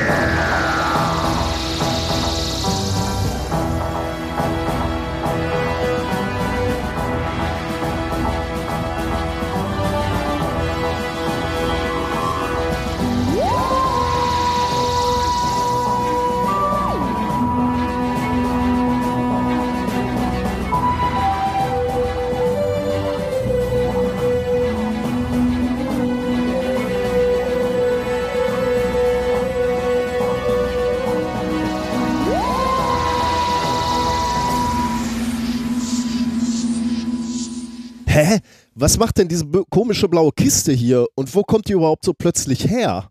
[0.00, 0.49] Yeah.
[38.90, 42.68] Was macht denn diese komische blaue Kiste hier und wo kommt die überhaupt so plötzlich
[42.68, 43.08] her?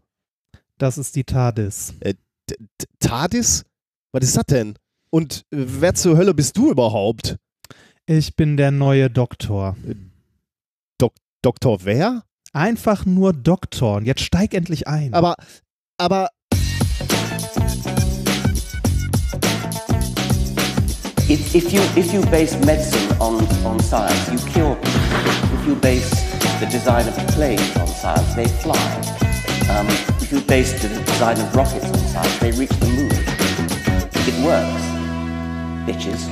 [0.78, 1.94] Das ist die TARDIS.
[2.02, 3.64] T- TARDIS?
[4.12, 4.74] Was ist das denn?
[5.10, 7.38] Und äh, wer zur Hölle bist du überhaupt?
[8.08, 9.78] Ich bin der neue Doktor.
[11.42, 12.24] Doktor wer?
[12.52, 13.96] Einfach nur Doktor.
[13.96, 15.14] Und jetzt steig endlich ein.
[15.14, 15.36] Aber,
[15.98, 16.28] aber,
[21.30, 25.09] If, if, you, if you base medicine on, on science, you cure people.
[25.70, 26.10] You base
[26.60, 28.74] the design of planes on science, they fly.
[29.70, 29.86] Um,
[30.20, 33.12] if you base the design of rockets on science, they reach the moon.
[34.26, 34.84] It works.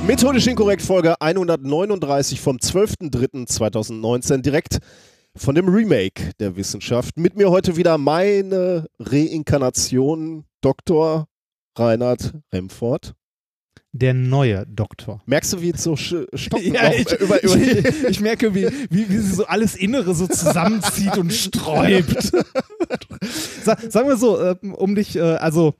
[0.04, 4.78] Methodisch inkorrekt Folge 139 vom 12.03.2019 direkt
[5.36, 7.16] von dem Remake der Wissenschaft.
[7.16, 11.28] Mit mir heute wieder meine Reinkarnation Dr.
[11.76, 13.14] Reinhard Remford.
[13.92, 15.22] Der neue Doktor.
[15.26, 16.28] Merkst du, wie es so stocken
[16.74, 20.26] Ja, ich, über, über ich, ich merke, wie, wie, wie sie so alles Innere so
[20.26, 22.22] zusammenzieht und sträubt.
[23.64, 25.74] Sa sagen wir so, ähm, um dich, äh, also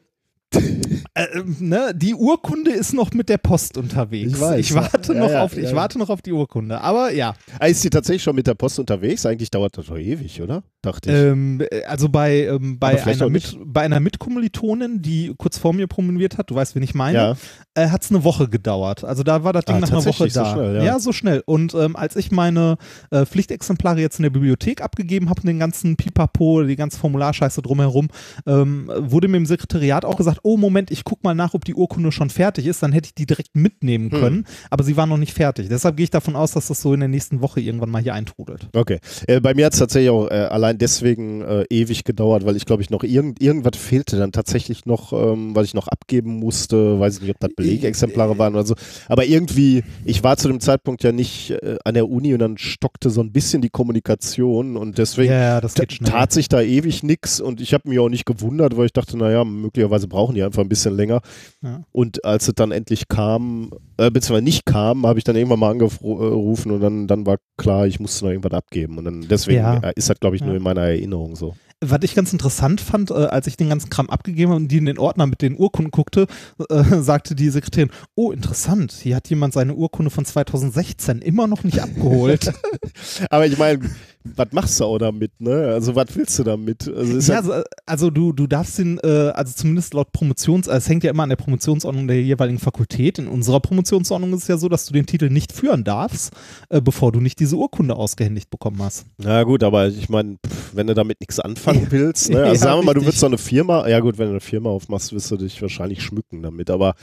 [0.54, 1.26] äh,
[1.60, 4.32] ne, die Urkunde ist noch mit der Post unterwegs.
[4.32, 5.18] Ich weiß, ich warte ja.
[5.18, 5.76] noch Ja, ja, auf, ich ja.
[5.76, 6.80] warte noch auf die Urkunde.
[6.80, 9.26] Aber ja, Ah, ist sie tatsächlich schon mit der Post unterwegs?
[9.26, 10.62] Eigentlich dauert das doch ewig, oder?
[10.82, 11.16] Dachte ich.
[11.16, 15.86] ähm, äh, also bei, ähm, bei, einer mit, bei einer Mitkommilitonin, die kurz vor mir
[15.88, 17.36] promoviert hat, du weißt, wen ich meine, ja.
[17.74, 19.02] äh, hat es eine Woche gedauert.
[19.04, 20.52] Also da war das Ding Ah, nach einer Woche tatsächlich so da.
[20.52, 21.00] schnell, ja.
[21.00, 21.42] so schnell.
[21.46, 22.76] Und ähm, als ich meine
[23.10, 28.08] äh, Pflichtexemplare jetzt in der Bibliothek abgegeben habe, den ganzen Pipapo, die ganze Formularscheiße drumherum,
[28.46, 31.74] ähm, wurde mir im Sekretariat auch gesagt, oh Moment, ich guck mal nach, ob die
[31.74, 34.20] Urkunde schon fertig ist, dann hätte ich die direkt mitnehmen Hm.
[34.20, 34.44] können.
[34.70, 35.68] Aber sie war noch nicht fertig.
[35.68, 38.14] Deshalb gehe ich davon aus, dass das so in der nächsten Woche irgendwann mal hier
[38.14, 38.68] eintrudelt.
[38.74, 39.00] Okay.
[39.26, 40.46] Äh, bei mir hat es tatsächlich auch äh,
[40.78, 44.86] allein deswegen äh, ewig gedauert, weil ich glaube ich noch irgend, irgendwas fehlte dann tatsächlich
[44.86, 48.66] noch, ähm, weil ich noch abgeben musste, weiß ich nicht, ob das Belegexemplare waren oder
[48.66, 48.74] so.
[49.08, 52.58] Aber irgendwie, ich war zu dem Zeitpunkt ja nicht äh, an der Uni und dann
[52.58, 57.60] stockte so ein bisschen die Kommunikation und deswegen Ja, tat sich da ewig nix und
[57.60, 60.68] ich habe mich auch nicht gewundert, weil ich dachte, naja, möglicherweise brauchen die einfach ein
[60.68, 61.20] bisschen länger.
[61.62, 61.82] Ja.
[61.92, 65.70] Und als es dann endlich kam, äh, beziehungsweise nicht kam, habe ich dann irgendwann mal
[65.70, 68.98] angerufen und dann, dann war klar, ich musste noch irgendwas abgeben.
[68.98, 69.78] Und dann deswegen Ja.
[69.78, 70.57] äh, ist das, glaube ich, nur.
[70.58, 71.54] In meiner Erinnerung so.
[71.80, 74.78] Was ich ganz interessant fand, äh, als ich den ganzen Kram abgegeben habe und die
[74.78, 76.26] in den Ordner mit den Urkunden guckte,
[76.68, 81.62] äh, sagte die Sekretärin, oh interessant, hier hat jemand seine Urkunde von 2016 immer noch
[81.62, 82.52] nicht abgeholt.
[83.30, 83.88] Aber ich meine,
[84.36, 85.68] was machst du auch damit, ne?
[85.68, 86.88] Also was willst du damit?
[86.88, 90.66] Also ist ja, ja, also, also du, du darfst den, äh, also zumindest laut Promotions,
[90.66, 93.18] äh, es hängt ja immer an der Promotionsordnung der jeweiligen Fakultät.
[93.18, 96.32] In unserer Promotionsordnung ist es ja so, dass du den Titel nicht führen darfst,
[96.68, 99.06] äh, bevor du nicht diese Urkunde ausgehändigt bekommen hast.
[99.18, 100.36] na gut, aber ich meine,
[100.72, 102.38] wenn du damit nichts anfangen willst, ne?
[102.44, 104.40] Also Ja, sagen wir mal, du willst so eine Firma, ja gut, wenn du eine
[104.40, 106.94] Firma aufmachst, wirst du dich wahrscheinlich schmücken damit, aber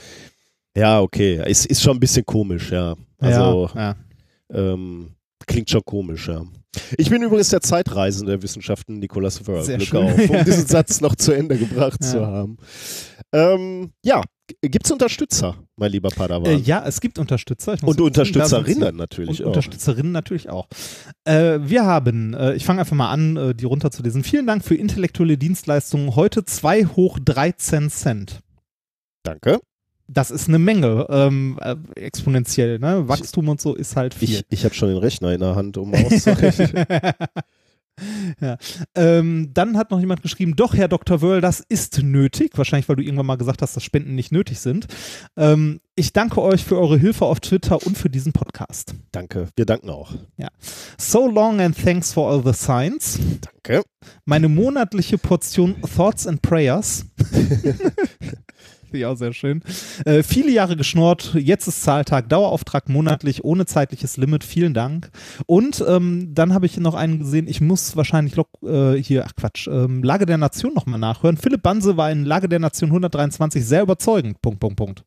[0.76, 2.94] ja, okay, es ist schon ein bisschen komisch, ja.
[3.18, 3.96] Also ja, ja.
[4.52, 5.08] Ähm,
[5.46, 6.42] klingt schon komisch, ja.
[6.98, 9.64] Ich bin übrigens der Zeitreisende der Wissenschaften, Nikolaus Wörl.
[9.64, 10.02] Glück schön.
[10.04, 12.10] auf, um diesen Satz noch zu Ende gebracht Ja.
[12.10, 12.56] zu haben.
[13.32, 14.22] Ähm, ja,
[14.62, 16.46] gibt es Unterstützer, mein lieber Padawan?
[16.46, 17.72] Äh, ja, es gibt Unterstützer.
[17.72, 18.02] Und sind sie.
[18.04, 19.48] Unterstützerinnen natürlich Und auch.
[19.48, 20.68] Unterstützerinnen natürlich auch.
[21.24, 24.22] Äh, wir haben, äh, ich fange einfach mal an, äh, die runterzulesen.
[24.22, 26.14] Vielen Dank für intellektuelle Dienstleistungen.
[26.14, 28.40] Heute 2 hoch 13 Cent.
[29.24, 29.58] Danke.
[30.08, 32.78] Das ist eine Menge, ähm, äh, exponentiell.
[32.78, 33.08] Ne?
[33.08, 34.30] Wachstum und so ist halt viel.
[34.30, 36.86] Ich, ich habe schon den Rechner in der Hand, um auszurechnen.
[38.40, 38.56] ja.
[38.94, 41.22] ähm, dann hat noch jemand geschrieben, doch, Herr Dr.
[41.22, 42.56] Wörl, das ist nötig.
[42.56, 44.86] Wahrscheinlich, weil du irgendwann mal gesagt hast, dass Spenden nicht nötig sind.
[45.36, 48.94] Ähm, ich danke euch für eure Hilfe auf Twitter und für diesen Podcast.
[49.12, 49.48] Danke.
[49.56, 50.12] Wir danken auch.
[50.98, 53.18] So long and thanks for all the signs.
[53.40, 53.82] Danke.
[54.24, 57.06] Meine monatliche Portion Thoughts and Prayers.
[58.96, 59.62] Finde ich auch sehr schön.
[60.06, 65.10] Äh, viele Jahre geschnort, jetzt ist Zahltag, Dauerauftrag monatlich, ohne zeitliches Limit, vielen Dank.
[65.44, 69.68] Und ähm, dann habe ich noch einen gesehen, ich muss wahrscheinlich äh, hier, ach Quatsch,
[69.68, 71.36] ähm, Lage der Nation nochmal nachhören.
[71.36, 75.04] Philipp Banse war in Lage der Nation 123 sehr überzeugend, Punkt, Punkt, Punkt.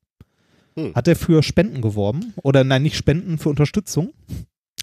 [0.76, 0.94] Hm.
[0.94, 2.34] Hat er für Spenden geworben?
[2.44, 4.14] Oder nein, nicht Spenden, für Unterstützung?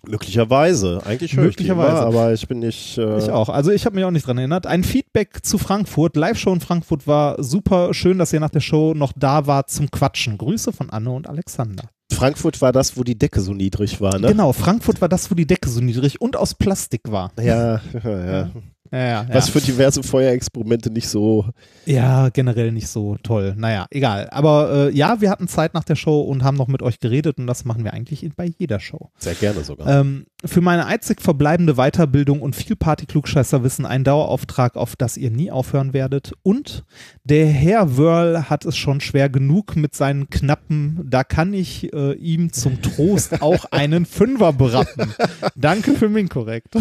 [0.06, 1.00] Möglicherweise.
[1.04, 2.06] Eigentlich höre ich die immer, Möglicherweise.
[2.06, 2.98] aber ich bin nicht.
[2.98, 3.48] Äh, Ich auch.
[3.48, 4.66] Also ich habe mich auch nicht dran erinnert.
[4.66, 6.16] Ein Feedback zu Frankfurt.
[6.16, 7.92] Live-Show in Frankfurt war super.
[7.94, 10.38] Schön, dass ihr nach der Show noch da wart zum Quatschen.
[10.38, 11.84] Grüße von Anne und Alexander.
[12.12, 14.28] Frankfurt war das, wo die Decke so niedrig war, ne?
[14.28, 17.32] Genau, Frankfurt war das, wo die Decke so niedrig und aus Plastik war.
[17.40, 18.50] Ja, ja, ja.
[18.92, 19.52] Ja, Was ja.
[19.52, 21.46] für diverse Feuerexperimente nicht so.
[21.84, 23.54] ja generell nicht so toll.
[23.56, 24.28] Naja, egal.
[24.30, 27.38] Aber äh, ja, wir hatten Zeit nach der Show und haben noch mit euch geredet
[27.38, 29.10] und das machen wir eigentlich bei jeder Show.
[29.18, 29.86] Sehr gerne sogar.
[29.86, 35.50] Ähm, für meine einzig verbleibende Weiterbildung und viel Party-Klugscheißer-Wissen ein Dauerauftrag, auf das ihr nie
[35.50, 36.32] aufhören werdet.
[36.42, 36.84] Und
[37.24, 41.00] der Herr Wörl hat es schon schwer genug mit seinen Knappen.
[41.08, 45.14] Da kann ich äh, ihm zum Trost auch einen Fünfer berappen.
[45.56, 46.76] Danke für Minkorrekt.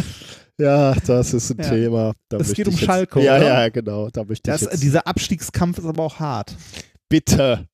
[0.60, 1.70] Ja, das ist ein Ja.
[1.70, 2.14] Thema.
[2.30, 3.46] Da Es geht um ich jetzt, Schalke, Ja, oder?
[3.48, 4.10] ja, genau.
[4.10, 4.84] Da möchte Das, ich jetzt.
[4.84, 6.56] dieser Abstiegskampf ist aber auch hart.
[7.10, 7.68] Bitte.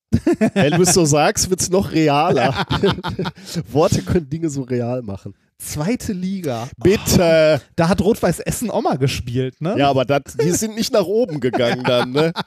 [0.56, 2.66] Wenn du es so sagst, wird es noch realer.
[3.72, 5.34] Worte können Dinge so real machen.
[5.58, 6.68] Zweite Liga.
[6.84, 7.62] Bitte.
[7.76, 9.76] Da hat Rot-Weiß Essen auch mal gespielt, ne?
[9.78, 12.34] Ja, aber dat, die sind nicht nach oben gegangen dann, ne?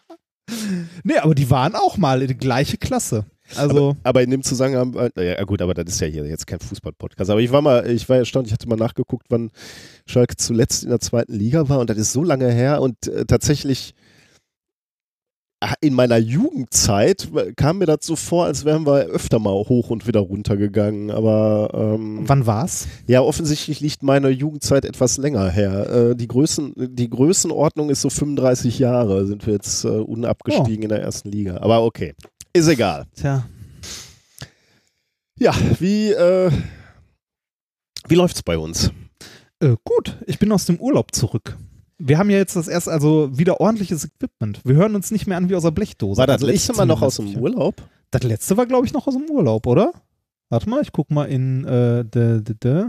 [1.05, 3.25] Nee, aber die waren auch mal in die gleiche Klasse.
[3.57, 6.61] Also, Aber in dem Zusammenhang, äh, ja gut, aber das ist ja hier jetzt kein
[6.61, 7.31] Fußball-Podcast.
[7.31, 9.51] Aber ich war mal, ich war erstaunt, ich hatte mal nachgeguckt, wann
[10.07, 13.27] Schalke zuletzt in der zweiten Liga war und das ist so lange her und äh,
[13.27, 13.95] tatsächlich
[15.61, 19.91] ah, in meiner Jugendzeit kam mir das so vor, als wären wir öfter mal hoch
[19.91, 21.11] und wieder runter gegangen.
[21.11, 22.89] Aber ähm, wann war's?
[23.07, 25.91] ja, offensichtlich liegt meine Jugendzeit etwas länger her.
[25.91, 30.89] Äh, die, Größen, die Größenordnung ist so 35 Jahre, sind wir jetzt äh, unabgestiegen in
[30.89, 31.59] der ersten Liga.
[31.59, 32.15] Aber okay,
[32.55, 33.07] ist egal.
[33.17, 33.45] Tja,
[35.39, 36.51] Ja, wie, äh,
[38.09, 38.91] wie läuft's bei uns?
[39.61, 41.57] Äh, gut, ich bin aus dem Urlaub zurück.
[41.99, 44.61] Wir haben ja jetzt das erste, also wieder ordentliches Equipment.
[44.65, 46.19] Wir hören uns nicht mehr an wie aus der Blechdose.
[46.19, 47.37] War das also letzte Mal noch aus dem.
[47.37, 47.83] Urlaub?
[48.11, 49.93] Das letzte war, glaube ich, noch aus dem Urlaub, oder?
[50.51, 52.85] Warte mal, ich guck mal in äh, de, de, de.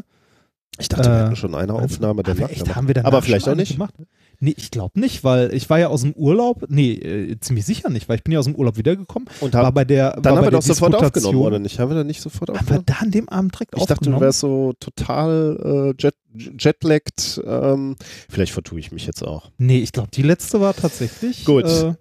[0.77, 3.21] Ich dachte, wir Äh, hatten schon eine Aufnahme Haben wir, danach echt, haben wir Aber
[3.21, 3.73] vielleicht auch nicht.
[3.73, 3.93] Gemacht?
[4.39, 7.89] Nee, ich glaube nicht, weil ich war ja aus dem Urlaub, nee, äh, ziemlich sicher
[7.89, 10.23] nicht, weil ich bin ja aus dem Urlaub wiedergekommen, Und war hab, bei der dann
[10.23, 11.79] war haben wir doch sofort aufgenommen, oder nicht?
[11.79, 12.85] Haben wir da nicht sofort Haben wir aufgenommen?
[12.85, 14.21] da an dem Abend direkt Ich dachte, du aufgenommen?
[14.21, 16.15] wärst so total äh, jet,
[16.59, 17.41] jetlagged.
[17.45, 17.95] Ähm,
[18.29, 19.51] vielleicht vertue ich mich jetzt auch.
[19.57, 21.45] nee, ich glaube, die letzte war tatsächlich.
[21.45, 21.65] Gut.
[21.65, 21.93] Äh,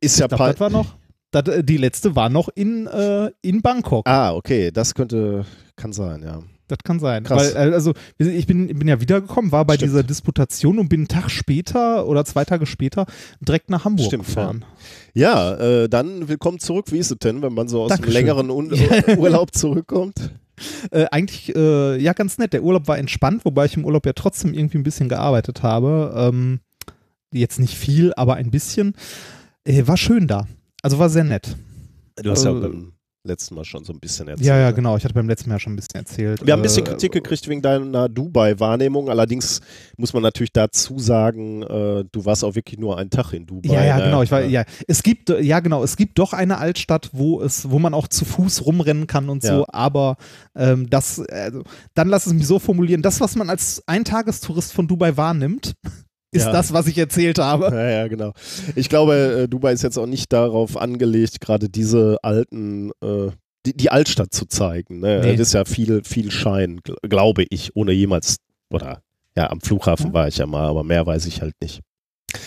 [0.00, 0.96] Ist ja ich das war noch.
[1.30, 4.06] Das, äh, die letzte war noch in, äh, in Bangkok.
[4.08, 5.44] Ah, okay, das könnte,
[5.76, 6.42] kann sein, ja.
[6.68, 7.24] Das kann sein.
[7.24, 7.54] Krass.
[7.54, 9.90] Weil, äh, also, ich bin, bin ja wiedergekommen, war bei Stimmt.
[9.90, 13.06] dieser Disputation und bin einen Tag später oder zwei Tage später
[13.40, 14.64] direkt nach Hamburg Stimmt, gefahren.
[15.12, 16.86] Ja, äh, dann willkommen zurück.
[16.90, 18.14] Wie ist es denn, wenn man so aus einem Dankeschön.
[18.26, 18.72] längeren Un
[19.18, 20.30] Urlaub zurückkommt?
[20.90, 22.52] Äh, eigentlich, äh, ja, ganz nett.
[22.52, 26.14] Der Urlaub war entspannt, wobei ich im Urlaub ja trotzdem irgendwie ein bisschen gearbeitet habe.
[26.16, 26.60] Ähm,
[27.32, 28.94] jetzt nicht viel, aber ein bisschen.
[29.64, 30.46] Äh, war schön da.
[30.82, 31.56] Also war sehr nett.
[32.16, 32.93] Du hast ja Äh, beim
[33.26, 34.46] letzten Mal schon so ein bisschen erzählt.
[34.46, 34.96] Ja, ja, genau.
[34.96, 36.44] Ich hatte beim letzten Mal schon ein bisschen erzählt.
[36.44, 39.08] Wir haben ein bisschen Äh, Kritik gekriegt wegen deiner Dubai-Wahrnehmung.
[39.08, 39.60] Allerdings
[39.96, 43.72] muss man natürlich dazu sagen, äh, du warst auch wirklich nur einen Tag in Dubai.
[43.72, 44.04] Ja, ja, ne?
[44.04, 44.22] genau.
[44.22, 45.82] Ich war, ja, es gibt, äh, ja, genau.
[45.82, 49.42] Es gibt doch eine Altstadt, wo es, wo man auch zu Fuß rumrennen kann und
[49.42, 49.60] so.
[49.60, 49.64] Ja.
[49.68, 50.16] Aber
[50.54, 51.62] ähm, das, also,
[51.94, 55.74] dann lass es mich so formulieren: Das, was man als Eintagestourist von Dubai wahrnimmt,
[56.34, 56.52] ist Ja.
[56.52, 57.66] das, was ich erzählt habe.
[57.74, 58.32] Ja, ja, genau.
[58.74, 59.14] Ich glaube,
[59.44, 63.30] äh, Dubai ist jetzt auch nicht darauf angelegt, gerade diese alten, äh,
[63.66, 65.00] die, die Altstadt zu zeigen.
[65.00, 65.20] Ne?
[65.22, 65.36] Nee.
[65.36, 68.36] Das ist ja viel, viel Schein, gl- glaube ich, ohne jemals,
[68.70, 69.02] oder
[69.36, 70.12] ja, am Flughafen Ja.
[70.14, 71.80] war ich ja mal, aber mehr weiß ich halt nicht.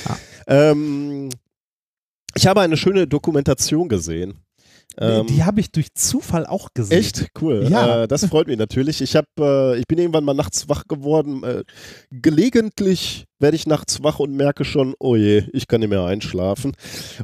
[0.05, 0.15] Ah.
[0.47, 1.29] Ähm,
[2.35, 4.35] ich habe eine schöne Dokumentation gesehen.
[4.99, 6.99] Ähm, die habe ich durch Zufall auch gesehen.
[6.99, 7.67] Echt cool.
[7.69, 8.03] Ja.
[8.03, 9.01] Äh, das freut mich natürlich.
[9.01, 11.43] Ich habe, äh, ich bin irgendwann mal nachts wach geworden.
[11.43, 11.63] Äh,
[12.11, 16.73] gelegentlich werde ich nachts wach und merke schon, oh je, ich kann nicht mehr einschlafen.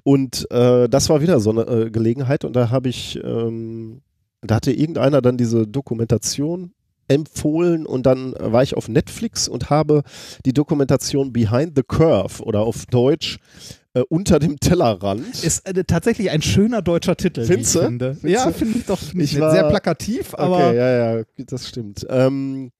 [0.03, 4.01] Und äh, das war wieder so eine äh, Gelegenheit und da habe ich, ähm,
[4.41, 6.73] da hatte irgendeiner dann diese Dokumentation
[7.07, 10.03] empfohlen und dann war ich auf Netflix und habe
[10.45, 13.37] die Dokumentation Behind the Curve oder auf Deutsch
[13.93, 15.43] äh, unter dem Tellerrand.
[15.43, 17.87] Ist äh, tatsächlich ein schöner deutscher Titel, Findest wie ich du?
[17.87, 18.17] finde.
[18.23, 18.99] Ja, finde ich doch.
[19.01, 19.27] Ich nett.
[19.29, 22.05] Sehr war- plakativ, aber okay, ja, ja, das stimmt.
[22.09, 22.71] Ähm,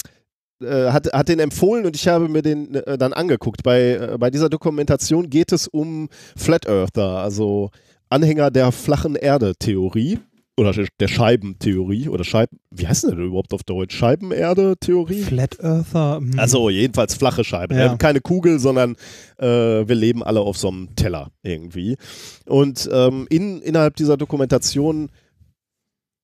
[0.61, 3.63] äh, hat, hat den empfohlen und ich habe mir den äh, dann angeguckt.
[3.63, 7.69] Bei, äh, bei dieser Dokumentation geht es um Flat Earther, also
[8.09, 10.19] Anhänger der flachen Erde-Theorie
[10.57, 13.95] oder der- Scheibentheorie oder Scheiben, wie heißt denn das überhaupt auf Deutsch?
[13.95, 15.22] Scheibenerde-Theorie?
[15.24, 16.17] Flat Earther.
[16.17, 16.39] hm.
[16.39, 17.75] Also jedenfalls flache Scheibe.
[17.75, 17.91] Ja.
[17.93, 17.98] Ne?
[17.98, 18.95] Keine Kugel, sondern
[19.38, 21.98] äh, wir leben alle auf so einem Teller irgendwie.
[22.45, 25.10] Und ähm, in, innerhalb dieser Dokumentation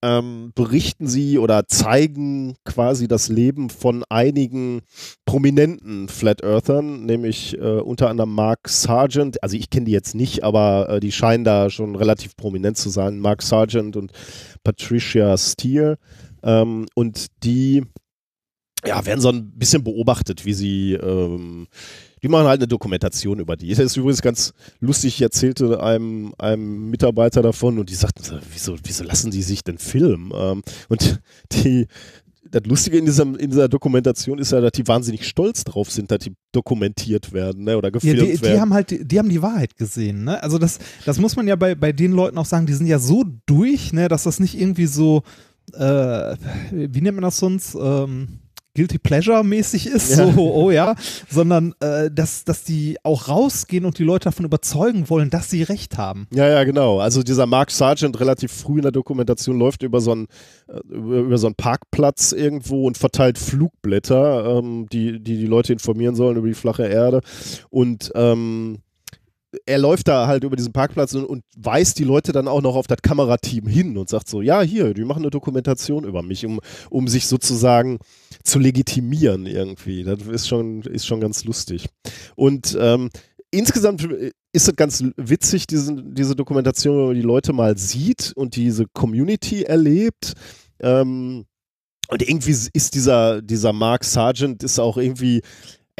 [0.02, 4.82] ähm, berichten sie oder zeigen quasi das Leben von einigen
[5.26, 9.44] prominenten Flat Earthern, nämlich äh, unter anderem Mark Sargent.
[9.44, 12.90] Also ich kenne die jetzt nicht, aber äh, die scheinen da schon relativ prominent zu
[12.90, 13.20] sein.
[13.20, 14.12] Mark Sargent und
[14.64, 15.98] Patricia Steer.
[16.44, 17.84] Ähm, und die
[18.86, 21.68] ja, werden so ein bisschen beobachtet, wie sie, ähm,
[22.22, 23.70] die machen halt eine Dokumentation über die.
[23.70, 28.36] Das ist übrigens ganz lustig, ich erzählte einem, einem Mitarbeiter davon und die sagten, so,
[28.52, 30.32] wieso, wieso lassen die sich denn filmen?
[30.36, 31.22] Ähm, und
[31.52, 31.88] die,
[32.52, 36.12] das Lustige in, diesem, in dieser Dokumentation ist ja, dass die wahnsinnig stolz drauf sind,
[36.12, 38.54] dass die dokumentiert werden ne, oder gefilmt ja, die, werden.
[38.54, 40.24] Die haben halt, die haben die Wahrheit gesehen.
[40.24, 40.42] Ne?
[40.42, 43.00] Also das, das muss man ja bei, bei den Leuten auch sagen, die sind ja
[43.00, 45.24] so durch, ne, dass das nicht irgendwie so,
[45.74, 46.36] äh,
[46.72, 47.76] wie nennt man das sonst?
[47.76, 48.40] Ähm,
[48.80, 50.32] Guilty Pleasure mäßig ist, ja.
[50.32, 50.96] so, oh ja,
[51.30, 55.64] sondern äh, dass, dass die auch rausgehen und die Leute davon überzeugen wollen, dass sie
[55.64, 56.28] recht haben.
[56.34, 57.02] Ja, ja, genau.
[57.02, 60.28] Also dieser Mark Sargent relativ früh in der Dokumentation läuft über so einen,
[60.70, 65.74] äh, über, über so einen Parkplatz irgendwo und verteilt Flugblätter, ähm, die, die die Leute
[65.74, 67.20] informieren sollen über die flache Erde
[67.70, 68.78] und ähm,
[69.66, 72.76] er läuft da halt über diesen Parkplatz und, und, weist die Leute dann auch noch
[72.76, 76.46] auf das Kamerateam hin und sagt so, ja, hier, die machen eine Dokumentation über mich,
[76.46, 76.60] um,
[76.90, 78.00] um sich sozusagen
[78.50, 80.04] zu legitimieren irgendwie.
[80.04, 81.88] Das ist schon, ist schon ganz lustig.
[82.36, 83.10] Und ähm,
[83.52, 84.04] insgesamt
[84.52, 88.86] ist es ganz witzig, diese, diese Dokumentation, wenn man die Leute mal sieht und diese
[88.94, 90.34] Community erlebt.
[90.80, 91.46] Ähm,
[92.10, 95.42] und irgendwie ist dieser, dieser Mark Sargent ist auch irgendwie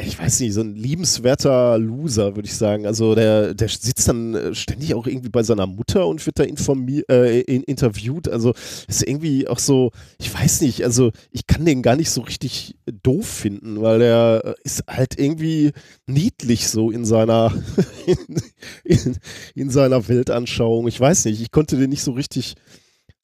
[0.04, 2.86] ich weiß nicht, so ein liebenswerter Loser, würde ich sagen.
[2.86, 6.44] Also der, der sitzt dann äh, ständig auch irgendwie bei seiner Mutter und wird da
[6.44, 8.28] äh, interviewt.
[8.28, 8.54] Also
[8.88, 12.76] ist irgendwie auch so, ich weiß nicht, also ich kann den gar nicht so richtig
[13.02, 15.72] doof finden, weil er äh, ist halt irgendwie
[16.06, 17.52] niedlich so in seiner,
[18.06, 18.42] in,
[18.84, 19.16] in,
[19.54, 20.88] in seiner Weltanschauung.
[20.88, 22.54] Ich weiß nicht, ich konnte den nicht so richtig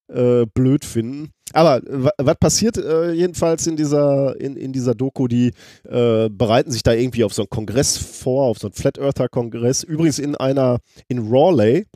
[0.09, 1.33] äh, blöd finden.
[1.57, 1.81] Aber
[2.19, 5.27] was passiert äh, jedenfalls in dieser, in, in dieser Doku?
[5.27, 5.53] Die
[5.89, 9.31] äh, bereiten sich da irgendwie auf so einen Kongress vor, auf so einen Flat Earther
[9.31, 9.83] Kongress.
[9.83, 11.87] Übrigens in einer, in Raleigh,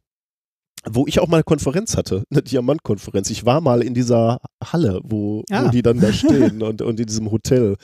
[0.88, 3.30] wo ich auch mal eine Konferenz hatte, eine Diamantkonferenz.
[3.30, 5.66] Ich war mal in dieser Halle, wo, ja.
[5.66, 7.76] wo die dann da stehen und, und in diesem Hotel.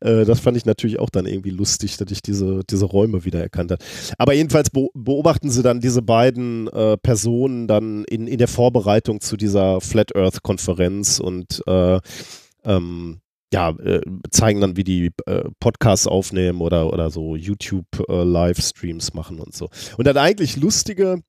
[0.00, 3.40] Äh, das fand ich natürlich auch dann irgendwie lustig, dass ich diese, diese Räume wieder
[3.40, 3.84] erkannt habe.
[4.18, 9.36] Aber jedenfalls beobachten sie dann diese beiden äh, Personen dann in, in der Vorbereitung zu
[9.36, 12.00] dieser Flat Earth Konferenz und äh,
[12.64, 13.20] ähm,
[13.52, 19.40] ja, äh, zeigen dann, wie die äh, Podcasts aufnehmen oder, oder so YouTube-Livestreams äh, machen
[19.40, 19.70] und so.
[19.96, 21.22] Und dann eigentlich lustige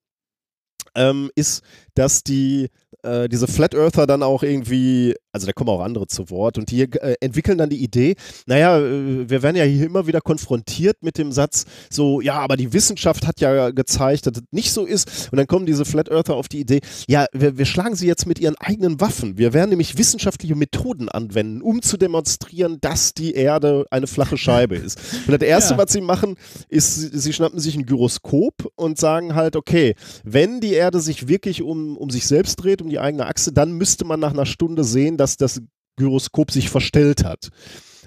[0.96, 1.64] ähm, ist,
[1.96, 2.70] dass die
[3.04, 6.72] äh, diese Flat Earther dann auch irgendwie, also da kommen auch andere zu Wort und
[6.72, 10.98] die äh, entwickeln dann die Idee, naja, äh, wir werden ja hier immer wieder konfrontiert
[11.02, 14.86] mit dem Satz, so, ja, aber die Wissenschaft hat ja gezeigt, dass es nicht so
[14.86, 18.08] ist und dann kommen diese Flat Earther auf die Idee, ja, wir, wir schlagen sie
[18.08, 23.14] jetzt mit ihren eigenen Waffen, wir werden nämlich wissenschaftliche Methoden anwenden, um zu demonstrieren, dass
[23.14, 25.00] die Erde eine flache Scheibe ist.
[25.28, 25.78] Und das Erste, ja.
[25.78, 26.36] was sie machen,
[26.70, 31.62] ist, sie schnappen sich ein Gyroskop und sagen halt, okay, wenn die Erde sich wirklich
[31.62, 34.84] um, um sich selbst dreht, um die eigene Achse, dann müsste man nach einer Stunde
[34.84, 35.62] sehen, dass das
[35.98, 37.50] Gyroskop sich verstellt hat.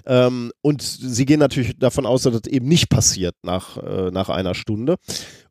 [0.05, 4.29] Ähm, und sie gehen natürlich davon aus, dass das eben nicht passiert nach, äh, nach
[4.29, 4.97] einer Stunde.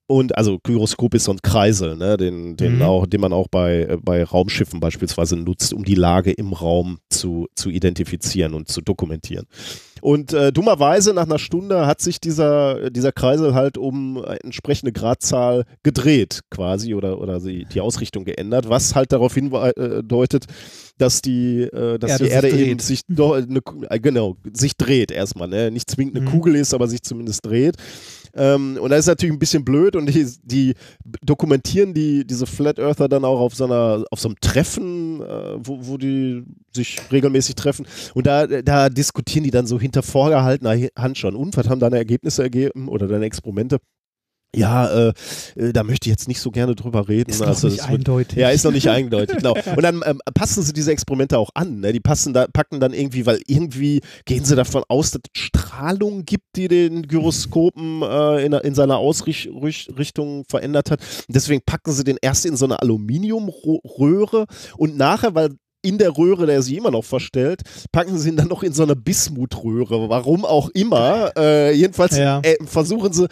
[0.06, 2.82] Und also Gyroskop ist so ein Kreisel, ne, den, den, mhm.
[2.82, 6.98] auch, den man auch bei, äh, bei Raumschiffen beispielsweise nutzt, um die Lage im Raum
[7.08, 9.46] zu, zu identifizieren und zu dokumentieren.
[10.02, 14.92] Und äh, dummerweise nach einer Stunde hat sich dieser, dieser Kreisel halt um eine entsprechende
[14.92, 20.44] Gradzahl gedreht quasi oder, oder die, die Ausrichtung geändert, was halt darauf hindeutet,
[20.98, 25.48] dass die, äh, dass Erde die Erde eben sich eine, äh, genau, sich dreht erstmal,
[25.48, 25.70] ne?
[25.70, 26.30] nicht zwingend eine mhm.
[26.30, 27.76] Kugel ist, aber sich zumindest dreht.
[28.36, 30.74] Ähm, und das ist natürlich ein bisschen blöd und die, die
[31.22, 35.56] dokumentieren die, diese Flat Earther dann auch auf so, einer, auf so einem Treffen, äh,
[35.58, 37.86] wo, wo die sich regelmäßig treffen.
[38.14, 41.36] Und da, da diskutieren die dann so hinter vorgehaltener Hand schon.
[41.36, 43.78] Und was haben deine Ergebnisse ergeben oder deine Experimente?
[44.56, 45.12] Ja, äh,
[45.56, 47.30] äh, da möchte ich jetzt nicht so gerne drüber reden.
[47.30, 48.36] Ist also, noch nicht eindeutig.
[48.36, 49.54] Wird, ja, ist noch nicht eindeutig, genau.
[49.76, 51.80] Und dann ähm, passen sie diese Experimente auch an.
[51.80, 51.92] Ne?
[51.92, 56.24] Die passen da, packen dann irgendwie, weil irgendwie gehen sie davon aus, dass es Strahlung
[56.24, 61.00] gibt, die den Gyroskopen äh, in, in, seiner Ausrichtung verändert hat.
[61.28, 64.46] Und deswegen packen sie den erst in so eine Aluminiumröhre
[64.76, 65.50] und nachher, weil
[65.84, 67.60] in der Röhre, der sie immer noch verstellt,
[67.92, 70.08] packen sie ihn dann noch in so eine Bismutröhre.
[70.08, 71.32] Warum auch immer.
[71.36, 72.40] Äh, jedenfalls ja.
[72.42, 73.28] äh, versuchen sie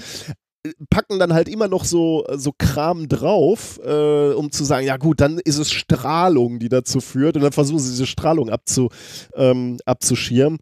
[0.90, 5.20] packen dann halt immer noch so, so Kram drauf, äh, um zu sagen, ja gut,
[5.20, 8.88] dann ist es Strahlung, die dazu führt und dann versuchen sie diese Strahlung abzu,
[9.34, 10.58] ähm, abzuschirmen.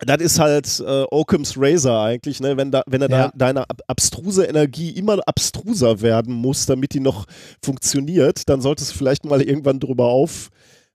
[0.00, 2.56] Das ist halt äh, Occam's Razor eigentlich, ne?
[2.56, 3.28] wenn, da, wenn er ja.
[3.28, 7.26] da, deine abstruse Energie immer abstruser werden muss, damit die noch
[7.62, 10.50] funktioniert, dann solltest du vielleicht mal irgendwann drüber auf,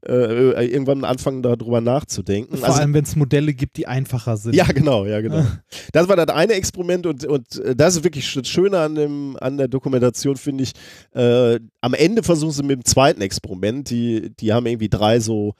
[0.08, 2.58] äh, äh, irgendwann anfangen darüber nachzudenken.
[2.58, 4.56] Vor also, allem, wenn es Modelle gibt, die einfacher sind.
[4.56, 5.46] Ja, genau, ja, genau.
[5.91, 9.38] das war das eine Experiment und, und äh, das ist wirklich das Schöne an, dem,
[9.41, 10.72] an der Dokumentation, finde ich.
[11.13, 15.56] Äh, am Ende versuchen sie mit dem zweiten Experiment, die, die haben irgendwie drei so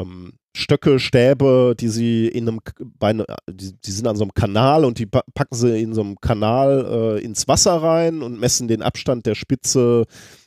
[0.00, 2.60] ähm, Stöcke, Stäbe, die sie in einem,
[3.02, 6.20] ne, die, die, sind an so einem Kanal und die packen sie in so einem
[6.20, 10.04] Kanal äh, ins Wasser rein und messen den Abstand der Spitze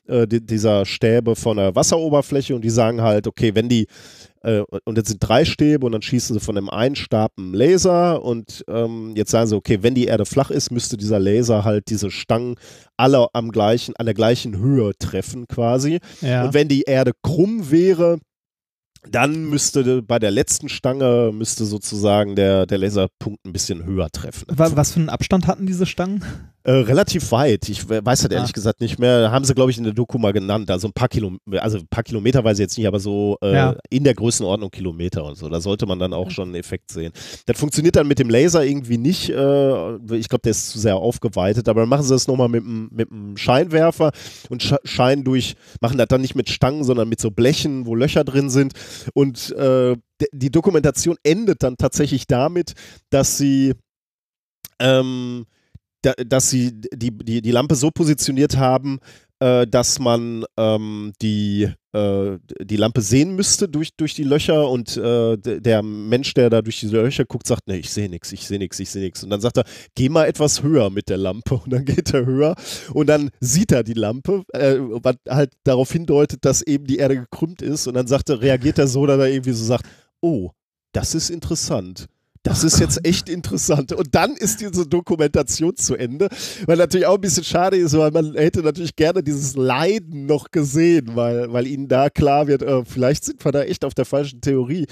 [0.08, 3.88] äh, dieser Stäbe von der Wasseroberfläche und die sagen halt, okay, wenn die
[4.44, 7.54] äh, und jetzt sind drei Stäbe und dann schießen sie von dem einen Stab einen
[7.54, 11.66] Laser und ähm, jetzt sagen sie, okay, wenn die Erde flach ist, müsste dieser Laser
[11.66, 12.56] halt diese Stangen
[12.96, 16.00] alle am gleichen, an der gleichen Höhe treffen quasi.
[16.22, 16.46] Ja.
[16.46, 18.20] Und wenn die Erde krumm wäre,
[19.10, 24.46] dann müsste bei der letzten Stange müsste sozusagen der, der Laserpunkt ein bisschen höher treffen.
[24.48, 26.24] Was für einen Abstand hatten diese Stangen?
[26.68, 27.70] Äh, relativ weit.
[27.70, 28.52] Ich weiß halt ehrlich ah.
[28.52, 29.32] gesagt nicht mehr.
[29.32, 30.70] Haben sie, glaube ich, in der Doku mal genannt.
[30.70, 33.54] Also ein paar Kilometer, also ein paar Kilometer weiß ich jetzt nicht, aber so äh,
[33.54, 33.76] ja.
[33.90, 35.48] in der Größenordnung Kilometer und so.
[35.48, 37.14] Da sollte man dann auch schon einen Effekt sehen.
[37.46, 39.30] Das funktioniert dann mit dem Laser irgendwie nicht.
[39.30, 41.70] Äh, ich glaube, der ist zu sehr aufgeweitet.
[41.70, 44.12] Aber dann machen sie das nochmal mit, mit einem Scheinwerfer
[44.50, 48.26] und scheinen durch, machen das dann nicht mit Stangen, sondern mit so Blechen, wo Löcher
[48.26, 48.74] drin sind.
[49.14, 49.96] Und äh,
[50.34, 52.74] die Dokumentation endet dann tatsächlich damit,
[53.10, 53.74] dass sie
[54.80, 55.46] ähm,
[56.02, 59.00] dass sie die, die, die Lampe so positioniert haben,
[59.40, 64.98] äh, dass man ähm, die, äh, die Lampe sehen müsste durch, durch die Löcher und
[64.98, 68.48] äh, der Mensch, der da durch die Löcher guckt, sagt, nee, ich sehe nichts, ich
[68.48, 69.24] sehe nichts, ich sehe nichts.
[69.24, 71.56] Und dann sagt er, geh mal etwas höher mit der Lampe.
[71.68, 72.56] Und dann geht er höher
[72.94, 77.18] und dann sieht er die Lampe, äh, was halt darauf hindeutet, dass eben die Erde
[77.18, 77.88] gekrümmt ist.
[77.88, 79.86] Und dann sagt er, reagiert er so, dass er irgendwie so sagt,
[80.22, 80.52] oh,
[80.94, 82.08] das ist interessant
[82.48, 83.92] das ist jetzt echt interessant.
[83.92, 86.30] Und dann ist diese Dokumentation zu Ende,
[86.66, 90.52] weil natürlich auch ein bisschen schade ist, weil man hätte natürlich gerne dieses Leiden noch
[90.52, 94.06] gesehen, weil, weil ihnen da klar wird, äh, vielleicht sind wir da echt auf der
[94.06, 94.86] falschen Theorie.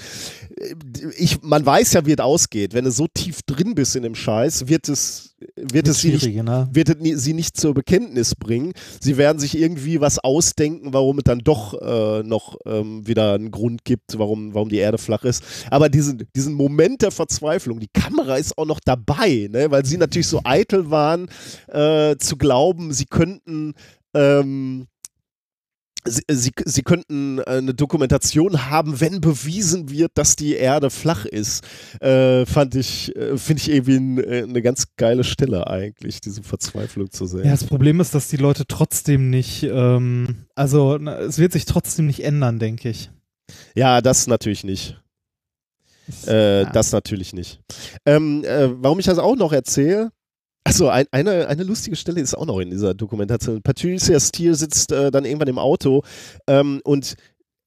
[1.16, 2.74] Ich, man weiß ja, wie es ausgeht.
[2.74, 6.26] Wenn du so tief drin bist in dem Scheiß, wird es wird es, sie nicht,
[6.26, 6.68] ne?
[6.72, 8.72] wird es sie nicht zur Bekenntnis bringen.
[9.00, 13.50] Sie werden sich irgendwie was ausdenken, warum es dann doch äh, noch ähm, wieder einen
[13.50, 15.44] Grund gibt, warum, warum die Erde flach ist.
[15.70, 19.70] Aber diesen, diesen Moment der Verzweiflung, die Kamera ist auch noch dabei, ne?
[19.70, 21.28] weil sie natürlich so eitel waren,
[21.68, 23.74] äh, zu glauben, sie könnten
[24.14, 24.86] ähm,
[26.06, 31.24] Sie, sie, sie, könnten äh, eine Dokumentation haben, wenn bewiesen wird, dass die Erde flach
[31.24, 31.64] ist.
[32.00, 36.42] Äh, fand ich, äh, finde ich irgendwie ein, äh, eine ganz geile Stelle eigentlich, diese
[36.42, 37.44] Verzweiflung zu sehen.
[37.44, 41.64] Ja, das Problem ist, dass die Leute trotzdem nicht, ähm, also na, es wird sich
[41.64, 43.10] trotzdem nicht ändern, denke ich.
[43.74, 45.00] Ja, das natürlich nicht.
[46.26, 46.70] Äh, ja.
[46.70, 47.60] Das natürlich nicht.
[48.04, 50.12] Ähm, äh, warum ich das auch noch erzähle,
[50.66, 53.62] also ein, eine, eine lustige Stelle ist auch noch in dieser Dokumentation.
[53.62, 56.02] Patricia Steele sitzt äh, dann irgendwann im Auto
[56.48, 57.14] ähm, und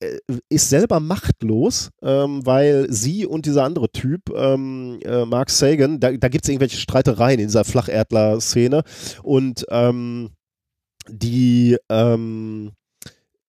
[0.01, 0.17] äh,
[0.49, 6.11] ist selber machtlos, ähm, weil sie und dieser andere Typ, ähm, äh, Mark Sagan, da,
[6.11, 8.83] da gibt es irgendwelche Streitereien in dieser Flacherdler-Szene
[9.23, 10.31] und ähm,
[11.07, 12.73] die ähm,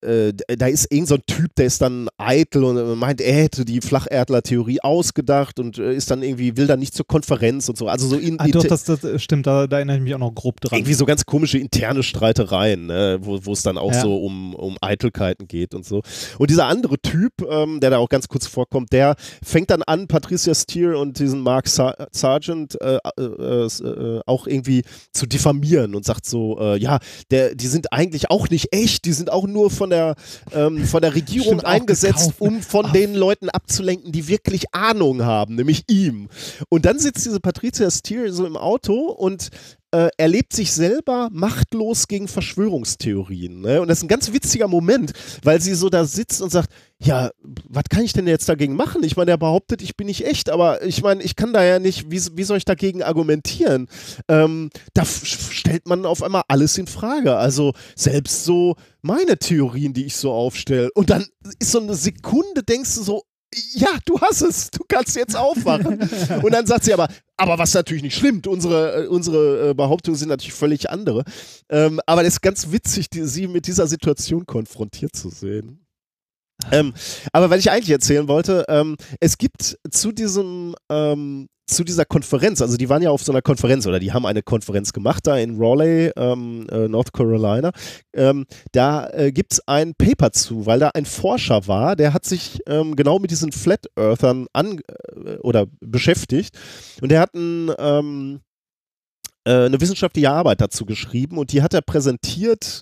[0.01, 3.65] äh, da ist irgend so ein Typ, der ist dann eitel und meint, er hätte
[3.65, 7.87] die Flacherdler-Theorie ausgedacht und äh, ist dann irgendwie, will dann nicht zur Konferenz und so.
[7.87, 10.33] Also so in, ah, doch, das, das stimmt, da, da, erinnere ich mich auch noch
[10.33, 10.77] grob dran.
[10.77, 14.01] Irgendwie so ganz komische interne Streitereien, ne, wo es dann auch ja.
[14.01, 16.01] so um, um Eitelkeiten geht und so.
[16.37, 20.07] Und dieser andere Typ, ähm, der da auch ganz kurz vorkommt, der fängt dann an,
[20.07, 26.05] Patricia Steer und diesen Mark Sa Sargent äh, äh, äh, auch irgendwie zu diffamieren und
[26.05, 29.69] sagt so, äh, ja, der, die sind eigentlich auch nicht echt, die sind auch nur
[29.69, 30.15] von der,
[30.53, 32.91] ähm, von der Regierung Stimmt, eingesetzt, um von Ach.
[32.91, 36.29] den Leuten abzulenken, die wirklich Ahnung haben, nämlich ihm.
[36.69, 39.49] Und dann sitzt diese Patricia Steele so im Auto und
[39.91, 43.61] äh, erlebt sich selber machtlos gegen Verschwörungstheorien.
[43.61, 43.81] Ne?
[43.81, 47.31] Und das ist ein ganz witziger Moment, weil sie so da sitzt und sagt, ja,
[47.67, 49.03] was kann ich denn jetzt dagegen machen?
[49.03, 51.79] Ich meine, er behauptet, ich bin nicht echt, aber ich meine, ich kann da ja
[51.79, 53.87] nicht, wie, wie soll ich dagegen argumentieren?
[54.27, 57.35] Ähm, da stellt man auf einmal alles in Frage.
[57.35, 60.91] Also selbst so meine Theorien, die ich so aufstelle.
[60.93, 61.25] Und dann
[61.59, 63.23] ist so eine Sekunde, denkst du so,
[63.73, 65.99] ja, du hast es, du kannst jetzt aufwachen.
[66.43, 70.17] und dann sagt sie aber, aber was natürlich nicht stimmt, unsere, äh, unsere äh, Behauptungen
[70.17, 71.23] sind natürlich völlig andere.
[71.69, 75.85] Ähm, aber es ist ganz witzig, die, sie mit dieser Situation konfrontiert zu sehen.
[76.71, 76.93] Ähm,
[77.31, 82.61] aber was ich eigentlich erzählen wollte, ähm, es gibt zu diesem ähm, zu dieser Konferenz,
[82.61, 85.37] also die waren ja auf so einer Konferenz oder die haben eine Konferenz gemacht da
[85.37, 87.71] in Raleigh, ähm, äh, North Carolina.
[88.13, 92.25] Ähm, da äh, gibt es ein Paper zu, weil da ein Forscher war, der hat
[92.25, 94.81] sich ähm, genau mit diesen Flat Earthern an
[95.25, 96.57] äh, oder beschäftigt
[97.01, 98.41] und der hat ein, ähm,
[99.45, 102.81] äh, eine wissenschaftliche Arbeit dazu geschrieben und die hat er präsentiert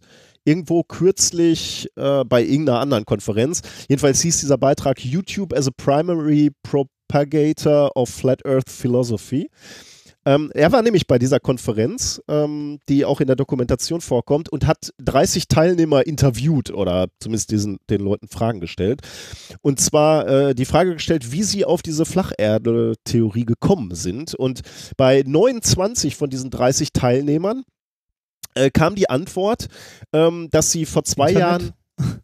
[0.49, 3.61] irgendwo kürzlich äh, bei irgendeiner anderen Konferenz.
[3.87, 9.49] Jedenfalls hieß dieser Beitrag YouTube as a Primary Propagator of Flat Earth Philosophy.
[10.25, 14.67] Ähm, er war nämlich bei dieser Konferenz, ähm, die auch in der Dokumentation vorkommt, und
[14.67, 19.01] hat 30 Teilnehmer interviewt oder zumindest diesen, den Leuten Fragen gestellt.
[19.61, 24.35] Und zwar äh, die Frage gestellt, wie sie auf diese Flacherde-Theorie gekommen sind.
[24.35, 24.61] Und
[24.97, 27.63] bei 29 von diesen 30 Teilnehmern
[28.59, 29.67] äh, kam die Antwort,
[30.13, 31.61] ähm, dass sie vor zwei Internet?
[31.61, 31.73] Jahren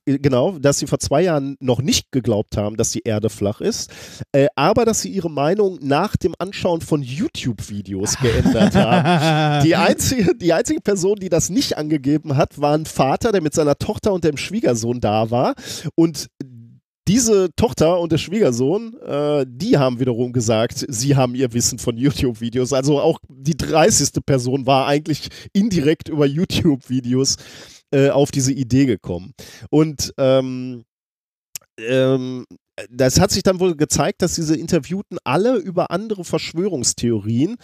[0.06, 3.62] äh, Genau, dass sie vor zwei Jahren noch nicht geglaubt haben, dass die Erde flach
[3.62, 3.92] ist,
[4.32, 9.66] äh, aber dass sie ihre Meinung nach dem Anschauen von YouTube-Videos geändert haben.
[9.66, 13.54] Die einzige, die einzige Person, die das nicht angegeben hat, war ein Vater, der mit
[13.54, 15.56] seiner Tochter und dem Schwiegersohn da war.
[15.96, 16.28] Und
[17.08, 21.98] diese Tochter und der Schwiegersohn, äh, die haben wiederum gesagt, sie haben ihr Wissen von
[21.98, 22.74] YouTube-Videos.
[22.74, 24.26] Also auch die 30.
[24.26, 27.38] Person war eigentlich indirekt über YouTube-Videos
[27.92, 29.34] äh, auf diese Idee gekommen.
[29.70, 30.84] Und ähm,
[31.78, 32.46] ähm,
[32.90, 37.58] das hat sich dann wohl gezeigt, dass diese Interviewten alle über andere Verschwörungstheorien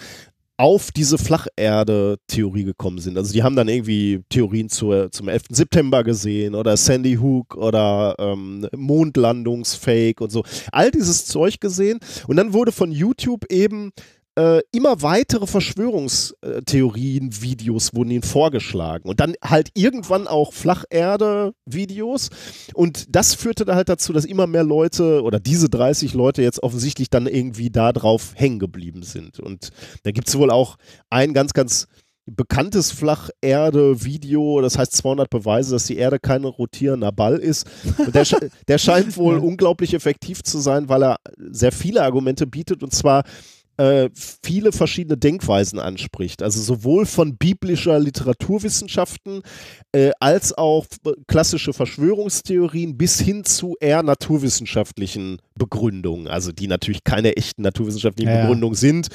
[0.62, 3.17] auf diese Flacherde-Theorie gekommen sind.
[3.17, 5.45] Also die haben dann irgendwie Theorien zur, zum 11.
[5.50, 10.43] September gesehen oder Sandy Hook oder ähm, Mondlandungsfake und so.
[10.71, 11.97] All dieses Zeug gesehen
[12.28, 13.91] und dann wurde von YouTube eben
[14.35, 22.29] äh, immer weitere Verschwörungstheorien, Videos wurden ihnen vorgeschlagen und dann halt irgendwann auch Flacherde-Videos
[22.73, 26.63] und das führte dann halt dazu, dass immer mehr Leute oder diese 30 Leute jetzt
[26.63, 29.69] offensichtlich dann irgendwie da drauf hängen geblieben sind und
[30.03, 30.77] da gibt es wohl auch
[31.09, 31.87] ein ganz, ganz
[32.25, 37.67] bekanntes Flacherde-Video, das heißt 200 Beweise, dass die Erde kein rotierender Ball ist.
[37.97, 38.25] Und der,
[38.67, 43.23] der scheint wohl unglaublich effektiv zu sein, weil er sehr viele Argumente bietet und zwar
[43.81, 46.43] äh, viele verschiedene Denkweisen anspricht.
[46.43, 49.41] Also sowohl von biblischer Literaturwissenschaften
[49.91, 50.85] äh, als auch
[51.27, 56.27] klassische Verschwörungstheorien bis hin zu eher naturwissenschaftlichen Begründungen.
[56.27, 58.41] Also die natürlich keine echten naturwissenschaftlichen Ja.
[58.41, 59.07] Begründungen sind,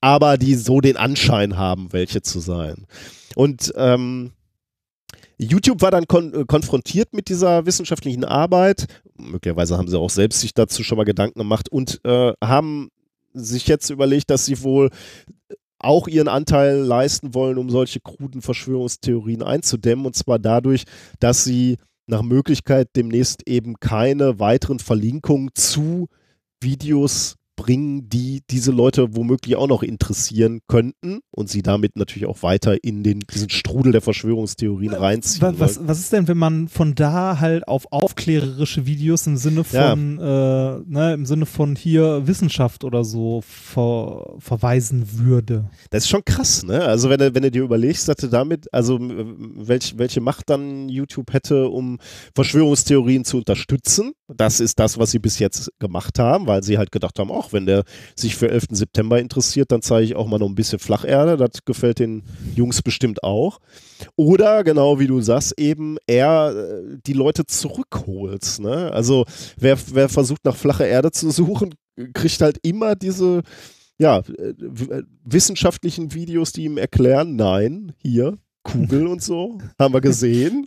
[0.00, 2.86] aber die so den Anschein haben, welche zu sein.
[3.36, 4.32] Und ähm,
[5.36, 8.86] YouTube war dann kon äh, konfrontiert mit dieser wissenschaftlichen Arbeit.
[9.16, 12.90] Möglicherweise haben sie auch selbst sich dazu schon mal Gedanken gemacht und äh, haben
[13.40, 14.90] sich jetzt überlegt, dass sie wohl
[15.78, 20.06] auch ihren Anteil leisten wollen, um solche kruden Verschwörungstheorien einzudämmen.
[20.06, 20.84] Und zwar dadurch,
[21.20, 26.08] dass sie nach Möglichkeit demnächst eben keine weiteren Verlinkungen zu
[26.60, 32.42] Videos bringen, die diese Leute womöglich auch noch interessieren könnten und sie damit natürlich auch
[32.42, 35.42] weiter in den, diesen Strudel der Verschwörungstheorien reinziehen.
[35.42, 39.64] Was, was, was ist denn, wenn man von da halt auf aufklärerische Videos im Sinne
[39.72, 39.90] Ja.
[39.90, 45.68] von, äh, ne, im Sinne von hier Wissenschaft oder so ver verweisen würde?
[45.90, 46.80] Das ist schon krass, ne?
[46.82, 51.32] Also wenn wenn du dir überlegst, dass du damit, also welch, welche Macht dann YouTube
[51.32, 51.98] hätte, um
[52.36, 54.12] Verschwörungstheorien zu unterstützen.
[54.32, 57.52] Das ist das, was sie bis jetzt gemacht haben, weil sie halt gedacht haben, auch
[57.52, 57.84] wenn der
[58.14, 58.66] sich für 11.
[58.70, 61.36] September interessiert, dann zeige ich auch mal noch ein bisschen Flacherde.
[61.36, 62.22] Das gefällt den
[62.54, 63.58] Jungs bestimmt auch.
[64.16, 68.60] Oder genau wie du sagst, eben eher äh, die Leute zurückholst.
[68.60, 68.92] Ne?
[68.92, 69.24] Also
[69.58, 71.74] wer, wer versucht nach flacher Erde zu suchen,
[72.12, 73.42] kriegt halt immer diese
[73.98, 80.00] ja, äh, äh, wissenschaftlichen Videos, die ihm erklären, nein, hier, Kugel und so, haben wir
[80.00, 80.66] gesehen.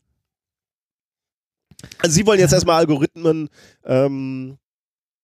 [2.00, 3.48] Also sie wollen jetzt erstmal Algorithmen
[3.86, 4.58] ähm,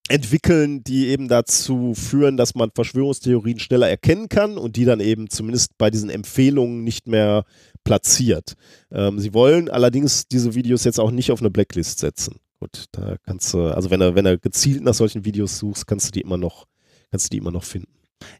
[0.09, 5.29] entwickeln, die eben dazu führen, dass man Verschwörungstheorien schneller erkennen kann und die dann eben
[5.29, 7.43] zumindest bei diesen Empfehlungen nicht mehr
[7.83, 8.53] platziert.
[8.91, 12.37] Ähm, sie wollen allerdings diese Videos jetzt auch nicht auf eine Blacklist setzen.
[12.59, 16.07] Gut, da kannst du, also wenn du, wenn du gezielt nach solchen Videos suchst, kannst
[16.07, 16.65] du die immer noch,
[17.11, 17.91] kannst du die immer noch finden.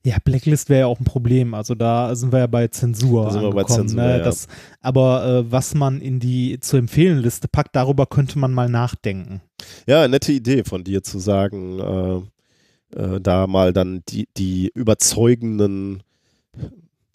[0.04, 1.54] Ja, Blacklist wäre ja auch ein Problem.
[1.54, 3.26] Also da sind wir ja bei Zensur.
[3.26, 4.18] Da sind wir bei Zensur, ne?
[4.18, 4.24] ja.
[4.24, 4.48] das,
[4.82, 9.42] aber äh, was man in die zu empfehlen Liste packt, darüber könnte man mal nachdenken.
[9.88, 16.04] Ja, nette Idee von dir zu sagen, äh, äh, da mal dann die, die überzeugenden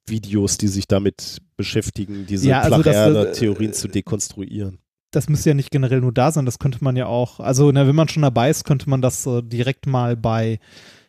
[0.06, 4.78] Videos, die sich damit beschäftigen, diese Ja, also das, Flacherde-Theorien äh, zu dekonstruieren.
[5.10, 7.86] Das müsste ja nicht generell nur da sein, das könnte man ja auch, also ne,
[7.86, 10.58] wenn man schon dabei ist, könnte man das äh, direkt mal bei,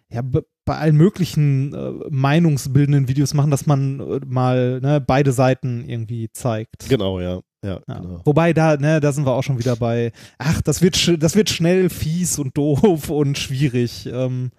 [0.10, 0.22] ja,
[0.66, 6.30] bei allen möglichen äh, meinungsbildenden Videos machen, dass man äh, mal ne, beide Seiten irgendwie
[6.32, 6.88] zeigt.
[6.90, 7.42] Genau, ja.
[7.64, 8.00] Ja, Ja.
[8.00, 8.22] genau.
[8.26, 11.50] Wobei da, ne, da sind wir auch schon wieder bei, ach, das wird, das wird
[11.50, 14.06] schnell fies und doof und schwierig.
[14.06, 14.52] Ähm,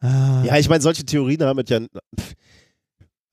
[0.00, 0.42] ah.
[0.44, 1.80] Ja, ich meine, solche Theorien haben es ja,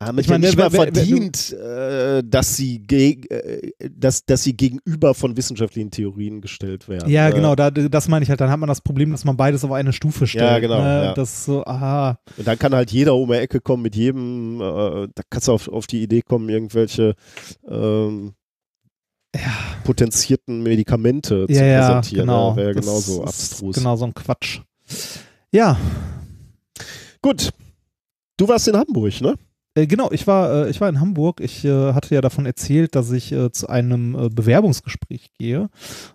[0.01, 3.71] haben es Ich meine, ja nicht wer- mal wer- wer- verdient, äh, dass, sie äh,
[3.89, 7.09] dass, dass sie gegenüber von wissenschaftlichen Theorien gestellt werden.
[7.09, 8.39] Ja, Äh, genau, da, das meine ich halt.
[8.39, 10.43] Dann hat man das Problem, dass man beides auf eine Stufe stellt.
[10.43, 11.03] Ja, genau, Ne?
[11.05, 11.13] ja.
[11.13, 12.19] Das ist so, aha.
[12.37, 15.53] Und dann kann halt jeder um die Ecke kommen mit jedem, äh, da kannst du
[15.53, 17.15] auf, auf die Idee kommen, irgendwelche
[17.67, 18.33] ähm,
[19.83, 22.27] potenzierten Medikamente zu Ja, ja, präsentieren.
[22.27, 22.51] genau.
[22.51, 23.75] Ja, Wäre Das genauso ist abstrus.
[23.75, 24.61] Genau, so ein Quatsch.
[25.51, 25.77] Ja,
[27.21, 27.49] Gut.
[28.37, 29.33] Du warst in Hamburg, ne?
[29.77, 31.39] Äh, genau, ich war, äh, ich war in Hamburg.
[31.39, 35.69] Ich äh, hatte ja davon erzählt, dass ich zu einem Bewerbungsgespräch gehe.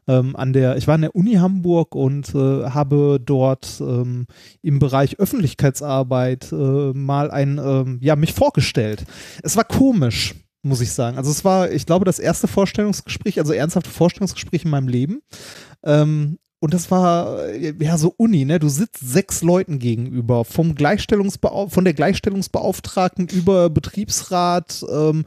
[0.08, 4.26] Ähm, an der, ich war an der Uni Hamburg und habe dort ähm,
[4.62, 9.04] im Bereich Öffentlichkeitsarbeit mal ein, ähm, ja, mich vorgestellt.
[9.42, 11.16] Es war komisch muss ich sagen.
[11.16, 15.20] Also es war, ich glaube, das erste Vorstellungsgespräch, also ernsthafte Vorstellungsgespräch in meinem Leben.
[15.82, 18.60] Ähm, und das war äh, ja so Uni, ne?
[18.60, 25.24] Du sitzt sechs Leuten gegenüber, vom Gleichstellungsbeau von der Gleichstellungsbeauftragten über Betriebsrat, ähm,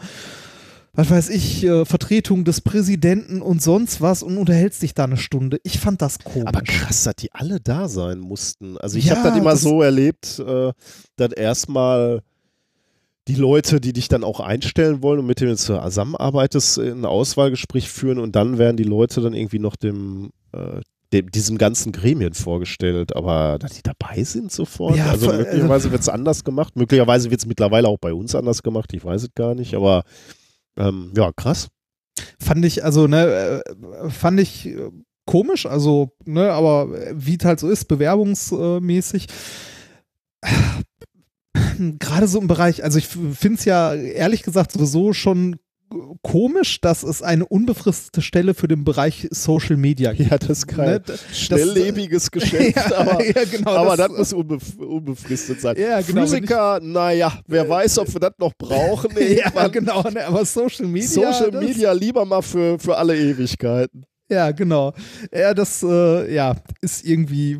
[0.93, 5.17] was weiß ich, äh, Vertretung des Präsidenten und sonst was und unterhältst dich da eine
[5.17, 5.59] Stunde.
[5.63, 6.47] Ich fand das komisch.
[6.47, 8.77] Aber krass, dass die alle da sein mussten.
[8.77, 10.71] Also ich ja, habe das immer das so erlebt, äh,
[11.17, 12.21] dass erstmal
[13.27, 17.89] die Leute, die dich dann auch einstellen wollen und mit denen du zusammenarbeitest, ein Auswahlgespräch
[17.89, 20.79] führen und dann werden die Leute dann irgendwie noch dem äh,
[21.13, 24.97] dem, diesem ganzen Gremien vorgestellt, aber dass die dabei sind sofort.
[24.97, 26.75] Ja, also möglicherweise wird es anders gemacht.
[26.75, 28.93] Möglicherweise wird es mittlerweile auch bei uns anders gemacht.
[28.93, 30.03] Ich weiß es gar nicht, aber
[30.77, 31.69] ähm, ja, krass.
[32.39, 34.89] Fand ich, also, ne, äh, fand ich äh,
[35.25, 39.27] komisch, also, ne, aber wie es halt so ist, bewerbungsmäßig.
[41.99, 45.57] Gerade so im Bereich, also ich finde es ja ehrlich gesagt sowieso schon
[46.21, 50.31] komisch, dass es eine unbefristete Stelle für den Bereich Social Media gibt.
[50.31, 51.03] Ja, das ist kein ne?
[51.31, 55.75] schnelllebiges Geschäft, ja, aber, ja, genau, aber das, das muss unbef unbefristet sein.
[55.77, 59.11] Ja, genau, Physiker, naja, wer weiß, ob wir das noch brauchen.
[59.55, 61.07] ja, genau, ne, aber Social Media.
[61.07, 64.05] Social Media lieber mal für, für alle Ewigkeiten.
[64.29, 64.93] Ja, genau.
[65.31, 67.59] Ja, das äh, ja, ist irgendwie,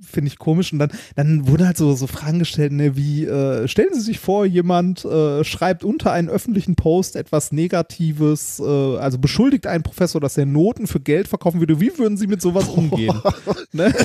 [0.00, 0.72] finde ich komisch.
[0.72, 4.18] Und dann, dann wurden halt so, so Fragen gestellt, ne, wie, äh, stellen Sie sich
[4.18, 10.20] vor, jemand äh, schreibt unter einen öffentlichen Post etwas Negatives, äh, also beschuldigt einen Professor,
[10.20, 11.80] dass er Noten für Geld verkaufen würde.
[11.80, 13.20] Wie würden Sie mit sowas umgehen?
[13.72, 13.94] ne?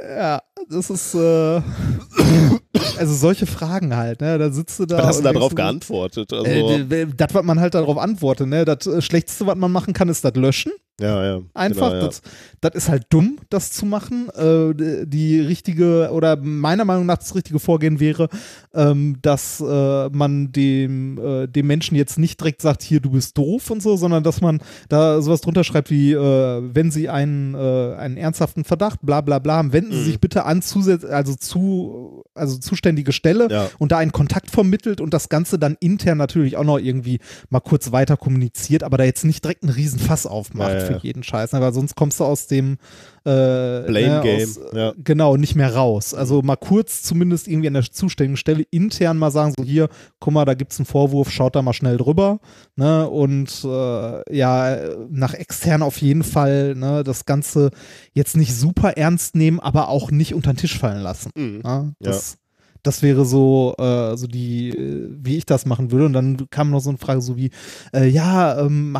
[0.00, 1.18] Ja, das ist äh,
[2.98, 4.38] also solche Fragen halt, ne?
[4.38, 4.98] Da sitzt du da.
[4.98, 6.32] Was hast du darauf geantwortet?
[6.32, 8.64] Also äh, das, was man halt darauf antwortet, ne?
[8.64, 10.72] Das äh, Schlechteste, was man machen kann, ist das löschen.
[11.00, 11.40] Ja, ja.
[11.54, 11.90] Einfach.
[11.90, 12.06] Genau, ja.
[12.06, 12.22] Das,
[12.60, 14.28] das, ist halt dumm, das zu machen.
[14.30, 18.28] Äh, die richtige, oder meiner Meinung nach das richtige Vorgehen wäre,
[18.74, 23.36] ähm, dass äh, man dem, äh, dem Menschen jetzt nicht direkt sagt, hier, du bist
[23.38, 27.54] doof und so, sondern dass man da sowas drunter schreibt wie, äh, wenn sie einen,
[27.54, 29.98] äh, einen ernsthaften Verdacht, bla bla bla haben, wenden mhm.
[29.98, 33.70] Sie sich bitte an, also zu, also zuständige Stelle ja.
[33.78, 37.60] und da einen Kontakt vermittelt und das Ganze dann intern natürlich auch noch irgendwie mal
[37.60, 40.72] kurz weiter kommuniziert, aber da jetzt nicht direkt einen riesen Fass aufmacht.
[40.72, 42.78] Ja, für jeden Scheiß, weil sonst kommst du aus dem
[43.24, 44.48] äh, Blame ne, Game.
[44.48, 44.92] Aus, ja.
[45.02, 46.14] Genau, nicht mehr raus.
[46.14, 49.88] Also mal kurz zumindest irgendwie an der zuständigen Stelle intern mal sagen, so hier,
[50.20, 52.40] guck mal, da gibt es einen Vorwurf, schaut da mal schnell drüber.
[52.76, 53.08] Ne?
[53.08, 54.76] Und äh, ja,
[55.10, 57.70] nach extern auf jeden Fall ne, das Ganze
[58.12, 61.30] jetzt nicht super ernst nehmen, aber auch nicht unter den Tisch fallen lassen.
[61.36, 61.60] Mhm.
[61.64, 61.94] Ne?
[62.00, 62.38] Das, ja
[62.82, 66.06] das wäre so, äh, so die, äh, wie ich das machen würde.
[66.06, 67.50] Und dann kam noch so eine Frage so wie,
[67.94, 68.96] äh, ja, ähm,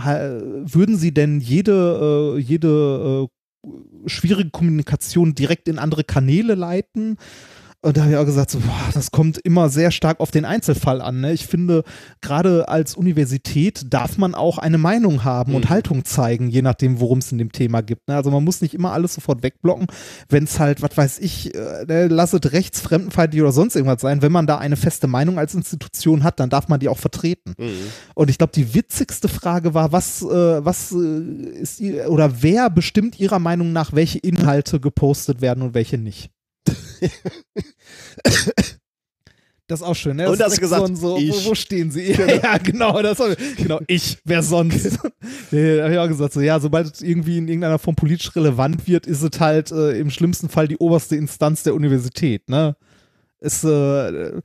[0.65, 3.42] würden Sie denn jede, äh, jede äh,
[4.07, 7.19] schwierige Kommunikation direkt in andere Kanäle leiten?
[7.85, 10.45] Und da habe ich auch gesagt, so, boah, das kommt immer sehr stark auf den
[10.45, 11.21] Einzelfall an.
[11.21, 11.33] Ne?
[11.33, 11.83] Ich finde,
[12.21, 15.57] gerade als Universität darf man auch eine Meinung haben mhm.
[15.57, 18.07] und Haltung zeigen, je nachdem, worum es in dem Thema gibt.
[18.07, 18.15] Ne?
[18.15, 19.89] Also man muss nicht immer alles sofort wegblocken,
[20.29, 24.23] wenn es halt, was weiß ich, äh, ne, lasset rechts, fremdenfeindlich oder sonst irgendwas sein.
[24.23, 27.55] Wenn man da eine feste Meinung als Institution hat, dann darf man die auch vertreten.
[27.59, 27.73] Mhm.
[28.15, 33.19] Und ich glaube, die witzigste Frage war, was, äh, was äh, ist oder wer bestimmt
[33.19, 36.31] Ihrer Meinung nach, welche Inhalte gepostet werden und welche nicht?
[39.73, 40.25] Das ist auch schön, ne?
[40.25, 42.13] Das und das gesagt, so, so wo, wo, stehen sie?
[42.13, 42.43] Genau.
[42.43, 44.99] Ja, genau, das war, genau, ich, wer sonst?
[45.51, 48.37] nee, da habe ich auch gesagt, so, ja, sobald es irgendwie in irgendeiner Form politisch
[48.37, 52.77] relevant wird, ist es halt äh, im schlimmsten Fall die oberste Instanz der Universität, ne?
[53.41, 54.43] Ist, äh,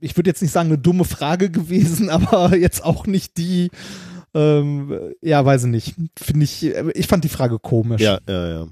[0.00, 3.70] ich würde jetzt nicht sagen, eine dumme Frage gewesen, aber jetzt auch nicht die,
[4.34, 5.94] ähm, ja, weiß ich nicht.
[6.18, 8.02] Finde ich, ich fand die Frage komisch.
[8.02, 8.66] Ja, ja, ja.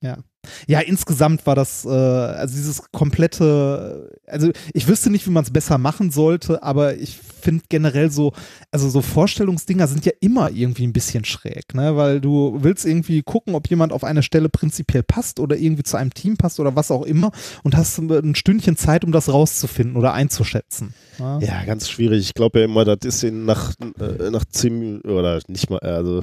[0.00, 0.18] Ja.
[0.66, 5.50] Ja, insgesamt war das, äh, also dieses komplette, also ich wüsste nicht, wie man es
[5.50, 8.32] besser machen sollte, aber ich finde generell so,
[8.70, 11.96] also so Vorstellungsdinger sind ja immer irgendwie ein bisschen schräg, ne?
[11.96, 15.96] Weil du willst irgendwie gucken, ob jemand auf eine Stelle prinzipiell passt oder irgendwie zu
[15.96, 17.30] einem Team passt oder was auch immer
[17.62, 20.94] und hast ein Stündchen Zeit, um das rauszufinden oder einzuschätzen.
[21.18, 22.20] Ja, ja ganz schwierig.
[22.20, 26.22] Ich glaube ja immer, das ist in nach, äh, nach zehn oder nicht mal, also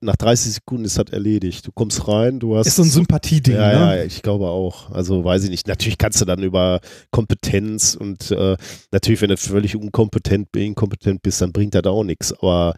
[0.00, 1.66] nach 30 Sekunden ist das erledigt.
[1.66, 2.66] Du kommst rein, du hast.
[2.66, 3.96] Ist so ein Sympathieding, ja, ne?
[3.98, 4.90] Ja, ich glaube auch.
[4.90, 5.68] Also weiß ich nicht.
[5.68, 8.56] Natürlich kannst du dann über Kompetenz und äh,
[8.90, 12.32] natürlich, wenn du völlig unkompetent, inkompetent bist, dann bringt das auch nichts.
[12.32, 12.74] Aber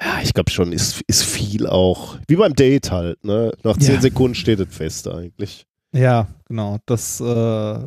[0.00, 2.18] ja, ich glaube schon, ist, ist viel auch.
[2.26, 3.52] Wie beim Date halt, ne?
[3.62, 4.00] Nach 10 ja.
[4.00, 5.66] Sekunden steht es fest eigentlich.
[5.94, 6.78] Ja, genau.
[6.86, 7.78] Das, äh,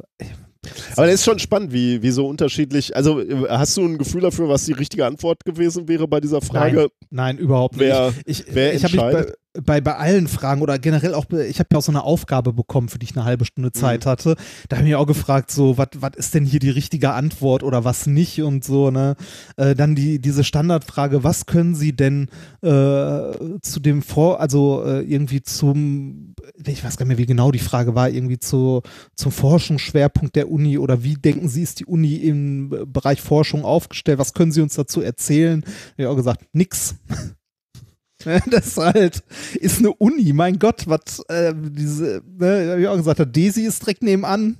[0.95, 2.95] Aber das ist schon spannend, wie, wie so unterschiedlich.
[2.95, 6.41] Also, äh, hast du ein Gefühl dafür, was die richtige Antwort gewesen wäre bei dieser
[6.41, 6.77] Frage?
[6.77, 7.85] Nein, nein überhaupt nicht.
[7.85, 9.37] Wer, ich, wer ich habe mich bei, entscheidet?
[9.63, 12.89] Bei, bei allen Fragen oder generell auch, ich habe ja auch so eine Aufgabe bekommen,
[12.89, 14.35] für die ich eine halbe Stunde Zeit hatte.
[14.69, 18.07] Da habe ich auch gefragt, so, was ist denn hier die richtige Antwort oder was
[18.07, 19.15] nicht und so, ne?
[19.57, 22.29] Äh, dann die, diese Standardfrage, was können Sie denn
[22.61, 22.67] äh,
[23.61, 27.59] zu dem Vor, also äh, irgendwie zum, ich weiß gar nicht mehr, wie genau die
[27.59, 28.81] Frage war, irgendwie zu,
[29.15, 34.19] zum Forschungsschwerpunkt der Uni oder wie denken Sie, ist die Uni im Bereich Forschung aufgestellt?
[34.19, 35.63] Was können Sie uns dazu erzählen?
[35.97, 36.95] Ich habe auch gesagt, nix.
[38.49, 39.23] Das ist halt,
[39.55, 43.81] ist eine Uni, mein Gott, was, äh, diese, ne, hab ich auch gesagt, Desi ist
[43.81, 44.57] direkt nebenan.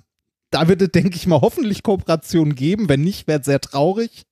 [0.51, 2.87] Da wird es, denke ich mal, hoffentlich Kooperationen geben.
[2.89, 4.23] Wenn nicht, wäre es sehr traurig.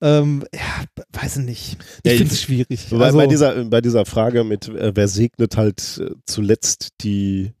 [0.00, 0.84] Ähm, ja,
[1.20, 1.76] weiß ich nicht.
[2.04, 2.90] Ich Ja, finde es schwierig.
[2.90, 7.52] Wobei also, bei, dieser, bei dieser Frage mit, äh, wer segnet halt äh, zuletzt die,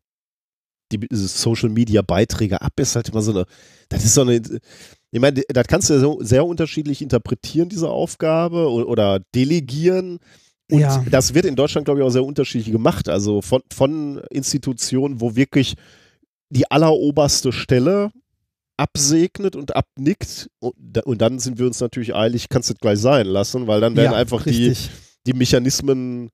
[0.92, 3.46] die Social Media Beiträge ab, ist halt immer so eine,
[3.88, 4.36] das ist so eine,
[5.10, 10.18] ich meine, das kannst du ja so sehr unterschiedlich interpretieren, diese Aufgabe, o- oder delegieren.
[10.70, 11.04] Und Ja.
[11.10, 13.08] das wird in Deutschland, glaube ich, auch sehr unterschiedlich gemacht.
[13.08, 15.74] Also von, von Institutionen, wo wirklich
[16.50, 18.10] die alleroberste Stelle
[18.76, 20.48] absegnet und abnickt.
[20.60, 23.80] Und, und dann sind wir uns natürlich eilig, kannst du es gleich sein lassen, weil
[23.80, 24.74] dann werden ja, einfach die,
[25.26, 26.30] die Mechanismen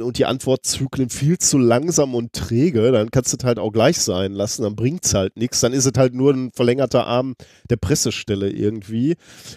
[0.00, 3.98] und die Antwortzyklen viel zu langsam und träge, dann kannst du es halt auch gleich
[3.98, 7.34] sein lassen, dann bringt es halt nichts, dann ist es halt nur ein verlängerter Arm
[7.68, 9.16] der Pressestelle irgendwie.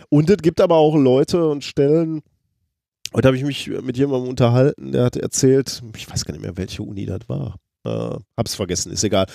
[0.09, 2.21] Und es gibt aber auch Leute und Stellen,
[3.13, 6.57] heute habe ich mich mit jemandem unterhalten, der hat erzählt, ich weiß gar nicht mehr,
[6.57, 7.55] welche Uni das war.
[7.83, 9.25] Äh, hab's vergessen, ist egal.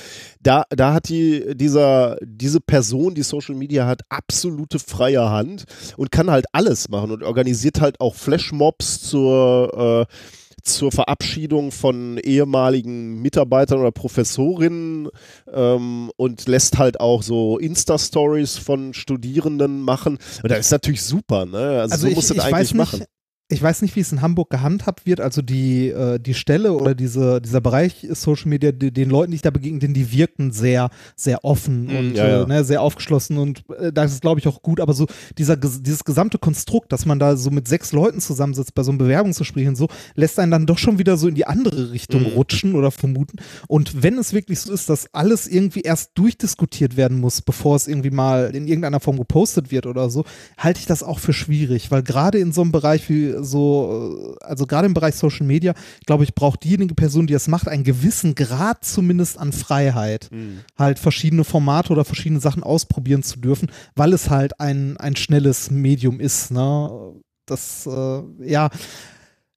[0.41, 5.65] Da, da hat die, dieser, diese Person, die Social Media hat, absolute freie Hand
[5.97, 10.15] und kann halt alles machen und organisiert halt auch Flashmobs zur, äh,
[10.63, 15.09] zur Verabschiedung von ehemaligen Mitarbeitern oder Professorinnen
[15.53, 20.19] ähm, und lässt halt auch so Insta-Stories von Studierenden machen.
[20.43, 21.81] Und das ist natürlich super, ne?
[21.81, 23.05] Also, Also so ich, musst du das eigentlich nicht, machen.
[23.49, 25.21] Ich weiß nicht, wie es in Hamburg gehandhabt wird.
[25.21, 29.37] Also die, äh, die Stelle oder diese, dieser Bereich Social Media, die, den Leuten, die
[29.37, 32.43] ich da begegne, die wirken sehr, sehr offen Mm, und ja, ja.
[32.43, 34.81] Äh, ne, sehr aufgeschlossen und äh, das ist, glaube ich, auch gut.
[34.81, 35.07] Aber so
[35.39, 38.99] dieser, dieses gesamte Konstrukt, dass man da so mit sechs Leuten zusammensitzt bei so einem
[38.99, 42.29] Bewerbungsgespräch und so, lässt einen dann doch schon wieder so in die andere Richtung Mhm.
[42.29, 43.37] rutschen oder vermuten.
[43.69, 47.87] Und wenn es wirklich so ist, dass alles irgendwie erst durchdiskutiert werden muss, bevor es
[47.87, 50.25] irgendwie mal in irgendeiner Form gepostet wird oder so,
[50.59, 54.45] halte ich das auch für schwierig, weil gerade in so einem Bereich wie so, äh,
[54.45, 55.75] also gerade im Bereich Social Media,
[56.07, 60.61] glaube ich, braucht diejenige Person, die das macht, einen gewissen Grad zumindest an Freiheit, Mhm.
[60.79, 65.71] halt verschiedene Formate oder verschiedene Sachen ausprobieren zu dürfen, weil es halt ein, ein schnelles
[65.71, 67.13] Medium ist, ne?
[67.47, 68.71] Das, äh, ja,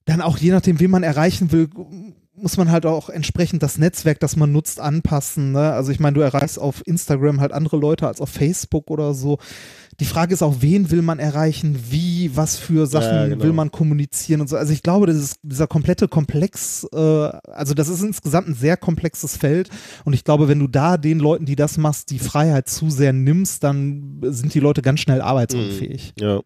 [0.06, 1.70] dann auch je nachdem, wen man erreichen will,
[2.41, 5.52] muss man halt auch entsprechend das Netzwerk, das man nutzt, anpassen.
[5.52, 5.73] Ne?
[5.73, 9.38] Also ich meine, du erreichst auf Instagram halt andere Leute als auf Facebook oder so.
[9.99, 13.43] Die Frage ist auch, wen will man erreichen, wie, was für Sachen Ja, genau.
[13.43, 14.56] will man kommunizieren und so.
[14.56, 18.78] Also ich glaube, das ist, dieser komplette Komplex, äh, also das ist insgesamt ein sehr
[18.78, 19.69] komplexes Feld
[20.06, 23.12] und ich glaube, wenn du da den Leuten, die das machst, die Freiheit zu sehr
[23.12, 26.13] nimmst, dann sind die Leute ganz schnell arbeitsunfähig.
[26.17, 26.39] Ja.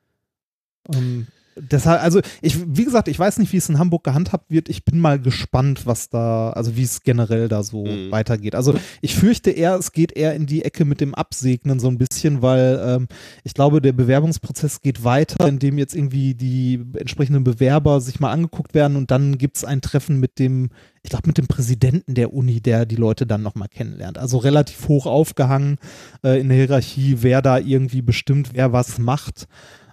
[0.93, 4.69] Ähm, deshalb, also ich, wie gesagt, ich weiß nicht, wie es in Hamburg gehandhabt wird.
[4.69, 8.11] Ich bin mal gespannt, was da, also wie es generell da so Mhm.
[8.11, 8.55] weitergeht.
[8.55, 11.97] Also ich fürchte eher, es geht eher in die Ecke mit dem Absegnen so ein
[11.97, 13.07] bisschen, weil ähm,
[13.43, 18.73] ich glaube, der Bewerbungsprozess geht weiter, indem jetzt irgendwie die entsprechenden Bewerber sich mal angeguckt
[18.73, 20.69] werden und dann gibt es ein Treffen mit dem,
[21.01, 24.17] ich glaube, mit dem Präsidenten der Uni, der die Leute dann nochmal kennenlernt.
[24.17, 25.77] Also relativ hoch aufgehangen
[26.23, 29.47] äh, in der Hierarchie, wer da irgendwie bestimmt, wer was macht.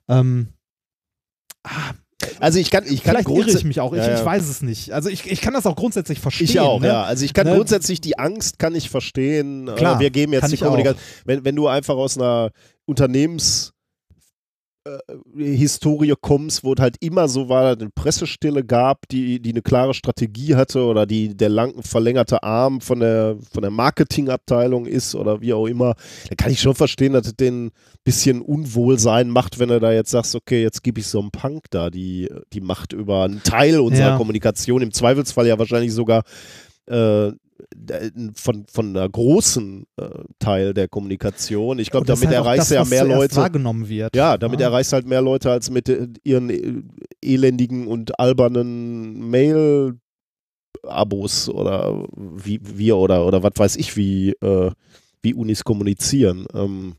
[0.08, 0.48] Ähm,
[1.64, 1.92] ah,
[2.38, 3.92] Also ich kann, ich kann vielleicht irre ich mich auch.
[3.92, 4.18] Ich, Ja, ja.
[4.18, 4.92] ich weiß es nicht.
[4.92, 6.46] Also ich, ich kann das auch grundsätzlich verstehen.
[6.48, 6.88] Ich auch, ne?
[6.88, 7.02] ja.
[7.04, 7.54] Also ich kann Ne?
[7.56, 9.68] grundsätzlich die Angst kann ich verstehen.
[9.68, 10.56] äh, Klar, wir geben jetzt die.
[10.56, 11.02] Kommunikation.
[11.24, 12.50] Wenn, wenn du einfach aus einer
[12.86, 13.79] Unternehmens äh,
[15.36, 19.60] Historie kommst, wo es halt immer so war, dass eine Pressestille gab, die, die eine
[19.60, 25.14] klare Strategie hatte oder die der lang verlängerte Arm von der, von der Marketingabteilung ist
[25.14, 25.94] oder wie auch immer,
[26.28, 27.70] dann kann ich schon verstehen, dass es den ein
[28.04, 31.64] bisschen Unwohlsein macht, wenn du da jetzt sagst, okay, jetzt gebe ich so einem Punk
[31.70, 34.16] da die, die Macht über einen Teil unserer Ja.
[34.16, 36.22] Kommunikation, im Zweifelsfall ja wahrscheinlich sogar
[36.86, 37.32] äh,
[38.34, 40.08] von, von einer großen äh,
[40.38, 41.78] Teil der Kommunikation.
[41.78, 43.36] Ich glaube, damit halt erreichst du ja mehr Leute.
[43.36, 44.14] wahrgenommen wird.
[44.16, 44.66] Ja, damit Ja.
[44.68, 46.82] erreichst halt mehr Leute als mit äh, ihren äh,
[47.22, 49.28] elendigen und albernen
[50.82, 54.70] Mail-Abos oder wie wir oder, oder was weiß ich, wie, äh,
[55.22, 56.46] wie Unis kommunizieren.
[56.54, 56.94] Ähm,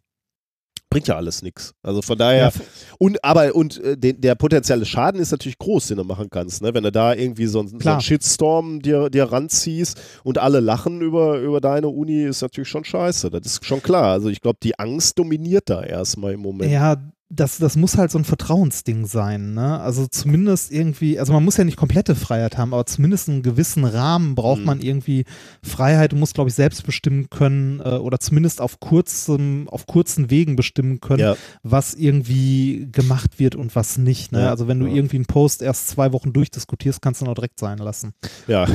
[0.91, 1.73] bringt ja alles nichts.
[1.81, 2.61] Also von daher, Ja,
[2.99, 6.61] und aber und äh, den, der potenzielle Schaden ist natürlich groß, den du machen kannst,
[6.61, 6.71] ne?
[6.73, 8.01] Wenn du da irgendwie so, ein- so einen.
[8.01, 13.31] Shitstorm dir, dir ranziehst und alle lachen über, über deine Uni, ist natürlich schon scheiße.
[13.31, 14.11] Das ist schon klar.
[14.11, 16.71] Also ich glaube, die Angst dominiert da erstmal im Moment.
[16.71, 16.97] Ja,
[17.33, 19.79] das, das muss halt so ein Vertrauensding sein, ne?
[19.79, 23.85] Also zumindest irgendwie, also man muss ja nicht komplette Freiheit haben, aber zumindest einen gewissen
[23.85, 24.65] Rahmen braucht Mhm.
[24.65, 25.23] man irgendwie
[25.63, 30.29] Freiheit und muss, glaube ich, selbst bestimmen können äh, oder zumindest auf kurzem, auf kurzen
[30.29, 31.35] Wegen bestimmen können, Ja.
[31.63, 34.31] was irgendwie gemacht wird und was nicht.
[34.33, 34.41] Ne?
[34.41, 34.93] Ja, Also wenn du ja.
[34.95, 38.11] irgendwie einen Post erst zwei Wochen durchdiskutierst, kannst du ihn auch direkt sein lassen.
[38.47, 38.67] ja.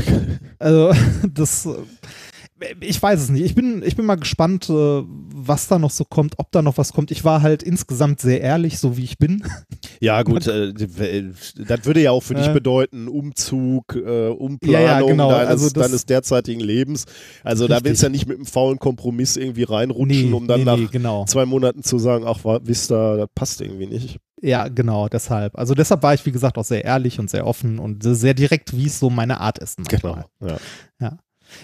[0.59, 0.93] Also
[1.35, 1.75] das, äh,
[2.81, 3.45] ich weiß es nicht.
[3.45, 6.79] Ich bin, ich bin mal gespannt, äh, was da noch so kommt, ob da noch
[6.79, 7.11] was kommt.
[7.11, 9.43] Ich war halt insgesamt sehr ehrlich, so wie ich bin.
[9.99, 12.53] Ja, gut, äh, das würde ja auch für dich Ja.
[12.53, 15.31] bedeuten, Umzug, äh, Umplanung Ja, ja, genau.
[15.31, 17.07] deines, Also deines derzeitigen Lebens.
[17.43, 17.89] Also da Richtig.
[17.91, 20.89] willst du ja nicht mit einem faulen Kompromiss irgendwie reinrutschen, um dann nee, nach nee,
[20.93, 21.25] genau.
[21.25, 24.19] zwei Monaten zu sagen, ach, wisst ihr, das passt irgendwie nicht.
[24.43, 25.59] Ja, genau, deshalb.
[25.59, 28.77] Also deshalb war ich, wie gesagt, auch sehr ehrlich und sehr offen und sehr direkt,
[28.77, 29.79] wie es so meine Art ist.
[29.79, 30.27] manchmal.
[30.41, 30.59] Genau.
[31.01, 31.19] Ja.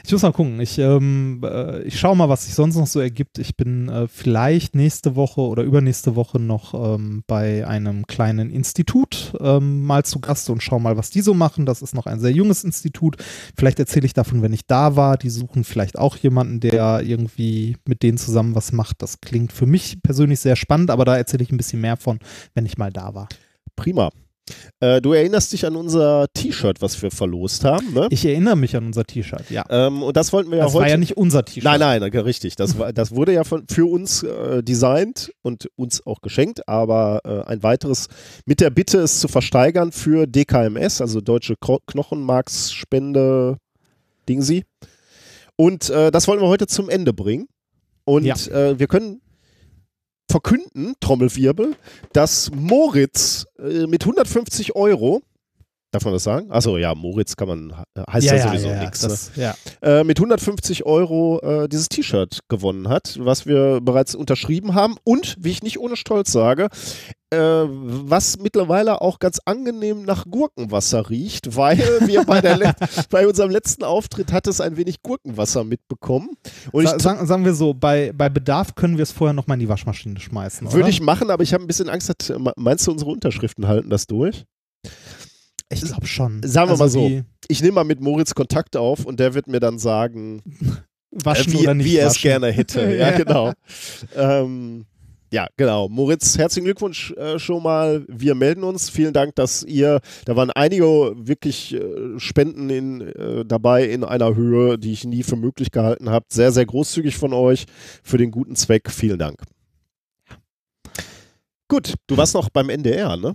[0.04, 0.60] Ich muss mal gucken.
[0.60, 3.38] Ich, ähm, äh, ich schaue mal, was sich sonst noch so ergibt.
[3.38, 9.32] Ich bin äh, vielleicht nächste Woche oder übernächste Woche noch ähm, bei einem kleinen Institut
[9.40, 11.66] ähm, mal zu Gast und schaue mal, was die so machen.
[11.66, 13.16] Das ist noch ein sehr junges Institut.
[13.56, 15.16] Vielleicht erzähle ich davon, wenn ich da war.
[15.16, 19.02] Die suchen vielleicht auch jemanden, der irgendwie mit denen zusammen was macht.
[19.02, 22.18] Das klingt für mich persönlich sehr spannend, aber da erzähle ich ein bisschen mehr von,
[22.54, 23.28] wenn ich mal da war.
[23.76, 24.10] Prima.
[24.80, 28.08] Äh, du erinnerst dich an unser T-Shirt, was wir verlost haben, ne?
[28.10, 29.64] Ich erinnere mich an unser T-Shirt, ja.
[29.70, 30.82] Ähm, und das wollten wir ja Das heute.
[30.82, 31.62] war ja nicht unser T-Shirt.
[31.64, 32.56] Nein, nein, richtig.
[32.56, 37.20] Das, war, das wurde ja von, für uns äh, designt und uns auch geschenkt, aber
[37.24, 38.08] äh, ein weiteres
[38.44, 43.58] mit der Bitte, es zu versteigern für DKMS, also Deutsche Knochenmarksspende
[44.28, 44.64] Dingsi.
[45.56, 47.46] Und äh, das wollen wir heute zum Ende bringen.
[48.04, 48.34] Und Ja.
[48.50, 49.20] äh, wir können
[50.30, 51.76] verkünden, Trommelwirbel,
[52.12, 55.22] dass Moritz äh, mit 150 Euro,
[55.92, 56.50] darf man das sagen?
[56.50, 57.74] Achso, ja, Moritz kann man,
[58.10, 59.32] heißt ja, sowieso nichts.
[59.36, 59.42] Ne?
[59.42, 59.54] ja.
[59.82, 65.36] äh, mit 150 Euro äh, dieses T-Shirt gewonnen hat, was wir bereits unterschrieben haben und,
[65.38, 66.68] wie ich nicht ohne Stolz sage,
[67.30, 72.40] äh, was mittlerweile auch ganz angenehm nach Gurkenwasser riecht, weil wir bei,
[73.10, 76.30] bei unserem letzten Auftritt hat es ein wenig Gurkenwasser mitbekommen.
[76.72, 79.60] Und Sa sagen, sagen wir so, bei, bei Bedarf können wir es vorher nochmal in
[79.60, 80.72] die Waschmaschine schmeißen.
[80.72, 82.08] würde ich machen, aber ich habe ein bisschen Angst.
[82.10, 84.44] dass- Meinst du, unsere Unterschriften halten das durch?
[85.72, 86.42] Ich glaube schon.
[86.42, 89.46] Sagen wir also mal so, Ich nehme mal mit Moritz Kontakt auf und der wird
[89.46, 90.42] mir dann sagen,
[91.10, 92.80] Waschen äh, wie, oder nicht wie er es gerne hätte.
[92.96, 93.16] ja, Ja.
[93.16, 93.52] genau.
[94.16, 94.86] Ähm,
[95.32, 95.88] ja, genau.
[95.88, 98.04] Moritz, herzlichen Glückwunsch äh, schon mal.
[98.06, 98.90] Wir melden uns.
[98.90, 100.84] Vielen Dank, dass ihr, da waren einige
[101.16, 106.10] wirklich äh, Spenden in, äh, dabei in einer Höhe, die ich nie für möglich gehalten
[106.10, 106.26] habe.
[106.28, 107.64] Sehr, sehr großzügig von euch
[108.02, 108.90] für den guten Zweck.
[108.90, 109.40] Vielen Dank.
[111.68, 113.34] Gut, du warst noch beim NDR, ne?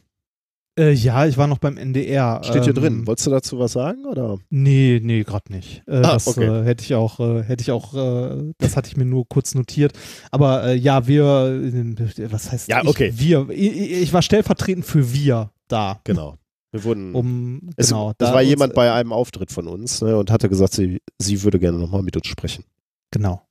[0.77, 2.41] Äh, ja, ich war noch beim NDR.
[2.43, 3.07] Steht hier ähm, drin.
[3.07, 4.05] Wolltest du dazu was sagen?
[4.05, 4.37] Oder?
[4.49, 5.83] Nee, nee, gerade nicht.
[5.87, 6.45] Äh, Ah, das okay.
[6.45, 9.55] äh, hätte ich auch, äh, hätte ich auch, äh, das hatte ich mir nur kurz
[9.55, 9.93] notiert.
[10.31, 11.23] Aber äh, ja, wir,
[12.31, 13.11] was heißt Ja, ich, okay.
[13.15, 13.49] wir?
[13.49, 15.99] Ich, ich war stellvertretend für wir da.
[16.03, 16.35] Genau.
[16.71, 17.15] Wir wurden.
[17.15, 18.13] Um, es, genau.
[18.17, 21.41] das da war jemand bei einem Auftritt von uns ne, und hatte gesagt, sie, sie
[21.43, 22.65] würde gerne nochmal mit uns sprechen.
[23.11, 23.41] Genau.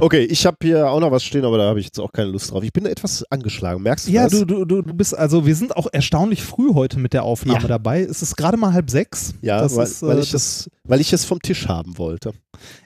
[0.00, 2.30] Okay, ich habe hier auch noch was stehen, aber da habe ich jetzt auch keine
[2.30, 2.62] Lust drauf.
[2.62, 4.32] Ich bin etwas angeschlagen, merkst du Ja, das?
[4.32, 7.62] du, du, du, du bist, also wir sind auch erstaunlich früh heute mit der Aufnahme
[7.62, 7.68] Ja.
[7.68, 8.02] dabei.
[8.02, 9.34] Es ist gerade mal halb sechs.
[9.40, 11.98] ja, das weil, ist, äh, weil, ich das- es, weil ich es vom Tisch haben
[11.98, 12.32] wollte.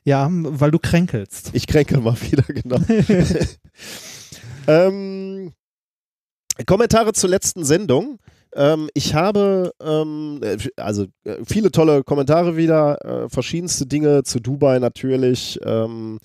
[0.05, 1.51] Ja, weil du kränkelst.
[1.53, 2.79] Ich kränke mal wieder, genau.
[4.67, 5.53] ähm,
[6.67, 8.19] Kommentare zur letzten Sendung.
[8.55, 14.41] Ähm, ich habe ähm, äh, also äh, viele tolle Kommentare wieder, äh, verschiedenste Dinge zu
[14.41, 16.19] Dubai natürlich, ähm,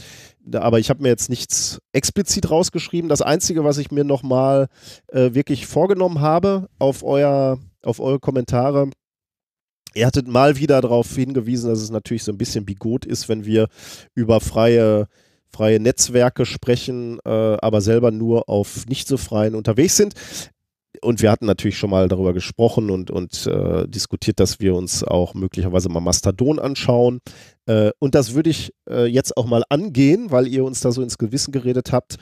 [0.54, 3.10] aber ich habe mir jetzt nichts explizit rausgeschrieben.
[3.10, 4.68] Das Einzige, was ich mir nochmal
[5.08, 8.90] äh, wirklich vorgenommen habe auf, euer, auf eure Kommentare,
[9.94, 13.46] ihr hattet mal wieder darauf hingewiesen, dass es natürlich so ein bisschen bigot ist, wenn
[13.46, 13.68] wir
[14.16, 15.08] über freie
[15.50, 20.14] freie Netzwerke sprechen, äh, aber selber nur auf nicht so freien unterwegs sind.
[21.02, 25.04] Und wir hatten natürlich schon mal darüber gesprochen und, und äh, diskutiert, dass wir uns
[25.04, 27.20] auch möglicherweise mal Mastodon anschauen.
[27.66, 31.02] Äh, und das würde ich äh, jetzt auch mal angehen, weil ihr uns da so
[31.02, 32.16] ins Gewissen geredet habt.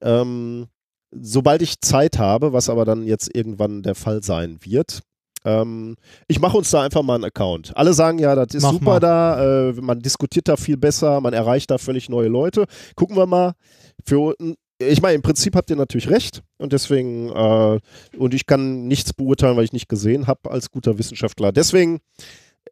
[0.00, 0.66] Ähm,
[1.10, 5.00] sobald ich Zeit habe, was aber dann jetzt irgendwann der Fall sein wird.
[5.44, 5.96] Ähm,
[6.26, 7.76] ich mache uns da einfach mal einen Account.
[7.76, 9.00] Alle sagen ja, das ist Mach super mal.
[9.00, 12.64] da, äh, man diskutiert da viel besser, man erreicht da völlig neue Leute.
[12.96, 13.52] Gucken wir mal.
[14.06, 14.34] Für,
[14.88, 17.78] ich meine, im Prinzip habt ihr natürlich recht und deswegen, äh,
[18.16, 21.52] und ich kann nichts beurteilen, weil ich nicht gesehen habe als guter Wissenschaftler.
[21.52, 22.00] Deswegen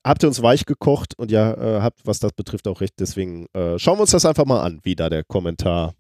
[0.05, 2.95] habt ihr uns weich gekocht und ja, äh, habt, was das betrifft, auch recht.
[2.99, 5.95] Deswegen äh, schauen wir uns das einfach mal an, wie da der Kommentar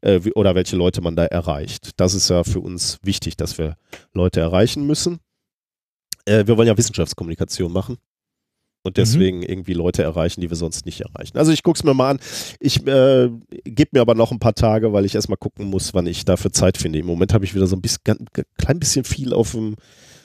[0.00, 1.90] äh, wie, oder welche Leute man da erreicht.
[1.96, 3.76] Das ist ja für uns wichtig, dass wir
[4.12, 5.20] Leute erreichen müssen.
[6.24, 7.98] Äh, wir wollen ja Wissenschaftskommunikation machen
[8.88, 9.44] und deswegen mhm.
[9.44, 11.38] irgendwie Leute erreichen, die wir sonst nicht erreichen.
[11.38, 12.18] Also ich gucke es mir mal an.
[12.60, 13.30] Ich äh,
[13.64, 16.52] gebe mir aber noch ein paar Tage, weil ich erstmal gucken muss, wann ich dafür
[16.52, 16.98] Zeit finde.
[16.98, 18.26] Im Moment habe ich wieder so ein bisschen, ein
[18.58, 19.76] klein bisschen viel auf dem,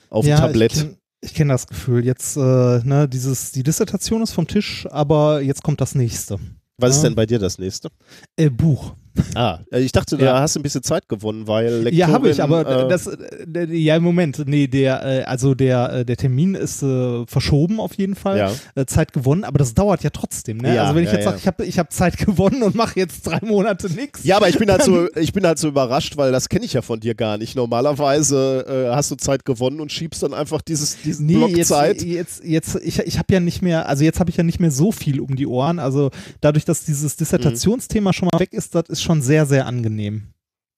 [0.09, 0.75] auf ja, dem Tablett.
[0.75, 0.85] Ich
[1.23, 2.05] ich kenne das Gefühl.
[2.05, 6.37] Jetzt, äh, ne, dieses, die Dissertation ist vom Tisch, aber jetzt kommt das nächste.
[6.77, 6.95] Was ja.
[6.97, 7.89] ist denn bei dir das nächste?
[8.35, 8.93] Äh, Buch.
[9.35, 10.39] Ah, äh, ich dachte, da ja.
[10.39, 13.65] hast du ein bisschen Zeit gewonnen, weil Lektorin, Ja, habe ich, aber äh, das, äh,
[13.71, 18.37] ja, Moment, nee, der, äh, also der, der Termin ist verschoben auf jeden Fall,
[18.75, 18.85] ja.
[18.85, 20.75] Zeit gewonnen, aber das dauert ja trotzdem, ne?
[20.75, 23.25] Ja, also wenn ich jetzt sage, ich habe ich hab Zeit gewonnen und mache jetzt
[23.25, 24.23] drei Monate nichts.
[24.23, 26.73] Ja, aber ich bin halt so, ich bin halt so überrascht, weil das kenne ich
[26.73, 27.55] ja von dir gar nicht.
[27.55, 32.01] Normalerweise hast du Zeit gewonnen und schiebst dann einfach dieses, diesen nee, Block jetzt, Zeit.
[32.01, 34.71] Jetzt, jetzt, ich, ich habe ja nicht mehr, also jetzt habe ich ja nicht mehr
[34.71, 36.11] so viel um die Ohren, also
[36.41, 38.13] dadurch, dass dieses Dissertationsthema mhm.
[38.13, 40.33] schon mal weg ist, das ist schon sehr, sehr angenehm.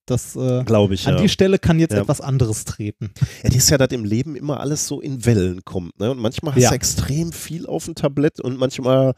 [0.05, 1.07] Das äh, glaube ich.
[1.07, 1.21] An ja.
[1.21, 2.01] die Stelle kann jetzt ja.
[2.01, 3.11] etwas anderes treten.
[3.43, 5.99] Ja, das ist ja, dass im Leben immer alles so in Wellen kommt.
[5.99, 6.11] Ne?
[6.11, 6.69] Und manchmal hast ja.
[6.69, 9.13] du extrem viel auf dem Tablett und manchmal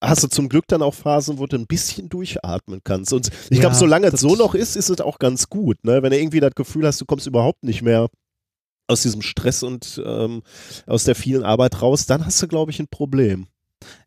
[0.00, 3.12] hast du zum Glück dann auch Phasen, wo du ein bisschen durchatmen kannst.
[3.12, 5.84] Und ich glaube, solange es so noch ist, ist es auch ganz gut.
[5.84, 6.02] Ne?
[6.02, 8.08] Wenn du irgendwie das Gefühl hast, du kommst überhaupt nicht mehr
[8.86, 10.42] aus diesem Stress und ähm,
[10.86, 13.48] aus der vielen Arbeit raus, dann hast du, glaube ich, ein Problem.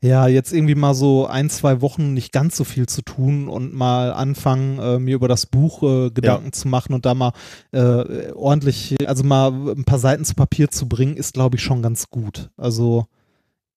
[0.02, 3.74] Ja, jetzt irgendwie mal so ein, zwei Wochen nicht ganz so viel zu tun und
[3.74, 6.52] mal anfangen, äh, mir über das Buch äh, Gedanken ja.
[6.52, 7.34] zu machen und da mal
[7.72, 11.82] äh, ordentlich, also mal ein paar Seiten zu Papier zu bringen, ist, glaube ich, schon
[11.82, 12.50] ganz gut.
[12.58, 13.06] Also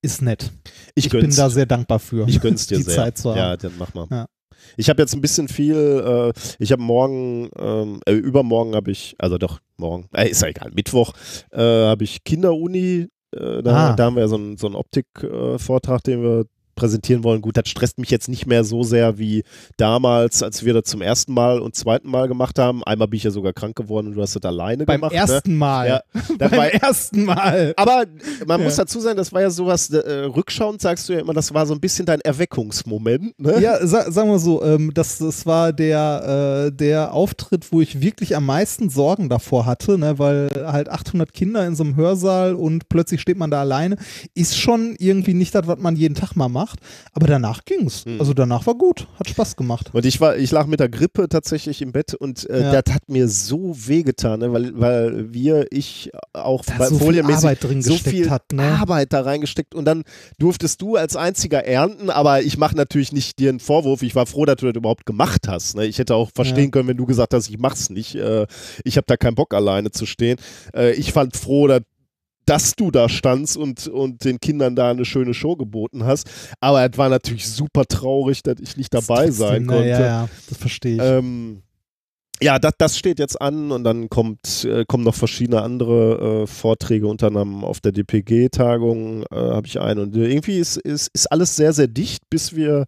[0.02, 0.52] ist nett.
[0.94, 2.28] Ich, ich bin da sehr dankbar für.
[2.28, 2.94] Ich gönn's dir die sehr.
[2.94, 3.38] Zeit zu haben.
[3.38, 4.06] Ja, dann mach mal.
[4.10, 4.26] Ja.
[4.76, 9.14] Ich habe jetzt ein bisschen viel, äh, ich habe morgen, ähm, äh, übermorgen habe ich,
[9.18, 11.12] also doch, morgen, äh, ist ja egal, Mittwoch
[11.52, 13.08] äh, habe ich Kinderuni
[13.62, 13.96] da, ah.
[13.96, 16.44] da, haben wir so einen, so einen Optik-Vortrag, den wir
[16.74, 17.40] präsentieren wollen.
[17.40, 19.44] Gut, das stresst mich jetzt nicht mehr so sehr wie
[19.76, 22.82] damals, als wir das zum ersten Mal und zweiten Mal gemacht haben.
[22.84, 25.12] Einmal bin ich ja sogar krank geworden und du hast das alleine Beim gemacht.
[25.12, 25.56] Beim ersten ne?
[25.56, 25.88] Mal.
[25.88, 26.02] Ja,
[26.38, 27.74] Beim war, ersten Mal.
[27.76, 28.04] Aber
[28.46, 28.64] man ja.
[28.64, 31.66] muss dazu sagen, das war ja sowas, äh, rückschauend sagst du ja immer, das war
[31.66, 33.38] so ein bisschen dein Erweckungsmoment.
[33.38, 33.60] Ne?
[33.60, 38.00] Ja, sa sagen wir so, ähm, das, das war der, äh, der Auftritt, wo ich
[38.00, 40.18] wirklich am meisten Sorgen davor hatte, ne?
[40.18, 43.96] weil halt 800 Kinder in so einem Hörsaal und plötzlich steht man da alleine,
[44.34, 46.78] ist schon irgendwie nicht das, was man jeden Tag mal macht gemacht.
[47.12, 48.04] Aber danach ging's.
[48.06, 48.20] Mhm.
[48.20, 49.90] Also danach war gut, hat Spaß gemacht.
[49.92, 52.82] Und ich war, ich lag mit der Grippe tatsächlich im Bett und äh, ja.
[52.82, 54.52] das hat mir so wehgetan, ne?
[54.52, 58.62] weil, weil wir, ich auch da so viel Arbeit drin so viel hat, ne?
[58.62, 60.04] Arbeit da reingesteckt und dann
[60.38, 64.02] durftest du als einziger ernten, aber ich mache natürlich nicht dir einen Vorwurf.
[64.02, 65.76] Ich war froh, dass du das überhaupt gemacht hast.
[65.76, 65.86] Ne?
[65.86, 66.70] Ich hätte auch verstehen ja.
[66.70, 68.14] können, wenn du gesagt hast, ich mach's nicht.
[68.14, 68.46] Äh,
[68.84, 70.38] ich habe da keinen Bock alleine zu stehen.
[70.74, 71.82] Äh, ich fand froh, dass
[72.46, 76.30] dass du da standst und, und den Kindern da eine schöne Show geboten hast.
[76.60, 79.88] Aber es war natürlich super traurig, dass ich nicht dabei das sein konnte.
[79.88, 81.02] Ja, ja, das verstehe ich.
[81.02, 81.62] Ähm,
[82.42, 86.46] ja, das, das steht jetzt an und dann kommt, äh, kommen noch verschiedene andere äh,
[86.46, 90.00] Vorträge, unter anderem auf der DPG-Tagung äh, habe ich einen.
[90.00, 92.86] Und irgendwie ist, ist, ist alles sehr, sehr dicht, bis wir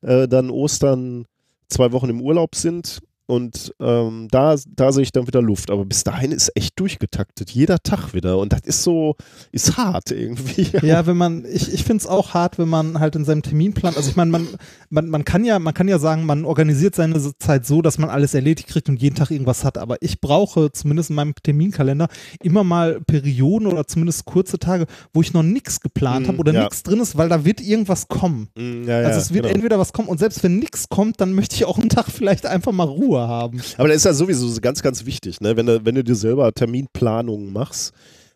[0.00, 1.26] äh, dann Ostern
[1.68, 3.00] zwei Wochen im Urlaub sind.
[3.26, 5.70] Und ähm, da, da sehe ich dann wieder Luft.
[5.70, 7.50] Aber bis dahin ist echt durchgetaktet.
[7.50, 8.38] Jeder Tag wieder.
[8.38, 9.16] Und das ist so,
[9.50, 10.66] ist hart irgendwie.
[10.86, 13.96] Ja, wenn man, ich, ich finde es auch hart, wenn man halt in seinem Terminplan,
[13.96, 14.46] also ich meine, man,
[14.90, 18.08] man, man kann ja, man kann ja sagen, man organisiert seine Zeit so, dass man
[18.10, 19.78] alles erledigt kriegt und jeden Tag irgendwas hat.
[19.78, 22.08] Aber ich brauche zumindest in meinem Terminkalender
[22.42, 26.52] immer mal Perioden oder zumindest kurze Tage, wo ich noch nichts geplant mm, habe oder
[26.52, 26.60] ja.
[26.60, 28.48] nichts drin ist, weil da wird irgendwas kommen.
[28.56, 29.54] Mm, ja, also es wird genau.
[29.54, 32.46] entweder was kommen und selbst wenn nichts kommt, dann möchte ich auch einen Tag vielleicht
[32.46, 33.60] einfach mal Ruhe Ruhe haben.
[33.78, 35.56] Aber das ist ja sowieso ganz, ganz wichtig, ne?
[35.56, 37.92] wenn, du, wenn du dir selber Terminplanungen machst.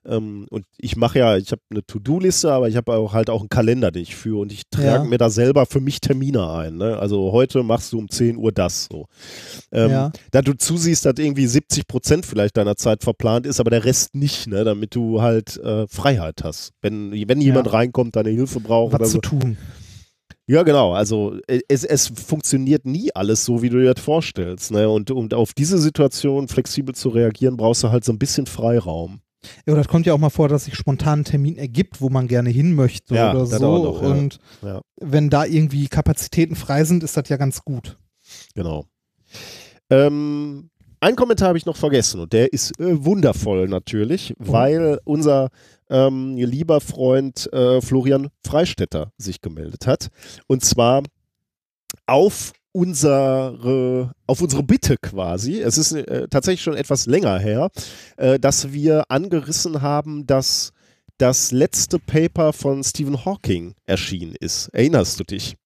[0.06, 3.40] Ähm, und ich mache ja, ich habe eine To-Do-Liste, aber ich habe auch halt auch
[3.40, 5.04] einen Kalender, den ich führe und ich trage ja.
[5.04, 6.78] mir da selber für mich Termine ein.
[6.78, 6.98] Ne?
[6.98, 9.04] Also heute machst du um 10 Uhr das so.
[9.72, 10.12] Ähm, ja.
[10.30, 14.14] Da du zusiehst, dass irgendwie 70 Prozent vielleicht deiner Zeit verplant ist, aber der Rest
[14.14, 14.64] nicht, ne?
[14.64, 16.72] damit du halt äh, Freiheit hast.
[16.80, 17.72] Wenn, wenn jemand ja.
[17.74, 18.94] reinkommt, deine Hilfe braucht.
[18.94, 19.20] Was oder zu so.
[19.20, 19.58] tun.
[20.50, 20.94] Ja, genau.
[20.94, 24.72] Also äh, es, es funktioniert nie alles so, wie du dir das vorstellst.
[24.72, 24.88] Ne?
[24.88, 29.20] Und um auf diese Situation flexibel zu reagieren, brauchst du halt so ein bisschen Freiraum.
[29.64, 32.26] Ja, das kommt ja auch mal vor, dass sich spontan ein Termin ergibt, wo man
[32.26, 33.84] gerne hin möchte ja, oder so.
[33.84, 34.08] Noch, ja.
[34.08, 34.80] Und ja.
[35.00, 37.96] wenn da irgendwie Kapazitäten frei sind, ist das ja ganz gut.
[38.56, 38.86] Genau.
[39.88, 40.70] Ähm,
[41.00, 44.52] einen Kommentar habe ich noch vergessen und der ist äh, wundervoll natürlich, oh.
[44.52, 45.48] weil unser
[45.88, 50.08] ähm, lieber Freund äh, Florian Freistetter sich gemeldet hat.
[50.46, 51.02] Und zwar
[52.06, 57.70] auf unsere, auf unsere Bitte quasi, es ist äh, tatsächlich schon etwas länger her,
[58.16, 60.72] äh, dass wir angerissen haben, dass
[61.18, 64.68] das letzte Paper von Stephen Hawking erschienen ist.
[64.68, 65.56] Erinnerst du dich?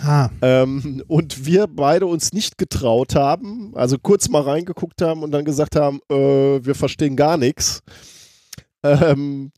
[0.00, 0.30] Ah.
[0.42, 5.44] Ähm, und wir beide uns nicht getraut haben, also kurz mal reingeguckt haben und dann
[5.44, 7.80] gesagt haben, äh, wir verstehen gar nichts.
[8.82, 9.50] Ähm,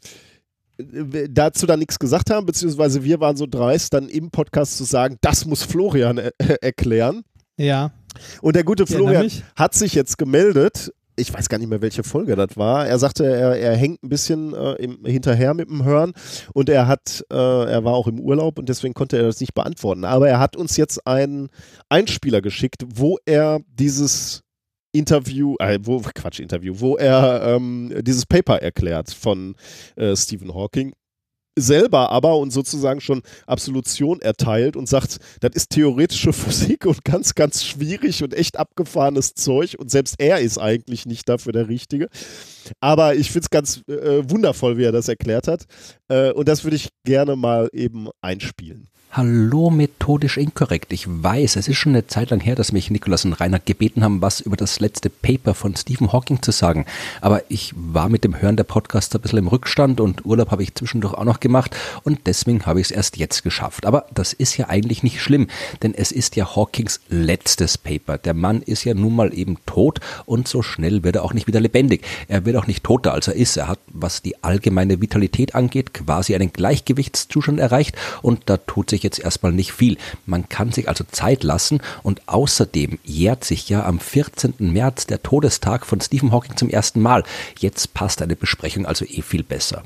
[0.78, 5.16] dazu dann nichts gesagt haben, beziehungsweise wir waren so dreist, dann im Podcast zu sagen,
[5.20, 7.22] das muss Florian er erklären.
[7.56, 7.92] Ja.
[8.40, 12.36] Und der gute Florian hat sich jetzt gemeldet ich weiß gar nicht mehr, welche Folge
[12.36, 12.86] das war.
[12.86, 16.12] Er sagte, er, er hängt ein bisschen äh, im, hinterher mit dem Hören
[16.52, 19.54] und er hat, äh, er war auch im Urlaub und deswegen konnte er das nicht
[19.54, 20.04] beantworten.
[20.04, 21.48] Aber er hat uns jetzt einen
[21.88, 24.42] Einspieler geschickt, wo er dieses
[24.92, 29.54] Interview, äh, wo, Quatsch, Interview, wo er ähm, dieses Paper erklärt von
[29.96, 30.92] äh, Stephen Hawking
[31.56, 37.34] selber aber und sozusagen schon Absolution erteilt und sagt, das ist theoretische Physik und ganz,
[37.34, 42.08] ganz schwierig und echt abgefahrenes Zeug und selbst er ist eigentlich nicht dafür der Richtige.
[42.80, 45.64] Aber ich finde es ganz äh, wundervoll, wie er das erklärt hat
[46.08, 48.88] äh, und das würde ich gerne mal eben einspielen.
[49.16, 50.92] Hallo, methodisch inkorrekt.
[50.92, 54.04] Ich weiß, es ist schon eine Zeit lang her, dass mich Nikolaus und Rainer gebeten
[54.04, 56.84] haben, was über das letzte Paper von Stephen Hawking zu sagen.
[57.22, 60.62] Aber ich war mit dem Hören der Podcasts ein bisschen im Rückstand und Urlaub habe
[60.62, 63.86] ich zwischendurch auch noch gemacht und deswegen habe ich es erst jetzt geschafft.
[63.86, 65.46] Aber das ist ja eigentlich nicht schlimm,
[65.82, 68.18] denn es ist ja Hawkings letztes Paper.
[68.18, 71.46] Der Mann ist ja nun mal eben tot und so schnell wird er auch nicht
[71.46, 72.04] wieder lebendig.
[72.28, 73.56] Er wird auch nicht toter, als er ist.
[73.56, 79.05] Er hat, was die allgemeine Vitalität angeht, quasi einen Gleichgewichtszustand erreicht und da tut sich
[79.06, 79.96] jetzt erstmal nicht viel.
[80.26, 84.54] Man kann sich also Zeit lassen und außerdem jährt sich ja am 14.
[84.58, 87.24] März der Todestag von Stephen Hawking zum ersten Mal.
[87.58, 89.82] Jetzt passt eine Besprechung also eh viel besser.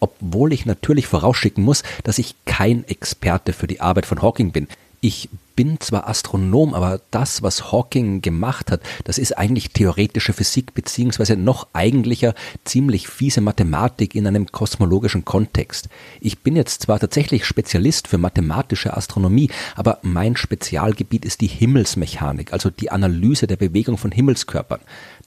[0.00, 4.68] Obwohl ich natürlich vorausschicken muss, dass ich kein Experte für die Arbeit von Hawking bin.
[5.00, 5.28] Ich
[5.58, 11.36] bin zwar Astronom, aber das, was Hawking gemacht hat, das ist eigentlich theoretische Physik, beziehungsweise
[11.36, 12.34] noch eigentlicher
[12.64, 15.88] ziemlich fiese Mathematik in einem kosmologischen Kontext.
[16.20, 22.52] Ich bin jetzt zwar tatsächlich Spezialist für mathematische Astronomie, aber mein Spezialgebiet ist die Himmelsmechanik,
[22.52, 24.78] also die Analyse der Bewegung von Himmelskörpern.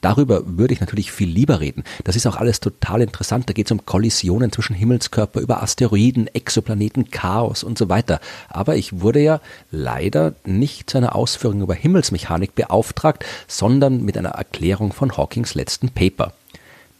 [0.02, 1.84] Darüber würde ich natürlich viel lieber reden.
[2.04, 3.48] Das ist auch alles total interessant.
[3.48, 8.20] Da geht es um Kollisionen zwischen Himmelskörper, über Asteroiden, Exoplaneten, Chaos und so weiter.
[8.48, 9.40] Aber ich wurde ja
[9.70, 15.88] leider nicht zu einer Ausführung über Himmelsmechanik beauftragt, sondern mit einer Erklärung von Hawkings letzten
[15.88, 16.32] Paper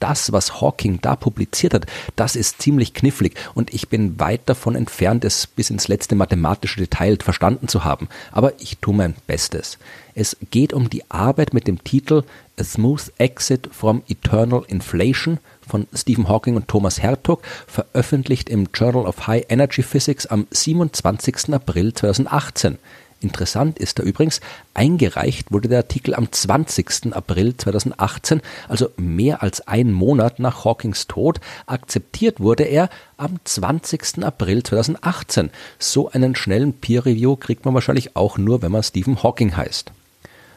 [0.02, 1.86] das, was Hawking da publiziert hat,
[2.16, 6.80] das ist ziemlich knifflig und ich bin weit davon entfernt, es bis ins letzte mathematische
[6.80, 8.08] Detail verstanden zu haben.
[8.32, 9.78] Aber ich tue mein Bestes.
[10.14, 12.24] Es geht um die Arbeit mit dem Titel
[12.58, 19.06] A Smooth Exit from Eternal Inflation von Stephen Hawking und Thomas Hertog, veröffentlicht im Journal
[19.06, 21.54] of High Energy Physics am 27.
[21.54, 22.78] April 2018.
[23.22, 24.40] Interessant ist da übrigens,
[24.74, 27.14] eingereicht wurde der Artikel am 20.
[27.14, 31.40] April 2018, also mehr als ein Monat nach Hawkings Tod.
[31.66, 34.24] Akzeptiert wurde er am 20.
[34.24, 35.50] April 2018.
[35.78, 39.92] So einen schnellen Peer Review kriegt man wahrscheinlich auch nur, wenn man Stephen Hawking heißt.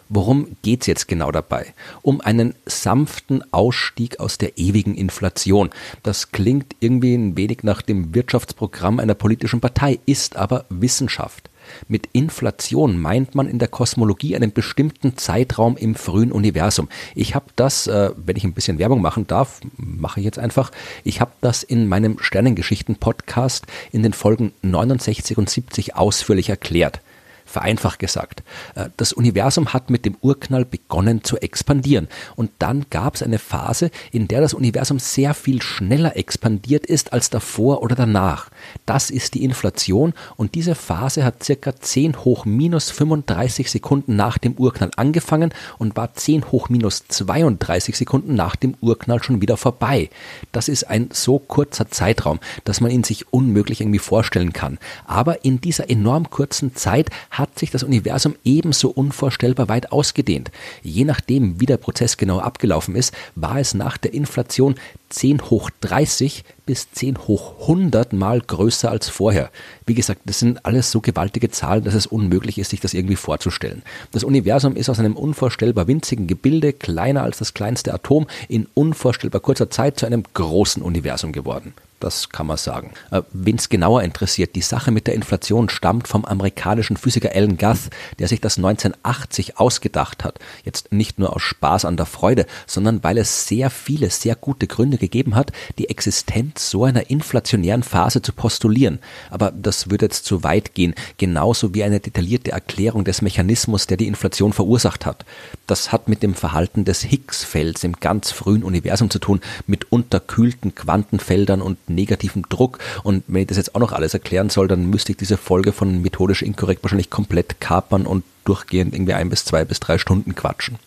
[0.09, 1.73] Worum geht's jetzt genau dabei?
[2.03, 5.71] Um einen sanften Ausstieg aus der ewigen Inflation.
[6.03, 11.49] Das klingt irgendwie ein wenig nach dem Wirtschaftsprogramm einer politischen Partei, ist aber Wissenschaft.
[11.87, 16.89] Mit Inflation meint man in der Kosmologie einen bestimmten Zeitraum im frühen Universum.
[17.15, 20.71] Ich habe das, äh, wenn ich ein bisschen Werbung machen darf, mache ich jetzt einfach,
[21.03, 27.01] ich habe das in meinem Sternengeschichten-Podcast in den Folgen 69 und 70 ausführlich erklärt
[27.45, 28.43] vereinfacht gesagt.
[28.75, 32.07] Äh, das Universum hat mit dem Urknall begonnen zu expandieren.
[32.35, 37.13] Und dann gab es eine Phase, in der das Universum sehr viel schneller expandiert ist
[37.13, 38.49] als davor oder danach.
[38.85, 44.37] Das ist die Inflation und diese Phase hat circa 10 hoch minus 35 Sekunden nach
[44.37, 49.57] dem Urknall angefangen und war 10 hoch minus 32 Sekunden nach dem Urknall schon wieder
[49.57, 50.09] vorbei.
[50.51, 54.77] Das ist ein so kurzer Zeitraum, dass man ihn sich unmöglich irgendwie vorstellen kann.
[55.05, 60.51] Aber in dieser enorm kurzen Zeit hat sich das Universum ebenso unvorstellbar weit ausgedehnt.
[60.83, 64.75] Je nachdem, wie der Prozess genau abgelaufen ist, war es nach der Inflation
[65.09, 69.51] 10 hoch 30 bis 10 hoch 100 mal größer als vorher.
[69.85, 73.15] Wie gesagt, das sind alles so gewaltige Zahlen, dass es unmöglich ist, sich das irgendwie
[73.15, 73.83] vorzustellen.
[74.11, 79.41] Das Universum ist aus einem unvorstellbar winzigen Gebilde, kleiner als das kleinste Atom, in unvorstellbar
[79.41, 81.73] kurzer Zeit zu einem großen Universum geworden.
[81.99, 82.93] Das kann man sagen.
[83.11, 87.57] Äh, Wen es genauer interessiert, die Sache mit der Inflation stammt vom amerikanischen Physiker Alan
[87.57, 87.89] Guth,
[88.19, 90.39] der sich das 1980 ausgedacht hat.
[90.63, 94.67] Jetzt nicht nur aus Spaß an der Freude, sondern weil es sehr viele, sehr gute
[94.67, 98.99] Gründe gegeben hat, die Existenz so einer inflationären Phase zu postulieren.
[99.29, 103.97] Aber das würde jetzt zu weit gehen, genauso wie eine detaillierte Erklärung des Mechanismus, der
[103.97, 105.25] die Inflation verursacht hat.
[105.65, 110.75] Das hat mit dem Verhalten des Higgs-Felds im ganz frühen Universum zu tun, mit unterkühlten
[110.75, 112.79] Quantenfeldern und negativem Druck.
[113.03, 115.71] Und wenn ich das jetzt auch noch alles erklären soll, dann müsste ich diese Folge
[115.71, 120.35] von methodisch inkorrekt wahrscheinlich komplett kapern und durchgehend irgendwie ein bis zwei bis drei Stunden
[120.35, 120.77] quatschen.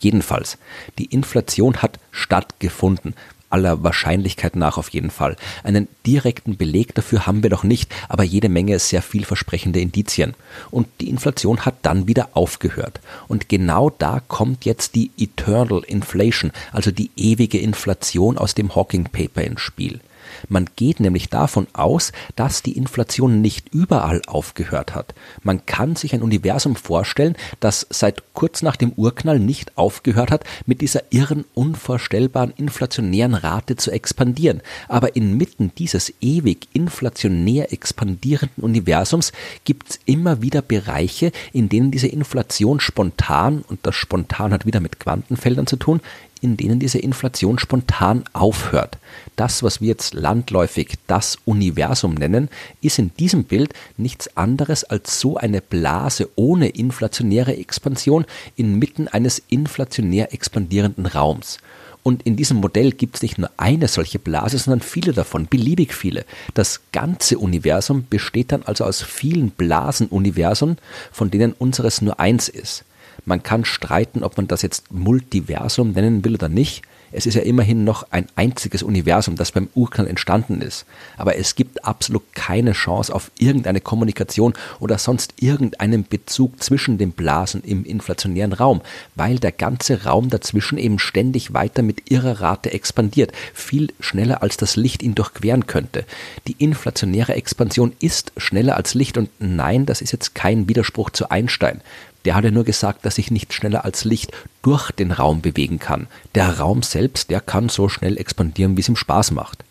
[0.00, 0.58] Jedenfalls,
[0.98, 3.14] die Inflation hat stattgefunden,
[3.50, 5.36] aller Wahrscheinlichkeit nach auf jeden Fall.
[5.62, 10.34] Einen direkten Beleg dafür haben wir noch nicht, aber jede Menge sehr vielversprechende Indizien.
[10.70, 13.00] Und die Inflation hat dann wieder aufgehört.
[13.26, 19.04] Und genau da kommt jetzt die Eternal Inflation, also die ewige Inflation aus dem Hawking
[19.04, 20.00] Paper ins Spiel.
[20.48, 25.14] Man geht nämlich davon aus, dass die Inflation nicht überall aufgehört hat.
[25.42, 30.44] Man kann sich ein Universum vorstellen, das seit kurz nach dem Urknall nicht aufgehört hat,
[30.66, 34.62] mit dieser irren, unvorstellbaren inflationären Rate zu expandieren.
[34.88, 39.32] Aber inmitten dieses ewig inflationär expandierenden Universums
[39.64, 44.80] gibt es immer wieder Bereiche, in denen diese Inflation spontan, und das spontan hat wieder
[44.80, 46.00] mit Quantenfeldern zu tun,
[46.40, 48.98] in denen diese Inflation spontan aufhört.
[49.36, 52.48] Das, was wir jetzt landläufig das Universum nennen,
[52.80, 58.24] ist in diesem Bild nichts anderes als so eine Blase ohne inflationäre Expansion
[58.56, 61.58] inmitten eines inflationär expandierenden Raums.
[62.02, 65.94] Und in diesem Modell gibt es nicht nur eine solche Blase, sondern viele davon, beliebig
[65.94, 66.24] viele.
[66.54, 70.78] Das ganze Universum besteht dann also aus vielen Blasenuniversen,
[71.12, 72.84] von denen unseres nur eins ist.
[73.28, 76.82] Man kann streiten, ob man das jetzt Multiversum nennen will oder nicht.
[77.12, 80.86] Es ist ja immerhin noch ein einziges Universum, das beim Urknall entstanden ist.
[81.16, 87.12] Aber es gibt absolut keine Chance auf irgendeine Kommunikation oder sonst irgendeinen Bezug zwischen den
[87.12, 88.80] Blasen im inflationären Raum,
[89.14, 94.56] weil der ganze Raum dazwischen eben ständig weiter mit irrer Rate expandiert, viel schneller als
[94.56, 96.04] das Licht ihn durchqueren könnte.
[96.46, 101.30] Die inflationäre Expansion ist schneller als Licht und nein, das ist jetzt kein Widerspruch zu
[101.30, 101.80] Einstein.
[102.24, 106.08] Der hatte nur gesagt, dass sich nicht schneller als Licht durch den Raum bewegen kann.
[106.34, 109.64] Der Raum selbst, der kann so schnell expandieren, wie es ihm Spaß macht.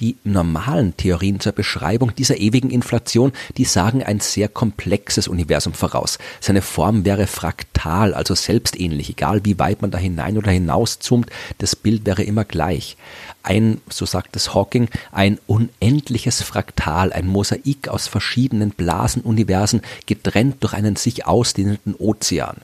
[0.00, 6.18] Die normalen Theorien zur Beschreibung dieser ewigen Inflation, die sagen ein sehr komplexes Universum voraus.
[6.40, 11.28] Seine Form wäre fraktal, also selbstähnlich, egal wie weit man da hinein oder hinaus zoomt,
[11.58, 12.96] das Bild wäre immer gleich
[13.42, 20.74] ein, so sagt es Hawking, ein unendliches Fraktal, ein Mosaik aus verschiedenen Blasenuniversen, getrennt durch
[20.74, 22.58] einen sich ausdehnenden Ozean.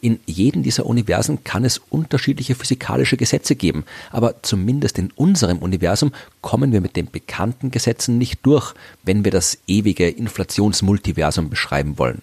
[0.00, 6.12] In jedem dieser Universen kann es unterschiedliche physikalische Gesetze geben, aber zumindest in unserem Universum
[6.40, 12.22] kommen wir mit den bekannten Gesetzen nicht durch, wenn wir das ewige Inflationsmultiversum beschreiben wollen.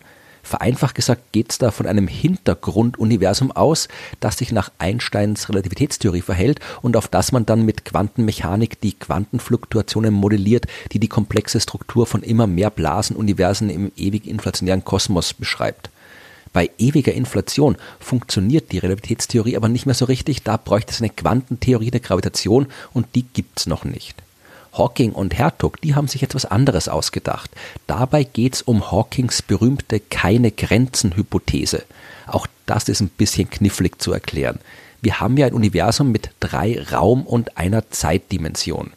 [0.49, 3.87] Vereinfacht gesagt geht es da von einem Hintergrunduniversum aus,
[4.19, 10.11] das sich nach Einsteins Relativitätstheorie verhält und auf das man dann mit Quantenmechanik die Quantenfluktuationen
[10.11, 15.91] modelliert, die die komplexe Struktur von immer mehr Blasenuniversen im ewig inflationären Kosmos beschreibt.
[16.51, 21.11] Bei ewiger Inflation funktioniert die Relativitätstheorie aber nicht mehr so richtig, da bräuchte es eine
[21.11, 24.15] Quantentheorie der Gravitation und die gibt's noch nicht.
[24.73, 27.51] Hawking und Hertog, die haben sich etwas anderes ausgedacht.
[27.87, 31.83] Dabei geht es um Hawkings berühmte keine Grenzen-Hypothese.
[32.27, 34.59] Auch das ist ein bisschen knifflig zu erklären.
[35.01, 38.91] Wir haben ja ein Universum mit drei Raum- und einer Zeitdimension.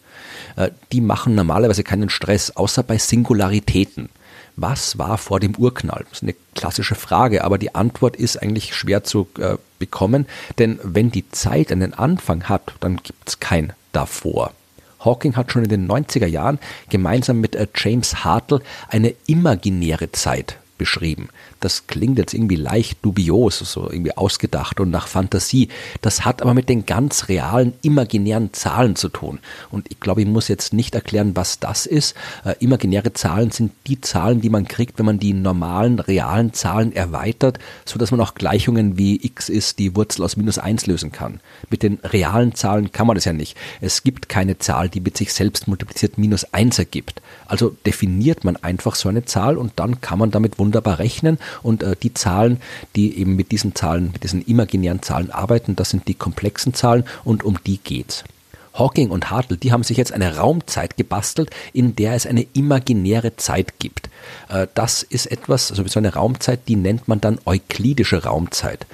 [0.56, 4.08] Äh, die machen normalerweise keinen Stress, außer bei Singularitäten.
[4.56, 6.04] Was war vor dem Urknall?
[6.10, 10.26] Das ist eine klassische Frage, aber die Antwort ist eigentlich schwer zu äh, bekommen,
[10.58, 14.52] denn wenn die Zeit einen Anfang hat, dann gibt es kein davor.
[15.04, 20.58] Hawking hat schon in den 90er Jahren gemeinsam mit äh, James Hartle eine imaginäre Zeit
[20.78, 21.28] beschrieben.
[21.64, 25.68] Das klingt jetzt irgendwie leicht dubios, so irgendwie ausgedacht und nach Fantasie.
[26.00, 29.38] Das hat aber mit den ganz realen, imaginären Zahlen zu tun.
[29.70, 32.16] Und ich glaube, ich muss jetzt nicht erklären, was das ist.
[32.44, 36.92] Äh, imaginäre Zahlen sind die Zahlen, die man kriegt, wenn man die normalen, realen Zahlen
[36.92, 41.40] erweitert, sodass man auch Gleichungen wie x ist die Wurzel aus minus 1 lösen kann.
[41.70, 43.56] Mit den realen Zahlen kann man das ja nicht.
[43.80, 47.22] Es gibt keine Zahl, die mit sich selbst multipliziert minus 1 ergibt.
[47.46, 51.82] Also definiert man einfach so eine Zahl und dann kann man damit wunderbar rechnen und
[51.82, 52.60] äh, die Zahlen,
[52.96, 57.04] die eben mit diesen Zahlen, mit diesen imaginären Zahlen arbeiten, das sind die komplexen Zahlen
[57.24, 58.24] und um die geht's.
[58.74, 63.36] Hawking und Hartle, die haben sich jetzt eine Raumzeit gebastelt, in der es eine imaginäre
[63.36, 64.08] Zeit gibt.
[64.48, 68.86] Äh, das ist etwas, also so eine Raumzeit, die nennt man dann euklidische Raumzeit.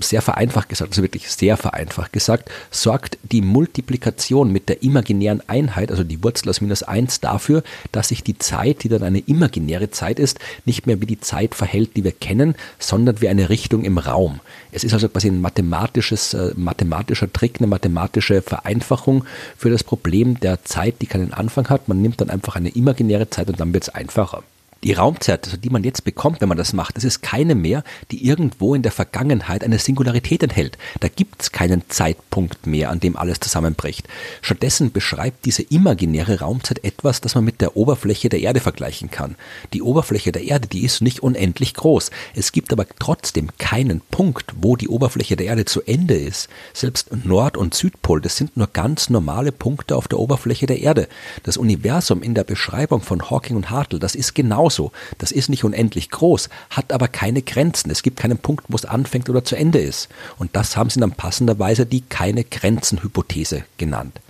[0.00, 5.90] Sehr vereinfacht gesagt, also wirklich sehr vereinfacht gesagt, sorgt die Multiplikation mit der imaginären Einheit,
[5.90, 7.62] also die Wurzel aus minus 1, dafür,
[7.92, 11.54] dass sich die Zeit, die dann eine imaginäre Zeit ist, nicht mehr wie die Zeit
[11.54, 14.40] verhält, die wir kennen, sondern wie eine Richtung im Raum.
[14.72, 19.24] Es ist also quasi ein mathematisches, äh, mathematischer Trick, eine mathematische Vereinfachung
[19.56, 21.88] für das Problem der Zeit, die keinen Anfang hat.
[21.88, 24.42] Man nimmt dann einfach eine imaginäre Zeit und dann wird es einfacher.
[24.86, 27.82] Die Raumzeit, die man jetzt bekommt, wenn man das macht, das ist keine mehr,
[28.12, 30.78] die irgendwo in der Vergangenheit eine Singularität enthält.
[31.00, 34.06] Da gibt es keinen Zeitpunkt mehr, an dem alles zusammenbricht.
[34.42, 39.34] Stattdessen beschreibt diese imaginäre Raumzeit etwas, das man mit der Oberfläche der Erde vergleichen kann.
[39.72, 42.12] Die Oberfläche der Erde, die ist nicht unendlich groß.
[42.36, 46.48] Es gibt aber trotzdem keinen Punkt, wo die Oberfläche der Erde zu Ende ist.
[46.74, 51.08] Selbst Nord- und Südpol, das sind nur ganz normale Punkte auf der Oberfläche der Erde.
[51.42, 54.92] Das Universum in der Beschreibung von Hawking und Hartle, das ist genau genauso.
[55.18, 57.90] Das ist nicht unendlich groß, hat aber keine Grenzen.
[57.90, 60.08] Es gibt keinen Punkt, wo es anfängt oder zu Ende ist.
[60.38, 64.20] Und das haben sie dann passenderweise die keine Grenzen-Hypothese genannt.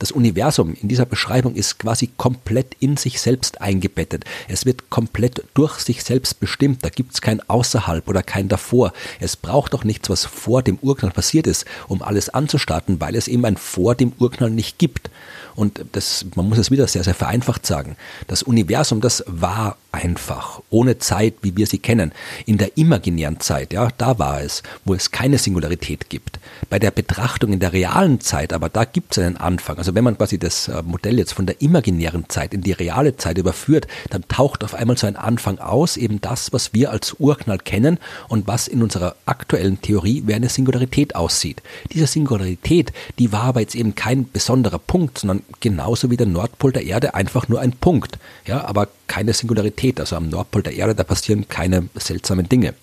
[0.00, 4.24] Das Universum in dieser Beschreibung ist quasi komplett in sich selbst eingebettet.
[4.48, 6.84] Es wird komplett durch sich selbst bestimmt.
[6.84, 8.92] Da gibt es kein Außerhalb oder kein Davor.
[9.20, 13.28] Es braucht doch nichts, was vor dem Urknall passiert ist, um alles anzustarten, weil es
[13.28, 15.10] eben ein vor dem Urknall nicht gibt.
[15.54, 17.96] Und das, man muss es wieder sehr, sehr vereinfacht sagen.
[18.26, 22.12] Das Universum, das war einfach, ohne Zeit, wie wir sie kennen.
[22.46, 26.40] In der imaginären Zeit, ja, da war es, wo es keine Singularität gibt.
[26.68, 29.78] Bei der Betrachtung in der realen Zeit, aber da gibt es einen Anfang.
[29.78, 33.16] Also wenn man quasi das äh, Modell jetzt von der imaginären Zeit in die reale
[33.16, 37.14] Zeit überführt, dann taucht auf einmal so ein Anfang aus, eben das, was wir als
[37.20, 37.98] Urknall kennen
[38.28, 41.62] und was in unserer aktuellen Theorie wie eine Singularität aussieht.
[41.92, 46.72] Diese Singularität, die war aber jetzt eben kein besonderer Punkt, sondern genauso wie der Nordpol
[46.72, 48.18] der Erde einfach nur ein Punkt.
[48.46, 50.00] Ja, aber keine Singularität.
[50.00, 52.74] Also am Nordpol der Erde, da passieren keine seltsamen Dinge.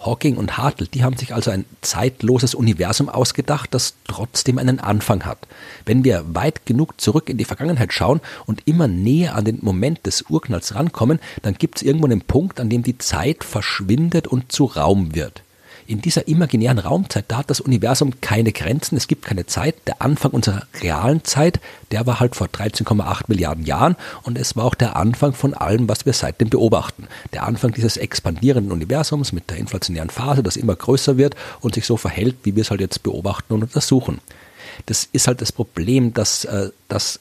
[0.00, 5.24] Hawking und Hartle, die haben sich also ein zeitloses Universum ausgedacht, das trotzdem einen Anfang
[5.24, 5.48] hat.
[5.86, 10.06] Wenn wir weit genug zurück in die Vergangenheit schauen und immer näher an den Moment
[10.06, 14.52] des Urknalls rankommen, dann gibt es irgendwo einen Punkt, an dem die Zeit verschwindet und
[14.52, 15.42] zu Raum wird
[15.88, 19.74] in dieser imaginären Raumzeit, da hat das Universum keine Grenzen, es gibt keine Zeit.
[19.86, 21.60] Der Anfang unserer realen Zeit,
[21.90, 25.88] der war halt vor 13,8 Milliarden Jahren und es war auch der Anfang von allem,
[25.88, 27.08] was wir seitdem beobachten.
[27.32, 31.86] Der Anfang dieses expandierenden Universums mit der inflationären Phase, das immer größer wird und sich
[31.86, 34.20] so verhält, wie wir es halt jetzt beobachten und untersuchen.
[34.84, 37.18] Das ist halt das Problem, dass, äh, dass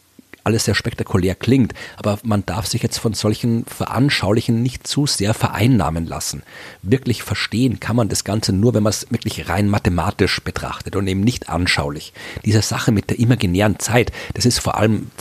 [0.48, 5.34] alles sehr spektakulär klingt, aber man darf sich jetzt von solchen Veranschaulichen nicht zu sehr
[5.34, 6.42] vereinnahmen lassen.
[6.82, 11.06] Wirklich verstehen kann man das Ganze nur, wenn man es wirklich rein mathematisch betrachtet und
[11.08, 12.14] eben nicht anschaulich.
[12.46, 15.12] Diese Sache mit der imaginären Zeit, das ist vor allem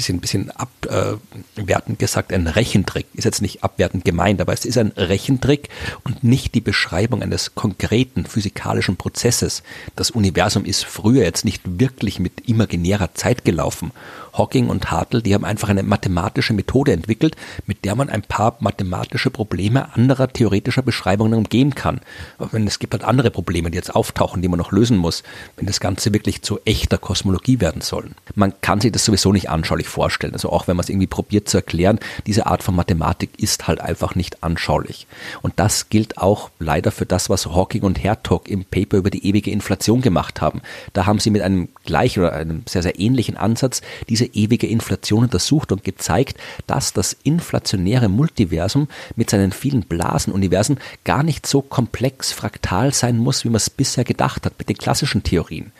[0.00, 3.06] bisschen, bisschen abwertend gesagt ein Rechentrick.
[3.14, 5.68] Ist jetzt nicht abwertend gemeint, aber es ist ein Rechentrick
[6.04, 9.62] und nicht die Beschreibung eines konkreten physikalischen Prozesses.
[9.96, 13.92] Das Universum ist früher jetzt nicht wirklich mit imaginärer Zeit gelaufen.
[14.32, 17.36] Hawking und Hartle, die haben einfach eine mathematische Methode entwickelt,
[17.66, 22.00] mit der man ein paar mathematische Probleme anderer theoretischer Beschreibungen umgehen kann.
[22.38, 25.24] Aber es gibt halt andere Probleme, die jetzt auftauchen, die man noch lösen muss,
[25.56, 28.10] wenn das Ganze wirklich zu echter Kosmologie werden soll.
[28.34, 30.32] Man kann sich das sowieso nicht anschaulich vorstellen.
[30.32, 33.80] Also auch wenn man es irgendwie probiert zu erklären, diese Art von Mathematik ist halt
[33.80, 35.06] einfach nicht anschaulich.
[35.42, 39.26] Und das gilt auch leider für das, was Hawking und Hertog im Paper über die
[39.26, 40.62] ewige Inflation gemacht haben.
[40.92, 45.24] Da haben sie mit einem gleichen oder einem sehr, sehr ähnlichen Ansatz diese ewige Inflation
[45.24, 52.32] untersucht und gezeigt, dass das inflationäre Multiversum mit seinen vielen Blasenuniversen gar nicht so komplex
[52.32, 55.72] fraktal sein muss, wie man es bisher gedacht hat mit den klassischen Theorien.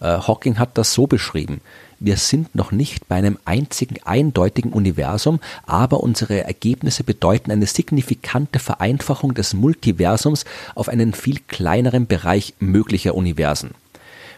[0.00, 1.60] Äh, Hawking hat das so beschrieben.
[2.00, 8.60] Wir sind noch nicht bei einem einzigen eindeutigen Universum, aber unsere Ergebnisse bedeuten eine signifikante
[8.60, 10.44] Vereinfachung des Multiversums
[10.76, 13.72] auf einen viel kleineren Bereich möglicher Universen.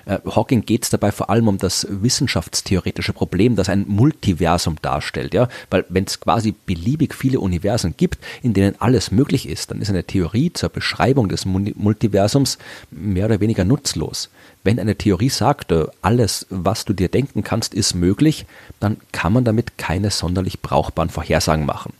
[0.06, 5.34] Äh, Hawking geht es dabei vor allem um das wissenschaftstheoretische Problem, das ein Multiversum darstellt.
[5.34, 5.48] Ja?
[5.68, 9.90] Weil wenn es quasi beliebig viele Universen gibt, in denen alles möglich ist, dann ist
[9.90, 12.58] eine Theorie zur Beschreibung des Multiversums
[12.90, 14.30] mehr oder weniger nutzlos.
[14.62, 18.44] Wenn eine Theorie sagt, alles, was du dir denken kannst, ist möglich,
[18.78, 21.94] dann kann man damit keine sonderlich brauchbaren Vorhersagen machen.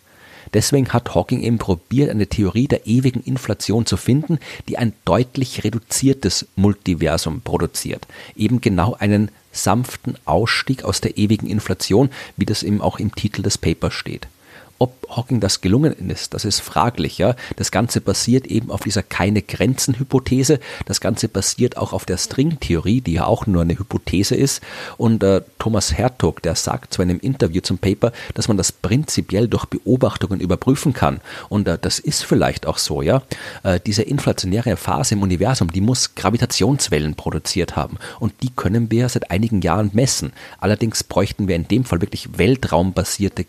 [0.53, 4.39] Deswegen hat Hawking eben probiert, eine Theorie der ewigen Inflation zu finden,
[4.69, 8.07] die ein deutlich reduziertes Multiversum produziert.
[8.37, 13.43] Eben genau einen sanften Ausstieg aus der ewigen Inflation, wie das eben auch im Titel
[13.43, 14.27] des Papers steht.
[14.83, 17.19] Ob Hawking das gelungen ist, das ist fraglich.
[17.19, 17.37] Ja?
[17.57, 20.59] Das Ganze basiert eben auf dieser keine Grenzen-Hypothese.
[20.87, 24.63] Das Ganze basiert auch auf der Stringtheorie, die ja auch nur eine Hypothese ist.
[24.97, 29.49] Und äh, Thomas Hertog, der sagt zu einem Interview zum Paper, dass man das prinzipiell
[29.49, 31.21] durch Beobachtungen überprüfen kann.
[31.51, 33.03] Und äh, das ist vielleicht auch so.
[33.03, 33.21] Ja,
[33.63, 37.99] äh, diese inflationäre Phase im Universum, die muss Gravitationswellen produziert haben.
[38.19, 40.33] Und die können wir seit einigen Jahren messen.
[40.59, 43.45] Allerdings bräuchten wir in dem Fall wirklich weltraumbasierte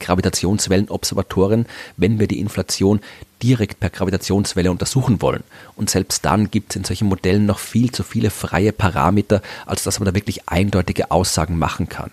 [1.21, 1.65] Gravitationswellenobservatoren,
[1.97, 2.99] wenn wir die Inflation
[3.41, 5.43] direkt per Gravitationswelle untersuchen wollen.
[5.75, 9.83] Und selbst dann gibt es in solchen Modellen noch viel zu viele freie Parameter, als
[9.83, 12.11] dass man da wirklich eindeutige Aussagen machen kann.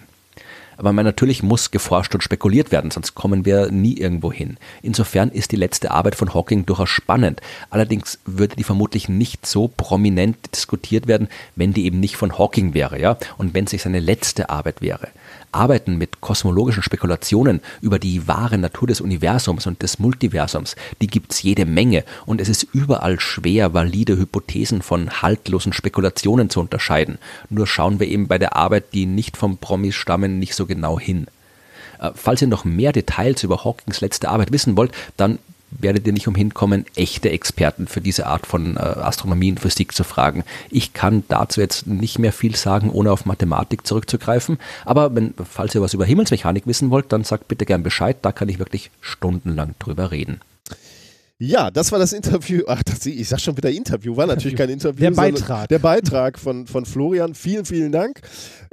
[0.78, 4.58] Aber man natürlich muss geforscht und spekuliert werden, sonst kommen wir nie irgendwo hin.
[4.80, 7.40] Insofern ist die letzte Arbeit von Hawking durchaus spannend.
[7.68, 12.74] Allerdings würde die vermutlich nicht so prominent diskutiert werden, wenn die eben nicht von Hawking
[12.74, 15.08] wäre, ja, und wenn sich seine letzte Arbeit wäre.
[15.52, 21.42] Arbeiten mit kosmologischen Spekulationen über die wahre Natur des Universums und des Multiversums, die gibt's
[21.42, 27.18] jede Menge und es ist überall schwer, valide Hypothesen von haltlosen Spekulationen zu unterscheiden.
[27.50, 30.98] Nur schauen wir eben bei der Arbeit, die nicht vom Promis stammen, nicht so genau
[30.98, 31.26] hin.
[31.98, 35.38] Äh, falls ihr noch mehr Details über Hawkings letzte Arbeit wissen wollt, dann
[35.70, 39.94] werdet ihr nicht umhin kommen, echte Experten für diese Art von äh, Astronomie und Physik
[39.94, 40.44] zu fragen.
[40.70, 44.58] Ich kann dazu jetzt nicht mehr viel sagen, ohne auf Mathematik zurückzugreifen.
[44.84, 48.16] Aber wenn, falls ihr was über Himmelsmechanik wissen wollt, dann sagt bitte gern Bescheid.
[48.22, 50.40] Da kann ich wirklich stundenlang drüber reden.
[51.40, 52.62] Ja, das war das Interview.
[52.66, 55.00] Ach, das, ich sag schon wieder Interview, war natürlich kein Interview.
[55.00, 55.68] Der Beitrag.
[55.68, 57.34] Der Beitrag von, von Florian.
[57.34, 58.20] Vielen, vielen Dank.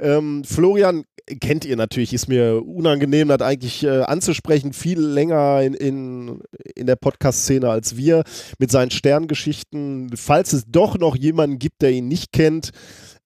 [0.00, 1.04] Ähm, Florian
[1.40, 6.40] kennt ihr natürlich, ist mir unangenehm, das eigentlich äh, anzusprechen, viel länger in, in,
[6.74, 8.22] in der Podcast-Szene als wir
[8.58, 10.10] mit seinen Sterngeschichten.
[10.16, 12.70] Falls es doch noch jemanden gibt, der ihn nicht kennt,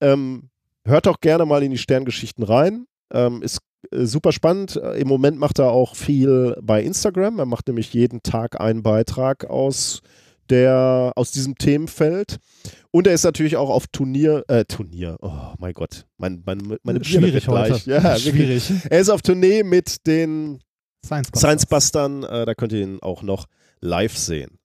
[0.01, 0.51] ähm,
[0.85, 2.87] hört doch gerne mal in die Sterngeschichten rein.
[3.13, 4.77] Ähm, ist äh, super spannend.
[4.77, 7.39] Im Moment macht er auch viel bei Instagram.
[7.39, 10.01] Er macht nämlich jeden Tag einen Beitrag aus
[10.51, 12.39] der aus diesem Themenfeld.
[12.91, 17.05] Und er ist natürlich auch auf Turnier, äh, Turnier, oh mein Gott, mein, mein, meine
[17.05, 17.81] Schwierig heute.
[17.91, 18.69] Ja, Schwierig.
[18.69, 18.91] Wirklich.
[18.91, 20.61] Er ist auf Tournee mit den.
[21.03, 23.47] Science Bustern, äh, da könnt ihr ihn auch noch
[23.81, 24.59] live sehen.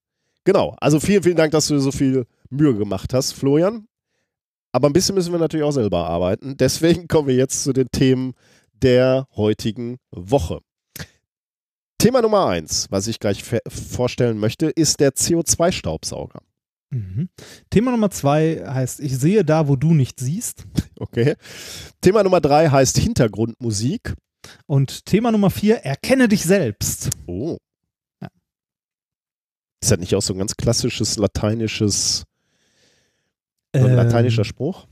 [0.44, 3.88] Genau, also vielen, vielen Dank, dass du so viel Mühe gemacht hast, Florian.
[4.70, 6.56] Aber ein bisschen müssen wir natürlich auch selber arbeiten.
[6.58, 8.34] Deswegen kommen wir jetzt zu den Themen
[8.82, 10.60] der heutigen Woche.
[11.98, 16.40] Thema Nummer eins, was ich gleich vorstellen möchte, ist der CO2-Staubsauger.
[16.90, 17.28] Mhm.
[17.70, 20.64] Thema Nummer zwei heißt, ich sehe da, wo du nicht siehst.
[20.98, 21.36] Okay.
[22.00, 24.14] Thema Nummer drei heißt Hintergrundmusik.
[24.64, 27.10] Und Thema Nummer vier, erkenne dich selbst.
[27.26, 27.58] Oh.
[28.22, 28.28] Ja.
[29.82, 32.24] Ist das nicht auch so ein ganz klassisches lateinisches,
[33.74, 34.86] so ein ähm, lateinischer Spruch?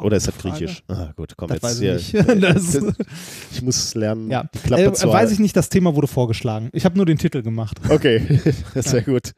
[0.00, 0.82] Oder ist das griechisch?
[0.88, 2.20] Ah, gut, komm, das jetzt hier.
[2.20, 2.74] Ich, das,
[3.52, 4.30] ich muss lernen.
[4.30, 4.44] Ja.
[4.64, 6.70] Klappe äh, weiß ich nicht, das Thema wurde vorgeschlagen.
[6.72, 7.80] Ich habe nur den Titel gemacht.
[7.88, 8.40] Okay,
[8.74, 9.04] sehr ja.
[9.06, 9.32] gut.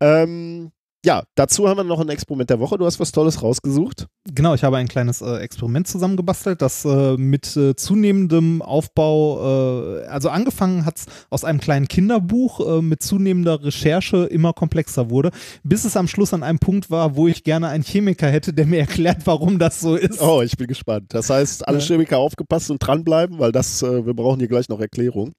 [0.00, 0.70] Ähm,
[1.04, 2.76] ja, dazu haben wir noch ein Experiment der Woche.
[2.76, 4.06] Du hast was Tolles rausgesucht.
[4.34, 10.06] Genau, ich habe ein kleines äh, Experiment zusammengebastelt, das äh, mit äh, zunehmendem Aufbau, äh,
[10.06, 15.30] also angefangen hat es aus einem kleinen Kinderbuch, äh, mit zunehmender Recherche immer komplexer wurde,
[15.62, 18.66] bis es am Schluss an einem Punkt war, wo ich gerne einen Chemiker hätte, der
[18.66, 20.20] mir erklärt, warum das so ist.
[20.20, 21.06] Oh, ich bin gespannt.
[21.14, 24.80] Das heißt, alle Chemiker aufgepasst und dranbleiben, weil das, äh, wir brauchen hier gleich noch
[24.80, 25.32] Erklärung.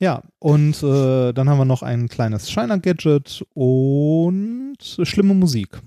[0.00, 5.80] Ja, und äh, dann haben wir noch ein kleines Shiner-Gadget und schlimme Musik.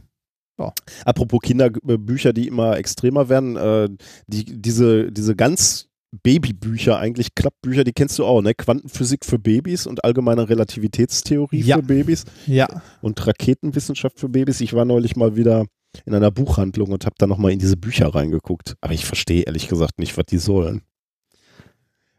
[0.59, 0.71] Ja.
[1.03, 3.89] Apropos Kinderbücher, die immer extremer werden, äh,
[4.27, 5.89] die, diese, diese ganz
[6.21, 8.53] Babybücher, eigentlich Klappbücher, die kennst du auch, ne?
[8.53, 11.77] Quantenphysik für Babys und allgemeine Relativitätstheorie ja.
[11.77, 12.25] für Babys.
[12.45, 12.67] Ja.
[13.01, 14.61] Und Raketenwissenschaft für Babys.
[14.61, 15.65] Ich war neulich mal wieder
[16.05, 18.75] in einer Buchhandlung und habe da nochmal in diese Bücher reingeguckt.
[18.81, 20.83] Aber ich verstehe ehrlich gesagt nicht, was die sollen.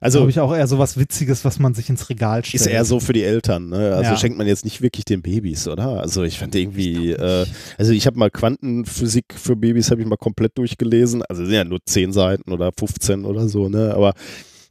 [0.04, 2.60] Also habe ich auch eher so was Witziges, was man sich ins Regal stellt.
[2.60, 3.94] Ist eher so für die Eltern, ne?
[3.94, 4.16] Also ja.
[4.18, 5.98] schenkt man jetzt nicht wirklich den Babys, oder?
[6.00, 7.46] Also ich fand irgendwie, ich äh,
[7.78, 11.22] also ich habe mal Quantenphysik für Babys habe ich mal komplett durchgelesen.
[11.22, 13.94] Also sind ja nur 10 Seiten oder 15 oder so, ne?
[13.94, 14.12] Aber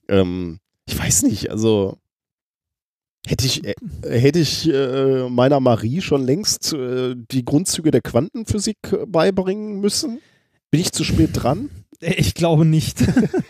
[0.08, 1.98] ähm, ich weiß nicht, also
[3.26, 3.74] Hätte ich, äh,
[4.04, 8.78] hätte ich äh, meiner Marie schon längst äh, die Grundzüge der Quantenphysik
[9.08, 10.20] beibringen müssen?
[10.70, 11.70] Bin ich zu spät dran?
[12.04, 13.04] Ich glaube nicht.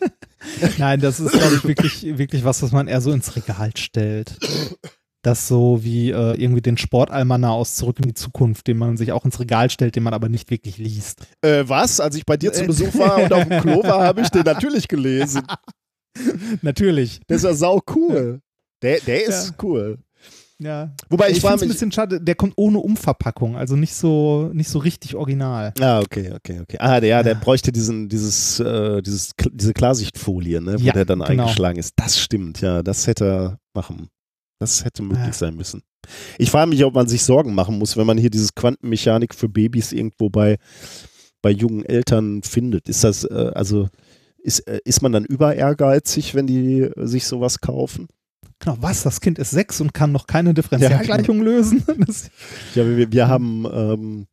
[0.77, 4.37] Nein, das ist, glaube ich, wirklich, wirklich was, was man eher so ins Regal stellt.
[5.21, 9.13] Das so wie äh, irgendwie den Sportalmanach aus Zurück in die Zukunft, den man sich
[9.13, 11.21] auch ins Regal stellt, den man aber nicht wirklich liest.
[11.41, 12.01] Äh, was?
[12.01, 14.43] Als ich bei dir zu Besuch war und auf dem Klo war, habe ich den
[14.43, 15.43] natürlich gelesen.
[16.61, 17.21] natürlich.
[17.29, 18.41] Der ist ja sau cool.
[18.81, 19.55] Der, der ist ja.
[19.63, 19.99] cool.
[20.63, 20.93] Ja.
[21.09, 24.49] Wobei ich, ich finde es ein bisschen schade, der kommt ohne Umverpackung, also nicht so,
[24.53, 25.73] nicht so richtig original.
[25.79, 26.77] Ah, okay, okay, okay.
[26.79, 31.05] Ah, der, ja, der bräuchte diesen, dieses, äh, dieses, diese Klarsichtfolie, ne, wo Ja, der
[31.05, 31.43] dann genau.
[31.43, 31.93] eingeschlagen ist.
[31.97, 34.07] Das stimmt, ja, das hätte er machen.
[34.59, 35.33] Das hätte möglich Ja.
[35.33, 35.81] sein müssen.
[36.37, 39.49] Ich frage mich, ob man sich Sorgen machen muss, wenn man hier dieses Quantenmechanik für
[39.49, 40.57] Babys irgendwo bei,
[41.41, 42.87] bei jungen Eltern findet.
[42.87, 43.89] Ist das, äh, also,
[44.37, 48.07] ist, äh, ist man dann über ehrgeizig, wenn die äh, sich sowas kaufen?
[48.63, 49.03] Genau, was?
[49.03, 51.83] Das Kind ist sechs und kann noch keine Differentialgleichung lösen?
[52.05, 52.29] Das,
[52.75, 54.27] Ja, wir, wir haben, ähm,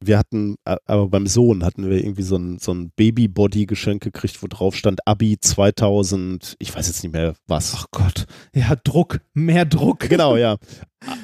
[0.00, 4.42] wir hatten, äh, aber beim Sohn hatten wir irgendwie so ein, so ein Baby-Body-Geschenk gekriegt,
[4.42, 7.74] wo drauf stand Abi 2000, ich weiß jetzt nicht mehr was.
[7.76, 8.26] ach Gott.
[8.54, 10.00] Ja, Druck, mehr Druck.
[10.00, 10.56] Genau, ja.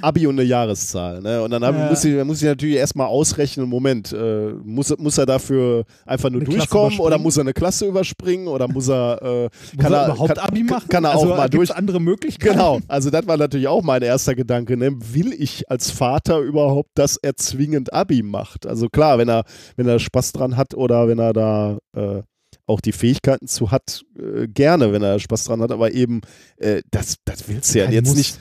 [0.00, 1.20] Abi und eine Jahreszahl.
[1.20, 1.42] Ne?
[1.42, 1.88] Und dann haben, Ja.
[1.88, 6.40] muss, ich, muss ich natürlich erstmal ausrechnen, Moment, äh, muss, muss er dafür einfach nur
[6.42, 9.42] Eine durchkommen oder muss er eine Klasse überspringen oder muss er, äh,
[9.74, 10.88] Muss kann er er, überhaupt kann, Abi machen?
[10.88, 12.52] Kann er also, auch mal gibt's durch, andere Möglichkeiten?
[12.52, 14.76] Genau, also das war natürlich auch mein erster Gedanke.
[14.76, 14.92] Ne?
[15.14, 18.66] Will ich als Vater überhaupt, dass er zwingend Abi macht?
[18.66, 19.44] Also klar, wenn er,
[19.76, 22.22] wenn er Spaß dran hat oder wenn er da äh,
[22.66, 26.20] auch die Fähigkeiten zu hat, äh, gerne, wenn er Spaß dran hat, aber eben,
[26.58, 28.38] äh, das, das willst du ja jetzt muss- nicht.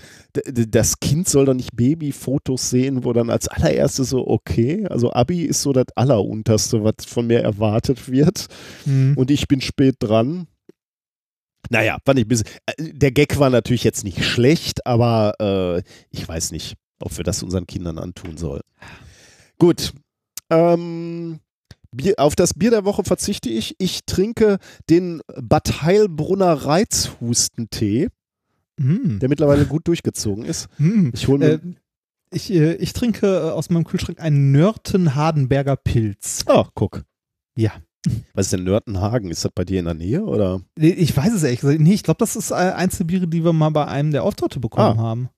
[0.72, 5.42] Das Kind soll doch nicht Babyfotos sehen, wo dann als allererstes so, okay, also Abi
[5.44, 8.48] ist so das Allerunterste, was von mir erwartet wird
[8.86, 9.16] Hm.
[9.18, 10.48] und ich bin spät dran.
[11.70, 12.48] Naja, fand ich ein bisschen.
[12.66, 17.24] äh, Der Gag war natürlich jetzt nicht schlecht, aber äh, ich weiß nicht, ob wir
[17.24, 18.62] das unseren Kindern antun sollen.
[19.58, 19.94] Gut.
[20.50, 21.40] Ähm,
[21.96, 23.76] Bier, auf das Bier der Woche verzichte ich.
[23.80, 24.58] Ich trinke
[24.90, 28.08] den Bad Heilbrunner Reizhustentee,
[28.80, 29.20] Hm.
[29.20, 30.68] der mittlerweile gut durchgezogen ist.
[30.78, 31.12] Hm.
[31.16, 31.54] Ich hole mir.
[31.54, 31.60] Äh,
[32.34, 36.46] ich, äh, ich trinke äh, aus meinem Kühlschrank einen Nörten-Hardenberger Pilz.
[36.48, 37.04] oh, guck.
[37.58, 37.72] Ja.
[38.34, 39.30] Was ist denn Nörtenhagen?
[39.30, 40.62] Ist das bei dir in der Nähe oder?
[40.76, 41.82] Ich weiß es ehrlich gesagt.
[41.82, 44.24] Nee, ich glaube, das ist äh, eins der Biere, die wir mal bei einem der
[44.24, 45.04] Auftritte bekommen Ah.
[45.04, 45.30] haben.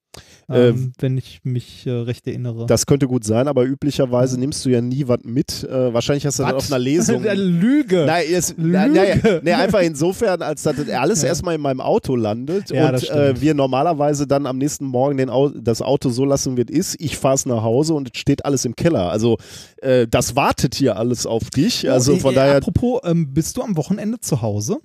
[0.49, 2.65] Äh, Ähm, wenn ich mich äh, recht erinnere.
[2.65, 5.63] Das könnte gut sein, aber üblicherweise nimmst du ja nie was mit.
[5.63, 6.63] Äh, wahrscheinlich hast du das Was?
[6.65, 7.23] auf einer Lesung.
[7.35, 8.03] Lüge.
[8.05, 8.69] Nein, es, Lüge.
[8.71, 11.29] na, naja, nee, einfach insofern, als dass das alles Ja.
[11.29, 15.29] erstmal in meinem Auto landet Ja, und äh, wir normalerweise dann am nächsten Morgen den
[15.29, 17.01] Au das Auto so lassen, wie es ist.
[17.01, 19.09] Ich fahre es nach Hause und es steht alles im Keller.
[19.11, 19.37] Also
[19.81, 21.89] äh, das wartet hier alles auf dich.
[21.89, 22.57] Also Oh, von äh, daher.
[22.57, 24.77] Apropos, ähm, bist du am Wochenende zu Hause?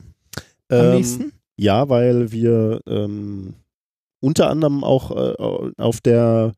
[0.68, 1.32] Am ähm, nächsten?
[1.56, 3.54] Ja, weil wir ähm,
[4.20, 6.52] unter anderem auch äh, auf der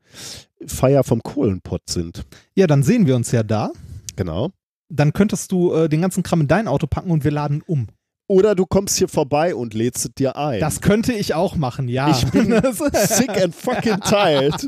[0.65, 2.23] Feier vom Kohlenpott sind.
[2.55, 3.71] Ja, dann sehen wir uns ja da.
[4.15, 4.49] Genau.
[4.89, 7.87] Dann könntest du äh, den ganzen Kram in dein Auto packen und wir laden um.
[8.27, 10.59] Oder du kommst hier vorbei und lädst es dir ein.
[10.59, 12.09] Das könnte ich auch machen, ja.
[12.11, 12.45] Ich bin
[12.93, 14.55] sick and fucking tired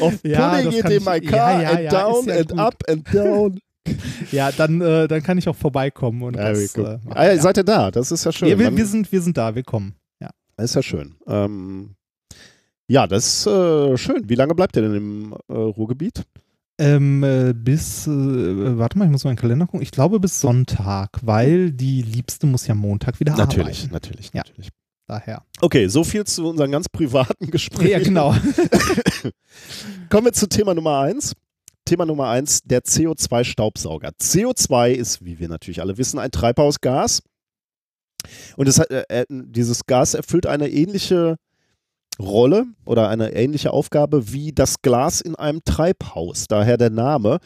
[0.00, 2.26] of Ja, pulling das it in ich- my ja, car ja, and ja, down ist
[2.26, 2.58] ja and gut.
[2.58, 3.60] up and down.
[4.30, 7.36] Ja, dann, äh, dann kann ich auch vorbeikommen und das, äh, machen, ah.
[7.36, 7.90] Seid ihr da?
[7.90, 8.48] Das ist ja schön.
[8.48, 9.94] Ja, wir, wir, sind, wir sind da, wir kommen.
[10.60, 11.16] Ist ja schön.
[11.26, 11.94] Ähm,
[12.88, 14.28] ja, das ist äh, schön.
[14.28, 16.24] Wie lange bleibt ihr denn im äh, Ruhrgebiet?
[16.78, 18.10] Ähm, äh, bis, äh,
[18.78, 19.82] warte mal, ich muss mal in den Kalender gucken.
[19.82, 23.92] Ich glaube bis Sonntag, weil die Liebste muss ja Montag wieder Natürlich, arbeiten.
[23.92, 24.42] natürlich, Ja.
[24.46, 24.68] natürlich.
[25.06, 25.42] Daher.
[25.60, 27.90] Okay, so viel zu unseren ganz privaten Gesprächen.
[27.90, 28.32] Ja, genau.
[30.08, 31.34] Kommen wir zu Thema Nummer eins.
[31.84, 34.10] Thema Nummer eins, der CO2-Staubsauger.
[34.20, 37.22] CO2 ist, wie wir natürlich alle wissen, ein Treibhausgas.
[38.56, 41.36] Und es hat, äh, äh, dieses Gas erfüllt eine ähnliche
[42.18, 46.46] Rolle oder eine ähnliche Aufgabe wie das Glas in einem Treibhaus.
[46.48, 47.38] Daher der Name.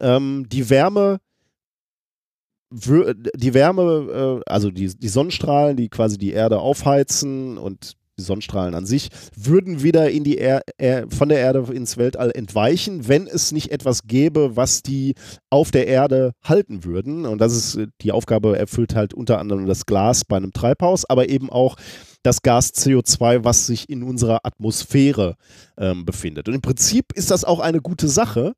[0.00, 1.18] Ähm, die Wärme,
[2.70, 8.74] die Wärme, äh, also die, die Sonnenstrahlen, die quasi die Erde aufheizen und die Sonnenstrahlen
[8.74, 13.26] an sich, würden wieder in die er er von der Erde ins Weltall entweichen, wenn
[13.26, 15.14] es nicht etwas gäbe, was die
[15.50, 17.26] auf der Erde halten würden.
[17.26, 21.28] Und das ist die Aufgabe, erfüllt halt unter anderem das Glas bei einem Treibhaus, aber
[21.28, 21.76] eben auch
[22.22, 25.36] das Gas CO2, was sich in unserer Atmosphäre
[25.78, 26.48] ähm, befindet.
[26.48, 28.54] Und im Prinzip ist das auch eine gute Sache,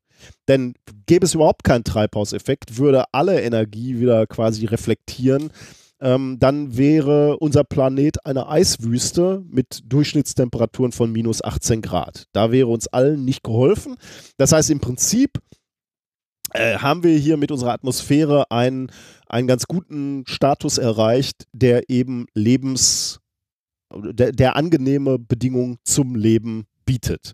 [0.47, 0.73] denn
[1.05, 5.51] gäbe es überhaupt keinen Treibhauseffekt, würde alle Energie wieder quasi reflektieren,
[6.01, 12.25] ähm, dann wäre unser Planet eine Eiswüste mit Durchschnittstemperaturen von minus 18 Grad.
[12.33, 13.95] Da wäre uns allen nicht geholfen.
[14.37, 15.39] Das heißt, im Prinzip
[16.53, 18.91] äh, haben wir hier mit unserer Atmosphäre einen,
[19.27, 23.19] einen ganz guten Status erreicht, der eben Lebens,
[23.93, 27.33] der, der angenehme Bedingungen zum Leben bietet.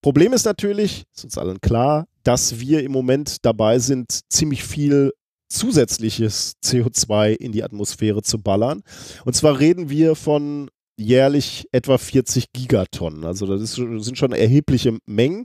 [0.00, 5.12] Problem ist natürlich, ist uns allen klar, dass wir im Moment dabei sind, ziemlich viel
[5.48, 8.82] zusätzliches CO2 in die Atmosphäre zu ballern.
[9.24, 10.68] Und zwar reden wir von
[10.98, 13.24] jährlich etwa 40 Gigatonnen.
[13.24, 15.44] Also das ist, sind schon erhebliche Mengen,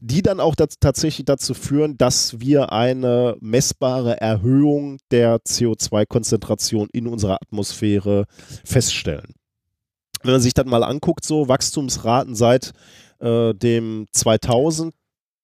[0.00, 7.06] die dann auch das, tatsächlich dazu führen, dass wir eine messbare Erhöhung der CO2-Konzentration in
[7.06, 8.26] unserer Atmosphäre
[8.64, 9.34] feststellen.
[10.22, 12.72] wenn man sich das mal anguckt, so Wachstumsraten seit
[13.20, 14.94] äh, dem 2000,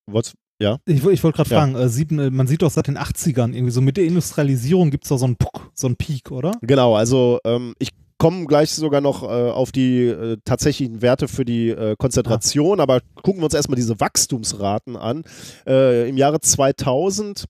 [0.06, 0.78] was, ja?
[0.86, 1.58] Ich, ich wollte gerade Ja.
[1.60, 4.90] fragen, äh, sieht, äh, man sieht doch seit den 80ern irgendwie so mit der Industrialisierung
[4.90, 6.52] gibt es doch so einen Puck, so einen Peak, oder?
[6.62, 11.44] Genau, also ähm, ich komme gleich sogar noch äh, auf die äh, tatsächlichen Werte für
[11.44, 15.22] die äh, Konzentration, aber gucken wir uns erstmal diese Wachstumsraten an.
[15.66, 17.44] Äh, Im Jahre 2000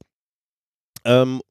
[1.05, 1.48] ähm, äh,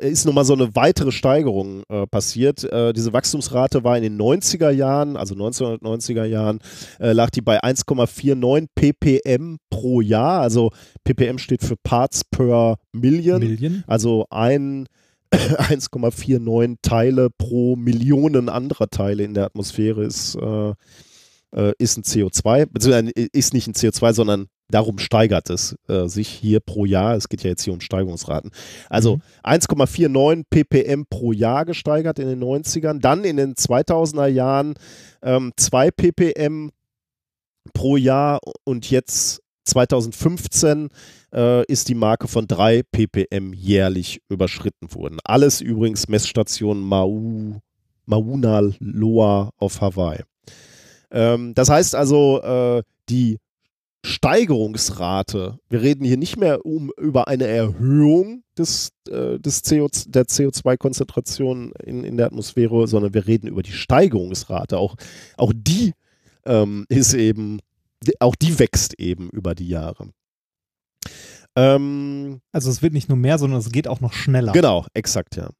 [0.00, 2.64] ist nochmal so eine weitere Steigerung äh, passiert.
[2.64, 6.60] Äh, diese Wachstumsrate war in den 90er Jahren, also 1990er Jahren,
[6.98, 10.40] äh, lag die bei 1,49 ppm pro Jahr.
[10.40, 10.70] Also
[11.04, 13.40] ppm steht für Parts per Million.
[13.40, 13.84] Million.
[13.86, 14.86] Also ein
[15.32, 20.70] 1,49 Teile pro Millionen anderer Teile in der Atmosphäre ist, äh,
[21.52, 26.28] äh, ist ein CO2, beziehungsweise ist nicht ein CO2, sondern darum steigert es äh, sich
[26.28, 27.14] hier pro Jahr.
[27.16, 28.50] Es geht ja jetzt hier um Steigerungsraten.
[28.88, 29.22] Also Mhm.
[29.42, 33.00] 1,49 ppm pro Jahr gesteigert in den 90ern.
[33.00, 34.74] Dann in den 2000er Jahren
[35.22, 36.70] ähm, 2 ppm
[37.74, 40.88] pro Jahr und jetzt 2015
[41.34, 45.18] äh, ist die Marke von 3 ppm jährlich überschritten worden.
[45.24, 47.60] Alles übrigens Messstation Mau,
[48.06, 50.22] Mauna Loa auf Hawaii.
[51.10, 53.38] Ähm, das heißt also, äh, die
[54.04, 60.24] Steigerungsrate, wir reden hier nicht mehr um über eine Erhöhung des, äh, des CO, der
[60.24, 64.78] CO2-Konzentration in, in der Atmosphäre, sondern wir reden über die Steigerungsrate.
[64.78, 64.96] Auch,
[65.36, 65.92] auch die
[66.46, 67.60] ähm, ist eben,
[68.20, 70.10] auch die wächst eben über die Jahre.
[71.56, 74.52] Ähm, Also es wird nicht nur mehr, sondern es geht auch noch schneller.
[74.52, 75.50] Genau, exakt, ja.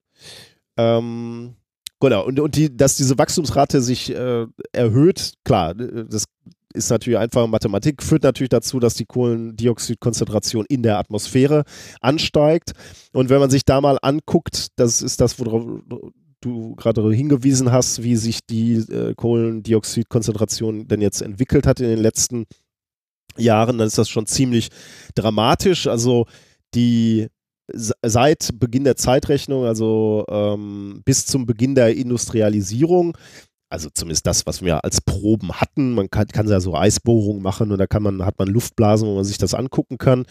[0.76, 1.56] Ähm,
[1.98, 6.24] genau, und, und die, dass diese Wachstumsrate sich äh, erhöht, klar, das
[6.72, 11.64] ist natürlich einfache Mathematik, führt natürlich dazu, dass die Kohlendioxidkonzentration in der Atmosphäre
[12.00, 12.72] ansteigt.
[13.12, 15.64] Und wenn man sich da mal anguckt, das ist das, worauf
[16.40, 21.98] du gerade hingewiesen hast, wie sich die äh, Kohlendioxidkonzentration denn jetzt entwickelt hat in den
[21.98, 22.46] letzten
[23.36, 24.68] Jahren, dann ist das schon ziemlich
[25.14, 25.86] dramatisch.
[25.86, 26.26] Also
[26.74, 27.28] die
[27.72, 33.16] se- seit Beginn der Zeitrechnung, also ähm, bis zum Beginn der Industrialisierung,
[33.70, 37.70] also zumindest das, was wir als Proben hatten, man kann, kann ja so Eisbohrungen machen
[37.72, 40.26] und da kann man, hat man Luftblasen, wo man sich das angucken kann.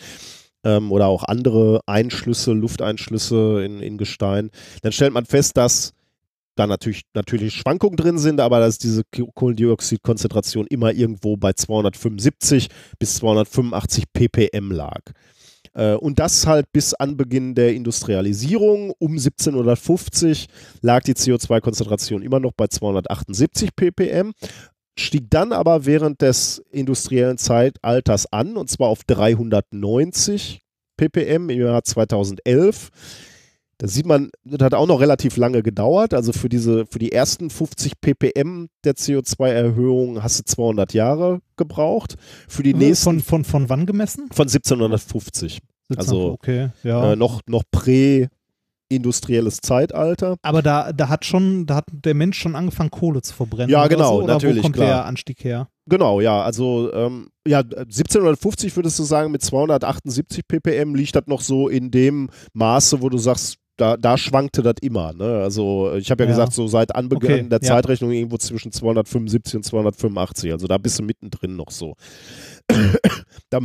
[0.65, 4.49] Ähm, oder auch andere Einschlüsse, Lufteinschlüsse in, in Gestein,
[4.81, 5.93] dann stellt man fest, dass
[6.55, 12.67] da natürlich, natürlich Schwankungen drin sind, aber dass diese Ko- Kohlendioxidkonzentration immer irgendwo bei 275
[12.99, 14.99] bis 285 ppm lag.
[15.73, 18.93] Äh, Und das halt bis Anbeginn der Industrialisierung.
[18.99, 20.47] Um 1750
[20.81, 24.33] lag die CO2-Konzentration immer noch bei 278 ppm,
[24.97, 30.61] stieg dann aber während des industriellen Zeitalters an, und zwar auf 390
[30.97, 32.89] ppm im Jahr 2011.
[33.79, 36.13] Da sieht man, das hat auch noch relativ lange gedauert.
[36.13, 42.15] Also für diese, für die ersten 50 ppm der CO2-Erhöhung hast du 200 Jahre gebraucht.
[42.49, 44.27] Für die nächsten Von, von, von wann gemessen?
[44.33, 45.61] von 1750.
[45.95, 47.13] Also, okay, ja.
[47.13, 50.35] Äh, noch, noch prä-industrielles Zeitalter.
[50.41, 53.69] Aber da, da hat schon, da hat der Mensch schon angefangen, Kohle zu verbrennen.
[53.69, 54.87] Ja, oder genau, so, oder natürlich, Wo kommt klar.
[54.87, 55.69] der Anstieg her?
[55.87, 61.41] Genau, ja, also ähm, ja, 1750 würdest du sagen, mit 278 ppm liegt das noch
[61.41, 65.13] so in dem Maße, wo du sagst, da, da schwankte das immer.
[65.13, 65.41] Ne?
[65.41, 66.35] Also ich habe ja, Ja.
[66.35, 67.67] gesagt, so seit Anbeginn Okay, der ja.
[67.67, 70.51] Zeitrechnung irgendwo zwischen 275 und 285.
[70.51, 71.95] Also da bist du mittendrin noch so.
[73.49, 73.59] da,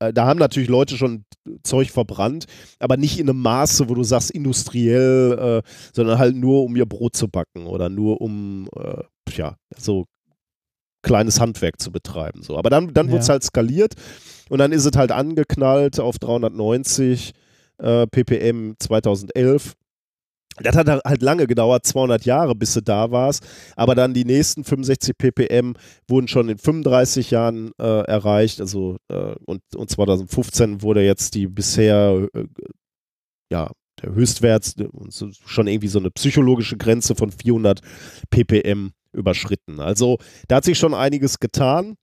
[0.00, 1.24] äh, da haben natürlich Leute schon
[1.62, 2.46] Zeug verbrannt,
[2.78, 6.86] aber nicht in einem Maße, wo du sagst, industriell, äh, sondern halt nur, um ihr
[6.86, 9.02] Brot zu backen oder nur um, äh,
[9.36, 10.06] ja, so
[11.02, 12.42] kleines Handwerk zu betreiben.
[12.42, 12.58] So.
[12.58, 13.12] Aber dann, dann Ja.
[13.12, 13.94] wird es halt skaliert
[14.50, 17.32] und dann ist es halt angeknallt auf 390
[17.80, 19.74] äh, ppm 2011.
[20.62, 23.46] Das hat halt lange gedauert, 200 Jahre, bis du da warst.
[23.76, 25.74] Aber dann die nächsten 65 ppm
[26.08, 28.60] wurden schon in 35 Jahren äh, erreicht.
[28.60, 32.44] Also äh, und, und 2015 wurde jetzt die bisher äh,
[33.50, 33.70] ja
[34.02, 34.74] der Höchstwert
[35.46, 37.80] schon irgendwie so eine psychologische Grenze von 400
[38.30, 39.80] ppm überschritten.
[39.80, 41.96] Also da hat sich schon einiges getan.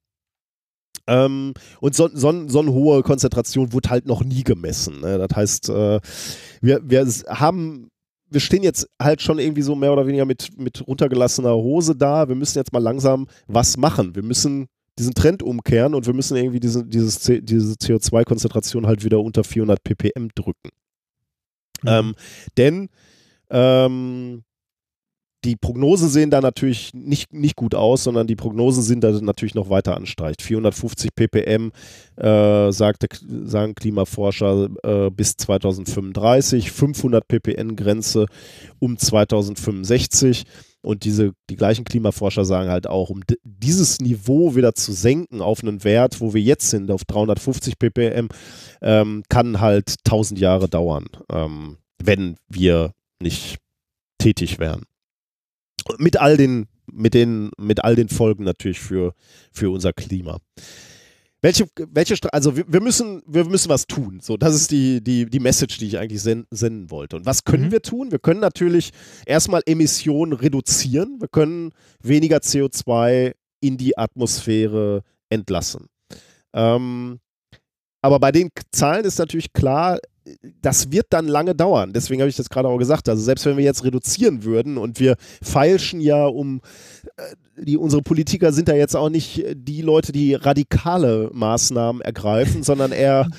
[1.07, 5.01] Ähm, und so, so, so eine hohe Konzentration wurde halt noch nie gemessen.
[5.01, 5.17] Ne?
[5.17, 5.99] Das heißt, äh,
[6.61, 7.89] wir, wir haben,
[8.29, 12.27] wir stehen jetzt halt schon irgendwie so mehr oder weniger mit, mit runtergelassener Hose da.
[12.27, 14.15] Wir müssen jetzt mal langsam was machen.
[14.15, 14.67] Wir müssen
[14.99, 19.84] diesen Trend umkehren und wir müssen irgendwie diese, dieses, diese CO2-Konzentration halt wieder unter 400
[19.84, 20.69] ppm drücken.
[21.84, 21.88] Mhm.
[21.88, 22.15] Ähm,
[22.57, 22.89] denn
[23.49, 24.43] ähm,
[25.48, 29.56] die Prognosen sehen da natürlich nicht, nicht gut aus, sondern die Prognosen sind da natürlich
[29.56, 30.41] noch weiter ansteigt.
[30.41, 31.72] 450 ppm
[32.18, 33.07] äh, sagte,
[33.45, 38.26] sagen Klimaforscher äh, bis 2035, 500 ppm Grenze
[38.80, 40.44] um 2065.
[40.82, 45.64] Und diese, die gleichen Klimaforscher sagen halt auch, um dieses Niveau wieder zu senken auf
[45.64, 48.28] einen Wert, wo wir jetzt sind, auf 350 ppm,
[48.82, 52.91] ähm, kann halt 1000 Jahre dauern, ähm, wenn wir
[53.22, 53.60] nicht
[54.18, 54.84] tätig wären.
[55.97, 59.14] Mit all den, mit den, mit all den Folgen natürlich für,
[59.51, 60.39] für unser Klima.
[61.41, 64.19] Welche, welche, also wir, müssen, wir müssen was tun.
[64.22, 67.15] So, das ist die, die, die Message, die ich eigentlich senden wollte.
[67.15, 67.72] Und was können mhm.
[67.72, 68.11] wir tun?
[68.11, 68.91] Wir können natürlich
[69.26, 71.18] erstmal Emissionen reduzieren.
[71.19, 75.88] Wir können weniger CO2 in die Atmosphäre entlassen.
[76.53, 77.19] Ähm,
[78.01, 79.99] aber bei den Zahlen ist natürlich klar,
[80.61, 81.93] das wird dann lange dauern.
[81.93, 83.09] Deswegen habe ich das gerade auch gesagt.
[83.09, 86.61] Also selbst wenn wir jetzt reduzieren würden und wir feilschen ja um,
[87.17, 92.63] äh, die, unsere Politiker sind da jetzt auch nicht die Leute, die radikale Maßnahmen ergreifen,
[92.63, 93.29] sondern eher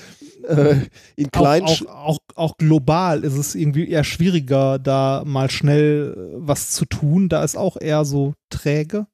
[0.47, 0.75] äh,
[1.15, 1.67] in kleinen...
[1.67, 6.71] Auch, auch, auch, auch, global ist es irgendwie eher schwieriger, da mal schnell äh, was
[6.71, 7.29] zu tun.
[7.29, 9.07] Da ist auch eher so träge.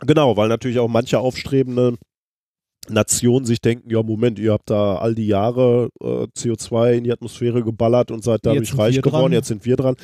[0.00, 1.96] Genau, weil natürlich auch manche aufstrebende
[2.88, 7.12] Nationen sich denken, ja Moment, ihr habt da all die Jahre äh, CO2 in die
[7.12, 9.96] Atmosphäre geballert und seid dadurch reich geworden, jetzt sind wir dran.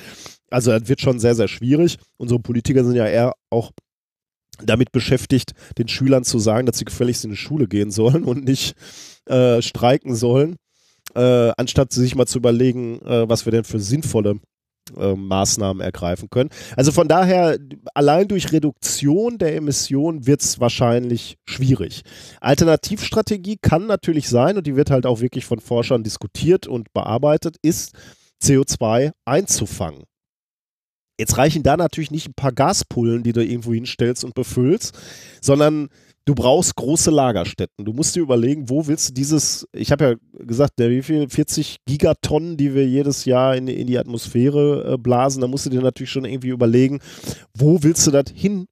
[0.50, 1.96] Also das wird schon sehr, sehr schwierig.
[2.18, 3.70] Unsere Politiker sind ja eher auch
[4.62, 8.44] damit beschäftigt, den Schülern zu sagen, dass sie gefälligst in die Schule gehen sollen und
[8.44, 8.74] nicht
[9.26, 10.56] äh, streiken sollen,
[11.14, 14.40] äh, anstatt sich mal zu überlegen, äh, was wir denn für sinnvolle
[14.96, 16.50] äh, Maßnahmen ergreifen können.
[16.76, 17.58] Also von daher,
[17.94, 22.02] allein durch Reduktion der Emissionen wird es wahrscheinlich schwierig.
[22.40, 27.56] Alternativstrategie kann natürlich sein, und die wird halt auch wirklich von Forschern diskutiert und bearbeitet,
[27.62, 27.92] ist
[28.42, 30.04] CO2 einzufangen.
[31.18, 34.98] Jetzt reichen da natürlich nicht ein paar Gaspullen, die du irgendwo hinstellst und befüllst,
[35.40, 35.88] sondern
[36.24, 37.84] du brauchst große Lagerstätten.
[37.84, 41.28] Du musst dir überlegen, wo willst du dieses, ich habe ja gesagt, der, wie viel,
[41.28, 45.70] 40 Gigatonnen, die wir jedes Jahr in, in die Atmosphäre äh, blasen, da musst du
[45.70, 47.00] dir natürlich schon irgendwie überlegen,
[47.56, 48.66] wo willst du das hin,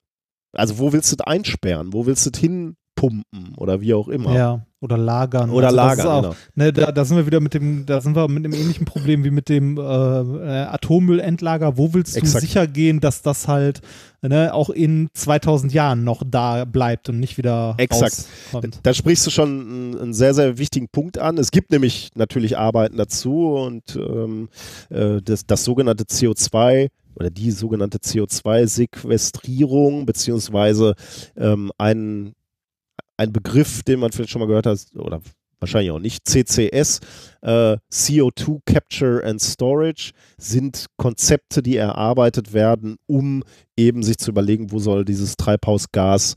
[0.53, 4.35] also wo willst du das einsperren, wo willst du das hinpumpen oder wie auch immer.
[4.35, 4.67] Ja.
[4.83, 5.51] Oder lagern.
[5.51, 6.35] Oder also lagern, auch, genau.
[6.55, 9.25] Ne, da, da, sind wir wieder mit dem, da sind wir mit dem ähnlichen Problem
[9.25, 11.77] wie mit dem äh, äh Atommüllendlager.
[11.77, 12.41] Wo willst du Exakt.
[12.41, 13.83] sicher gehen, dass das halt
[14.23, 18.25] ne, auch in 2000 Jahren noch da bleibt und nicht wieder Exakt.
[18.55, 18.81] rauskommt?
[18.83, 21.37] Da sprichst du schon einen, einen, sehr, sehr wichtigen Punkt an.
[21.37, 24.49] Es gibt nämlich natürlich Arbeiten dazu und ähm,
[24.89, 30.95] äh, das, das sogenannte CO2 oder die sogenannte CO2-Sequestrierung beziehungsweise
[31.37, 32.33] ähm, ein
[33.21, 35.21] ein Begriff, den man vielleicht schon mal gehört hat, oder
[35.61, 37.01] wahrscheinlich auch nicht, CCS,
[37.43, 43.45] äh, CO2 Capture and Storage, sind Konzepte, die erarbeitet werden, um
[43.77, 46.35] eben sich zu überlegen, wo soll dieses Treibhausgas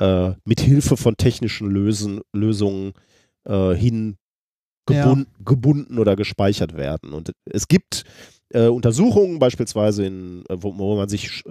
[0.00, 2.92] äh, mit Hilfe von technischen Lösen, Lösungen
[3.44, 4.16] äh, hin
[4.84, 5.44] gebund, ja.
[5.46, 7.14] gebunden oder gespeichert werden.
[7.14, 8.04] Und es gibt
[8.50, 11.42] äh, Untersuchungen, beispielsweise in, äh, wo, wo man sich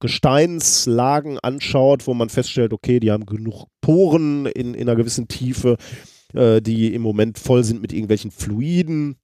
[0.00, 5.76] Gesteinslagen anschaut, wo man feststellt, okay, die haben genug Poren in, in einer gewissen Tiefe,
[6.34, 9.16] äh, die im Moment voll sind mit irgendwelchen Fluiden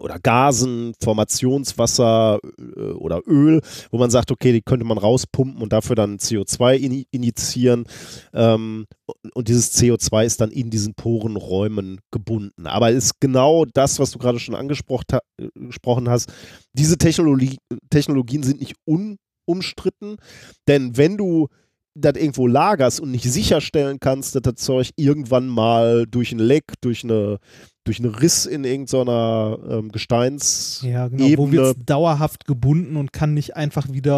[0.00, 3.60] oder Gasen, Formationswasser äh, oder Öl,
[3.90, 7.84] wo man sagt, okay, die könnte man rauspumpen und dafür dann CO2 in, initiieren.
[8.32, 8.86] Ähm,
[9.34, 12.66] und dieses CO2 ist dann in diesen Porenräumen gebunden.
[12.66, 16.32] Aber es ist genau das, was du gerade schon angesprochen hast.
[16.72, 17.58] Diese Technologie,
[17.90, 19.18] Technologien sind nicht un
[19.50, 20.16] umstritten.
[20.68, 21.48] Denn wenn du
[21.94, 26.74] das irgendwo lagerst und nicht sicherstellen kannst, dass das Zeug irgendwann mal durch ein Leck,
[26.80, 27.38] durch eine
[27.84, 33.12] durch einen Riss in irgendeiner ähm, Gesteins ja, genau, wo wird es dauerhaft gebunden und
[33.12, 34.14] kann nicht einfach wieder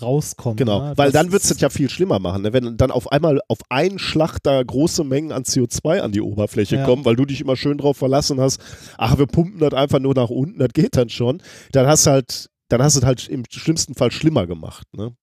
[0.00, 0.56] rauskommen.
[0.56, 0.92] Genau, ne?
[0.96, 2.54] weil dann wird es das ja viel schlimmer machen, ne?
[2.54, 6.76] wenn dann auf einmal auf einen Schlag da große Mengen an CO2 an die Oberfläche
[6.76, 6.84] ja.
[6.84, 8.60] kommen, weil du dich immer schön drauf verlassen hast,
[8.96, 11.42] ach, wir pumpen das einfach nur nach unten, das geht dann schon,
[11.72, 14.86] dann hast du halt dann hast du es halt im schlimmsten Fall schlimmer gemacht.
[14.94, 15.14] Ne?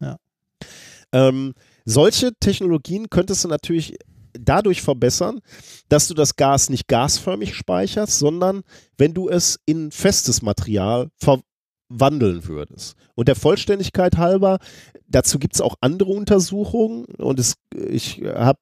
[0.00, 0.16] Ja.
[1.12, 1.52] Ähm,
[1.84, 3.96] solche Technologien könntest du natürlich
[4.32, 5.40] dadurch verbessern,
[5.90, 8.62] dass du das Gas nicht gasförmig speicherst, sondern
[8.96, 12.96] wenn du es in festes Material verwandeln würdest.
[13.14, 14.58] Und der Vollständigkeit halber,
[15.06, 18.58] dazu gibt es auch andere Untersuchungen und es, ich habe,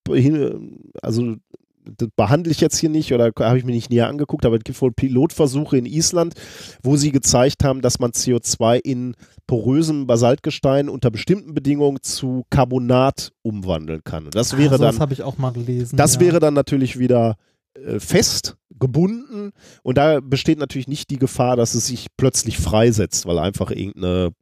[1.02, 1.36] also
[1.84, 4.64] das behandle ich jetzt hier nicht oder habe ich mir nicht näher angeguckt, aber es
[4.64, 6.34] gibt wohl Pilotversuche in Island,
[6.82, 9.14] wo sie gezeigt haben, dass man CO2 in
[9.46, 14.26] porösem Basaltgestein unter bestimmten Bedingungen zu Carbonat umwandeln kann.
[14.26, 14.92] Und das wäre ah, dann.
[14.92, 15.96] Das habe ich auch mal gelesen.
[15.96, 16.20] Das ja.
[16.20, 17.36] wäre dann natürlich wieder
[17.74, 19.52] äh, fest gebunden
[19.82, 24.32] und da besteht natürlich nicht die Gefahr, dass es sich plötzlich freisetzt, weil einfach irgendeine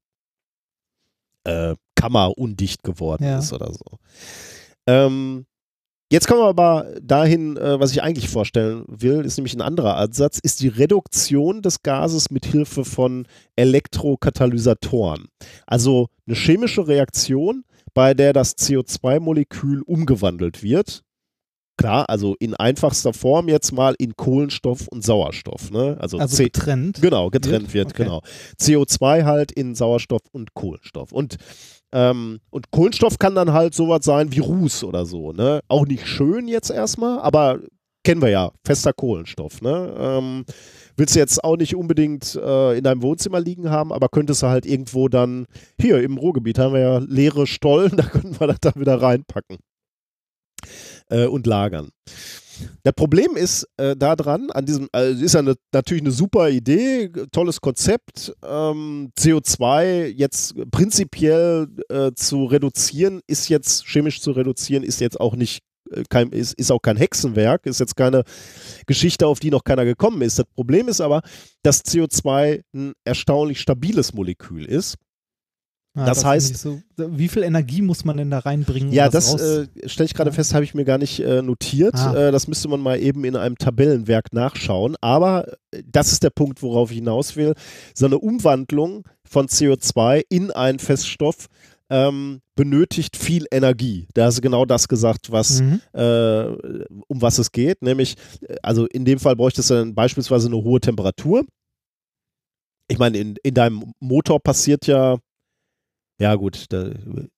[1.45, 3.39] äh, Kammer undicht geworden Ja.
[3.39, 3.99] ist oder so.
[4.87, 5.47] Ähm,
[6.13, 9.97] jetzt kommen wir aber dahin, äh, was ich eigentlich vorstellen will, ist nämlich ein anderer
[9.97, 13.27] Ansatz, ist die Reduktion des Gases mit Hilfe von
[13.57, 15.27] Elektrokatalysatoren.
[15.67, 17.65] Also eine chemische Reaktion,
[17.95, 21.03] bei der das CO2-Molekül umgewandelt wird.
[21.79, 25.71] Klar, also in einfachster Form jetzt mal in Kohlenstoff und Sauerstoff.
[25.71, 25.97] Ne?
[25.99, 27.01] Also, Also C getrennt.
[27.01, 28.05] Genau, getrennt wird, Okay.
[28.05, 28.23] genau.
[28.61, 31.13] CO2 halt in Sauerstoff und Kohlenstoff.
[31.13, 31.37] Und,
[31.93, 35.33] ähm, und Kohlenstoff kann dann halt sowas sein wie Ruß oder so.
[35.33, 35.61] Ne?
[35.69, 37.61] Auch nicht schön jetzt erstmal, aber
[38.05, 39.61] kennen wir ja, fester Kohlenstoff.
[39.61, 39.95] Ne?
[39.99, 40.45] Ähm,
[40.97, 44.47] willst du jetzt auch nicht unbedingt äh, in deinem Wohnzimmer liegen haben, aber könntest du
[44.47, 45.47] halt irgendwo dann,
[45.81, 49.59] hier im Ruhrgebiet haben wir ja leere Stollen, da können wir das dann wieder reinpacken
[51.11, 51.91] äh, und lagern.
[52.83, 57.11] Das Problem ist äh, daran, an diesem, also ist ja eine, natürlich eine super Idee,
[57.33, 58.33] tolles Konzept.
[58.45, 65.35] Ähm, CO2 jetzt prinzipiell äh, zu reduzieren, ist jetzt chemisch zu reduzieren, ist jetzt auch
[65.35, 68.25] nicht äh, kein, ist, ist auch kein Hexenwerk, ist jetzt keine
[68.87, 70.39] Geschichte, auf die noch keiner gekommen ist.
[70.39, 71.23] Das Problem ist aber,
[71.63, 74.97] dass CO2 ein erstaunlich stabiles Molekül ist.
[75.95, 78.93] Ah, Das finde heißt- so, wie viel Energie muss man denn da reinbringen?
[78.93, 80.35] Ja, das das äh, stelle ich gerade Ja.
[80.35, 81.95] fest, habe ich mir gar nicht äh, notiert.
[81.97, 82.15] Ah.
[82.29, 84.97] Äh, das müsste man mal eben in einem Tabellenwerk nachschauen.
[85.03, 87.53] Aber äh, das ist der Punkt, worauf ich hinaus will.
[87.95, 91.47] So eine Umwandlung von CO2 in einen Feststoff
[91.91, 94.09] ähm, benötigt viel Energie.
[94.15, 95.81] Da hast du genau das gesagt, was Mhm.
[95.93, 96.45] äh,
[97.07, 97.83] um was es geht.
[97.83, 98.15] Nämlich,
[98.49, 101.45] äh, also in dem Fall bräuchtest du dann beispielsweise eine hohe Temperatur.
[102.89, 105.19] Ich meine, in, in deinem Motor passiert ja,
[106.19, 106.91] ja gut, da,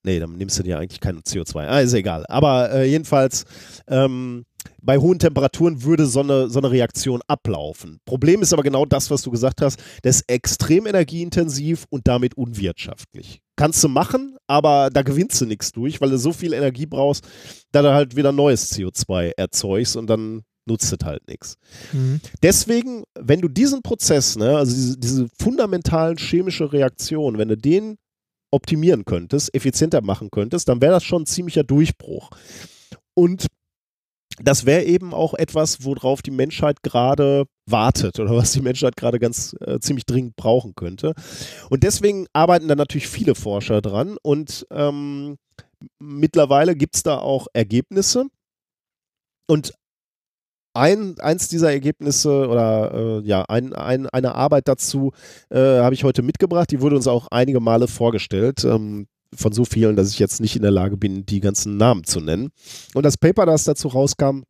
[0.03, 1.67] nee, dann nimmst du dir eigentlich kein CO2.
[1.67, 2.25] Ah, ist egal.
[2.29, 3.45] Aber äh, jedenfalls,
[3.89, 4.45] ähm,
[4.83, 7.99] bei hohen Temperaturen würde so eine, so eine Reaktion ablaufen.
[8.05, 9.81] Problem ist aber genau das, was du gesagt hast.
[10.03, 13.41] Das ist extrem energieintensiv und damit unwirtschaftlich.
[13.57, 17.27] Kannst du machen, aber da gewinnst du nichts durch, weil du so viel Energie brauchst,
[17.73, 21.57] da du halt wieder neues CO2 erzeugst und dann nutzt es halt nichts.
[21.93, 22.21] Mhm.
[22.43, 27.97] Deswegen, wenn du diesen Prozess, ne, also diese, diese fundamentalen chemische Reaktion, wenn du den
[28.55, 32.31] optimieren könntest, effizienter machen könntest, dann wäre das schon ein ziemlicher Durchbruch.
[33.15, 33.47] Und
[34.43, 39.19] das wäre eben auch etwas, worauf die Menschheit gerade wartet oder was die Menschheit gerade
[39.19, 41.15] ganz äh, ziemlich dringend brauchen könnte.
[41.71, 45.37] Und deswegen arbeiten da natürlich viele Forscher dran und ähm,
[46.01, 48.27] mittlerweile gibt es da auch Ergebnisse.
[49.47, 49.75] Und
[50.75, 52.93] ein, eins dieser Ergebnisse oder
[53.23, 55.13] äh, ja, ein, ein, eine Arbeit dazu
[55.51, 56.71] äh, habe ich heute mitgebracht.
[56.71, 58.65] Die wurde uns auch einige Male vorgestellt.
[58.65, 59.07] Ähm,
[59.37, 62.21] von so vielen, dass ich jetzt nicht in der Lage bin, die ganzen Namen zu
[62.21, 62.51] nennen.
[62.95, 64.43] Und das Paper, das dazu rauskam,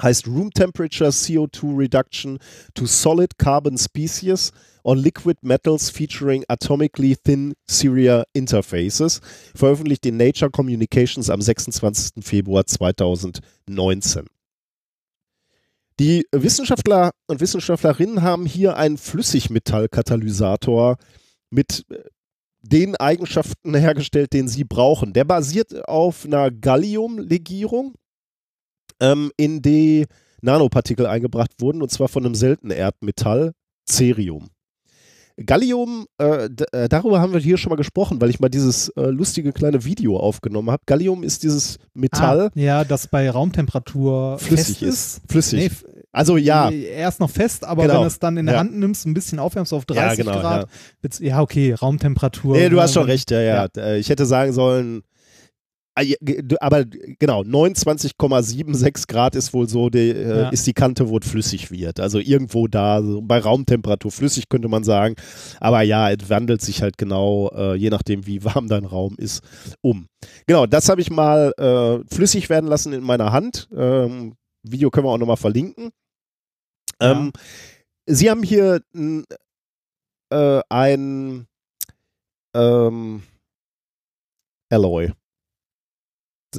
[0.00, 2.38] heißt Room Temperature CO2 Reduction
[2.74, 4.52] to Solid Carbon Species
[4.84, 9.20] on Liquid Metals featuring atomically thin Syria Interfaces,
[9.54, 12.24] veröffentlicht in Nature Communications am 26.
[12.24, 14.26] Februar 2019.
[15.98, 20.96] Die Wissenschaftler und Wissenschaftlerinnen haben hier einen Flüssigmetallkatalysator
[21.50, 22.04] mit äh,
[22.62, 25.12] den Eigenschaften hergestellt, den sie brauchen.
[25.12, 27.94] Der basiert auf einer Galliumlegierung,
[29.00, 30.06] ähm, in die
[30.40, 33.52] Nanopartikel eingebracht wurden, und zwar von einem seltenen Erdmetall,
[33.88, 34.50] Cerium.
[35.46, 39.02] Gallium, äh, äh, darüber haben wir hier schon mal gesprochen, weil ich mal dieses äh,
[39.06, 40.82] lustige kleine Video aufgenommen habe.
[40.86, 45.20] Gallium ist dieses Metall, Ah, ja, das bei Raumtemperatur Flüssig fest ist.
[45.30, 45.58] flüssig.
[45.60, 45.70] Nee,
[46.12, 47.94] also ja, erst noch fest, aber Genau.
[47.94, 48.60] wenn du es dann in der Ja.
[48.60, 50.68] Hand nimmst, ein bisschen aufwärmst auf Ja, 30 genau, Grad,
[51.02, 51.40] wird's- ja.
[51.40, 52.56] okay, Raumtemperatur.
[52.56, 53.66] Nee, du hast ne, schon recht, ja, ja.
[53.76, 55.00] Äh, Ich hätte sagen sollen, ja,
[56.60, 60.48] aber genau, 29,76 Grad ist wohl so, die, äh, Ja.
[60.50, 62.00] ist die Kante, wo es flüssig wird.
[62.00, 65.16] Also irgendwo da, so bei Raumtemperatur flüssig könnte man sagen.
[65.60, 69.42] Aber ja, es wandelt sich halt genau, äh, je nachdem, wie warm dein Raum ist,
[69.82, 70.06] um.
[70.46, 73.68] Genau, das habe ich mal äh, flüssig werden lassen in meiner Hand.
[73.74, 75.90] Ähm, Video können wir auch nochmal verlinken.
[77.00, 77.32] Ähm,
[78.06, 78.80] Sie haben hier
[80.30, 81.46] äh, ein
[82.54, 83.22] ähm,
[84.70, 85.12] Alloy.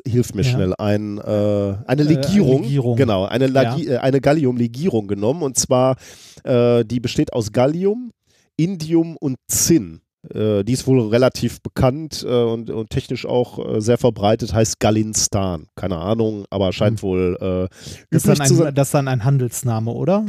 [0.06, 0.50] Hilf mir Ja.
[0.52, 0.74] schnell.
[0.78, 2.64] Ein, äh, eine eine Legierung.
[2.64, 2.96] Legierung.
[2.96, 5.42] Genau, eine, Lagi äh, eine Gallium-Legierung genommen.
[5.44, 5.96] Und zwar,
[6.44, 8.12] äh, die besteht aus Gallium,
[8.56, 10.02] Indium und Zinn.
[10.34, 14.80] Äh, die ist wohl relativ bekannt äh, und, und technisch auch äh, sehr verbreitet, heißt
[14.80, 15.68] Galinstan.
[15.76, 17.68] Keine Ahnung, aber scheint wohl äh,
[18.12, 18.68] Das ist, üblich dann zu sein.
[18.68, 20.26] ein, das ist dann ein Handelsname, oder?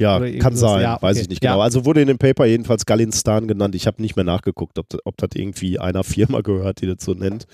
[0.00, 1.22] Ja, kann sein, ja, weiß okay.
[1.22, 1.52] ich nicht Ja.
[1.52, 1.62] genau.
[1.62, 3.74] Also wurde in dem Paper jedenfalls Galinstan genannt.
[3.74, 7.14] Ich habe nicht mehr nachgeguckt, ob, ob das irgendwie einer Firma gehört, die das so
[7.14, 7.46] nennt.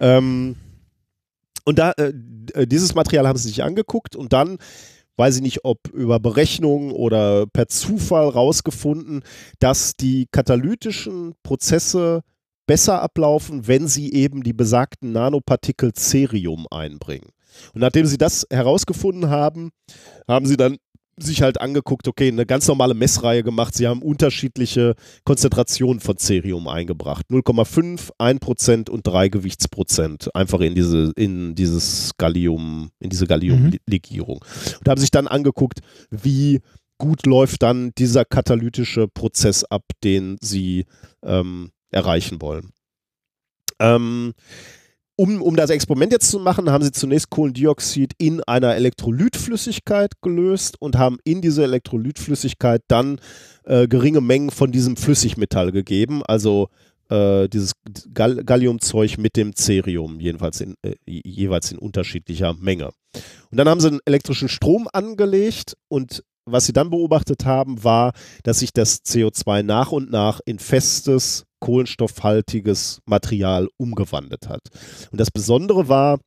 [0.00, 0.56] Ähm,
[1.64, 2.12] und da, äh,
[2.54, 4.58] äh, dieses Material haben sie sich angeguckt und dann
[5.16, 9.22] weiß ich nicht, ob über Berechnungen oder per Zufall rausgefunden,
[9.58, 12.22] dass die katalytischen Prozesse
[12.66, 17.30] besser ablaufen, wenn sie eben die besagten Nanopartikel Cerium einbringen.
[17.74, 19.70] Und nachdem sie das herausgefunden haben,
[20.28, 20.76] haben sie dann
[21.18, 23.74] sich halt angeguckt, okay, eine ganz normale Messreihe gemacht.
[23.74, 24.94] Sie haben unterschiedliche
[25.24, 27.26] Konzentrationen von Cerium eingebracht.
[27.30, 30.34] 0,5, 1% und 3 Gewichtsprozent.
[30.34, 34.38] Einfach in diese, in dieses Gallium, in diese Galliumlegierung.
[34.44, 34.76] Mhm.
[34.78, 35.80] Und haben sich dann angeguckt,
[36.10, 36.60] wie
[36.98, 40.84] gut läuft dann dieser katalytische Prozess ab, den sie
[41.24, 42.72] ähm, erreichen wollen.
[43.78, 44.32] Ähm,
[45.16, 50.76] um, um das Experiment jetzt zu machen, haben sie zunächst Kohlendioxid in einer Elektrolytflüssigkeit gelöst
[50.80, 53.18] und haben in diese Elektrolytflüssigkeit dann
[53.64, 56.68] äh, geringe Mengen von diesem Flüssigmetall gegeben, also
[57.08, 57.72] äh, dieses
[58.12, 62.90] Gall Galliumzeug mit dem Cerium, jedenfalls in, äh, jeweils in unterschiedlicher Menge.
[63.50, 68.12] Und dann haben sie einen elektrischen Strom angelegt und was sie dann beobachtet haben, war,
[68.44, 74.62] dass sich das CO2 nach und nach in festes kohlenstoffhaltiges Material umgewandelt hat.
[75.10, 76.18] Und das Besondere war,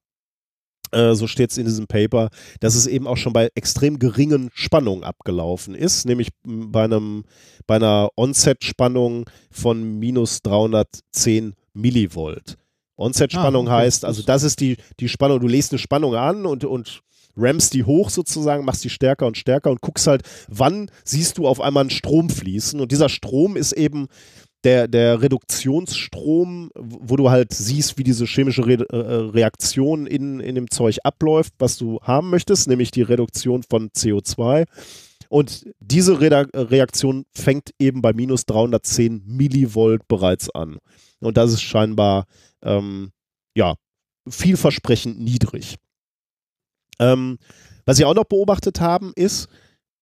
[0.92, 2.30] äh, so steht es in diesem Paper,
[2.60, 7.26] dass es eben auch schon bei extrem geringen Spannungen abgelaufen ist, nämlich bei, einem,
[7.68, 12.58] bei einer Onset-Spannung von minus 310 Millivolt.
[12.98, 13.86] Onset-Spannung ah, okay.
[13.86, 17.02] heißt, also das ist die, die Spannung, du legst eine Spannung an und, und
[17.38, 21.48] rammst die hoch sozusagen, machst die stärker und stärker und guckst halt, wann siehst du
[21.48, 22.80] auf einmal einen Strom fließen.
[22.80, 24.08] Und dieser Strom ist eben
[24.64, 30.56] der, der Reduktionsstrom, wo du halt siehst, wie diese chemische Re äh, Reaktion in, in
[30.56, 34.66] dem Zeug abläuft, was du haben möchtest, nämlich die Reduktion von CO2.
[35.30, 40.78] Und diese Re Reaktion fängt eben bei minus 310 Millivolt bereits an.
[41.20, 42.26] Und das ist scheinbar,
[42.64, 43.12] ähm,
[43.56, 43.76] ja,
[44.28, 45.76] vielversprechend niedrig.
[47.00, 47.38] Ähm,
[47.86, 49.48] was sie auch noch beobachtet haben, ist,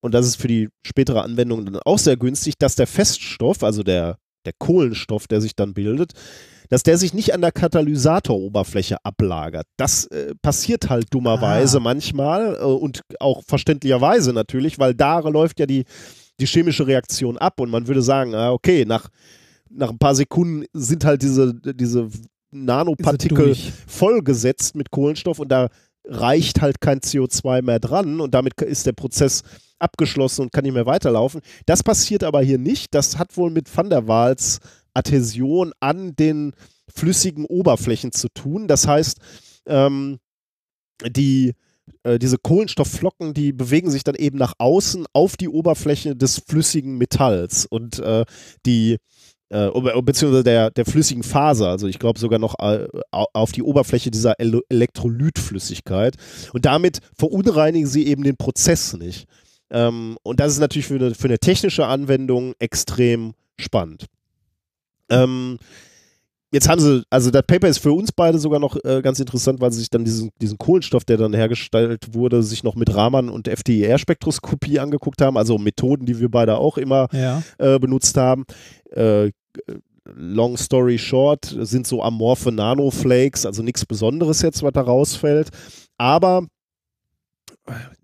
[0.01, 3.83] und das ist für die spätere Anwendung dann auch sehr günstig, dass der Feststoff, also
[3.83, 4.17] der
[4.47, 6.13] der Kohlenstoff, der sich dann bildet,
[6.69, 9.67] dass der sich nicht an der Katalysatoroberfläche ablagert.
[9.77, 11.81] Das äh, passiert halt dummerweise ah.
[11.81, 15.83] manchmal äh, und auch verständlicherweise natürlich, weil da läuft ja die,
[16.39, 19.09] die chemische Reaktion ab und man würde sagen, ah, okay, nach,
[19.69, 22.09] nach ein paar Sekunden sind halt diese, diese
[22.51, 23.55] Nanopartikel
[23.85, 25.67] vollgesetzt mit Kohlenstoff und da
[26.05, 29.43] reicht halt kein CO2 mehr dran und damit ist der Prozess
[29.79, 31.41] abgeschlossen und kann nicht mehr weiterlaufen.
[31.65, 32.93] Das passiert aber hier nicht.
[32.93, 34.59] Das hat wohl mit Van der Waals
[34.93, 36.53] Adhäsion an den
[36.93, 38.67] flüssigen Oberflächen zu tun.
[38.67, 39.19] Das heißt,
[39.67, 40.17] ähm,
[41.05, 41.53] die,
[42.03, 46.97] äh, diese Kohlenstoffflocken, die bewegen sich dann eben nach außen auf die Oberfläche des flüssigen
[46.97, 48.25] Metalls und äh,
[48.65, 48.97] die
[49.49, 49.69] äh,
[50.01, 54.39] beziehungsweise der, der flüssigen Faser, also ich glaube sogar noch äh, auf die Oberfläche dieser
[54.39, 56.15] Ele Elektrolytflüssigkeit.
[56.53, 59.25] Und damit verunreinigen sie eben den Prozess nicht.
[59.69, 64.05] Ähm, und das ist natürlich für eine, für eine technische Anwendung extrem spannend.
[65.09, 65.57] Ähm,
[66.51, 69.59] jetzt haben sie, also das Paper ist für uns beide sogar noch äh, ganz interessant,
[69.59, 73.29] weil sie sich dann diesen, diesen Kohlenstoff, der dann hergestellt wurde, sich noch mit Raman
[73.29, 77.43] und FDER-Spektroskopie angeguckt haben, also Methoden, die wir beide auch immer ja.
[77.57, 78.45] äh, benutzt haben.
[78.91, 79.31] Äh,
[80.15, 85.49] long story short, sind so amorphe Nanoflakes, also nichts Besonderes jetzt, was da rausfällt.
[85.97, 86.47] Aber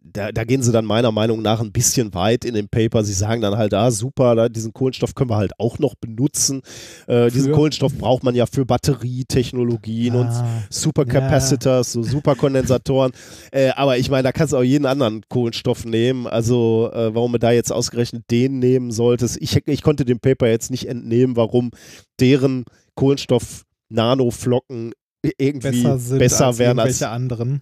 [0.03, 3.03] da, da, gehen sie dann meiner Meinung nach ein bisschen weit in dem Paper.
[3.03, 6.61] Sie sagen dann halt, ah, super, diesen Kohlenstoff können wir halt auch noch benutzen.
[7.07, 10.31] Äh, diesen Kohlenstoff braucht man ja für Batterietechnologien ah, und
[10.69, 12.01] Supercapacitors, ja.
[12.01, 13.11] so Superkondensatoren.
[13.51, 16.27] äh, aber ich meine, da kannst du auch jeden anderen Kohlenstoff nehmen.
[16.27, 19.37] Also, äh, warum du da jetzt ausgerechnet den nehmen solltest.
[19.41, 21.71] Ich, ich konnte dem Paper jetzt nicht entnehmen, warum
[22.19, 22.65] deren
[22.95, 24.91] Kohlenstoff-Nanoflocken
[25.37, 27.61] irgendwie besser, besser als werden als anderen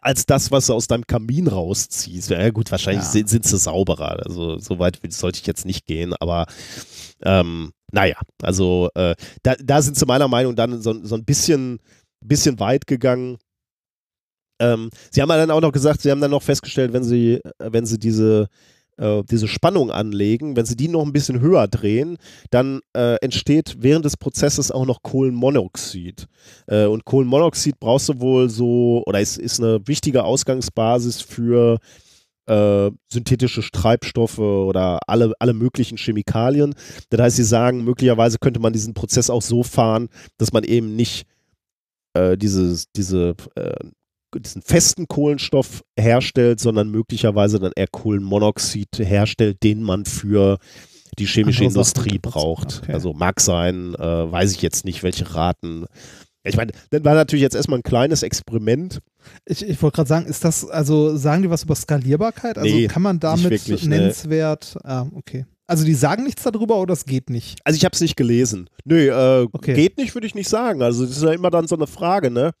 [0.00, 2.30] als das, was du aus deinem Kamin rausziehst.
[2.30, 3.24] Ja, gut, wahrscheinlich ja.
[3.26, 4.24] sind, sie sauberer.
[4.24, 6.46] Also, so weit sollte ich jetzt nicht gehen, aber
[7.22, 11.24] ähm, naja, also äh, da, da sind sie meiner Meinung nach dann so, so ein
[11.24, 11.78] bisschen,
[12.24, 13.38] bisschen weit gegangen.
[14.60, 17.86] Ähm, sie haben dann auch noch gesagt, sie haben dann noch festgestellt, wenn sie, wenn
[17.86, 18.48] sie diese
[19.02, 22.16] äh, diese Spannung anlegen, wenn sie die noch ein bisschen höher drehen,
[22.50, 26.28] dann äh, entsteht während des Prozesses auch noch Kohlenmonoxid.
[26.68, 31.78] Äh, und Kohlenmonoxid brauchst du wohl so, oder ist, ist eine wichtige Ausgangsbasis für
[32.46, 36.74] äh, synthetische Treibstoffe oder alle, alle möglichen Chemikalien.
[37.10, 40.08] Das heißt, sie sagen, möglicherweise könnte man diesen Prozess auch so fahren,
[40.38, 41.26] dass man eben nicht
[42.14, 43.74] äh, dieses, diese äh,
[44.40, 50.58] diesen festen Kohlenstoff herstellt, sondern möglicherweise dann eher Kohlenmonoxid herstellt, den man für
[51.18, 52.80] die chemische Andere Industrie braucht.
[52.82, 52.92] Okay.
[52.92, 55.84] Also mag sein, äh, weiß ich jetzt nicht, welche Raten
[56.44, 59.00] Ich meine, das war natürlich jetzt erstmal ein kleines Experiment.
[59.44, 62.56] Ich, ich wollte gerade sagen, ist das, also sagen die was über Skalierbarkeit?
[62.58, 63.96] Also Nee, kann man damit wirklich, ne.
[63.96, 65.44] nennenswert, ah, okay.
[65.66, 67.60] Also die sagen nichts darüber oder das geht nicht?
[67.64, 68.68] Also ich habe es nicht gelesen.
[68.84, 69.74] Nö, äh, Okay.
[69.74, 70.82] geht nicht, würde ich nicht sagen.
[70.82, 72.52] Also das ist ja immer dann so eine Frage, ne?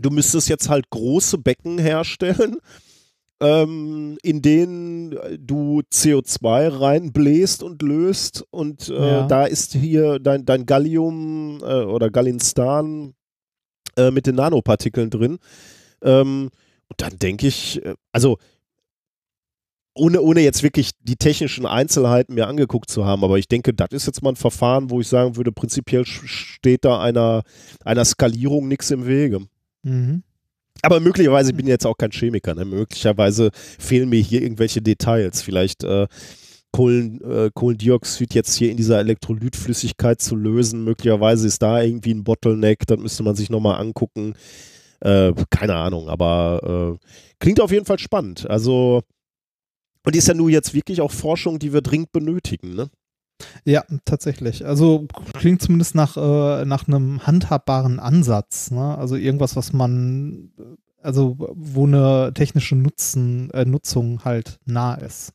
[0.00, 2.56] Du müsstest jetzt halt große Becken herstellen,
[3.40, 9.26] ähm, in denen du CO2 reinbläst und löst und äh, Ja.
[9.26, 13.14] da ist hier dein, dein Gallium äh, oder Gallinstan
[13.96, 15.38] äh, mit den Nanopartikeln drin.
[16.02, 16.50] Ähm,
[16.88, 18.38] und dann denke ich, äh, also
[19.94, 23.88] ohne, ohne jetzt wirklich die technischen Einzelheiten mir angeguckt zu haben, aber ich denke, das
[23.92, 27.42] ist jetzt mal ein Verfahren, wo ich sagen würde, prinzipiell steht da einer,
[27.84, 29.46] einer Skalierung nichts im Wege.
[29.86, 30.22] Mhm.
[30.82, 32.64] Aber möglicherweise, ich bin jetzt auch kein Chemiker, ne?
[32.64, 35.42] möglicherweise fehlen mir hier irgendwelche Details.
[35.42, 36.06] Vielleicht äh,
[36.72, 42.24] Kohlen, äh, Kohlendioxid jetzt hier in dieser Elektrolytflüssigkeit zu lösen, möglicherweise ist da irgendwie ein
[42.24, 44.34] Bottleneck, das müsste man sich nochmal angucken.
[45.00, 47.06] Äh, keine Ahnung, aber äh,
[47.38, 48.48] klingt auf jeden Fall spannend.
[48.50, 49.02] Also,
[50.04, 52.90] und ist ja nun jetzt wirklich auch Forschung, die wir dringend benötigen, ne?
[53.64, 54.66] Ja, tatsächlich.
[54.66, 58.70] Also klingt zumindest nach, äh, nach einem handhabbaren Ansatz.
[58.70, 58.96] Ne?
[58.96, 60.62] Also irgendwas, was man, äh,
[61.02, 65.32] also wo eine technische Nutzen, äh, Nutzung halt nah ist.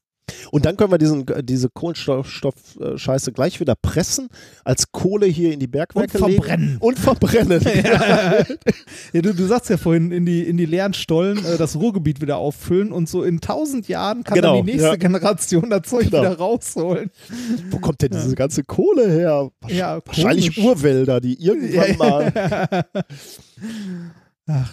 [0.52, 4.30] Und dann können wir diesen, diese Kohlenstoffscheiße gleich wieder pressen,
[4.64, 6.44] als Kohle hier in die Bergwerke Und legen.
[6.44, 6.78] verbrennen.
[6.80, 7.62] Und verbrennen.
[9.14, 12.22] ja, du, du sagst ja vorhin, in die, in die leeren Stollen äh, das Ruhrgebiet
[12.22, 14.96] wieder auffüllen und so in tausend Jahren kann Genau, dann die nächste ja.
[14.96, 16.22] Generation das Zeug Genau.
[16.22, 17.12] wieder rausholen.
[17.70, 19.50] Wo kommt denn diese ganze Kohle her?
[19.62, 20.58] Wahrscheinlich, Ja, wahrscheinlich.
[20.58, 22.84] Urwälder, die irgendwann mal.
[24.48, 24.72] Ach,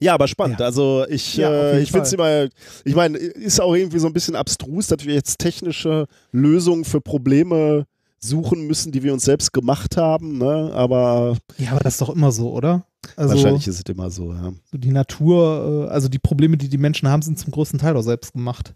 [0.00, 0.60] Ja, aber spannend.
[0.60, 0.66] Ja.
[0.66, 2.48] Also ich, Ja, äh, ich finde es immer,
[2.84, 7.00] ich meine, ist auch irgendwie so ein bisschen abstrus, dass wir jetzt technische Lösungen für
[7.00, 7.86] Probleme
[8.20, 10.38] suchen müssen, die wir uns selbst gemacht haben.
[10.38, 10.70] Ne?
[10.74, 12.84] Aber ja, aber das ist doch immer so, oder?
[13.16, 14.32] Also wahrscheinlich ist es immer so.
[14.32, 14.52] Ja.
[14.70, 17.96] so die Natur, äh, also die Probleme, die die Menschen haben, sind zum größten Teil
[17.96, 18.74] auch selbst gemacht.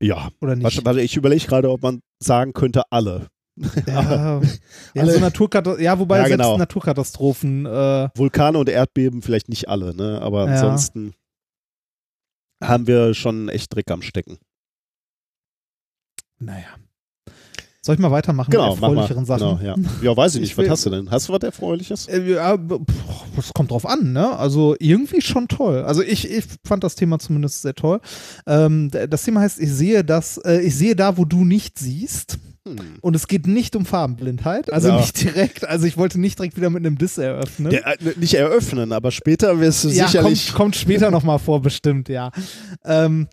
[0.00, 0.84] Ja, Oder nicht?
[0.84, 3.28] warte, ich überlege gerade, ob man sagen könnte, alle.
[3.86, 4.40] Ja,
[4.94, 6.58] ja, Alle- so Naturkata ja, wobei Ja, selbst genau.
[6.58, 10.20] Naturkatastrophen, äh, Vulkane und Erdbeben vielleicht nicht alle, ne?
[10.22, 10.52] aber Ja.
[10.54, 11.14] ansonsten
[12.62, 14.38] haben wir schon echt Dreck am Stecken.
[16.40, 16.66] naja.
[17.80, 18.94] Soll ich mal weitermachen Genau, mit mach mal.
[18.98, 19.58] erfreulicheren Sachen?
[19.58, 19.90] Genau, ja.
[20.02, 20.50] ja, weiß ich nicht.
[20.50, 21.10] Ich was hast du denn?
[21.10, 22.06] Hast du was Erfreuliches?
[22.08, 22.56] Äh, ja,
[23.36, 24.36] das kommt drauf an, ne?
[24.36, 25.84] Also irgendwie schon toll.
[25.84, 28.00] Also ich, ich fand das Thema zumindest sehr toll.
[28.46, 32.38] Ähm, das Thema heißt, ich sehe das, äh, ich sehe da, wo du nicht siehst.
[32.76, 32.98] Hm.
[33.00, 34.72] Und es geht nicht um Farbenblindheit.
[34.72, 34.96] Also Ja.
[35.00, 37.70] nicht direkt, also ich wollte nicht direkt wieder mit einem Diss eröffnen.
[37.70, 40.46] Der, äh, nicht eröffnen, aber später wirst du ja, sicherlich.
[40.48, 42.30] kommt, kommt später nochmal vor, bestimmt, ja.
[42.84, 43.28] Ähm,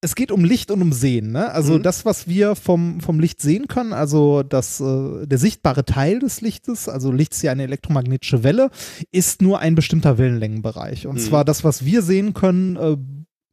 [0.00, 1.50] es geht um Licht und um Sehen, ne?
[1.52, 1.82] Also Mhm.
[1.82, 6.42] das, was wir vom, vom Licht sehen können, also das, äh, der sichtbare Teil des
[6.42, 8.68] Lichtes, also Licht ist ja eine elektromagnetische Welle,
[9.12, 11.06] ist nur ein bestimmter Wellenlängenbereich.
[11.06, 11.20] Und Mhm.
[11.20, 12.96] zwar das, was wir sehen können, äh,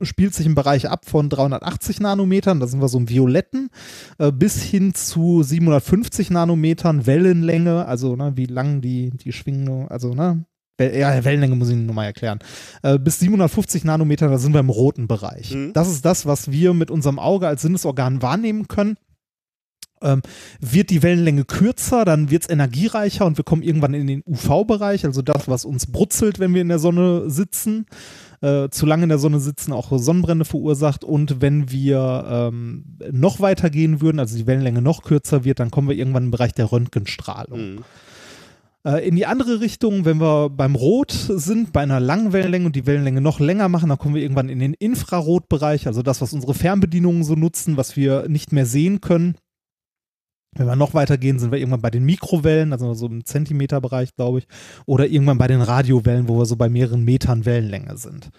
[0.03, 3.69] spielt sich im Bereich ab von 380 Nanometern, da sind wir so im Violetten,
[4.17, 10.13] äh, bis hin zu 750 Nanometern Wellenlänge, also ne, wie lang die, die Schwingung, also
[10.13, 10.45] ne,
[10.79, 12.39] ja, Wellenlänge muss ich nur mal erklären.
[12.81, 15.53] Äh, bis 750 Nanometer, da sind wir im roten Bereich.
[15.53, 15.73] Mhm.
[15.73, 18.97] Das ist das, was wir mit unserem Auge als Sinnesorgan wahrnehmen können.
[20.03, 20.21] Ähm,
[20.59, 25.05] wird die Wellenlänge kürzer, dann wird es energiereicher und wir kommen irgendwann in den UV-Bereich,
[25.05, 27.85] also das, was uns brutzelt, wenn wir in der Sonne sitzen.
[28.41, 31.03] Äh, zu lange in der Sonne sitzen, auch Sonnenbrände verursacht.
[31.03, 35.69] Und wenn wir ähm, noch weiter gehen würden, also die Wellenlänge noch kürzer wird, dann
[35.69, 37.75] kommen wir irgendwann im Bereich der Röntgenstrahlung.
[37.75, 37.83] Mhm.
[38.83, 42.75] Äh, in die andere Richtung, wenn wir beim Rot sind, bei einer langen Wellenlänge und
[42.75, 46.33] die Wellenlänge noch länger machen, dann kommen wir irgendwann in den Infrarotbereich, also das, was
[46.33, 49.35] unsere Fernbedienungen so nutzen, was wir nicht mehr sehen können.
[50.55, 54.15] Wenn wir noch weiter gehen, sind wir irgendwann bei den Mikrowellen, also so im Zentimeterbereich,
[54.15, 54.47] glaube ich,
[54.85, 58.29] oder irgendwann bei den Radiowellen, wo wir so bei mehreren Metern Wellenlänge sind.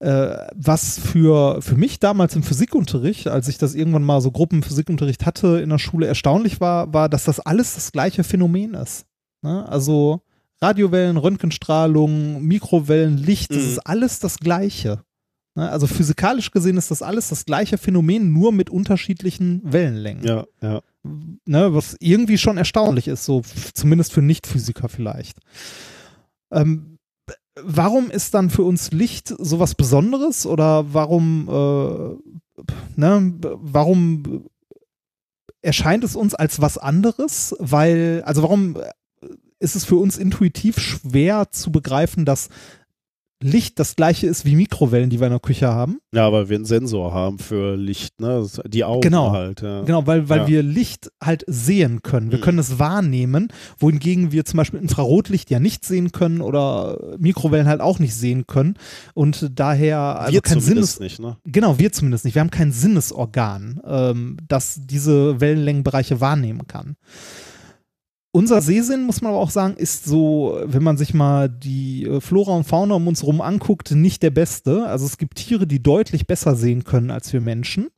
[0.00, 5.24] Äh, was für, für mich damals im Physikunterricht, als ich das irgendwann mal so Gruppenphysikunterricht
[5.24, 9.06] hatte in der Schule, erstaunlich war, war, dass das alles das gleiche Phänomen ist.
[9.40, 9.66] Ne?
[9.66, 10.20] Also
[10.60, 13.68] Radiowellen, Röntgenstrahlung, Mikrowellen, Licht, das Mhm.
[13.70, 15.03] ist alles das Gleiche.
[15.54, 15.70] Ne?
[15.70, 20.24] Also physikalisch gesehen ist das alles das gleiche Phänomen, nur mit unterschiedlichen Wellenlängen.
[20.24, 20.80] Ja, ja.
[21.44, 21.74] Ne?
[21.74, 23.42] Was irgendwie schon erstaunlich ist, so
[23.74, 25.38] zumindest für Nichtphysiker vielleicht.
[26.50, 26.98] Ähm,
[27.60, 32.62] warum ist dann für uns Licht sowas Besonderes oder warum, äh,
[32.96, 34.48] ne, warum
[35.62, 37.54] erscheint es uns als was anderes?
[37.58, 39.28] Weil, also warum äh,
[39.58, 42.48] ist es für uns intuitiv schwer zu begreifen, dass
[43.42, 45.98] Licht das gleiche ist wie Mikrowellen, die wir in der Küche haben.
[46.14, 48.46] Ja, weil wir einen Sensor haben für Licht, ne?
[48.66, 49.32] Die Augen Genau.
[49.32, 49.60] halt.
[49.60, 49.82] Ja.
[49.82, 50.46] Genau, weil, weil Ja.
[50.48, 52.30] wir Licht halt sehen können.
[52.30, 52.42] Wir Mhm.
[52.42, 53.48] können es wahrnehmen,
[53.78, 58.46] wohingegen wir zum Beispiel Infrarotlicht ja nicht sehen können oder Mikrowellen halt auch nicht sehen
[58.46, 58.74] können.
[59.12, 61.36] Und daher also wir kein zumindest Sinnes, nicht, ne?
[61.44, 62.34] Genau, wir zumindest nicht.
[62.36, 66.96] Wir haben kein Sinnesorgan, ähm, das diese Wellenlängenbereiche wahrnehmen kann.
[68.36, 72.20] Unser Sehsinn, muss man aber auch sagen, ist so, wenn man sich mal die äh,
[72.20, 74.86] Flora und Fauna um uns herum anguckt, nicht der beste.
[74.86, 77.90] Also es gibt Tiere, die deutlich besser sehen können als wir Menschen.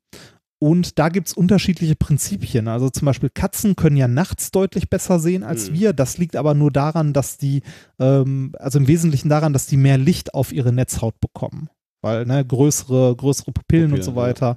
[0.59, 2.69] Und da gibt es unterschiedliche Prinzipien.
[2.69, 5.75] Also zum Beispiel Katzen können ja nachts deutlich besser sehen als Mhm.
[5.75, 5.93] wir.
[5.95, 7.63] Das liegt aber nur daran, dass die,
[7.99, 11.71] ähm, also im Wesentlichen daran, dass die mehr Licht auf ihre Netzhaut bekommen.
[12.03, 14.57] Weil, ne, größere, größere Pupillen und so Pupillen, ja.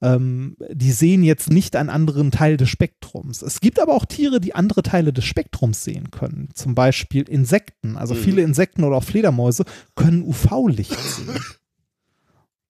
[0.00, 3.42] Ähm, die sehen jetzt nicht einen anderen Teil des Spektrums.
[3.42, 6.48] Es gibt aber auch Tiere, die andere Teile des Spektrums sehen können.
[6.54, 7.96] Zum Beispiel Insekten.
[7.96, 8.18] Also Mhm.
[8.18, 9.64] viele Insekten oder auch Fledermäuse
[9.96, 11.28] können UV-Licht sehen.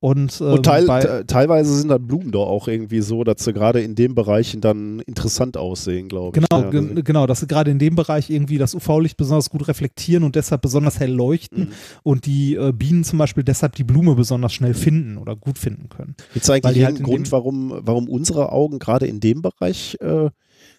[0.00, 3.42] Und, ähm, Und teil, bei, te- teilweise sind dann Blumen doch auch irgendwie so, dass
[3.42, 6.44] sie gerade in den Bereichen dann interessant aussehen, glaube ich.
[6.48, 9.66] Genau, Ja, ge- genau, dass sie gerade in dem Bereich irgendwie das UV-Licht besonders gut
[9.66, 11.68] reflektieren und deshalb besonders hell leuchten Mhm.
[12.04, 15.88] und die äh, Bienen zum Beispiel deshalb die Blume besonders schnell finden oder gut finden
[15.88, 16.14] können.
[16.32, 20.30] Gibt es eigentlich die halt Grund, warum, warum unsere Augen gerade in dem Bereich äh,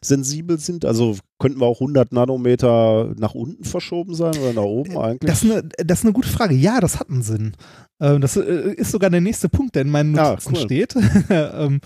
[0.03, 0.85] sensibel sind?
[0.85, 5.30] Also könnten wir auch 100 Nanometer nach unten verschoben sein oder nach oben eigentlich?
[5.30, 6.55] Das ist, eine, das ist eine gute Frage.
[6.55, 7.53] Ja, das hat einen Sinn.
[7.99, 10.61] Ähm, das äh, ist sogar der nächste Punkt, der in meinen Ah, Notizen cool.
[10.61, 10.95] steht.
[11.30, 11.81] ähm,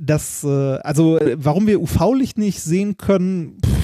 [0.00, 3.79] das, äh, also äh, warum wir UV-Licht nicht sehen können, pff, äh,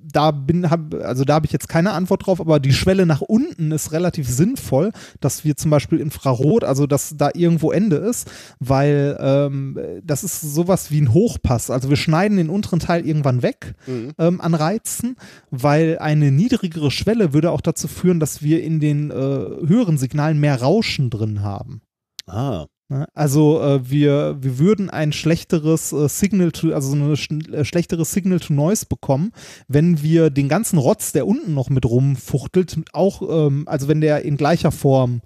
[0.00, 3.20] da bin, hab, also da habe ich jetzt keine Antwort drauf, aber die Schwelle nach
[3.20, 8.30] unten ist relativ sinnvoll, dass wir zum Beispiel Infrarot, also dass da irgendwo Ende ist,
[8.60, 11.70] weil ähm, das ist sowas wie ein Hochpass.
[11.70, 14.12] Also wir schneiden den unteren Teil irgendwann weg Mhm.
[14.18, 15.16] ähm, an Reizen,
[15.50, 20.38] weil eine niedrigere Schwelle würde auch dazu führen, dass wir in den äh, höheren Signalen
[20.38, 21.82] mehr Rauschen drin haben.
[22.26, 22.66] Ah?
[23.14, 27.64] Also äh, wir, wir würden ein schlechteres äh, Signal to, also so eine sch äh,
[27.64, 29.32] schlechteres Signal to Noise bekommen,
[29.68, 34.24] wenn wir den ganzen Rotz, der unten noch mit rumfuchtelt, auch, ähm, also wenn der
[34.24, 35.20] in gleicher Form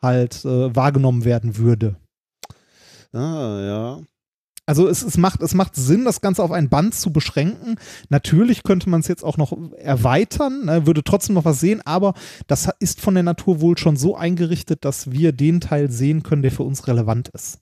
[0.00, 1.96] halt äh, wahrgenommen werden würde.
[3.12, 3.81] ah, ja.
[4.64, 7.76] Also es, es, macht, es macht Sinn, das Ganze auf ein Band zu beschränken.
[8.10, 12.14] Natürlich könnte man es jetzt auch noch erweitern, ne, würde trotzdem noch was sehen, aber
[12.46, 16.42] das ist von der Natur wohl schon so eingerichtet, dass wir den Teil sehen können,
[16.42, 17.58] der für uns relevant ist.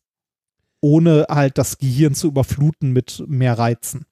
[0.83, 4.05] Ohne halt das Gehirn zu überfluten mit mehr Reizen.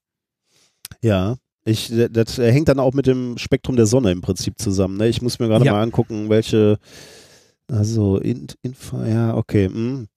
[1.03, 1.37] Ja.
[1.65, 4.97] Ich, das hängt dann auch mit dem Spektrum der Sonne im Prinzip zusammen.
[4.97, 5.09] Ne?
[5.09, 5.73] Ich muss mir gerade Ja.
[5.73, 6.79] mal angucken, welche.
[7.71, 9.69] Also, in, Infra, ja, okay.
[9.69, 10.09] mm, ja,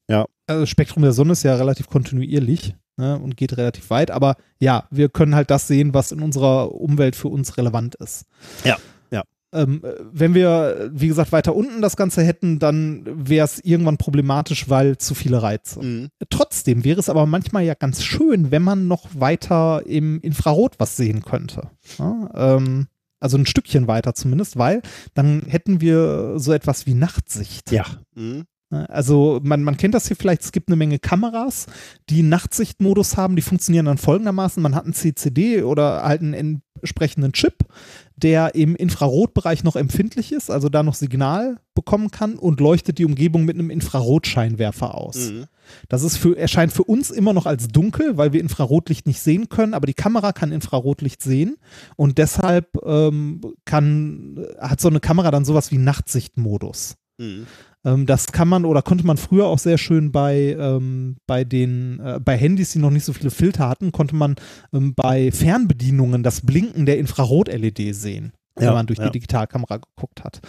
[0.51, 4.35] Also das Spektrum der Sonne ist ja relativ kontinuierlich ne, und geht relativ weit, aber
[4.59, 8.25] ja, wir können halt das sehen, was in unserer Umwelt für uns relevant ist.
[8.63, 8.77] Ja,
[9.11, 9.23] ja.
[9.53, 13.97] Ähm, äh, wenn wir, wie gesagt, weiter unten das Ganze hätten, dann wäre es irgendwann
[13.97, 15.83] problematisch, weil zu viele Reize.
[15.83, 20.75] mm, Trotzdem wäre es aber manchmal ja ganz schön, wenn man noch weiter im Infrarot
[20.79, 21.69] was sehen könnte.
[21.97, 22.87] Ja, ähm,
[23.19, 24.81] also ein Stückchen weiter zumindest, weil
[25.13, 27.71] dann hätten wir so etwas wie Nachtsicht.
[27.71, 27.85] ja.
[28.15, 31.65] Ne, Also man, man kennt das hier vielleicht, es gibt eine Menge Kameras,
[32.09, 37.33] die Nachtsichtmodus haben, die funktionieren dann folgendermaßen, man hat einen CCD oder halt einen entsprechenden
[37.33, 37.65] Chip,
[38.15, 43.05] der im Infrarotbereich noch empfindlich ist, also da noch Signal bekommen kann und leuchtet die
[43.05, 45.31] Umgebung mit einem Infrarotscheinwerfer aus.
[45.31, 45.43] mm.
[45.87, 49.49] Das ist für, erscheint für uns immer noch als dunkel, weil wir Infrarotlicht nicht sehen
[49.49, 51.57] können, aber die Kamera kann Infrarotlicht sehen
[51.95, 56.95] und deshalb ähm, kann, hat so eine Kamera dann sowas wie Nachtsichtmodus.
[57.83, 61.99] Ähm, das kann man oder konnte man früher auch sehr schön bei, ähm, bei den,
[61.99, 64.35] äh, bei Handys, die noch nicht so viele Filter hatten, konnte man
[64.73, 69.05] ähm, bei Fernbedienungen das Blinken der Infrarot-LED sehen, wenn Ja, man durch ja.
[69.05, 70.41] die Digitalkamera geguckt hat.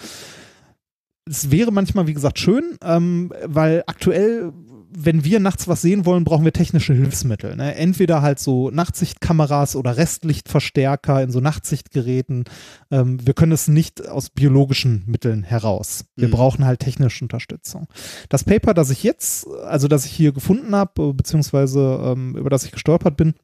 [1.24, 4.52] Es wäre manchmal, wie gesagt, schön, ähm, weil aktuell,
[4.94, 7.56] wenn wir nachts was sehen wollen, brauchen wir technische Hilfsmittel.
[7.56, 7.74] Ne?
[7.74, 12.44] Entweder halt so Nachtsichtkameras oder Restlichtverstärker in so Nachtsichtgeräten.
[12.90, 16.04] Ähm, wir können es nicht aus biologischen Mitteln heraus.
[16.16, 16.32] Wir Mhm.
[16.32, 17.86] brauchen halt technische Unterstützung.
[18.28, 22.64] Das Paper, das ich jetzt, also das ich hier gefunden habe, beziehungsweise ähm, über das
[22.64, 23.34] ich gestolpert bin,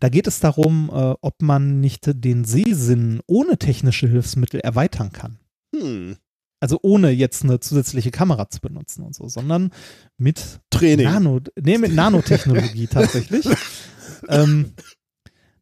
[0.00, 5.38] da geht es darum, äh, ob man nicht den Sehsinn ohne technische Hilfsmittel erweitern kann.
[5.74, 6.16] Hm.
[6.62, 9.72] Also ohne jetzt eine zusätzliche Kamera zu benutzen und so, sondern
[10.16, 11.06] mit Training.
[11.06, 13.44] Nano, nee, mit Nanotechnologie tatsächlich.
[14.28, 14.72] ähm,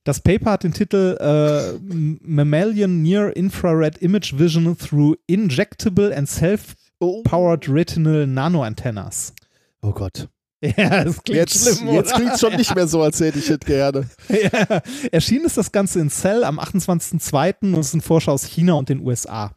[0.05, 1.79] das Paper hat den Titel äh,
[2.23, 7.73] Mammalian Near Infrared Image Vision through Injectable and Self-Powered Oh.
[7.73, 9.33] Retinal Nanoantennas.
[9.81, 10.29] oh Gott.
[10.77, 12.21] Ja, das klingt Jetzt, schlimm, jetzt oder?
[12.21, 14.07] klingt schon nicht mehr so, als hätte ich es gerne.
[14.29, 14.83] ja.
[15.11, 17.73] Erschienen ist das Ganze in Cell am 28.02.
[17.73, 19.55] und es sind Forscher aus China und den USA.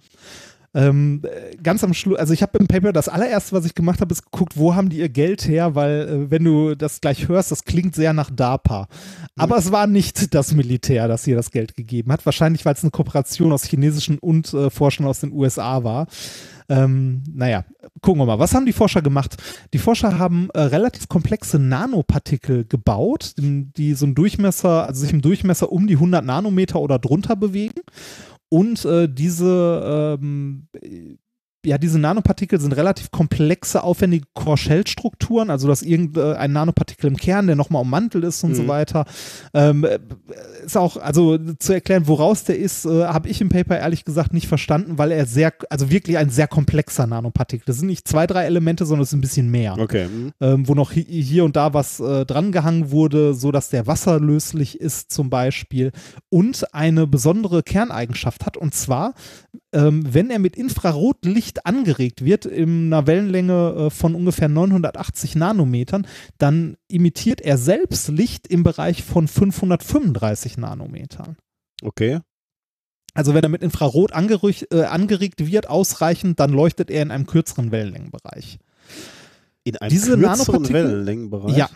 [0.76, 4.02] Ähm, äh, ganz am Schluss, also ich habe im Paper das allererste, was ich gemacht
[4.02, 7.28] habe, ist geguckt, wo haben die ihr Geld her, weil äh, wenn du das gleich
[7.28, 8.88] hörst, das klingt sehr nach DARPA.
[9.36, 12.26] Aber es war nicht das Militär, das hier das Geld gegeben hat.
[12.26, 16.08] Wahrscheinlich, weil es eine Kooperation aus chinesischen und äh, Forschern aus den USA war.
[16.70, 17.66] Ähm, naja,
[18.02, 18.40] gucken wir mal.
[18.40, 19.36] Was haben die Forscher gemacht?
[19.74, 25.14] Die Forscher haben äh, relativ komplexe Nanopartikel gebaut, die, die so einen Durchmesser, also sich
[25.14, 27.82] im Durchmesser um die 100 Nanometer oder drunter bewegen.
[28.54, 30.68] Und äh, diese ähm,
[31.66, 37.56] ja, diese Nanopartikel sind relativ komplexe, aufwendige Core-Shell-Strukturen, also dass irgendein Nanopartikel im Kern, der
[37.56, 38.56] nochmal ummantelt ist und mhm.
[38.56, 39.06] so weiter.
[39.54, 39.86] Ähm,
[40.66, 44.34] ist auch, also zu erklären, woraus der ist, äh, habe ich im Paper ehrlich gesagt
[44.34, 47.66] nicht verstanden, weil er sehr, also wirklich ein sehr komplexer Nanopartikel.
[47.66, 49.78] Das sind nicht zwei, drei Elemente, sondern es ist ein bisschen mehr.
[49.78, 50.08] Okay.
[50.08, 50.32] Mhm.
[50.42, 54.80] Ähm, wo noch hi hier und da was äh, drangehangen wurde, so dass der wasserlöslich
[54.80, 55.92] ist zum Beispiel
[56.30, 59.14] und eine besondere Kerneigenschaft hat und zwar,
[59.74, 66.08] ähm, wenn er mit Infrarotlicht angeregt wird, in einer Wellenlänge äh, von ungefähr 980 Nanometern,
[66.38, 71.38] dann imitiert er selbst Licht im Bereich von 535 Nanometern.
[71.82, 72.20] Okay.
[73.14, 77.72] Also wenn er mit Infrarot äh, angeregt wird, ausreichend, dann leuchtet er in einem kürzeren
[77.72, 78.58] Wellenlängenbereich.
[79.64, 81.56] In einem Diese kürzeren Wellenlängenbereich?
[81.56, 81.70] Ja.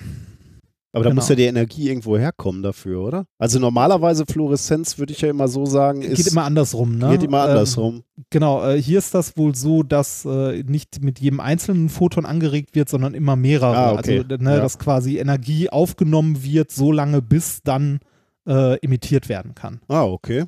[0.98, 1.22] Aber da genau.
[1.22, 3.26] muss ja die Energie irgendwo herkommen dafür, oder?
[3.38, 7.12] Also normalerweise Fluoreszenz würde ich ja immer so sagen, ist, geht immer andersrum, ne?
[7.12, 7.98] Geht immer andersrum.
[8.18, 12.26] Ähm, genau, äh, hier ist das wohl so, dass äh, nicht mit jedem einzelnen Photon
[12.26, 13.78] angeregt wird, sondern immer mehrere.
[13.78, 14.24] Ah, okay.
[14.28, 14.60] Also, ne, ja.
[14.60, 18.00] dass quasi Energie aufgenommen wird, so lange bis dann
[18.48, 19.82] äh, emittiert werden kann.
[19.88, 20.46] Ah, okay.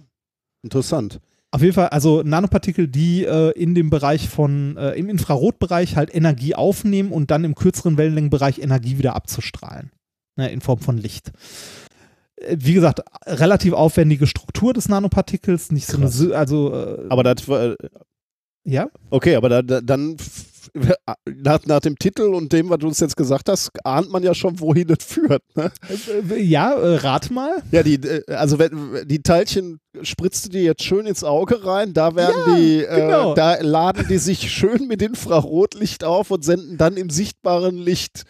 [0.63, 1.19] Interessant.
[1.51, 6.13] Auf jeden Fall, also Nanopartikel, die äh, in dem Bereich von, äh, im Infrarotbereich halt
[6.13, 9.91] Energie aufnehmen und dann im kürzeren Wellenlängenbereich Energie wieder abzustrahlen
[10.35, 11.31] ne, in Form von Licht.
[12.35, 16.14] Äh, wie gesagt, relativ aufwendige Struktur des Nanopartikels, nicht Krass.
[16.14, 16.73] so eine, also.
[16.73, 17.72] Äh, aber das war.
[17.72, 17.76] Äh,
[18.65, 18.89] ja?
[19.10, 20.18] Okay, aber da, da, dann
[21.26, 24.34] nach, nach, dem Titel und dem, was du uns jetzt gesagt hast, ahnt man ja
[24.34, 25.41] schon, wohin das führt.
[25.56, 25.72] Ne?
[26.30, 27.64] Äh, ja, äh, rat mal.
[27.72, 32.15] Ja, die, also wenn, die Teilchen spritzt du dir jetzt schön ins Auge rein, da
[32.15, 33.34] werden ja, die, genau.
[33.34, 38.23] da laden die sich schön mit Infrarotlicht auf und senden dann im sichtbaren Licht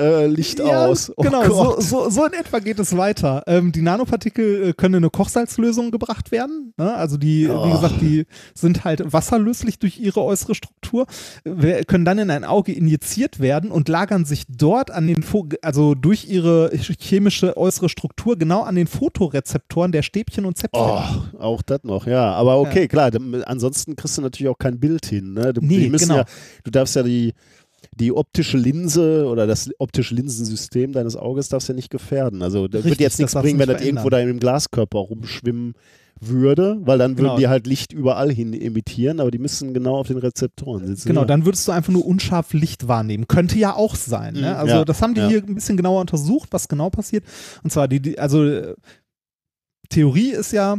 [0.00, 1.12] äh, Licht ja, aus.
[1.16, 3.42] Oh genau, so, so, so, in etwa geht es weiter.
[3.46, 6.72] Ähm, die Nanopartikel äh, können in eine Kochsalzlösung gebracht werden.
[6.76, 6.94] Ne?
[6.94, 7.66] Also die, oh.
[7.66, 11.06] wie gesagt, die sind halt wasserlöslich durch ihre äußere Struktur,
[11.44, 15.48] äh, können dann in ein Auge injiziert werden und lagern sich dort an den, Fo
[15.62, 16.70] also durch ihre
[17.00, 20.80] chemische äußere Struktur genau an den Fotorezeptoren der Stäbchen und Zäpfchen.
[20.80, 22.32] Oh, auch das noch, ja.
[22.34, 22.86] Aber okay, ja.
[22.86, 23.10] klar.
[23.46, 25.32] Ansonsten kriegst du natürlich auch kein Bild hin.
[25.34, 25.52] Ne?
[25.52, 26.18] Du, nee, genau.
[26.18, 26.24] ja,
[26.64, 27.34] du darfst ja die
[27.98, 32.42] die optische Linse oder das optische Linsensystem deines Auges darfst du ja nicht gefährden.
[32.42, 35.74] Also das wird jetzt nichts bringen, wenn das irgendwo da im Glaskörper rumschwimmen
[36.20, 37.30] würde, weil dann genau.
[37.30, 41.08] würden die halt Licht überall hin emittieren, aber die müssen genau auf den Rezeptoren sitzen.
[41.08, 41.26] Genau, ja.
[41.26, 43.28] dann würdest du einfach nur unscharf Licht wahrnehmen.
[43.28, 44.34] Könnte ja auch sein.
[44.34, 44.40] Ne?
[44.40, 44.56] Mhm.
[44.56, 45.28] Also ja, das haben die ja.
[45.28, 47.24] hier ein bisschen genauer untersucht, was genau passiert.
[47.62, 48.74] Und zwar die, die also
[49.88, 50.76] Theorie ist ja,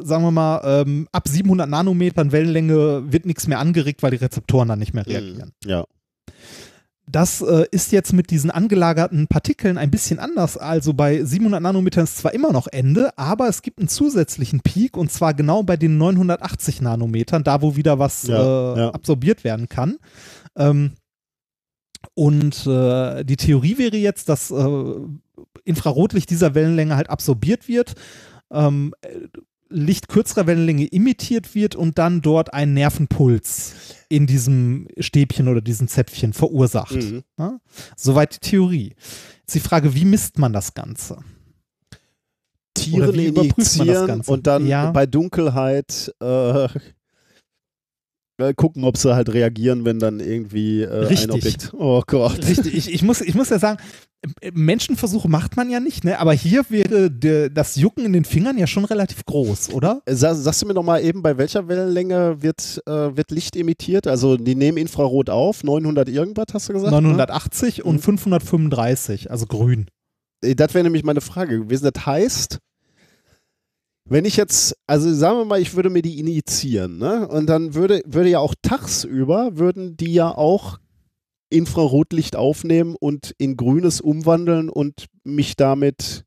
[0.00, 4.68] sagen wir mal, ähm, ab 700 Nanometern Wellenlänge wird nichts mehr angeregt, weil die Rezeptoren
[4.68, 5.12] dann nicht mehr mhm.
[5.12, 5.52] reagieren.
[5.64, 5.84] Ja.
[7.08, 10.56] Das äh, ist jetzt mit diesen angelagerten Partikeln ein bisschen anders.
[10.56, 14.96] Also bei 700 Nanometern ist zwar immer noch Ende, aber es gibt einen zusätzlichen Peak
[14.96, 18.90] und zwar genau bei den 980 Nanometern, da wo wieder was ja, äh, ja.
[18.90, 19.98] absorbiert werden kann.
[20.56, 20.94] Ähm,
[22.14, 24.94] und äh, die Theorie wäre jetzt, dass äh,
[25.64, 27.94] Infrarotlicht dieser Wellenlänge halt absorbiert wird.
[28.50, 28.94] Ähm,
[29.68, 33.74] Licht kürzerer Wellenlänge imitiert wird und dann dort ein Nervenpuls
[34.08, 36.94] in diesem Stäbchen oder diesem Zäpfchen verursacht.
[36.94, 37.22] Mhm.
[37.38, 37.58] Ja?
[37.96, 38.94] Soweit die Theorie.
[39.40, 41.18] Jetzt die Frage, wie misst man das Ganze?
[42.74, 44.90] Tiere injizieren und dann ja.
[44.90, 46.68] bei Dunkelheit äh,
[48.56, 51.72] gucken, ob sie halt reagieren, wenn dann irgendwie äh, ein Objekt.
[51.72, 52.38] Oh Gott.
[52.46, 52.74] Richtig.
[52.74, 53.78] Ich, ich, muss, ich muss ja sagen,
[54.52, 56.18] Menschenversuche macht man ja nicht, ne?
[56.18, 60.02] aber hier wäre de, das Jucken in den Fingern ja schon relativ groß, oder?
[60.06, 64.06] Sag, sagst du mir nochmal eben, bei welcher Wellenlänge wird, äh, wird Licht emittiert?
[64.06, 66.92] Also die nehmen Infrarot auf, 900 irgendwas hast du gesagt?
[66.92, 67.84] 980 ne?
[67.84, 68.00] und mhm.
[68.00, 69.86] 535, also grün.
[70.42, 71.90] Äh, das wäre nämlich meine Frage gewesen.
[71.92, 72.58] Das heißt,
[74.08, 77.26] wenn ich jetzt, also sagen wir mal, ich würde mir die initiieren, ne?
[77.28, 80.78] Und dann würde, würde ja auch tagsüber, würden die ja auch
[81.50, 86.24] Infrarotlicht aufnehmen und in grünes umwandeln und mich damit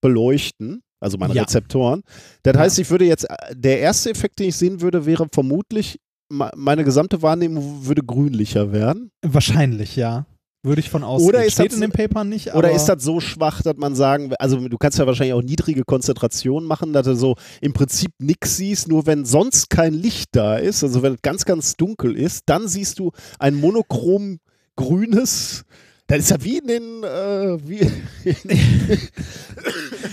[0.00, 1.42] beleuchten, also meine ja.
[1.42, 2.02] Rezeptoren.
[2.42, 2.60] Das ja.
[2.60, 7.22] heißt, ich würde jetzt, der erste Effekt, den ich sehen würde, wäre vermutlich, meine gesamte
[7.22, 9.10] Wahrnehmung würde grünlicher werden.
[9.22, 10.26] Wahrscheinlich, ja.
[10.64, 11.28] Würde ich von ausgehen.
[11.28, 13.94] Oder ist Steht das in dem Paper nicht, Oder ist das so schwach, dass man
[13.94, 18.12] sagen, also du kannst ja wahrscheinlich auch niedrige Konzentrationen machen, dass du so im Prinzip
[18.18, 22.16] nichts siehst, nur wenn sonst kein Licht da ist, also wenn es ganz, ganz dunkel
[22.16, 24.38] ist, dann siehst du ein monochrom
[24.74, 25.64] grünes,
[26.06, 27.80] das ist ja wie in den, äh, wie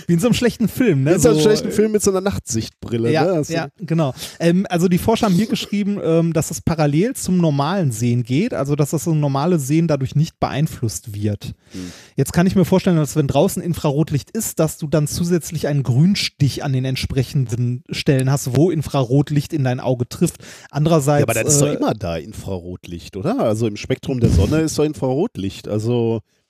[0.06, 1.14] wie in so einem schlechten Film, ne?
[1.14, 3.12] in so einem schlechten Film mit so einer Nachtsichtbrille.
[3.12, 3.42] Ja, ne?
[3.48, 4.14] Ja genau.
[4.40, 8.54] Ähm, also die Forscher haben hier geschrieben, ähm, dass es parallel zum normalen Sehen geht,
[8.54, 11.54] also dass das so normale Sehen dadurch nicht beeinflusst wird.
[11.72, 11.92] Hm.
[12.16, 15.82] Jetzt kann ich mir vorstellen, dass wenn draußen Infrarotlicht ist, dass du dann zusätzlich einen
[15.82, 20.38] Grünstich an den entsprechenden Stellen hast, wo Infrarotlicht in dein Auge trifft.
[20.70, 23.40] Andererseits Ja, aber das ist äh, doch immer da, Infrarotlicht, oder?
[23.40, 25.68] Also im Spektrum der Sonne ist doch Infrarotlicht.
[25.68, 25.81] Also,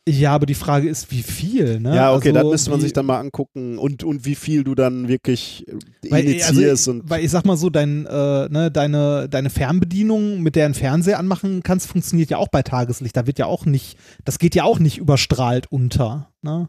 [0.08, 1.94] ja, aber die Frage ist, wie viel, ne?
[1.94, 4.74] ja, okay, also, dann müsste man sich dann mal angucken und, und wie viel du
[4.74, 6.88] dann wirklich äh, Weil, initiierst.
[6.88, 10.66] also, und weil ich sag mal so, dein, äh, ne, deine, deine Fernbedienung, mit der
[10.66, 13.16] ein Fernseher anmachen kannst, funktioniert ja auch bei Tageslicht.
[13.16, 16.32] Da wird ja auch nicht, das geht ja auch nicht überstrahlt unter.
[16.42, 16.68] Ne?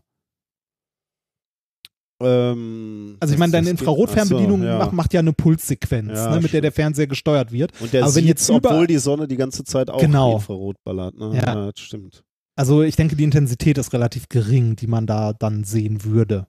[2.21, 4.77] ähm, Also ich meine, deine Infrarotfernbedienung so, ja.
[4.77, 7.71] macht, macht ja eine Pulssequenz, Ja, ne, mit der der Fernseher gesteuert wird.
[7.81, 10.35] Und der Aber wenn sieht, jetzt obwohl die Sonne die ganze Zeit auch Genau.
[10.35, 11.17] Infrarot ballert.
[11.17, 11.31] Ne?
[11.35, 11.45] Ja.
[11.45, 11.71] Ja.
[11.71, 12.23] das stimmt.
[12.55, 16.47] Also ich denke, die Intensität ist relativ gering, die man da dann sehen würde.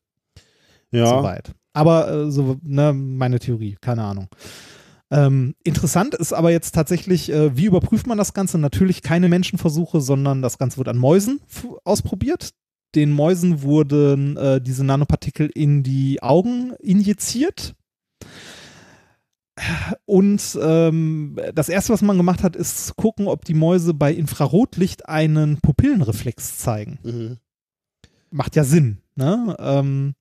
[0.91, 1.55] Ja, Soweit.
[1.73, 4.29] Aber äh, so, ne, meine Theorie, keine Ahnung.
[5.11, 8.59] Ähm, interessant ist aber jetzt tatsächlich, äh, wie überprüft man das Ganze?
[8.59, 11.41] Natürlich keine Menschenversuche, sondern das Ganze wird an Mäusen
[11.85, 12.51] ausprobiert.
[12.95, 17.75] Den Mäusen wurden äh, diese Nanopartikel in die Augen injiziert.
[20.05, 25.09] Und ähm, das erste, was man gemacht hat, ist gucken, ob die Mäuse bei Infrarotlicht
[25.09, 27.39] einen Pupillenreflex zeigen mhm.
[28.31, 28.99] macht ja Sinn.
[29.15, 29.55] Ne?
[29.59, 30.15] Ähm,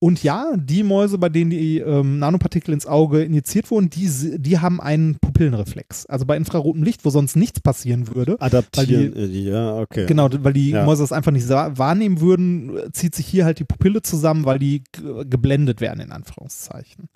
[0.00, 4.08] und ja, die Mäuse, bei denen die ähm, Nanopartikel ins Auge injiziert wurden, die,
[4.38, 6.06] die haben einen Pupillenreflex.
[6.06, 8.40] Also bei infrarotem Licht, wo sonst nichts passieren würde.
[8.40, 9.16] adaptieren.
[9.16, 10.06] äh, die, ja, okay.
[10.06, 10.84] Genau, weil die Ja.
[10.84, 14.84] Mäuse das einfach nicht wahrnehmen würden, zieht sich hier halt die Pupille zusammen, weil die
[15.28, 17.08] geblendet werden, in Anführungszeichen.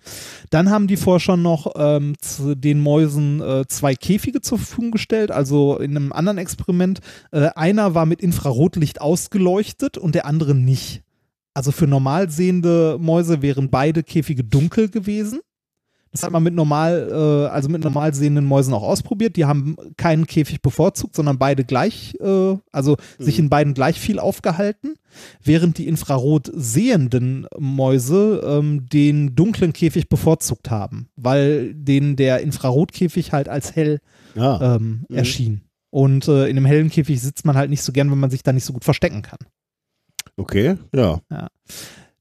[0.51, 5.31] Dann haben die Forscher noch ähm, zu den Mäusen äh, zwei Käfige zur Verfügung gestellt,
[5.31, 7.01] also in einem anderen Experiment.
[7.31, 11.03] Äh, einer war mit Infrarotlicht ausgeleuchtet und der andere nicht.
[11.55, 15.41] Also für normal sehende Mäuse wären beide Käfige dunkel gewesen.
[16.11, 19.37] Das hat man mit normal, äh, also mit normal sehenden Mäusen auch ausprobiert.
[19.37, 24.19] Die haben keinen Käfig bevorzugt, sondern beide gleich, äh, also sich in beiden gleich viel
[24.19, 24.97] aufgehalten,
[25.43, 33.33] während die infrarot sehenden Mäuse ähm, den dunklen Käfig bevorzugt haben, weil denen der Infrarotkäfig
[33.33, 34.01] halt als hell
[34.35, 34.77] Ja.
[34.77, 35.17] ähm, Mhm.
[35.17, 35.61] erschien.
[35.89, 38.43] Und äh, in einem hellen Käfig sitzt man halt nicht so gern, wenn man sich
[38.43, 39.39] da nicht so gut verstecken kann.
[40.37, 41.21] Okay, ja.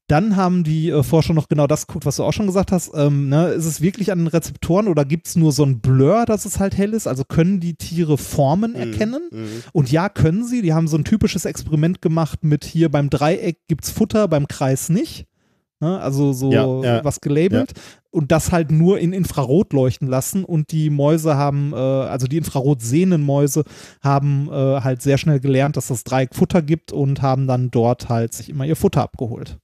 [0.08, 2.90] Dann haben die äh, Forscher noch genau das geguckt, was du auch schon gesagt hast.
[2.94, 6.26] Ähm, ne, ist es wirklich an den Rezeptoren oder gibt es nur so ein Blur,
[6.26, 7.06] dass es halt hell ist?
[7.06, 9.22] Also können die Tiere Formen erkennen?
[9.30, 9.62] Mhm.
[9.72, 10.60] Und ja, können sie.
[10.60, 14.48] Die haben so ein typisches Experiment gemacht mit hier beim Dreieck gibt es Futter, beim
[14.48, 15.26] Kreis nicht.
[15.80, 15.98] Ne?
[15.98, 17.04] Also so Ja, ja.
[17.04, 17.72] was gelabelt.
[18.12, 20.44] Und das halt nur in Infrarot leuchten lassen.
[20.44, 23.64] Und die Mäuse haben, äh, also die Infrarot sehenden Mäuse
[24.02, 28.10] haben äh, halt sehr schnell gelernt, dass das Dreieck Futter gibt und haben dann dort
[28.10, 29.58] halt sich immer ihr Futter abgeholt.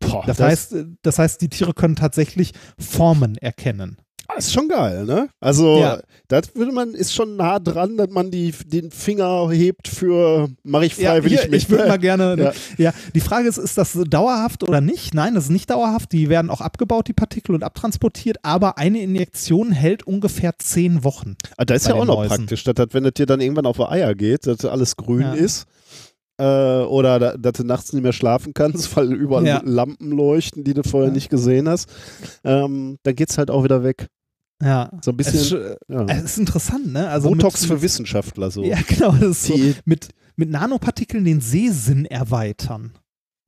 [0.00, 3.98] Boah, Das, heißt, äh, das heißt, die Tiere können tatsächlich Formen erkennen.
[4.34, 5.28] Das ist schon geil, ne?
[5.40, 6.00] Also, Ja.
[6.28, 10.86] das würde man, ist schon nah dran, dass man die, den Finger hebt für, mache
[10.86, 11.62] ich freiwillig hier, mit.
[11.62, 12.36] ich würde mal gerne.
[12.38, 12.52] Ja.
[12.86, 12.92] Ja.
[13.14, 15.14] die Frage ist, ist das dauerhaft oder nicht?
[15.14, 16.10] Nein, das ist nicht dauerhaft.
[16.12, 18.38] Die werden auch abgebaut, die Partikel, und abtransportiert.
[18.42, 21.36] Aber eine Injektion hält ungefähr zehn Wochen.
[21.56, 22.36] Ah, das ist ja auch noch Mäusen.
[22.38, 25.20] praktisch, dass, das, wenn es dir dann irgendwann auf die Eier geht, dass alles grün
[25.22, 25.32] Ja.
[25.34, 25.66] ist.
[26.36, 29.60] Äh, oder da, dass du nachts nicht mehr schlafen kannst, weil überall Ja.
[29.64, 31.14] Lampen leuchten, die du vorher Ja.
[31.14, 31.88] nicht gesehen hast.
[32.42, 34.08] Ähm, dann geht's halt auch wieder weg.
[34.64, 34.90] Ja.
[35.02, 36.04] So ein Es ist, bisschen ja.
[36.06, 37.08] es ist interessant, ne?
[37.08, 38.64] Also Botox mit, für Wissenschaftler so.
[38.64, 39.12] Ja, genau.
[39.12, 42.92] Das ist so, Die, mit, mit Nanopartikeln den Sehsinn erweitern.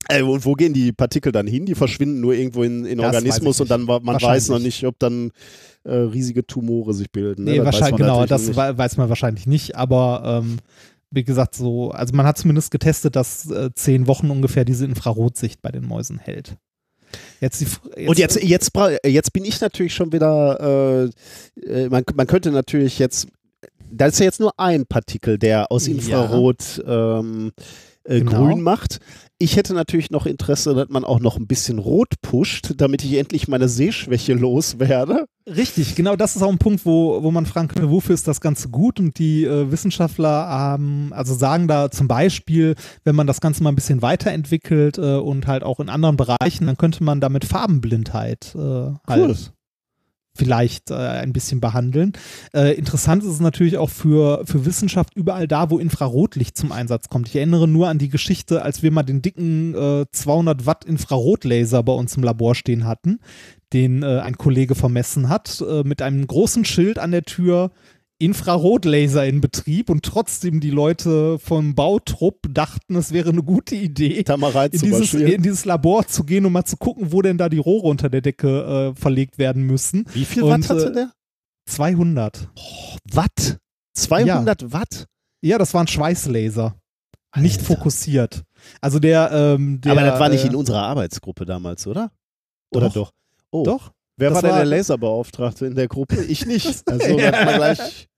[0.09, 1.67] äh, und wo gehen die Partikel dann hin?
[1.67, 4.99] Die verschwinden nur irgendwo in, in Das Organismus und dann man weiß noch nicht, ob
[4.99, 5.33] dann
[5.85, 7.45] äh, riesige Tumore sich bilden.
[7.45, 7.53] Ne?
[7.53, 10.59] Nee, Das wahrscheinlich, genau, das weiß man wahrscheinlich nicht, aber ähm,
[11.11, 15.63] wie gesagt, so, also man hat zumindest getestet, dass äh, zehn Wochen ungefähr diese Infrarotsicht
[15.63, 16.57] bei den Mäusen hält.
[17.41, 18.71] Jetzt die, F- Und jetzt, jetzt,
[19.05, 21.11] jetzt bin ich natürlich schon wieder,
[21.67, 23.29] äh, äh, man, man könnte natürlich jetzt,
[23.91, 25.95] da ist ja jetzt nur ein Partikel, der aus Ja.
[25.95, 27.53] Infrarot ähm,
[28.05, 28.47] äh, Genau.
[28.47, 29.01] grün macht.
[29.39, 33.19] Ich hätte natürlich noch Interesse, dass man auch noch ein bisschen rot pusht, damit ich
[33.19, 35.27] endlich meine Sehschwäche loswerde.
[35.47, 38.41] Richtig, genau das ist auch ein Punkt, wo, wo man fragen könnte, wofür ist das
[38.41, 38.99] Ganze gut?
[38.99, 43.71] Und die äh, Wissenschaftler haben, also sagen da zum Beispiel, wenn man das Ganze mal
[43.71, 48.55] ein bisschen weiterentwickelt äh, und halt auch in anderen Bereichen, dann könnte man damit Farbenblindheit
[48.55, 49.53] äh, halt
[50.37, 52.13] vielleicht äh, ein bisschen behandeln.
[52.55, 57.09] Äh, interessant ist es natürlich auch für, für Wissenschaft überall da, wo Infrarotlicht zum Einsatz
[57.09, 57.29] kommt.
[57.29, 61.83] Ich erinnere nur an die Geschichte, als wir mal den dicken äh, 200 Watt Infrarotlaser
[61.83, 63.19] bei uns im Labor stehen hatten,
[63.73, 67.71] den äh, ein Kollege vermessen hat, äh, mit einem großen Schild an der Tür.
[68.19, 74.25] Infrarotlaser in Betrieb und trotzdem die Leute vom Bautrupp dachten, es wäre eine gute Idee,
[74.27, 77.59] in dieses, in dieses Labor zu gehen und mal zu gucken, wo denn da die
[77.59, 80.07] Rohre unter der Decke äh, verlegt werden müssen.
[80.15, 81.13] Wie viel Und, Watt hatte äh, der?
[81.67, 82.49] 200.
[83.13, 83.59] Watt?
[83.95, 85.07] 200 Watt?
[85.43, 86.75] Ja, das war ein Schweißlaser.
[87.37, 87.75] Nicht Alter.
[87.75, 88.45] fokussiert.
[88.81, 92.11] Also der, ähm, der Aber das war nicht äh, in unserer Arbeitsgruppe damals, oder?
[92.71, 92.95] Oder Doch.
[92.95, 93.13] doch?
[93.51, 93.65] Oh.
[93.65, 93.93] Doch.
[94.17, 96.23] Wer Das war denn der Laserbeauftragte in der Gruppe?
[96.23, 96.83] Ich nicht.
[96.89, 97.31] Also, Ja.
[97.31, 98.09] das war gleich.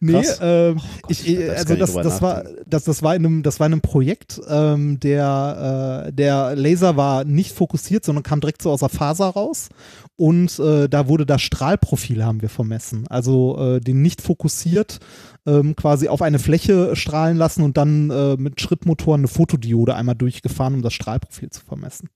[0.00, 3.16] Nee, ähm, Gott, ich, da äh, also gar nicht das, das war, das, das war
[3.16, 8.04] in einem, das war in einem Projekt, ähm, der, äh, der Laser war nicht fokussiert,
[8.04, 9.68] sondern kam direkt so aus der Faser raus
[10.14, 15.00] und äh, da wurde das Strahlprofil haben wir vermessen, also äh, den nicht fokussiert
[15.46, 20.14] ähm, quasi auf eine Fläche strahlen lassen und dann äh, mit Schrittmotoren eine Fotodiode einmal
[20.14, 22.08] durchgefahren, um das Strahlprofil zu vermessen.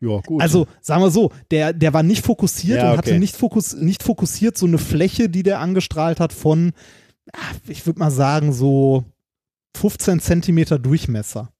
[0.00, 0.42] Ja, gut.
[0.42, 4.02] Also, sagen wir so, der, der war nicht fokussiert Ja, und hatte nicht, fokus, nicht
[4.02, 6.72] fokussiert so eine Fläche, die der angestrahlt hat von,
[7.32, 9.04] ah, ich würde mal sagen, so
[9.76, 11.50] 15 Zentimeter Durchmesser.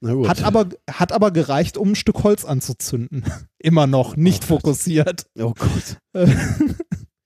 [0.00, 0.28] Na gut.
[0.28, 3.24] Hat aber, hat aber gereicht, um ein Stück Holz anzuzünden.
[3.58, 5.26] Immer noch, nicht Oh fokussiert.
[5.38, 5.98] oh Gott.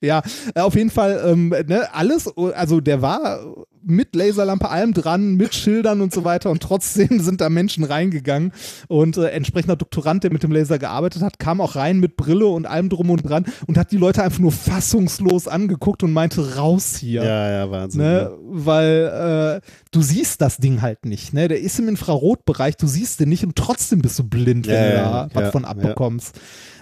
[0.02, 0.22] Ja,
[0.54, 3.38] äh, auf jeden Fall, ähm, ne, alles, also der war
[3.84, 8.52] mit Laserlampe allem dran, mit Schildern und so weiter und trotzdem sind da Menschen reingegangen
[8.88, 12.46] und äh, entsprechender Doktorand, der mit dem Laser gearbeitet hat, kam auch rein mit Brille
[12.46, 16.56] und allem drum und dran und hat die Leute einfach nur fassungslos angeguckt und meinte,
[16.56, 17.24] raus hier.
[17.24, 18.02] Ja, ja, Wahnsinn.
[18.02, 21.32] Ne, weil äh, du siehst das Ding halt nicht.
[21.32, 21.48] Ne?
[21.48, 24.82] Der ist im Infrarotbereich, du siehst den nicht und trotzdem bist du blind, wenn Ja,
[24.82, 25.68] du ja, da was ja, von ja.
[25.68, 26.38] abbekommst.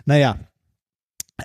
[0.06, 0.36] Naja.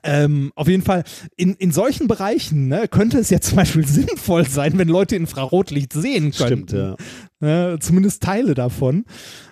[0.03, 1.03] Ähm, auf jeden Fall,
[1.35, 5.93] in, in solchen Bereichen ne, könnte es ja zum Beispiel sinnvoll sein, wenn Leute Infrarotlicht
[5.93, 6.67] sehen können.
[6.67, 6.95] Stimmt, ja.
[7.39, 9.05] Ne, zumindest Teile davon.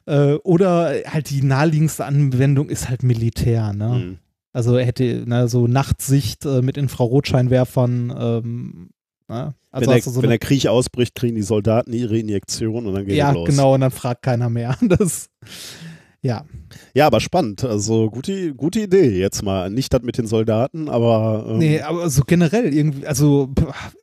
[0.06, 3.74] Äh, oder halt die naheliegendste Anwendung ist halt Militär.
[3.74, 3.96] Ne?
[3.96, 4.18] Hm.
[4.54, 8.14] Also hätte ne, so Nachtsicht äh, mit Infrarotscheinwerfern.
[8.18, 8.90] Ähm,
[9.28, 9.56] ne?
[9.72, 13.06] also wenn, der, so wenn der Krieg ausbricht, kriegen die Soldaten ihre Injektion und dann
[13.06, 13.50] geht ja, es los.
[13.50, 14.78] genau, und dann fragt keiner mehr.
[14.88, 15.30] Das,
[16.24, 16.46] ja,
[16.96, 17.64] Ja, aber spannend.
[17.64, 19.70] Also gute, gute Idee jetzt mal.
[19.70, 23.52] Nicht das mit den Soldaten, aber ähm, nee, aber so generell irgendwie, also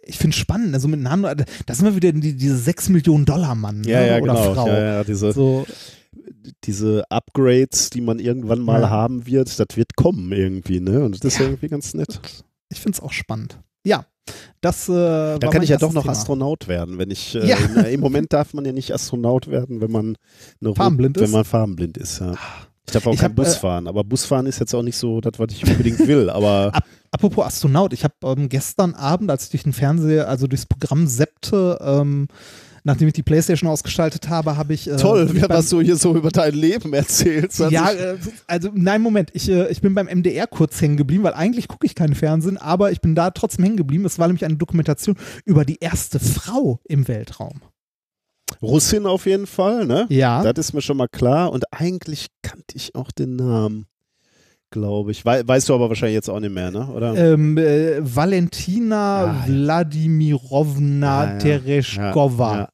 [0.02, 3.24] ich finde es spannend, also mit Nano, da sind wir wieder die, diese 6 Millionen
[3.24, 4.06] Dollar Mann ja, ne?
[4.08, 4.54] ja, oder genau.
[4.54, 4.66] Frau.
[4.68, 5.66] Ja, ja, diese, So,
[6.64, 8.90] diese Upgrades, die man irgendwann mal Ja.
[8.90, 11.02] haben wird, das wird kommen irgendwie, ne?
[11.04, 11.46] Und das ist Ja.
[11.46, 12.20] irgendwie ganz nett.
[12.68, 13.58] ich finde es auch spannend.
[13.84, 14.04] Ja,
[14.60, 16.12] das äh, Da kann ich ja doch noch Thema.
[16.12, 17.56] Astronaut werden, wenn ich äh, Ja.
[17.56, 20.16] in, Im Moment darf man ja nicht Astronaut werden, wenn man
[20.60, 21.32] eine, Farbenblind wenn ist?
[21.32, 22.20] man farbenblind ist.
[22.20, 22.34] Ja.
[22.86, 24.96] Ich darf auch Ich kein hab, Bus äh, fahren, aber Busfahren ist jetzt auch nicht
[24.96, 26.28] so das, was ich unbedingt will.
[26.30, 30.46] Aber Ap apropos Astronaut, ich habe ähm, gestern Abend, als ich durch den Fernseher, also
[30.48, 32.26] durchs Programm seppte, ähm,
[32.84, 36.14] nachdem ich die Playstation ausgestaltet habe, habe ich äh, toll, beim- was du hier so
[36.14, 37.60] über dein Leben erzählst.
[37.60, 41.22] hat Ja, äh, also nein, Moment, ich, äh, ich bin beim MDR kurz hängen geblieben,
[41.24, 44.04] weil eigentlich gucke ich keinen Fernsehen, aber ich bin da trotzdem hängen geblieben.
[44.04, 47.60] Es war nämlich eine Dokumentation über die erste Frau im Weltraum.
[48.62, 50.06] Russin auf jeden Fall, ne?
[50.08, 50.42] Ja.
[50.42, 51.52] Das ist mir schon mal klar.
[51.52, 53.86] Und eigentlich kannte ich auch den Namen,
[54.70, 55.24] glaube ich.
[55.24, 56.86] Wei weißt du aber wahrscheinlich jetzt auch nicht mehr, ne?
[56.88, 57.14] Oder?
[57.16, 59.52] Ähm, äh, Valentina Ah, ja.
[59.52, 61.38] Wladimirovna Ja, ja.
[61.38, 62.52] Tereshkova.
[62.54, 62.68] Ja, ja.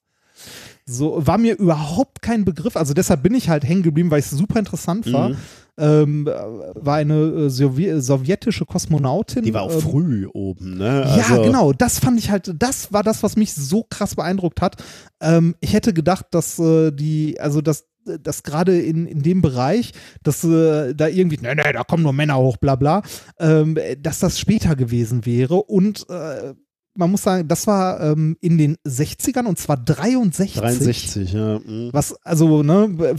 [0.89, 2.77] So war mir überhaupt kein Begriff.
[2.77, 5.31] Also deshalb bin ich halt hängen geblieben, weil es super interessant war.
[5.31, 5.37] Mhm.
[5.79, 6.33] Ähm, äh,
[6.77, 9.43] war eine äh, Sowje sowjetische Kosmonautin.
[9.43, 11.03] Die war auch ähm, früh oben, ne?
[11.05, 11.73] ja, Also- genau.
[11.73, 14.83] Das fand ich halt, das war das, was mich so krass beeindruckt hat.
[15.21, 17.85] Ähm, ich hätte gedacht, dass äh, die, also dass
[18.23, 19.93] dass gerade in, in dem Bereich,
[20.23, 23.03] dass äh, da irgendwie, nee, nee, da kommen nur Männer hoch, bla bla,
[23.39, 25.63] ähm, dass das später gewesen wäre.
[25.63, 26.55] Und äh,
[26.97, 30.55] man muss sagen, das war ähm, in den 60ern und zwar 63.
[30.55, 31.59] 63, ja.
[31.59, 31.91] mhm.
[31.93, 33.17] Was also ne,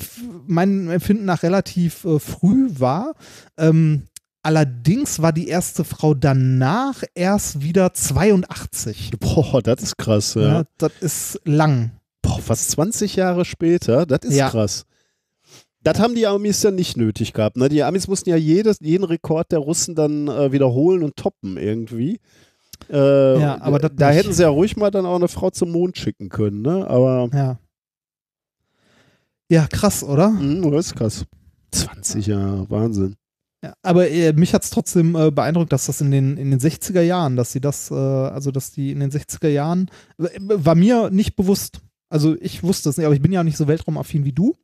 [0.48, 3.14] mein Empfinden nach relativ äh, früh war.
[3.58, 4.04] Ähm,
[4.42, 9.12] allerdings war die erste Frau danach erst wieder 82.
[9.20, 10.42] Boah, das ist krass, ja.
[10.42, 10.64] Ja.
[10.78, 11.92] das ist lang.
[12.48, 14.50] Fast 20 Jahre später, das ist Ja.
[14.50, 14.86] krass.
[15.84, 17.56] Das haben die Amis dann nicht nötig gehabt.
[17.56, 17.70] Ne?
[17.70, 22.20] Die Amis mussten ja jedes, jeden Rekord der Russen dann äh, wiederholen und toppen irgendwie.
[22.90, 24.18] Äh, Ja, aber da nicht.
[24.18, 26.88] hätten sie ja ruhig mal dann auch eine Frau zum Mond schicken können, ne?
[26.90, 27.60] Aber Ja.
[29.50, 30.30] Ja, krass, oder?
[30.30, 31.26] mh, das ist krass.
[31.72, 33.16] 20 Jahre, Wahnsinn.
[33.64, 36.60] Ja, aber äh, mich hat es trotzdem äh, beeindruckt, dass das in den, in den
[36.60, 41.10] 60er Jahren, dass sie das, äh, also dass die in den 60er Jahren, war mir
[41.12, 41.80] nicht bewusst.
[42.10, 44.56] Also ich wusste es nicht, aber ich bin ja auch nicht so weltraumaffin wie du.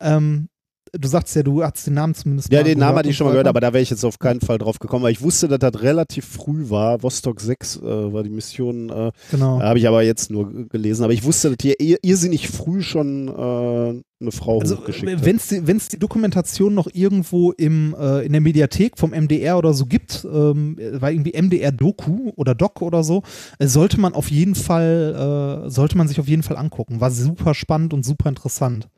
[0.00, 0.49] Ähm,
[0.92, 3.30] du sagst ja, du hast den Namen zumindest Ja, den Namen hatte ich schon mal
[3.32, 5.58] gehört, aber da wäre ich jetzt auf keinen Fall drauf gekommen, weil ich wusste, dass
[5.58, 7.02] das relativ früh war.
[7.02, 9.60] Vostok 6 äh, war die Mission, äh, Genau.
[9.60, 11.04] habe ich aber jetzt nur gelesen.
[11.04, 15.24] Aber ich wusste, dass hier ir- irrsinnig früh schon äh, eine Frau Also, hochgeschickt hat.
[15.24, 19.56] wenn es die, wenn's die Dokumentation noch irgendwo im, äh, in der Mediathek vom MDR
[19.56, 23.22] oder so gibt, ähm, war irgendwie MDR-Doku oder Doc oder so,
[23.58, 27.00] äh, sollte man auf jeden Fall, äh, sollte man sich auf jeden Fall angucken.
[27.00, 28.88] War super spannend und super interessant.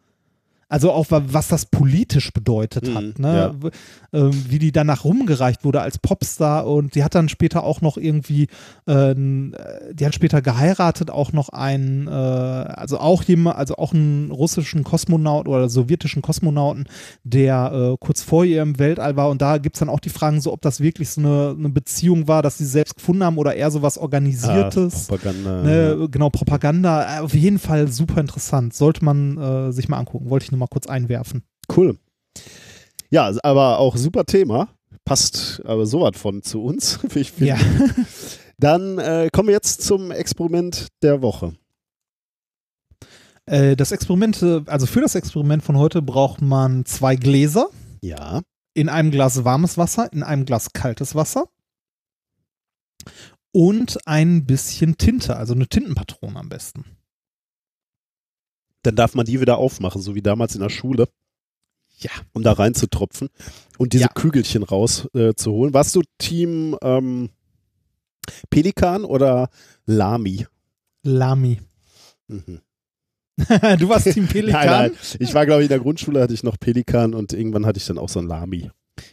[0.72, 3.54] Also auch wa- was das politisch bedeutet Mhm, hat, ne?
[3.60, 3.70] W-
[4.14, 7.98] ähm, wie die danach rumgereicht wurde als Popstar und die hat dann später auch noch
[7.98, 8.46] irgendwie,
[8.88, 13.76] äh, n- äh, die hat später geheiratet, auch noch einen, äh, also auch jemand, also
[13.76, 16.84] auch einen russischen Kosmonaut oder sowjetischen Kosmonauten,
[17.22, 20.08] der äh, kurz vor ihr im Weltall war und da gibt es dann auch die
[20.08, 23.36] Fragen so, ob das wirklich so eine, eine Beziehung war, dass sie selbst gefunden haben
[23.36, 25.10] oder eher so was Organisiertes.
[25.10, 25.62] Ah, Propaganda.
[25.62, 28.72] Ne, genau, Propaganda, äh, auf jeden Fall super interessant.
[28.74, 30.30] Sollte man äh, sich mal angucken.
[30.30, 31.44] Wollte ich nur mal kurz einwerfen.
[31.74, 31.98] Cool.
[33.10, 34.68] Ja, aber auch super Thema.
[35.04, 37.46] Passt aber sowas von zu uns, wie ich finde.
[37.46, 37.58] Ja.
[38.58, 41.54] Dann äh, kommen wir jetzt zum Experiment der Woche.
[43.46, 47.68] Äh, das Experiment, äh, also für das Experiment von heute braucht man zwei Gläser.
[48.00, 48.42] Ja.
[48.74, 51.46] In einem Glas warmes Wasser, in einem Glas kaltes Wasser.
[53.52, 56.84] Und ein bisschen Tinte, also eine Tintenpatrone am besten.
[58.82, 61.08] Dann darf man die wieder aufmachen, so wie damals in der Schule.
[61.98, 62.10] Ja.
[62.32, 63.28] Um da reinzutropfen
[63.78, 64.08] und diese Ja.
[64.08, 65.70] Kügelchen rauszuholen.
[65.70, 65.74] Äh.
[65.74, 67.30] Warst du Team ähm,
[68.50, 69.50] Pelikan oder
[69.86, 70.46] Lami?
[71.04, 71.60] Lami.
[72.26, 72.60] Mhm.
[73.78, 74.66] du warst Team Pelikan?
[74.66, 75.16] Nein, nein.
[75.20, 77.86] Ich war, glaube ich, in der Grundschule hatte ich noch Pelikan und irgendwann hatte ich
[77.86, 78.70] dann auch so ein Lami.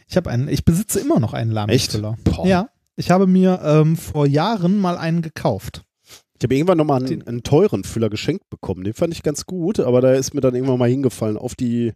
[0.08, 1.92] Ich habe einen, ich besitze immer noch einen Echt?
[1.94, 2.18] Lami-Füller.
[2.24, 2.46] Boah.
[2.46, 2.68] Ja.
[2.96, 5.82] Ich habe mir ähm, vor Jahren mal einen gekauft.
[6.40, 8.82] Ich habe irgendwann nochmal einen, einen teuren Füller geschenkt bekommen.
[8.82, 11.92] Den fand ich ganz gut, aber da ist mir dann irgendwann mal hingefallen auf die,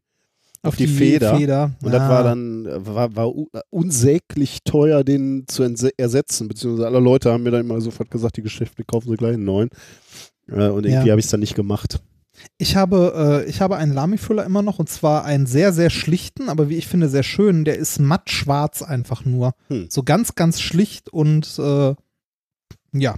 [0.62, 1.72] auf die, Feder.
[1.82, 2.08] Und das Ah.
[2.10, 3.32] war dann äh, war, war
[3.70, 5.62] unsäglich teuer, den zu
[5.96, 6.48] ersetzen.
[6.48, 9.44] Beziehungsweise alle Leute haben mir dann immer sofort gesagt, die Geschäfte kaufen sie gleich einen
[9.44, 9.70] neuen.
[10.48, 11.12] Äh, und irgendwie Ja.
[11.12, 12.02] habe ich es dann nicht gemacht.
[12.58, 16.50] Ich habe, äh, ich habe einen Lami-Füller immer noch und zwar einen sehr, sehr schlichten,
[16.50, 17.64] aber wie ich finde, sehr schönen.
[17.64, 19.54] Der ist matt schwarz einfach nur.
[19.68, 19.86] Hm.
[19.88, 21.94] So ganz, ganz schlicht und äh,
[22.92, 23.14] ja.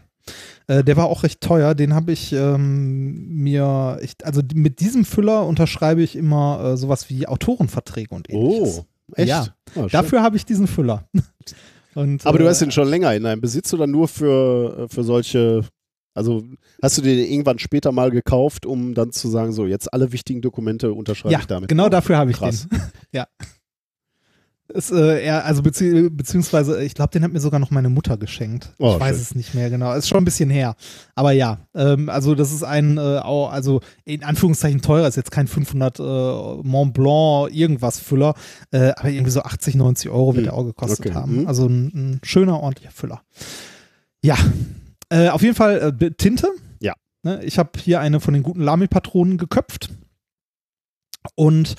[0.68, 1.74] Äh, der war auch recht teuer.
[1.74, 7.08] Den habe ich ähm, mir, ich, also mit diesem Füller unterschreibe ich immer äh, sowas
[7.08, 8.78] wie Autorenverträge und ähnliches.
[8.80, 8.84] Oh,
[9.14, 9.28] echt?
[9.28, 9.46] Ja.
[9.72, 9.88] Schön.
[9.88, 11.08] Dafür habe ich diesen Füller.
[11.94, 14.88] Und, aber du äh, hast den schon länger in deinem Besitz oder nur für, äh,
[14.94, 15.62] für solche,
[16.12, 16.44] also
[16.82, 20.42] hast du den irgendwann später mal gekauft, um dann zu sagen, so jetzt alle wichtigen
[20.42, 21.70] Dokumente unterschreibe Ja, ich damit.
[21.70, 22.68] genau dafür habe ich krass.
[22.68, 22.82] den.
[23.12, 23.26] ja.
[24.68, 28.16] Ist, äh, er, also bezieh beziehungsweise, ich glaube, den hat mir sogar noch meine Mutter
[28.16, 28.72] geschenkt.
[28.78, 29.22] Oh, ich weiß schön.
[29.22, 29.92] es nicht mehr genau.
[29.94, 30.74] Ist schon ein bisschen her.
[31.14, 35.46] Aber ja, ähm, also das ist ein, äh, also in Anführungszeichen teurer, ist jetzt kein
[35.46, 38.34] 500 äh, Mont Blanc irgendwas Füller,
[38.72, 41.36] äh, aber irgendwie so 80, 90 Euro wird Hm, der auch gekostet okay, haben.
[41.38, 41.46] hm.
[41.46, 43.22] Also ein, ein schöner, ordentlicher Füller.
[44.22, 44.36] Ja,
[45.10, 46.48] äh, auf jeden Fall äh, Tinte.
[46.80, 46.94] Ja.
[47.22, 49.90] Ne, ich habe hier eine von den guten Lamy-Patronen geköpft.
[51.34, 51.74] Und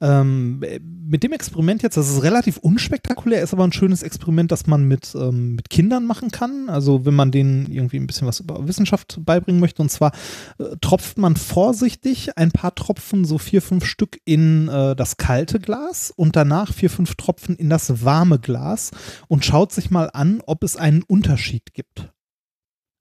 [0.00, 0.62] ähm,
[1.04, 4.84] mit dem Experiment jetzt, das ist relativ unspektakulär, ist aber ein schönes Experiment, das man
[4.86, 6.68] mit, ähm, mit Kindern machen kann.
[6.68, 9.82] Also wenn man denen irgendwie ein bisschen was über Wissenschaft beibringen möchte.
[9.82, 10.12] Und zwar
[10.58, 15.58] äh, tropft man vorsichtig ein paar Tropfen, so vier, fünf Stück in äh, das kalte
[15.58, 18.90] Glas und danach vier, fünf Tropfen in das warme Glas
[19.28, 22.12] und schaut sich mal an, ob es einen Unterschied gibt.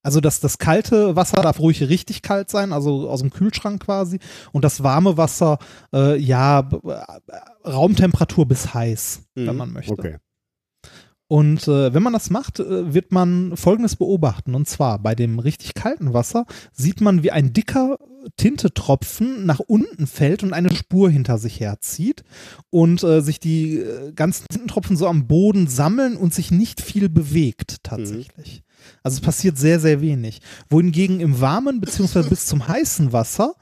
[0.03, 4.19] Also das, das kalte Wasser darf ruhig richtig kalt sein, also aus dem Kühlschrank quasi.
[4.51, 5.59] Und das warme Wasser,
[5.93, 6.77] äh, ja, b-
[7.65, 9.91] Raumtemperatur bis heiß, wenn Mhm, man möchte.
[9.93, 10.17] Okay.
[11.27, 14.53] Und äh, wenn man das macht, äh, wird man Folgendes beobachten.
[14.53, 17.97] Und zwar bei dem richtig kalten Wasser sieht man, wie ein dicker
[18.35, 22.23] Tintetropfen nach unten fällt und eine Spur hinter sich herzieht
[22.69, 27.07] und äh, sich die äh, ganzen Tintentropfen so am Boden sammeln und sich nicht viel
[27.09, 28.63] bewegt tatsächlich.
[29.03, 30.39] Also es passiert sehr, sehr wenig.
[30.69, 33.55] Wohingegen im warmen beziehungsweise bis zum heißen Wasser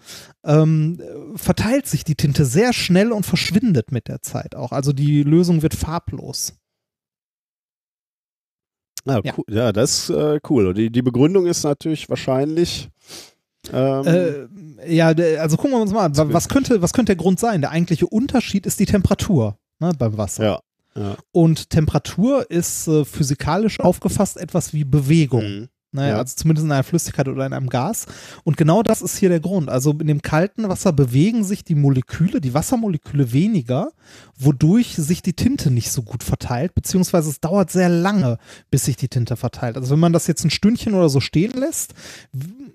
[0.43, 4.71] ähm, äh, verteilt sich die Tinte sehr schnell und verschwindet mit der Zeit auch.
[4.71, 6.53] Also die Lösung wird farblos.
[9.05, 9.33] Ah, Ja.
[9.37, 9.45] cool.
[9.49, 10.73] ja, das ist äh, cool.
[10.73, 12.89] Die, die Begründung ist natürlich wahrscheinlich.
[13.71, 16.17] Ähm, Äh, ja, also gucken wir uns mal an.
[16.17, 17.61] Wa- Was könnte, was könnte der Grund sein?
[17.61, 20.43] Der eigentliche Unterschied ist die Temperatur ne, beim Wasser.
[20.43, 20.59] ja.
[20.99, 21.17] Ja.
[21.31, 25.43] Und Temperatur ist äh, physikalisch aufgefasst etwas wie Bewegung.
[25.43, 25.69] Mhm.
[25.91, 26.09] Ne?
[26.09, 26.17] Ja.
[26.17, 28.05] Also zumindest in einer Flüssigkeit oder in einem Gas.
[28.43, 29.69] Und genau das ist hier der Grund.
[29.69, 33.91] Also in dem kalten Wasser bewegen sich die Moleküle, die Wassermoleküle weniger,
[34.37, 38.37] wodurch sich die Tinte nicht so gut verteilt, beziehungsweise es dauert sehr lange,
[38.69, 39.77] bis sich die Tinte verteilt.
[39.77, 41.95] Also wenn man das jetzt ein Stündchen oder so stehen lässt,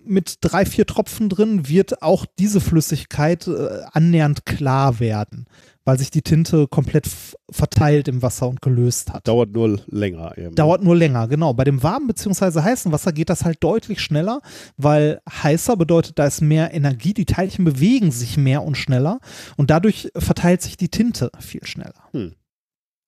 [0.05, 5.47] mit drei, vier Tropfen drin, wird auch diese Flüssigkeit äh, annähernd klar werden.
[5.85, 7.09] Weil sich die Tinte komplett
[7.51, 9.29] verteilt im Wasser und gelöst hat.
[9.29, 10.55] Dauert nur länger eben.
[10.55, 11.53] Dauert nur länger, genau.
[11.53, 12.61] Bei dem warmen bzw.
[12.61, 14.41] heißen Wasser geht das halt deutlich schneller,
[14.77, 19.21] weil heißer bedeutet, da ist mehr Energie, die Teilchen bewegen sich mehr und schneller
[19.57, 21.95] und dadurch verteilt sich die Tinte viel schneller.
[22.13, 22.35] Hm.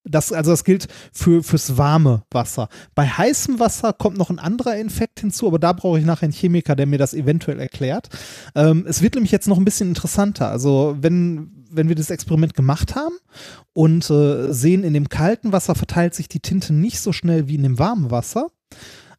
[0.08, 2.68] Das, also das gilt für, fürs warme Wasser.
[2.94, 6.32] Bei heißem Wasser kommt noch ein anderer Infekt hinzu, aber da brauche ich nachher einen
[6.32, 8.08] Chemiker, der mir das eventuell erklärt.
[8.54, 10.48] Ähm, es wird nämlich jetzt noch ein bisschen interessanter.
[10.48, 13.16] Also wenn, wenn wir das Experiment gemacht haben
[13.72, 17.56] und äh, sehen, in dem kalten Wasser verteilt sich die Tinte nicht so schnell wie
[17.56, 18.48] in dem warmen Wasser,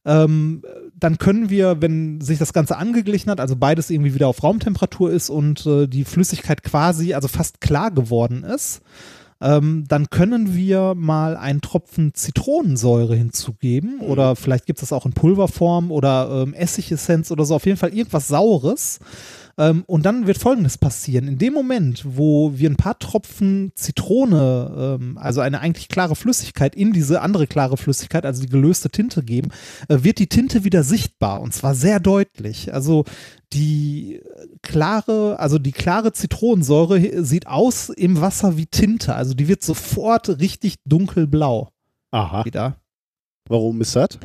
[0.06, 0.62] ähm,
[0.96, 5.12] dann können wir, wenn sich das Ganze angeglichen hat, also beides irgendwie wieder auf Raumtemperatur
[5.12, 8.82] ist und äh, die Flüssigkeit quasi, also fast klar geworden ist,
[9.42, 15.06] ähm, dann können wir mal einen Tropfen Zitronensäure hinzugeben oder vielleicht gibt es das auch
[15.06, 19.00] in Pulverform oder ähm, Essigessenz oder so, auf jeden Fall irgendwas Saures.
[19.60, 21.28] Ähm, und dann wird Folgendes passieren.
[21.28, 26.76] In dem Moment, wo wir ein paar Tropfen Zitrone, ähm, also eine eigentlich klare Flüssigkeit,
[26.76, 29.50] in diese andere klare Flüssigkeit, also die gelöste Tinte geben,
[29.90, 32.74] äh, wird die Tinte wieder sichtbar und zwar sehr deutlich.
[32.74, 33.06] Also
[33.54, 34.22] die
[34.62, 39.16] klare, also die klare Zitronensäure sieht aus im Wasser wie Tinte.
[39.16, 41.70] Also die wird sofort richtig dunkelblau
[42.12, 42.46] Aha.
[42.46, 42.80] wieder.
[43.50, 44.20] Warum ist das?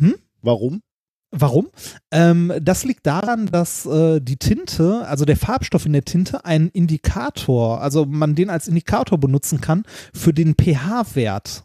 [0.00, 0.16] Hm?
[0.42, 0.80] Warum?
[1.30, 1.68] Warum?
[2.10, 6.68] Ähm, das liegt daran, dass äh, die Tinte, also der Farbstoff in der Tinte, einen
[6.70, 9.82] Indikator, also man den als Indikator benutzen kann
[10.14, 11.64] für den pH-Wert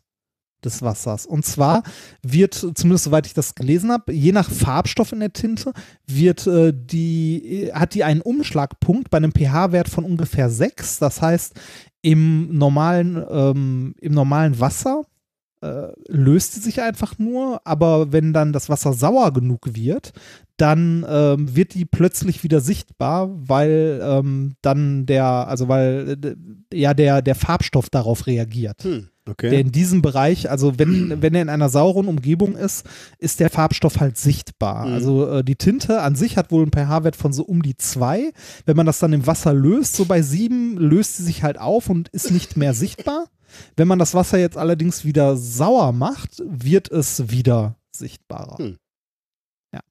[0.65, 1.25] des Wassers.
[1.25, 1.83] Und zwar
[2.21, 5.71] wird, zumindest soweit ich das gelesen habe, je nach Farbstoff in der Tinte
[6.05, 10.99] wird äh, die, hat die einen Umschlagpunkt bei einem pH-Wert von ungefähr 6.
[10.99, 11.53] Das heißt,
[12.01, 15.03] im normalen, ähm, im normalen Wasser
[15.63, 20.11] äh, löst sie sich einfach nur, aber wenn dann das Wasser sauer genug wird,
[20.57, 26.93] dann ähm, wird die plötzlich wieder sichtbar, weil ähm, dann der, also weil äh, ja
[26.93, 28.83] der, der Farbstoff darauf reagiert.
[28.83, 29.09] Hm.
[29.25, 29.61] Der Okay.
[29.61, 32.85] in diesem Bereich, also wenn, wenn er in einer sauren Umgebung ist,
[33.19, 34.85] ist der Farbstoff halt sichtbar.
[34.85, 34.93] Mhm.
[34.93, 38.33] Also äh, die Tinte an sich hat wohl einen pH-Wert von so um die zwei.
[38.65, 41.89] Wenn man das dann im Wasser löst, so bei sieben, löst sie sich halt auf
[41.89, 43.27] und ist nicht mehr sichtbar.
[43.75, 48.57] Wenn man das Wasser jetzt allerdings wieder sauer macht, wird es wieder sichtbarer.
[48.57, 48.77] Hm.
[49.73, 49.81] Ja.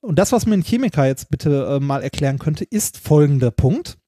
[0.00, 3.99] Und das, was mir ein Chemiker jetzt bitte äh, mal erklären könnte, ist folgender Punkt.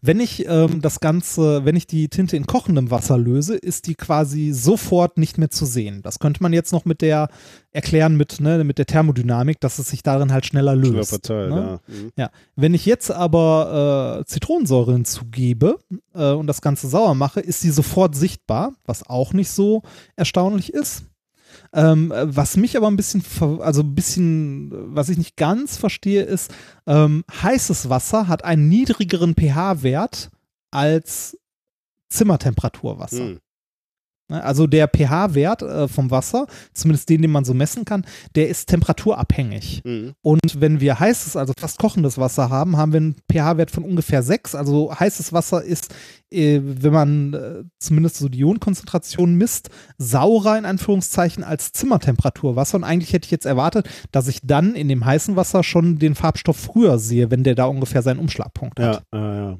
[0.00, 3.94] Wenn ich ähm, das Ganze, wenn ich die Tinte in kochendem Wasser löse, ist die
[3.94, 6.02] quasi sofort nicht mehr zu sehen.
[6.02, 7.28] Das könnte man jetzt noch mit der
[7.72, 10.88] erklären mit, ne, mit der Thermodynamik, dass es sich darin halt schneller löst.
[10.88, 11.80] Schneller verteilt, ne?
[11.86, 11.94] ja.
[11.94, 12.12] Mhm.
[12.16, 15.78] Ja, wenn ich jetzt aber äh, Zitronensäure hinzugebe
[16.14, 19.82] äh, und das Ganze sauer mache, ist sie sofort sichtbar, was auch nicht so
[20.16, 21.04] erstaunlich ist.
[21.76, 23.22] Ähm, äh, was mich aber ein bisschen,
[23.60, 26.52] also ein bisschen, was ich nicht ganz verstehe, ist,
[26.86, 30.30] ähm, heißes Wasser hat einen niedrigeren pH-Wert
[30.70, 31.38] als
[32.08, 33.26] Zimmertemperaturwasser.
[33.26, 33.40] Hm.
[34.28, 38.04] Ne, Also der pH-Wert äh, vom Wasser, zumindest den, den man so messen kann,
[38.34, 39.82] der ist temperaturabhängig.
[39.84, 40.14] Mhm.
[40.22, 44.22] Und wenn wir heißes, also fast kochendes Wasser haben, haben wir einen pH-Wert von ungefähr
[44.22, 44.54] 6.
[44.54, 45.94] Also heißes Wasser ist,
[46.32, 52.76] äh, wenn man äh, zumindest so die Ionenkonzentration misst, saurer in Anführungszeichen als Zimmertemperaturwasser.
[52.76, 56.16] Und eigentlich hätte ich jetzt erwartet, dass ich dann in dem heißen Wasser schon den
[56.16, 59.04] Farbstoff früher sehe, wenn der da ungefähr seinen Umschlagpunkt hat.
[59.12, 59.58] Ja, ja, ja.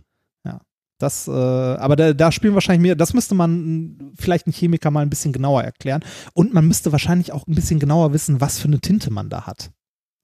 [0.99, 5.03] Das, äh, aber da, da spielen wahrscheinlich mehr, das müsste man vielleicht ein Chemiker mal
[5.03, 6.03] ein bisschen genauer erklären.
[6.33, 9.47] Und man müsste wahrscheinlich auch ein bisschen genauer wissen, was für eine Tinte man da
[9.47, 9.71] hat.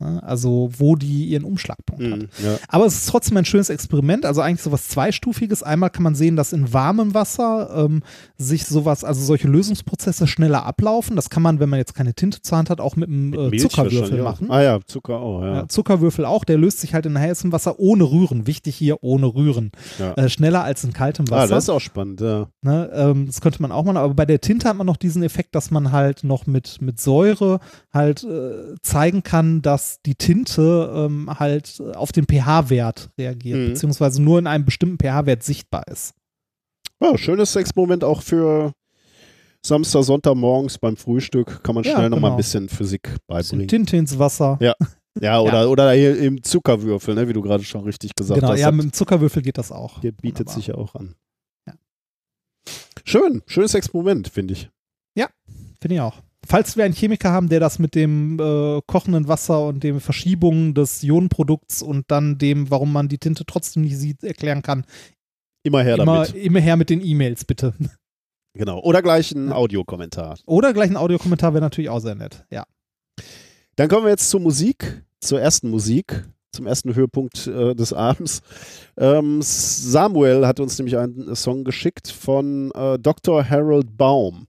[0.02, 0.22] Ne?
[0.22, 2.18] Also, wo die ihren Umschlagpunkt hat.
[2.18, 2.28] Mhm.
[2.44, 2.56] ja.
[2.68, 5.62] Aber es ist trotzdem ein schönes Experiment, also eigentlich sowas Zweistufiges.
[5.62, 8.02] Einmal kann man sehen, dass in warmem Wasser ähm,
[8.36, 11.16] sich sowas, also solche Lösungsprozesse schneller ablaufen.
[11.16, 13.56] Das kann man, wenn man jetzt keine Tinte zur Hand hat, auch mit einem äh,
[13.56, 14.24] Zuckerwürfel auch.
[14.24, 14.50] machen.
[14.50, 15.54] Ah ja, Zucker auch, ja.
[15.54, 18.46] Ja, Zuckerwürfel auch, der löst sich halt in heißem Wasser ohne Rühren.
[18.46, 19.70] Wichtig hier, ohne Rühren.
[19.98, 20.14] Ja.
[20.14, 21.54] Äh, schneller als in kaltem Ah, Wasser.
[21.54, 22.48] das ist auch spannend, ja.
[22.62, 25.22] Ne, ähm, das könnte man auch machen, aber bei der Tinte hat man noch diesen
[25.22, 27.60] Effekt, dass man halt noch mit, mit Säure
[27.92, 33.66] halt äh, zeigen kann, dass die Tinte ähm, halt äh, auf den pH-Wert reagiert, Mhm.
[33.69, 36.14] beziehungsweise nur in einem bestimmten pH-Wert sichtbar ist.
[37.02, 37.16] ja.
[37.19, 38.73] Schönes Experiment auch für
[39.64, 41.62] Samstag, Sonntag morgens beim Frühstück.
[41.62, 42.35] Kann man Ja, schnell noch mal genau.
[42.35, 43.69] ein bisschen Physik beibringen.
[43.69, 44.59] Tinte ins Wasser.
[44.60, 44.74] Ja,
[45.20, 48.60] Ja, oder, oder hier im Zuckerwürfel, ne, wie du gerade schon richtig gesagt genau, hast.
[48.60, 50.01] ja, Das mit dem Zuckerwürfel geht das auch.
[50.01, 50.55] hier bietet Wunderbar.
[50.55, 51.14] sich ja auch an.
[51.69, 51.74] Ja.
[53.05, 54.70] Schön, schönes Experiment, finde ich.
[55.81, 56.23] Finde ich auch.
[56.47, 60.74] Falls wir einen Chemiker haben, der das mit dem äh, kochenden Wasser und den Verschiebungen
[60.74, 64.85] des Ionenprodukts und dann dem, warum man die Tinte trotzdem nicht sieht, erklären kann,
[65.64, 66.35] Immer her immer, damit.
[66.35, 67.73] immer her mit den E-Mails, bitte.
[68.55, 68.81] Genau.
[68.81, 70.36] Oder gleich ein Audiokommentar.
[70.44, 72.44] Oder gleich ein Audiokommentar wäre natürlich auch sehr nett.
[72.51, 72.64] Ja.
[73.77, 76.24] Dann kommen wir jetzt zur Musik, zur ersten Musik.
[76.55, 78.43] zum ersten Höhepunkt äh, des Abends.
[78.98, 83.48] Ähm, Samuel hat uns nämlich einen Song geschickt von äh, Dr.
[83.48, 84.47] Harold Baum.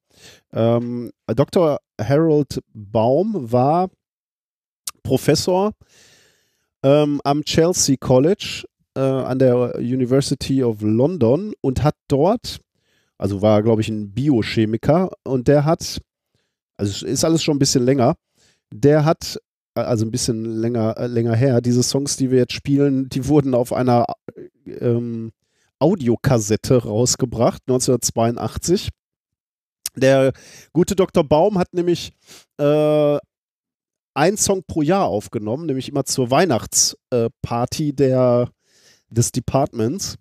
[0.53, 1.79] Ähm, Dr.
[1.99, 3.89] Harold Baum war
[5.03, 5.73] Professor
[6.83, 8.65] ähm, am Chelsea College
[8.95, 12.59] äh, an der University of London und hat dort,
[13.17, 16.01] also war, glaube ich, ein Biochemiker und der hat,
[16.77, 18.15] also ist alles schon ein bisschen länger,
[18.71, 19.39] der hat
[19.75, 21.61] also ein bisschen länger, äh, länger her.
[21.61, 24.05] Diese Songs, die wir jetzt spielen, die wurden auf einer
[24.65, 25.31] ähm,
[25.79, 28.89] Audiokassette rausgebracht, 1982.
[29.95, 30.33] Der
[30.71, 31.23] gute Dr.
[31.23, 32.13] Baum hat nämlich
[32.57, 33.17] äh,
[34.15, 38.49] ein Song pro Jahr aufgenommen, nämlich immer zur Weihnachtsparty äh, der,
[39.09, 40.17] des Departments.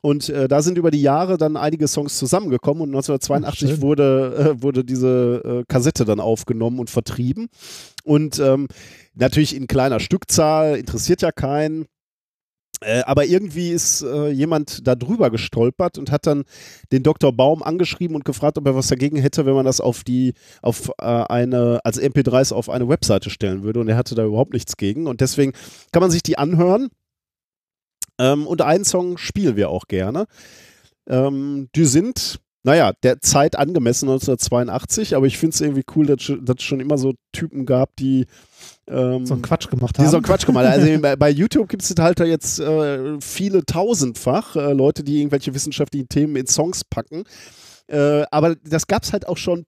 [0.00, 4.54] Und äh, da sind über die Jahre dann einige Songs zusammengekommen und 1982 Ach, wurde,
[4.58, 7.48] äh, wurde diese äh, Kassette dann aufgenommen und vertrieben.
[8.04, 8.68] Und ähm,
[9.14, 11.86] natürlich in kleiner Stückzahl, interessiert ja keinen.
[12.80, 16.44] Äh, aber irgendwie ist äh, jemand da drüber gestolpert und hat dann
[16.92, 17.32] den Dr.
[17.32, 20.90] Baum angeschrieben und gefragt, ob er was dagegen hätte, wenn man das auf die, auf
[21.00, 23.80] äh, eine, als MP3s auf eine Webseite stellen würde.
[23.80, 25.06] Und er hatte da überhaupt nichts gegen.
[25.06, 25.52] Und deswegen
[25.92, 26.88] kann man sich die anhören.
[28.18, 30.26] Ähm, und einen Song spielen wir auch gerne.
[31.08, 36.28] Ähm, die sind, naja, der Zeit angemessen 1982, aber ich finde es irgendwie cool, dass
[36.28, 38.26] es schon immer so Typen gab, die
[38.88, 40.04] ähm, so einen Quatsch gemacht haben.
[40.04, 40.80] Die so einen Quatsch gemacht haben.
[40.80, 45.54] Also bei, bei YouTube gibt es halt jetzt äh, viele tausendfach äh, Leute, die irgendwelche
[45.54, 47.24] wissenschaftlichen Themen in Songs packen.
[47.86, 49.64] Äh, aber das gab es halt auch schon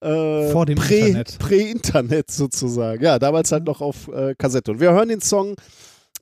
[0.00, 1.38] äh, vor dem Prä, Internet.
[1.38, 3.02] Prä-Internet sozusagen.
[3.02, 4.72] Ja, damals halt noch auf äh, Kassette.
[4.72, 5.56] Und wir hören den Song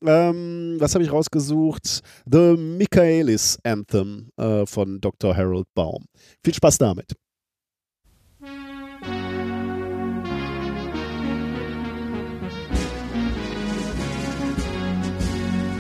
[0.07, 2.01] ähm, was habe ich rausgesucht?
[2.31, 5.37] The Michaelis Anthem äh, von Dr.
[5.37, 6.05] Harold Baum.
[6.45, 7.15] Viel Spaß damit.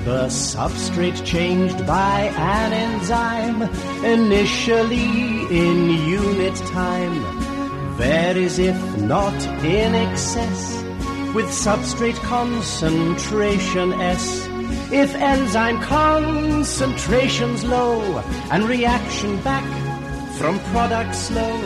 [0.04, 3.62] The substrate changed by an enzyme,
[4.04, 7.24] initially in unit time,
[7.96, 10.84] varies if not in excess
[11.34, 14.46] with substrate concentration S.
[14.92, 18.18] If enzyme concentration's low
[18.50, 19.64] and reaction back
[20.36, 21.58] from product slow,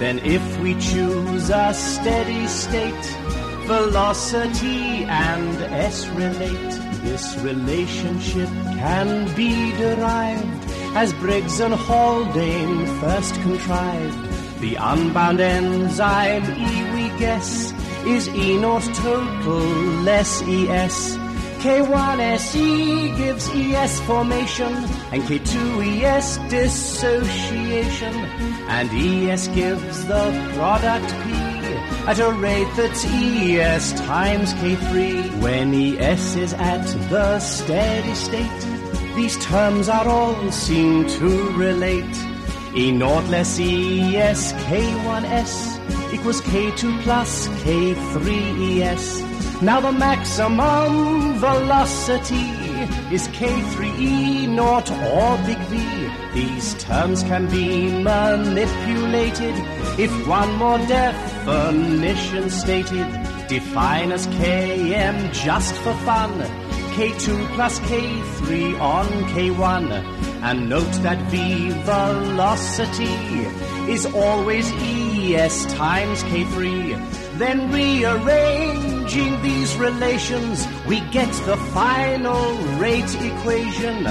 [0.00, 3.04] then if we choose a steady state,
[3.68, 8.48] velocity and S relate, this relationship
[8.78, 10.64] can be derived
[10.96, 14.60] as Briggs and Haldane first contrived.
[14.60, 17.72] The unbound enzyme E we guess
[18.06, 19.60] is E naught total
[20.02, 21.16] less ES.
[21.62, 24.72] K1SE gives ES formation
[25.12, 28.14] and K2ES dissociation
[28.68, 31.47] and ES gives the product P
[32.08, 38.60] at a rate that's ES times K3 when ES is at the steady state.
[39.14, 42.16] These terms are all seen to relate.
[42.74, 45.52] E naught less ES K1S
[46.14, 49.60] equals K2 plus K3ES.
[49.60, 52.67] Now the maximum velocity
[53.12, 56.08] is K3E naught or big V.
[56.34, 59.54] These terms can be manipulated
[59.98, 63.06] if one more definition stated.
[63.48, 66.32] Define as Km just for fun.
[66.96, 69.90] K2 plus K3 on K1.
[70.42, 73.14] And note that V velocity
[73.90, 77.27] is always ES times K3.
[77.38, 84.04] Then rearranging these relations, we get the final rate equation.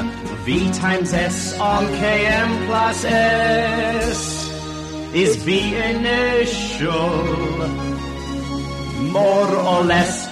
[0.46, 4.50] V times S on Km plus S
[5.14, 7.10] is V initial,
[9.12, 10.30] more or less.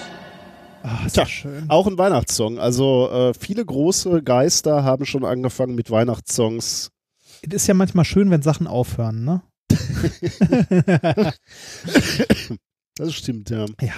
[0.84, 1.66] Ach, Tja, schön.
[1.68, 2.60] auch ein Weihnachtssong.
[2.60, 6.92] Also äh, viele große Geister haben schon angefangen mit Weihnachtssongs
[7.48, 9.42] es ist ja manchmal schön, wenn Sachen aufhören, ne?
[12.96, 13.66] das stimmt, ja.
[13.82, 13.94] Ja.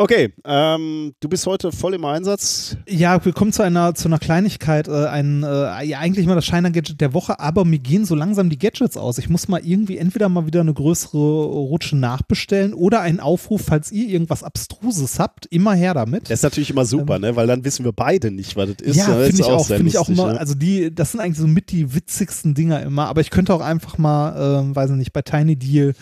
[0.00, 2.76] Okay, ähm, du bist heute voll im Einsatz.
[2.88, 6.46] Ja, wir kommen zu einer, zu einer Kleinigkeit, äh, ein, äh, ja, eigentlich mal das
[6.46, 9.18] Shiner-Gadget der Woche, aber mir gehen so langsam die Gadgets aus.
[9.18, 13.90] Ich muss mal irgendwie entweder mal wieder eine größere Rutsche nachbestellen oder einen Aufruf, falls
[13.90, 16.30] ihr irgendwas Abstruses habt, immer her damit.
[16.30, 17.36] Das ist natürlich immer super, ähm, ne?
[17.36, 18.96] weil dann wissen wir beide nicht, was das ist.
[18.98, 20.38] Ja, finde ich auch, finde ich auch immer, ne?
[20.38, 23.62] also die, das sind eigentlich so mit die witzigsten Dinger immer, aber ich könnte auch
[23.62, 25.94] einfach mal, äh, weiß ich nicht, bei Tiny Deal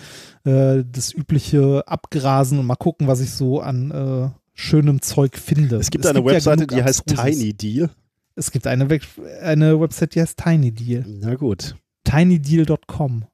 [0.47, 5.77] äh, das übliche abgrasen und mal gucken, was ich so an äh, schönem Zeug finde.
[5.77, 7.91] Es gibt es eine gibt Webseite, ja die heißt Tiny Deal.
[8.37, 9.01] Es gibt eine, We
[9.43, 11.05] eine Website, die heißt Tiny Deal.
[11.07, 11.77] Na gut.
[12.05, 13.25] tinydeal.com.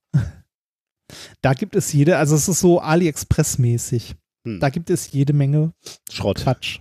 [1.42, 4.14] da gibt es jede, also es ist so AliExpress-mäßig.
[4.46, 4.60] Hm.
[4.60, 5.72] Da gibt es jede Menge
[6.10, 6.38] Schrott.
[6.42, 6.80] Quatsch.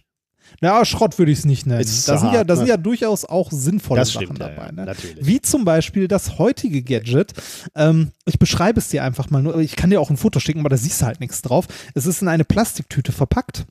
[0.64, 1.82] Ja, Schrott würde ich es nicht nennen.
[1.82, 2.72] Ist Da sind, ja, da sind ne?
[2.72, 4.68] ja durchaus auch sinnvolle Das Sachen stimmt, dabei.
[4.68, 4.86] ja, ne?
[4.86, 5.26] natürlich.
[5.26, 7.34] Wie zum Beispiel das heutige Gadget.
[7.76, 9.58] Ähm, ich beschreibe es dir einfach mal nur.
[9.58, 11.68] Ich kann dir auch ein Foto schicken, aber da siehst du halt nichts drauf.
[11.96, 13.66] Es ist in eine Plastiktüte verpackt.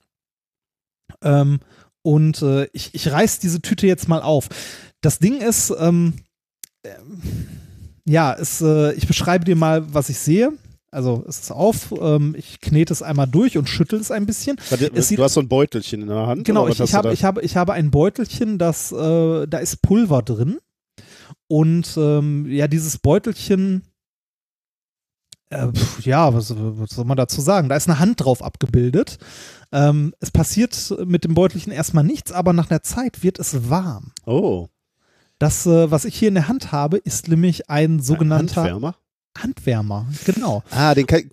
[1.23, 1.61] Ähm,
[2.03, 4.49] und äh, ich, ich reiß diese Tüte jetzt mal auf.
[5.01, 6.15] Das Ding ist, ähm,
[6.85, 7.23] ähm,
[8.05, 10.53] ja, es, äh, ich beschreibe dir mal, was ich sehe.
[10.93, 14.57] Also es ist auf, ähm, ich knete es einmal durch und schüttel es ein bisschen.
[14.71, 16.45] Warte, Es du hast so ein Beutelchen in der Hand.
[16.45, 20.23] Genau, ich, ich, habe, ich, habe, ich habe ein Beutelchen, das, äh, da ist Pulver
[20.23, 20.59] drin.
[21.47, 23.83] Und ähm, ja, dieses Beutelchen,
[25.51, 27.69] äh, pf, ja, was, was soll man dazu sagen?
[27.69, 29.19] Da ist eine Hand drauf abgebildet.
[29.73, 34.12] Ähm, es passiert mit dem Beutelchen erstmal nichts, aber nach einer Zeit wird es warm.
[34.27, 34.69] Oh,
[35.39, 38.97] Das, äh, was ich hier in der Hand habe, ist nämlich ein sogenannter Handwärmer.
[39.39, 40.07] Handwärmer.
[40.24, 40.62] Genau.
[40.70, 41.31] Ah, den kann,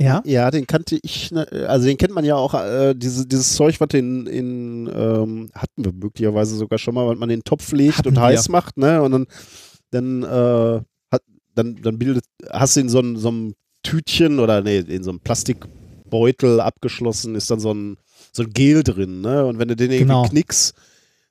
[0.00, 0.22] Ja.
[0.26, 3.80] ja, den kannte ich, ne, also den kennt man ja auch, äh, diese, dieses Zeug,
[3.80, 7.98] was in, in ähm, hatten wir möglicherweise sogar schon mal, weil man den Topf legt
[7.98, 8.22] Hatten und wir.
[8.22, 9.26] heiß macht, ne, und dann,
[9.90, 11.22] dann, äh, hat,
[11.54, 13.52] dann, dann bildet, hast du in so einem, so
[13.82, 17.96] Tütchen oder nee, in so einem Plastikbeutel abgeschlossen, ist dann so ein,
[18.32, 20.28] so ein Gel drin, ne, und wenn du den irgendwie Genau.
[20.28, 20.74] knickst,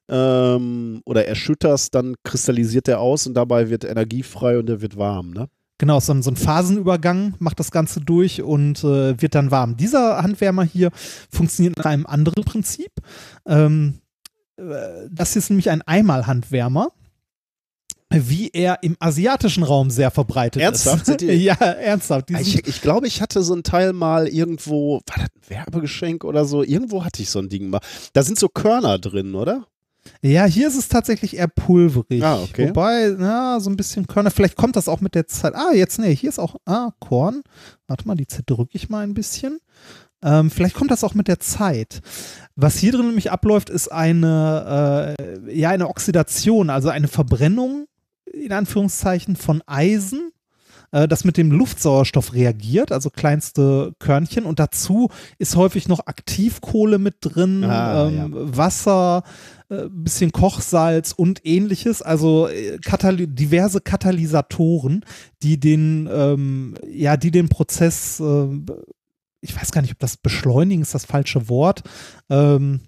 [0.07, 4.97] ähm, oder erschütterst, dann kristallisiert der aus und dabei wird Energie frei und der wird
[4.97, 5.49] warm, ne?
[5.77, 9.76] Genau, so ein, so ein Phasenübergang macht das Ganze durch und äh, wird dann warm.
[9.76, 10.89] Dieser Handwärmer hier
[11.30, 12.91] funktioniert nach einem anderen Prinzip.
[13.45, 13.99] Ähm,
[14.57, 14.64] äh,
[15.11, 16.91] das hier ist nämlich ein Einmalhandwärmer,
[18.10, 21.02] wie er im asiatischen Raum sehr verbreitet Ernsthaft?
[21.02, 21.06] ist.
[21.07, 22.30] Sind die- ja, ernsthaft.
[22.30, 26.23] Die Ich, ich glaube, ich hatte so ein Teil mal irgendwo, war das ein Werbegeschenk
[26.23, 26.64] oder so?
[26.64, 27.81] Irgendwo hatte ich so ein Ding mal.
[28.14, 29.68] Da sind so Körner drin, oder?
[30.22, 32.23] Ja, hier ist es tatsächlich eher pulverig.
[32.23, 32.69] Ah, okay.
[32.69, 34.32] Wobei, na, so ein bisschen Körner.
[34.32, 35.56] Vielleicht kommt das auch mit der Zeit.
[35.56, 37.44] Ah, jetzt, nee, hier ist auch, ah, Korn.
[37.88, 39.60] Warte mal, die zerdrücke ich mal ein bisschen.
[40.23, 42.02] Ähm, vielleicht kommt das auch mit der Zeit.
[42.56, 47.86] Was hier drin nämlich abläuft, ist eine, äh, ja, eine Oxidation, also eine Verbrennung,
[48.26, 50.32] in Anführungszeichen, von Eisen,
[50.96, 54.46] äh, das mit dem Luftsauerstoff reagiert, also kleinste Körnchen.
[54.46, 59.24] Und dazu ist häufig noch Aktivkohle mit drin, Ah, ähm, Wasser,
[59.70, 65.04] äh, bisschen Kochsalz und ähnliches, also äh, Katal diverse Katalysatoren,
[65.44, 68.48] die den, ähm, ja, die den Prozess, äh,
[69.42, 71.84] ich weiß gar nicht, ob das beschleunigen ist das falsche Wort,
[72.30, 72.80] ähm,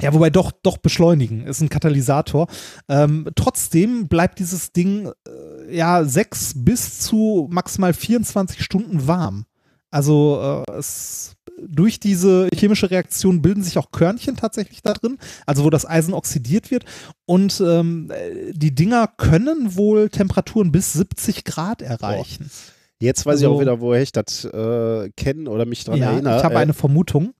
[0.00, 2.46] ja, wobei doch, doch beschleunigen ist ein Katalysator.
[2.88, 5.12] Ähm, trotzdem bleibt dieses Ding äh,
[5.70, 9.44] ja sechs bis zu maximal 24 Stunden warm.
[9.90, 11.34] Also äh, es,
[11.66, 16.14] durch diese chemische Reaktion bilden sich auch Körnchen tatsächlich da drin, also wo das Eisen
[16.14, 16.84] oxidiert wird.
[17.26, 22.50] Und ähm, äh, die Dinger können wohl Temperaturen bis 70 Grad erreichen.
[23.00, 26.12] Jetzt weiß ich Also- auch wieder, woher ich das äh, kenne oder mich dran Ja,
[26.12, 26.38] erinnere.
[26.38, 27.32] ich habe äh, eine Vermutung.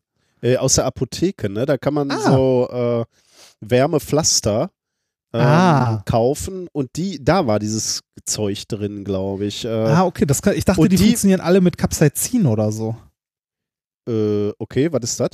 [0.42, 1.66] äh, aus der Apotheke, ne?
[1.66, 2.32] Da kann man Ah.
[2.32, 3.04] so äh,
[3.60, 4.70] Wärmepflaster
[5.32, 6.02] ähm, Ah.
[6.06, 9.64] kaufen und die, da war dieses Zeug drin, glaube ich.
[9.64, 12.96] Äh, ah, okay, das kann, ich dachte, die, die- funktionieren alle mit Capsaicin oder so.
[14.08, 15.30] äh, okay, was ist das?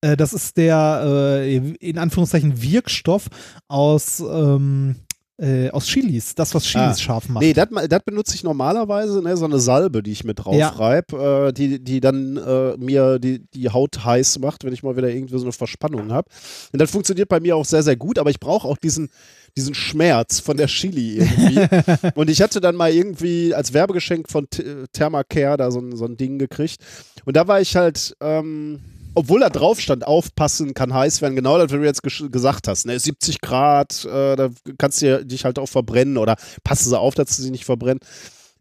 [0.00, 1.02] Äh, das ist der,
[1.42, 3.28] äh, in Anführungszeichen, Wirkstoff
[3.68, 4.96] aus, ähm,
[5.40, 6.34] äh, aus Chilis.
[6.34, 6.98] Das, was Chilis Ah.
[6.98, 7.42] scharf macht.
[7.44, 7.68] Nee, das
[8.04, 10.68] benutze ich normalerweise, ne, so eine Salbe, die ich mit drauf Ja.
[10.70, 14.96] reib, äh, die, die dann äh, mir die, die Haut heiß macht, wenn ich mal
[14.96, 16.28] wieder irgendwie so eine Verspannung habe.
[16.72, 19.10] Und das funktioniert bei mir auch sehr, sehr gut, aber ich brauche auch diesen,
[19.56, 21.60] diesen Schmerz von der Chili irgendwie.
[22.16, 24.48] und ich hatte dann mal irgendwie als Werbegeschenk von
[24.92, 26.78] Thermacare da so ein, so ein Ding gekriegt.
[27.24, 28.80] Und da war ich halt, ähm,
[29.18, 32.86] obwohl da drauf stand, aufpassen, kann heiß werden, genau das, was du jetzt gesagt hast.
[32.86, 32.98] Ne?
[32.98, 37.36] 70 Grad, äh, da kannst du dich halt auch verbrennen oder passen sie auf, dass
[37.36, 38.00] sie sich nicht verbrennen.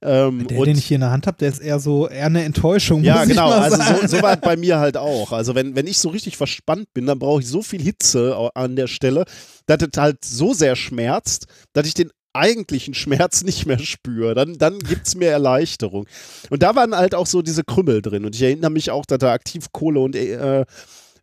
[0.02, 2.44] Ähm, der, den ich hier in der Hand habe, der ist eher so eher eine
[2.44, 3.04] Enttäuschung.
[3.04, 3.50] ja, genau.
[3.50, 5.32] Also so, so war es bei mir halt auch.
[5.32, 8.76] Also wenn, wenn ich so richtig verspannt bin, dann brauche ich so viel Hitze an
[8.76, 9.26] der Stelle,
[9.66, 14.36] dass es halt so sehr schmerzt, dass ich den eigentlichen Schmerz nicht mehr spüre.
[14.36, 16.08] Dann, dann gibt es mir Erleichterung.
[16.50, 18.26] Und da waren halt auch so diese Krümmel drin.
[18.26, 20.66] Und ich erinnere mich auch, dass da Aktivkohle und, äh,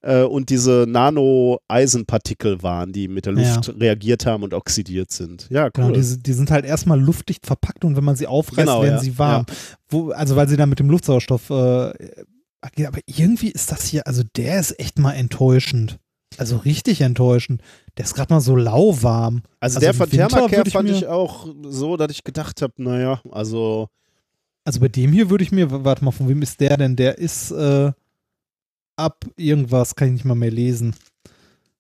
[0.03, 5.47] äh, und diese Nano-Eisenpartikel waren, die mit der Luft reagiert haben und oxidiert sind.
[5.51, 5.71] Ja, cool.
[5.73, 8.97] Genau, die, die sind halt erstmal luftdicht verpackt und wenn man sie aufreißt, Genau, werden
[8.97, 9.47] ja, sie warm.
[9.89, 11.93] Wo, also weil sie dann mit dem Luftsauerstoff äh,
[12.61, 12.89] agieren.
[12.89, 15.99] Aber irgendwie ist das hier, also der ist echt mal enttäuschend.
[16.39, 17.63] Also richtig enttäuschend.
[17.97, 19.43] Der ist gerade mal so lauwarm.
[19.61, 23.89] also, also der von Thermacare fand ich auch so, dass ich gedacht habe, naja, also
[24.65, 26.97] Also bei dem hier würde ich mir, warte mal, von wem ist der denn?
[26.97, 27.93] Der ist äh,
[28.97, 30.95] ab irgendwas, kann ich nicht mal mehr lesen.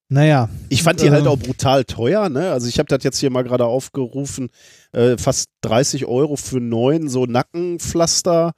[0.08, 0.48] Naja.
[0.68, 2.52] Ich fand die halt Äh, auch brutal teuer, ne?
[2.52, 4.50] Also ich habe das jetzt hier mal gerade aufgerufen,
[4.92, 8.52] äh, fast 30 Euro für neun so Nackenpflaster,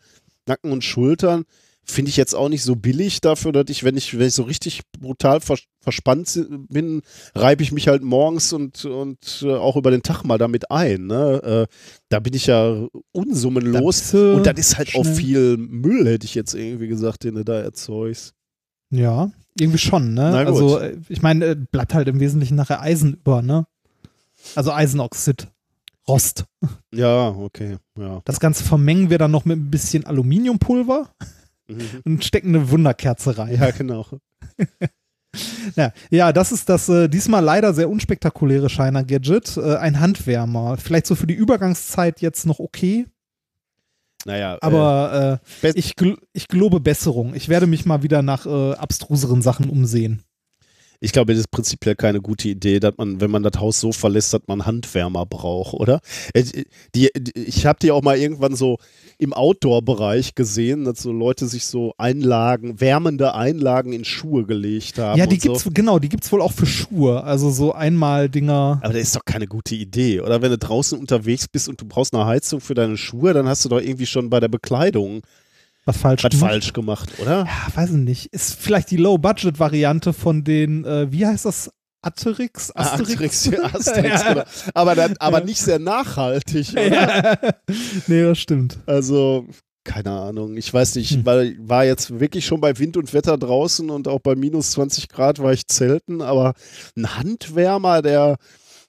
[0.47, 1.45] Nacken und Schultern.
[1.87, 4.43] Finde ich jetzt auch nicht so billig dafür, dass ich, wenn ich, wenn ich so
[4.43, 7.03] richtig brutal vers verspannt bin,
[7.37, 11.07] reibe ich mich halt morgens und, und äh, auch über den Tag mal damit ein.
[11.07, 11.69] Ne?
[11.71, 11.75] Äh,
[12.09, 14.11] da bin ich ja unsummenlos.
[14.11, 15.15] du Und das ist halt auch schnell.
[15.15, 18.35] viel Müll, hätte ich jetzt irgendwie gesagt, den du da erzeugst.
[18.91, 20.25] Ja, irgendwie schon, ne?
[20.37, 23.67] Also, äh, ich meine, äh, bleibt halt im Wesentlichen nachher Eisen über, ne?
[24.57, 25.47] Also Eisenoxid,
[26.09, 26.47] Rost.
[26.93, 28.23] Ja, okay, ja.
[28.25, 31.11] Das Ganze vermengen wir dann noch mit ein bisschen Aluminiumpulver
[31.69, 32.03] Mhm.
[32.05, 33.55] und stecken eine Wunderkerze rein.
[33.59, 34.07] Ja, genau.
[35.75, 39.59] Ja, ja das ist das äh, diesmal leider sehr unspektakuläre Shiner-Gadget.
[39.59, 40.77] Äh, ein Handwärmer.
[40.79, 43.07] Vielleicht so für die Übergangszeit jetzt noch okay,
[44.25, 47.35] Naja, aber äh, ich, gl ich gelobe Besserung.
[47.35, 50.23] Ich werde mich mal wieder nach äh, abstruseren Sachen umsehen.
[51.01, 53.93] Ich glaube, das ist prinzipiell keine gute Idee, dass man, wenn man das Haus so
[53.93, 56.01] verlässt, dass man Handwärmer braucht, oder?
[56.35, 56.45] Äh,
[56.95, 58.79] Die, die, ich habe die auch mal irgendwann so
[59.19, 65.19] im Outdoor-Bereich gesehen, dass so Leute sich so Einlagen, wärmende Einlagen in Schuhe gelegt haben.
[65.19, 65.49] ja, die und so.
[65.51, 67.23] gibt's, genau, die gibt's wohl auch für Schuhe.
[67.25, 68.81] Also so einmal Dinger.
[68.83, 70.43] Aber das ist doch keine gute Idee, oder?
[70.43, 73.65] Wenn du draußen unterwegs bist und du brauchst eine Heizung für deine Schuhe, dann hast
[73.65, 75.23] du doch irgendwie schon bei der Bekleidung
[75.87, 76.51] Was falsch was gemacht.
[76.51, 77.47] falsch gemacht, oder?
[77.47, 78.27] Ja, weiß ich nicht.
[78.27, 81.71] Ist vielleicht die Low-Budget-Variante von den, äh, wie heißt das?
[82.03, 82.71] Asterix?
[82.77, 84.43] Asterix, Asterix, genau.
[84.75, 86.93] Aber, dann, aber nicht sehr nachhaltig, oder?
[86.93, 87.37] ja.
[88.07, 88.79] nee, das stimmt.
[88.87, 89.47] Also,
[89.83, 90.57] keine Ahnung.
[90.57, 91.25] Ich weiß nicht, Hm.
[91.27, 95.09] weil war jetzt wirklich schon bei Wind und Wetter draußen und auch bei minus 20
[95.09, 96.55] Grad war ich zelten, aber
[96.97, 98.37] ein Handwärmer, der,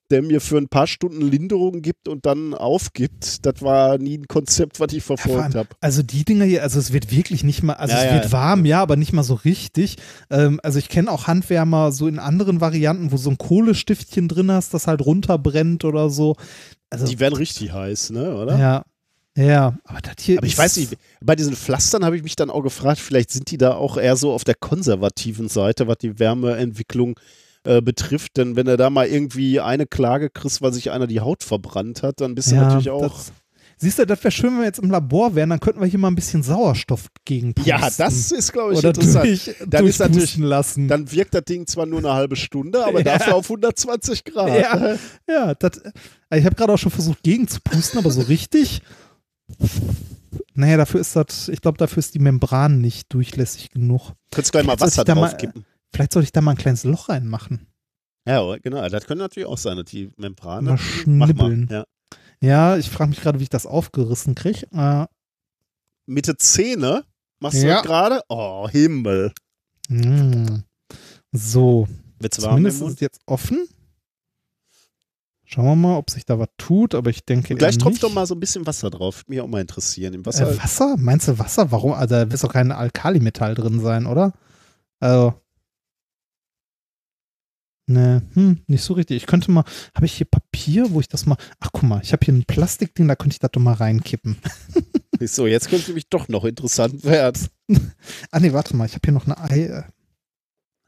[0.09, 4.27] der mir für ein paar Stunden Linderung gibt und dann aufgibt, das war nie ein
[4.27, 5.69] Konzept, was ich verfolgt habe.
[5.81, 8.13] Also die Dinger hier, also es wird wirklich nicht mal, also Ja, es ja.
[8.13, 9.97] wird warm, ja, aber nicht mal so richtig.
[10.29, 14.51] Ähm, also ich kenne auch Handwärmer so in anderen Varianten, wo so ein Kohlestiftchen drin
[14.51, 16.35] hast, das halt runterbrennt oder so.
[16.89, 18.57] Also Die werden richtig heiß, ne, oder?
[18.57, 18.83] ja,
[19.37, 22.49] ja, aber das hier Aber ich weiß nicht, bei diesen Pflastern habe ich mich dann
[22.49, 26.17] auch gefragt, vielleicht sind die da auch eher so auf der konservativen Seite, was die
[26.17, 27.21] Wärmeentwicklung äh,
[27.81, 28.37] betrifft.
[28.37, 32.03] Denn wenn du da mal irgendwie eine Klage kriegst, weil sich einer die Haut verbrannt
[32.03, 33.19] hat, dann bist du ja, natürlich auch.
[33.79, 35.99] Siehst du, das wäre schön, wenn wir jetzt im Labor wären, dann könnten wir hier
[35.99, 39.25] mal ein bisschen Sauerstoff gegen ja, das ist, glaube ich, oder interessant.
[39.25, 40.87] durch, Dann ist natürlich- lassen.
[40.87, 43.19] Dann wirkt das Ding zwar nur eine halbe Stunde, aber Ja.
[43.19, 44.47] dafür auf 120 Grad.
[44.49, 44.95] ja,
[45.29, 45.79] ja, das,
[46.35, 48.81] ich habe gerade auch schon versucht, gegen zu pusten, aber so richtig.
[50.55, 54.13] Naja, dafür ist das, ich glaube, dafür ist die Membran nicht durchlässig genug.
[54.31, 55.65] Könntest gleich mal Wasser draufkippen.
[55.93, 57.67] Vielleicht sollte ich da mal ein kleines Loch reinmachen.
[58.27, 58.87] Ja, genau.
[58.89, 60.65] Das könnte natürlich auch sein, die Membran.
[60.65, 61.67] Mal Mach schnibbeln.
[61.71, 61.85] Ja.
[62.41, 64.67] Ja, ich frage mich gerade, wie ich das aufgerissen kriege.
[64.73, 65.05] Äh,
[66.05, 67.03] Mitte Zähne
[67.39, 67.75] machst du Ja.
[67.77, 68.21] das gerade?
[68.29, 69.31] Oh, Himmel.
[69.89, 70.63] mh.
[71.31, 71.87] so,
[72.19, 73.67] Wird's warm zumindest ist es jetzt offen.
[75.45, 77.53] Schauen wir mal, ob sich da was tut, aber ich denke.
[77.53, 78.03] Und gleich tropft nicht.
[78.03, 79.19] doch mal so ein bisschen Wasser drauf.
[79.21, 80.13] Würde mich auch mal interessieren.
[80.13, 80.51] Im Wasser.
[80.51, 80.95] Äh, Wasser?
[80.97, 81.71] Meinst du Wasser?
[81.71, 81.93] Warum?
[81.93, 84.33] Also da wird doch kein Alkalimetall drin sein, oder?
[84.99, 85.33] Also.
[87.89, 89.15] Ne, hm, nicht so richtig.
[89.17, 89.63] Ich könnte mal,
[89.95, 92.43] habe ich hier Papier, wo ich das mal, ach guck mal, ich habe hier ein
[92.43, 94.37] Plastikding, da könnte ich das doch mal reinkippen.
[95.21, 97.47] so, jetzt könnte nämlich doch noch interessant werden.
[98.31, 99.83] Ah nee, warte mal, ich habe hier noch eine Ei, äh,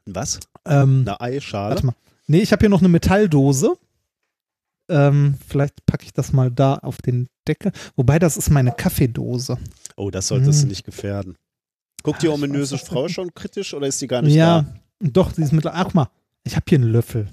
[0.06, 0.40] Was?
[0.66, 1.70] ähm, Eine Eischale?
[1.74, 1.94] warte mal.
[2.26, 3.76] Nee, ich habe hier noch eine Metalldose.
[4.88, 7.72] Ähm, vielleicht packe ich das mal da auf den Deckel.
[7.96, 9.56] Wobei, das ist meine Kaffeedose.
[9.96, 10.66] Oh, das solltest Hm.
[10.66, 11.36] du nicht gefährden.
[12.02, 14.74] Guckt die Ah, ich ominöse Frau schon kritisch oder ist die gar nicht ja, da?
[15.00, 15.66] doch, sie ist mit.
[15.66, 16.08] Ach guck mal,
[16.50, 17.28] ich habe hier einen Löffel.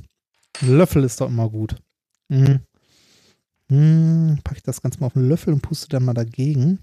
[0.61, 1.75] Ein Löffel ist doch immer gut.
[2.29, 2.59] Mhm.
[3.69, 6.79] Mhm, Packe ich das Ganze mal auf einen Löffel und puste dann mal dagegen.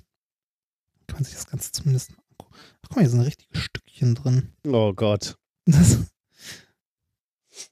[1.07, 2.55] Kann man sich das Ganze zumindest mal angucken.
[2.57, 4.51] Ach, guck mal, hier sind richtige Stückchen drin.
[4.67, 5.37] Oh Gott.
[5.67, 5.99] Das,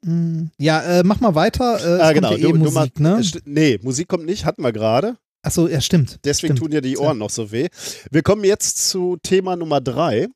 [0.04, 0.52] Mhm.
[0.58, 1.98] ja, äh, mach mal weiter.
[1.98, 2.30] Äh, ah, genau.
[2.30, 3.24] ja eh Du, du Musik, mal, ne?
[3.44, 5.16] nee, Musik kommt nicht, hatten wir gerade.
[5.42, 6.20] Achso, ja, stimmt.
[6.24, 6.58] Deswegen stimmt.
[6.60, 7.68] tun dir die Ohren noch so weh.
[8.12, 10.28] Wir kommen jetzt zu Thema Nummer drei.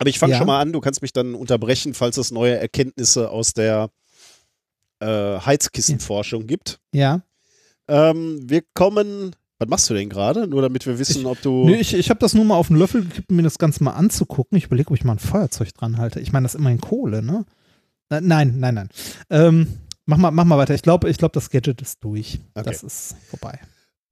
[0.00, 0.38] Aber ich fange Ja.
[0.38, 3.90] schon mal an, du kannst mich dann unterbrechen, falls es neue Erkenntnisse aus der
[5.00, 6.80] äh, Heizkissenforschung gibt.
[6.92, 7.20] Ja.
[7.88, 9.36] Ähm, wir kommen.
[9.58, 10.46] Was machst du denn gerade?
[10.46, 11.66] Nur damit wir wissen, ob du.
[11.66, 13.84] Nö, ich, ich habe das nur mal auf den Löffel gekippt, um mir das Ganze
[13.84, 14.56] mal anzugucken.
[14.56, 16.18] Ich überlege, ob ich mal ein Feuerzeug dran halte.
[16.20, 17.44] Ich meine, das ist immerhin Kohle, ne?
[18.08, 18.88] Äh, Nein, nein, nein.
[19.28, 19.66] Ähm,
[20.06, 20.74] mach, mal, mach mal weiter.
[20.74, 22.40] Ich glaube, ich glaub, das Gadget ist durch.
[22.54, 22.64] Okay.
[22.70, 23.60] Das ist vorbei.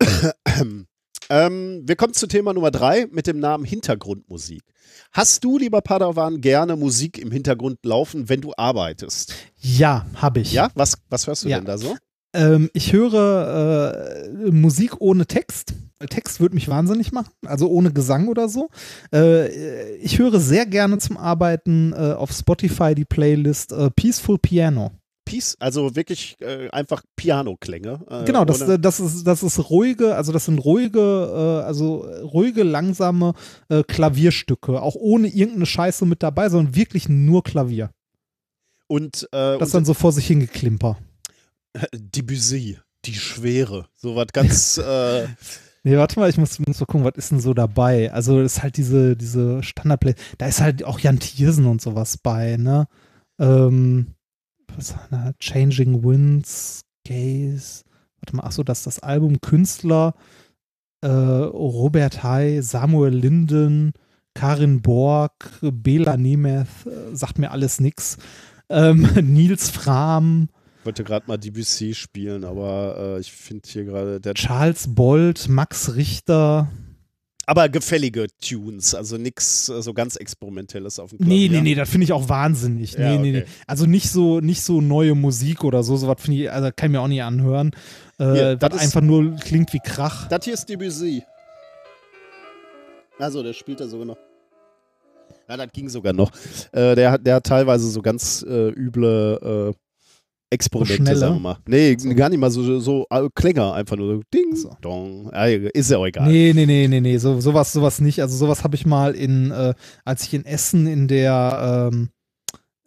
[1.31, 4.63] ähm, wir kommen zu Thema Nummer drei mit dem Namen Hintergrundmusik.
[5.13, 9.35] Hast du, lieber Padawan, gerne Musik im Hintergrund laufen, wenn du arbeitest?
[9.59, 10.53] Ja, habe ich.
[10.53, 10.71] Ja?
[10.75, 11.59] Was, was hörst du Ja.
[11.59, 11.97] denn da so?
[12.35, 15.75] Ähm, ich höre äh, Musik ohne Text.
[16.11, 18.69] Text würde mich wahnsinnig machen, also ohne Gesang oder so.
[19.13, 24.93] Äh, ich höre sehr gerne zum Arbeiten äh, auf Spotify die Playlist äh, Peaceful Piano.
[25.29, 28.01] Peace, also wirklich äh, einfach Piano-Klänge.
[28.09, 32.63] Äh, Genau, das, das, ist, das ist ruhige, also das sind ruhige, äh, also ruhige,
[32.63, 33.35] langsame
[33.69, 37.91] äh, Klavierstücke, auch ohne irgendeine Scheiße mit dabei, sondern wirklich nur Klavier.
[38.87, 40.97] und, äh, Das und dann so vor sich hingeklimper.
[41.95, 45.27] Debussy, die Schwere, so was ganz, äh,
[45.85, 48.13] Nee, warte mal, ich muss, muss mal gucken, was ist denn so dabei?
[48.13, 50.15] Also, ist halt diese, diese Standardplay.
[50.37, 52.89] Da ist halt auch Jan Thiersen und sowas bei, ne?
[53.39, 54.15] Ähm,
[54.79, 57.83] was na, Changing Winds, Gaze.
[58.21, 60.15] Warte mal, achso, das ist das Album Künstler,
[61.03, 63.93] äh, Robert Hay, Samuel Linden,
[64.35, 68.17] Karin Borg, Bela Nemeth, äh, sagt mir alles nix.
[68.69, 70.49] Ähm, Nils Fram,
[70.81, 75.49] ich wollte gerade mal Debussy spielen, aber äh, ich finde hier gerade der Charles Bolt,
[75.49, 76.69] Max Richter.
[77.49, 81.51] Aber gefällige Tunes, also nichts äh, so ganz experimentelles auf dem Nee, Klavier.
[81.63, 82.97] nee, nee, das finde ich auch wahnsinnig.
[82.99, 83.39] Nee, Ja, nee, nee.
[83.41, 83.49] okay.
[83.67, 86.93] Also nicht so, nicht so neue Musik oder so, sowas finde ich, also kann ich
[86.93, 87.71] mir auch nicht anhören.
[88.19, 90.29] Äh, Hier, das ist- einfach nur klingt wie Krach.
[90.29, 91.23] Das hier ist Debussy.
[93.19, 94.19] Also, der spielt da sogar noch.
[95.49, 96.31] Ja, das ging sogar noch.
[96.73, 99.79] Äh, der, hat, der hat teilweise so ganz äh, üble äh,
[100.51, 101.59] Experimente, sagen wir mal.
[101.67, 104.77] Nee, gar nicht mal so, so äh, Klänger, einfach nur so Ding, so.
[104.81, 105.31] Dong.
[105.75, 106.27] Ist ja auch egal.
[106.27, 108.23] Nee, nee, nee, nee, nee, so, sowas, sowas nicht.
[108.23, 112.09] Also sowas habe ich mal in, äh, als ich in Essen in der, ähm,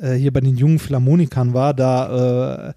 [0.01, 2.73] äh, hier bei den jungen Philharmonikern war, da, äh,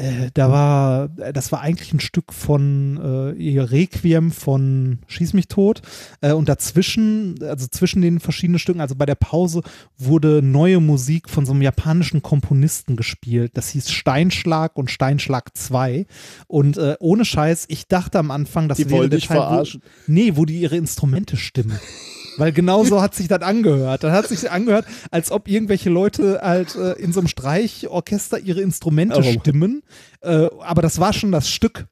[0.00, 5.48] äh, da war, das war eigentlich ein Stück von äh, ihr Requiem von Schieß mich
[5.48, 5.82] tot.
[6.22, 9.60] Äh, und dazwischen, also zwischen den verschiedenen Stücken, also bei der Pause,
[9.98, 13.52] wurde neue Musik von so einem japanischen Komponisten gespielt.
[13.54, 16.06] Das hieß Steinschlag und Steinschlag 2.
[16.46, 19.82] Und äh, ohne Scheiß, ich dachte am Anfang, das Die wäre der Teil, wo, verarschen.
[20.06, 21.78] Nee, wo die ihre Instrumente stimmen.
[22.36, 24.02] Weil genau so hat sich das angehört.
[24.04, 28.60] Das hat sich angehört, als ob irgendwelche Leute halt äh, in so einem Streichorchester ihre
[28.60, 29.22] Instrumente Oh.
[29.22, 29.82] stimmen.
[30.22, 31.86] Äh, aber das war schon das Stück.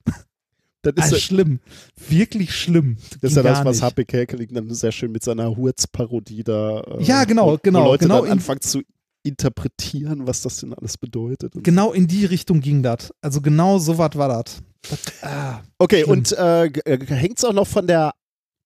[0.82, 1.58] Das ist, ja- schlimm.
[2.08, 2.96] Wirklich schlimm.
[3.20, 3.82] das ist ja das, was.
[3.82, 6.80] Happy Kerkeling dann sehr schön mit seiner Hurz-Parodie da.
[6.82, 8.82] Äh, Ja, genau, genau, Leute genau dann anfangen zu
[9.24, 11.52] interpretieren, was das denn alles bedeutet.
[11.62, 13.12] Genau in die Richtung ging das.
[13.20, 14.58] Also genau so was war das.
[14.88, 15.60] Das- ah.
[15.78, 16.18] Okay, Schlimm.
[16.18, 16.70] und äh,
[17.06, 18.12] hängt es auch noch von der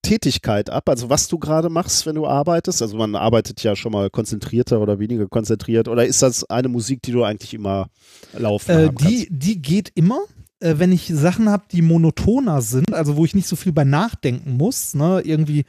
[0.03, 2.83] Tätigkeit ab, also was du gerade machst, wenn du arbeitest?
[2.83, 5.89] Also man arbeitet ja schon mal konzentrierter oder weniger konzentriert.
[5.89, 7.89] Oder ist das eine Musik, die du eigentlich immer
[8.37, 10.21] laufen Äh, die, die geht immer,
[10.61, 13.85] äh, wenn ich Sachen habe, die monotoner sind, also wo ich nicht so viel bei
[13.85, 15.65] nachdenken muss, ne, irgendwie,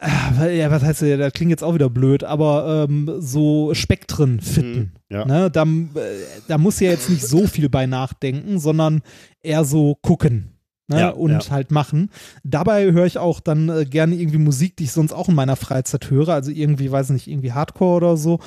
[0.00, 4.40] äh, ja, was heißt das, das klingt jetzt auch wieder blöd, aber ähm, so Spektren
[4.40, 4.78] fitten.
[4.78, 5.24] Mhm, ja.
[5.24, 5.96] Ne, da, äh,
[6.48, 9.02] da muss ja jetzt nicht so viel bei nachdenken, sondern
[9.42, 10.55] eher so gucken.
[10.88, 11.50] Ne, Ja, und ja.
[11.50, 12.10] halt machen.
[12.44, 15.56] Dabei höre ich auch dann äh, gerne irgendwie Musik, die ich sonst auch in meiner
[15.56, 16.28] Freizeit höre.
[16.28, 18.38] Also irgendwie, weiß nicht, irgendwie Hardcore oder so.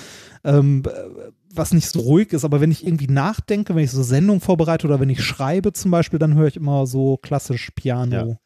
[0.45, 4.03] Ähm, äh, was nicht so ruhig ist, aber wenn ich irgendwie nachdenke, wenn ich so
[4.03, 8.15] Sendungen vorbereite oder wenn ich schreibe zum Beispiel, dann höre ich immer so klassisch Piano.
[8.15, 8.37] Ja.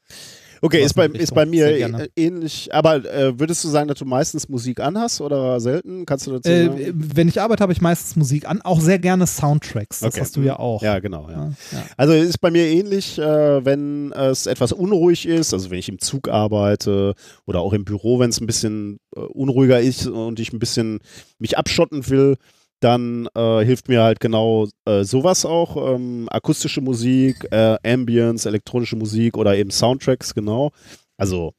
[0.66, 2.74] Okay, ist bei, ist bei mir äh, ähnlich.
[2.74, 6.06] Aber äh, würdest du sagen, dass du meistens Musik anhast oder selten?
[6.06, 6.78] Kannst du dazu sagen?
[6.78, 10.00] Äh, wenn ich arbeite, habe ich meistens Musik an, auch sehr gerne Soundtracks.
[10.00, 10.22] Das Okay.
[10.22, 10.82] hast du ja auch.
[10.82, 11.30] Ja, genau.
[11.30, 11.48] Ja.
[11.48, 11.84] Ja, ja.
[11.98, 16.00] Also ist bei mir ähnlich, äh, wenn es etwas unruhig ist, also wenn ich im
[16.00, 17.14] Zug arbeite
[17.46, 21.00] oder auch im Büro, wenn es ein bisschen äh, unruhiger ist und ich ein bisschen
[21.40, 22.38] mich abschotten will,
[22.84, 25.96] dann äh, hilft mir halt genau äh, sowas auch.
[25.96, 30.72] Ähm, akustische Musik, äh, Ambience, elektronische Musik oder eben Soundtracks, genau.
[31.18, 31.54] Also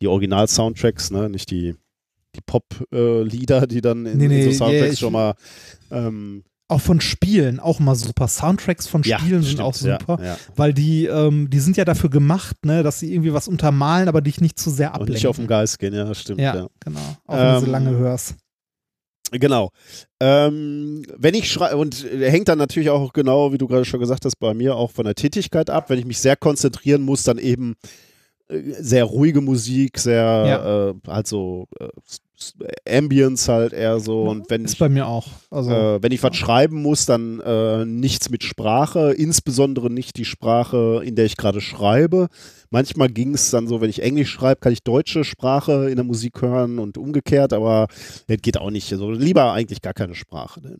[0.00, 1.28] die Original-Soundtracks, ne?
[1.28, 1.74] nicht die,
[2.36, 5.34] die Pop-Lieder, die dann in, Nee, in nee, so ja, Soundtracks ich- schon mal
[5.90, 8.28] ähm, Auch von Spielen, auch mal super.
[8.28, 10.36] Soundtracks von ja, Spielen sind stimmt, auch super, Ja, ja.
[10.54, 14.20] weil die, ähm, die sind ja dafür gemacht, ne, dass sie irgendwie was untermalen, aber
[14.20, 15.14] dich nicht zu sehr Und ablenken.
[15.14, 16.40] nicht auf den Geist gehen, ja, stimmt.
[16.40, 16.66] ja, ja.
[16.80, 17.00] genau.
[17.26, 18.34] Auch wenn du so Ähm, lange hörst.
[19.30, 19.70] Genau.
[20.20, 24.00] Ähm, wenn ich schreibe, und äh, hängt dann natürlich auch genau, wie du gerade schon
[24.00, 25.90] gesagt hast, bei mir auch von der Tätigkeit ab.
[25.90, 27.76] Wenn ich mich sehr konzentrieren muss, dann eben
[28.48, 32.20] äh, sehr ruhige Musik, sehr äh, so äh, s- s-
[32.88, 34.22] Ambience halt eher so.
[34.24, 35.26] Und wenn Ist ich, bei mir auch.
[35.50, 40.24] Also, äh, wenn ich was schreiben muss, dann äh, nichts mit Sprache, insbesondere nicht die
[40.24, 42.28] Sprache, in der ich gerade schreibe.
[42.70, 46.04] Manchmal ging es dann so, wenn ich Englisch schreibe, kann ich deutsche Sprache in der
[46.04, 47.88] Musik hören und umgekehrt, aber
[48.26, 48.92] das geht auch nicht.
[48.92, 50.60] Also lieber eigentlich gar keine Sprache.
[50.60, 50.78] Ne?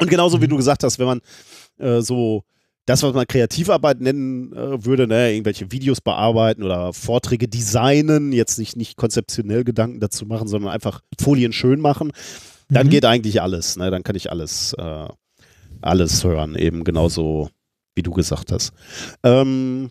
[0.00, 0.50] Und genauso wie Mhm.
[0.50, 1.20] du gesagt hast, wenn man
[1.78, 2.44] äh, so
[2.86, 8.58] das, was man Kreativarbeit nennen äh, würde, ne, irgendwelche Videos bearbeiten oder Vorträge designen, jetzt
[8.58, 12.12] nicht, nicht konzeptionell Gedanken dazu machen, sondern einfach Folien schön machen,
[12.68, 12.90] dann Mhm.
[12.90, 13.76] geht eigentlich alles.
[13.76, 13.90] Ne?
[13.90, 15.08] Dann kann ich alles, äh,
[15.80, 17.50] alles hören, eben genauso
[17.94, 18.72] wie du gesagt hast.
[19.22, 19.90] Ähm,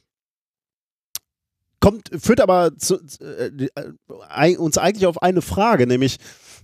[1.79, 6.17] kommt, führt aber zu, äh, äh, uns eigentlich auf eine Frage, nämlich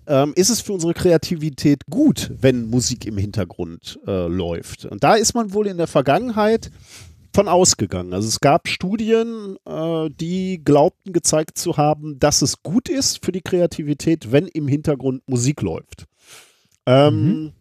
[0.07, 4.85] ähm, ist es für unsere Kreativität gut, wenn Musik im Hintergrund äh, läuft?
[4.85, 6.71] Und da ist man wohl in der Vergangenheit
[7.33, 8.13] von ausgegangen.
[8.13, 13.31] Also es gab Studien, äh, die glaubten gezeigt zu haben, dass es gut ist für
[13.31, 16.05] die Kreativität, wenn im Hintergrund Musik läuft.
[16.87, 17.51] Ähm,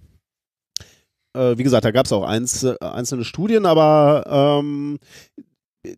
[1.35, 4.99] äh, wie gesagt, da gab es auch eins, äh, einzelne Studien, aber ähm,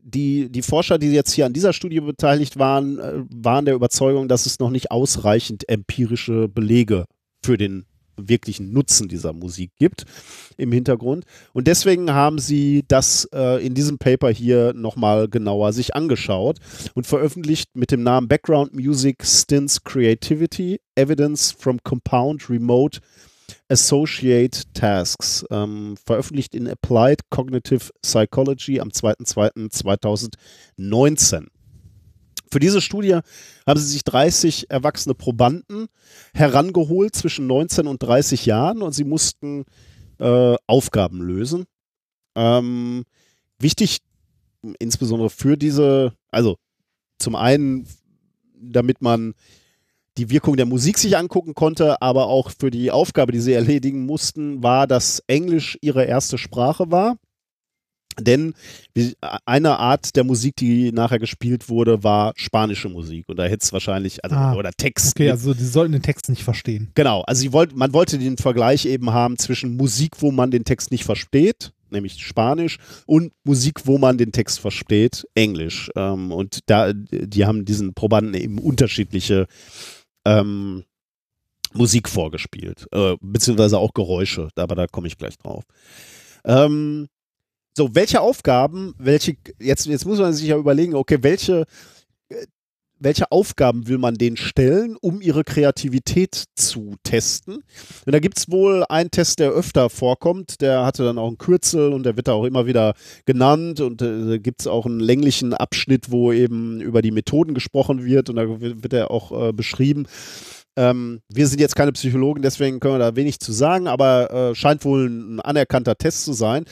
[0.02, 4.28] die, die Forscher, die jetzt hier an dieser Studie beteiligt waren, äh, waren der Überzeugung,
[4.28, 7.04] dass es noch nicht ausreichend empirische Belege
[7.44, 7.86] für den
[8.18, 10.04] wirklichen Nutzen dieser Musik gibt
[10.56, 11.24] im Hintergrund.
[11.52, 16.58] Und deswegen haben sie das äh, in diesem Paper hier nochmal genauer sich angeschaut
[16.94, 23.00] und veröffentlicht mit dem Namen Background Music Stints Creativity, Evidence from Compound Remote
[23.68, 31.46] Associate Tasks, ähm, veröffentlicht in Applied Cognitive Psychology am 2.2.2019.
[32.50, 33.18] Für diese Studie
[33.66, 35.88] haben sie sich 30 erwachsene Probanden
[36.32, 39.66] herangeholt zwischen 19 und 30 Jahren und sie mussten
[40.18, 41.66] äh, Aufgaben lösen.
[42.34, 43.04] Ähm,
[43.58, 43.98] wichtig,
[44.78, 46.56] insbesondere für diese, also
[47.18, 47.86] zum einen,
[48.54, 49.34] damit man
[50.18, 54.04] die Wirkung der Musik sich angucken konnte, aber auch für die Aufgabe, die sie erledigen
[54.04, 57.16] mussten, war, dass Englisch ihre erste Sprache war.
[58.20, 58.54] Denn
[59.46, 63.28] eine Art der Musik, die nachher gespielt wurde, war spanische Musik.
[63.28, 65.12] Und da hätte es wahrscheinlich, also, Ah, oder Text.
[65.14, 66.90] Okay, also die sollten den Text nicht verstehen.
[66.94, 70.64] Genau, also sie wollt, man wollte den Vergleich eben haben zwischen Musik, wo man den
[70.64, 75.90] Text nicht versteht, nämlich Spanisch, und Musik, wo man den Text versteht, Englisch.
[75.94, 79.46] Ähm, und da, die haben diesen Probanden eben unterschiedliche
[80.28, 80.84] ähm,
[81.72, 85.64] Musik vorgespielt, äh, beziehungsweise auch Geräusche, aber da komme ich gleich drauf.
[86.44, 87.08] Ähm,
[87.76, 91.66] so, welche Aufgaben, welche, jetzt, jetzt muss man sich ja überlegen, okay, welche,
[92.28, 92.46] äh,
[93.00, 97.56] welche Aufgaben will man denen stellen, um ihre Kreativität zu testen?
[98.06, 101.38] Und da gibt es wohl einen Test, der öfter vorkommt, der hatte dann auch ein
[101.38, 102.94] Kürzel und der wird da auch immer wieder
[103.26, 107.54] genannt und äh, da gibt es auch einen länglichen Abschnitt, wo eben über die Methoden
[107.54, 110.06] gesprochen wird und da wird wird er auch äh, beschrieben.
[110.76, 114.54] Ähm, wir sind jetzt keine Psychologen, deswegen können wir da wenig zu sagen, aber äh,
[114.54, 116.64] scheint wohl ein anerkannter Test zu sein.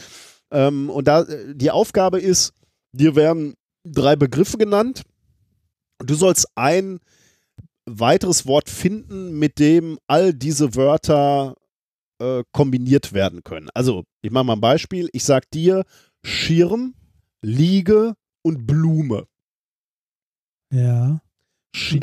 [0.50, 2.52] Ähm, und da äh, die Aufgabe ist,
[2.92, 5.02] dir werden drei Begriffe genannt.
[5.98, 7.00] Du sollst ein
[7.86, 11.56] weiteres Wort finden, mit dem all diese Wörter
[12.18, 13.68] äh, kombiniert werden können.
[13.74, 15.08] Also, ich mache mal ein Beispiel.
[15.12, 15.84] Ich sag dir
[16.24, 16.94] Schirm,
[17.42, 19.26] Liege und Blume.
[20.72, 21.20] Ja.
[21.74, 22.00] Schirm.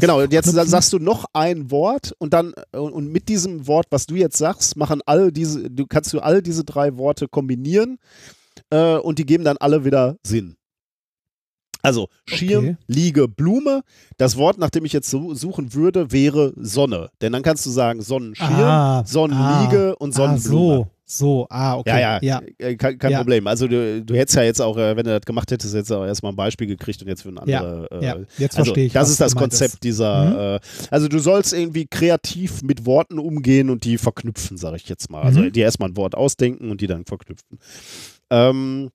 [0.00, 0.70] Genau, und jetzt verknüpfen?
[0.70, 4.38] sagst du noch ein Wort und dann äh, und mit diesem Wort, was du jetzt
[4.38, 7.98] sagst, machen all diese, du kannst du all diese drei Worte kombinieren
[8.70, 10.56] äh, und die geben dann alle wieder Sinn.
[11.86, 12.76] Also Schirm, Okay.
[12.88, 13.82] Liege, Blume.
[14.16, 17.10] Das Wort, nach dem ich jetzt suchen würde, wäre Sonne.
[17.20, 20.76] Denn dann kannst du sagen Sonnenschirm, Ah, Sonnenliege und Ah, Sonnenblume.
[20.76, 22.00] so, so, ah, okay.
[22.00, 23.18] Ja, ja, äh, kein, kein Ja.
[23.18, 23.46] Problem.
[23.46, 26.04] Also du, du hättest ja jetzt auch, äh, wenn du das gemacht hättest, jetzt auch
[26.04, 27.88] erstmal ein Beispiel gekriegt und jetzt für ein Ja, andere.
[27.92, 28.92] äh, ja, jetzt also, verstehe ich.
[28.92, 29.84] Das ist das Konzept ist.
[29.84, 30.56] dieser.
[30.56, 35.08] Äh, also du sollst irgendwie kreativ mit Worten umgehen und die verknüpfen, sage ich jetzt
[35.08, 35.22] mal.
[35.22, 35.52] Also Mhm.
[35.52, 37.60] dir erstmal ein Wort ausdenken und die dann verknüpfen.
[38.30, 38.90] Ähm,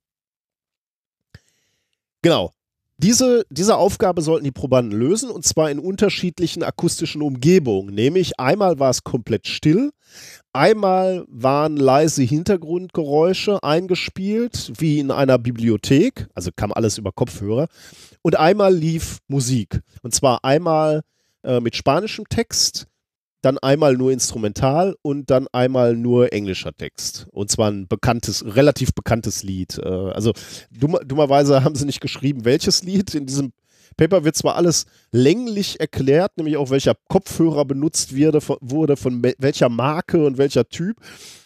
[2.22, 2.52] genau.
[3.04, 7.96] Diese, diese Aufgabe sollten die Probanden lösen und zwar in unterschiedlichen akustischen Umgebungen.
[7.96, 9.90] Nämlich einmal war es komplett still,
[10.54, 17.70] einmal waren leise Hintergrundgeräusche eingespielt, wie in einer Bibliothek, also kam alles über Kopfhörer,
[18.22, 19.82] und einmal lief Musik.
[20.04, 21.02] Und zwar einmal
[21.44, 22.86] äh, mit spanischem Text,
[23.42, 27.28] dann einmal nur instrumental und dann einmal nur englischer Text.
[27.32, 29.80] Und zwar ein bekanntes, relativ bekanntes Lied.
[29.80, 30.34] Äh, also
[30.72, 33.16] dumm, dummerweise haben sie nicht geschrieben, welches Lied.
[33.16, 33.52] In diesem
[33.98, 40.26] Paper wird zwar alles länglich erklärt, nämlich auch welcher Kopfhörer benutzt wurde, von, welcher Marke
[40.26, 40.98] und welcher Typ.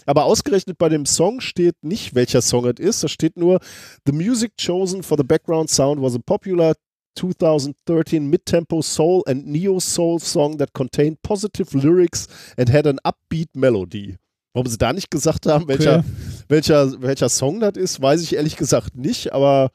[0.06, 3.04] Aber ausgerechnet bei dem Song steht nicht, welcher Song es ist.
[3.04, 3.60] Da steht nur,
[4.06, 6.76] The music chosen for the background sound was a popular
[7.16, 12.28] 2013 mid-tempo soul and neo-soul song that contained positive lyrics
[12.58, 14.18] and had an upbeat melody.
[14.54, 16.08] Warum sie da nicht gesagt haben, welcher, Okay.
[16.48, 19.72] welcher, welcher Song das ist, weiß ich ehrlich gesagt nicht, aber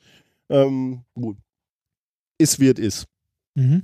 [0.49, 1.37] ähm, gut.
[2.39, 3.05] Ist wie es ist.
[3.55, 3.83] Mhm.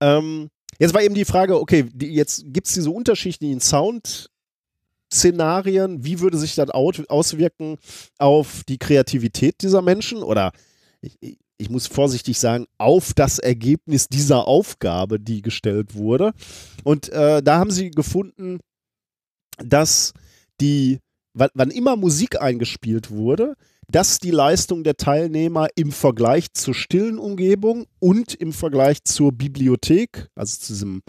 [0.00, 0.48] Ähm,
[0.80, 6.04] jetzt war eben die Frage, okay, die, jetzt gibt es diese unterschiedlichen Sound-Szenarien.
[6.04, 7.78] Wie würde sich das auswirken
[8.18, 10.24] auf die Kreativität dieser Menschen?
[10.24, 10.50] Oder
[11.00, 16.32] ich, ich- muss vorsichtig sagen, auf das Ergebnis dieser Aufgabe, die gestellt wurde.
[16.84, 18.60] Und äh, da haben sie gefunden,
[19.58, 20.12] dass
[20.60, 20.98] die,
[21.34, 23.54] wann immer Musik eingespielt wurde,
[23.88, 30.28] dass die Leistung der Teilnehmer im Vergleich zur stillen Umgebung und im Vergleich zur Bibliothek,
[30.34, 31.02] also zu diesem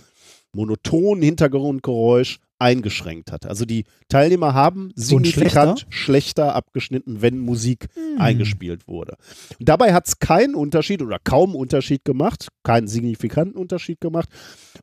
[0.53, 3.45] monotonen Hintergrundgeräusch eingeschränkt hat.
[3.45, 5.92] Also die Teilnehmer haben signifikant schlechter?
[5.92, 6.56] schlechter?
[6.56, 8.22] abgeschnitten, wenn Musik hm.
[8.22, 9.17] eingespielt wurde.
[9.59, 14.30] Und dabei hat es keinen Unterschied oder kaum Unterschied gemacht, keinen signifikanten Unterschied gemacht,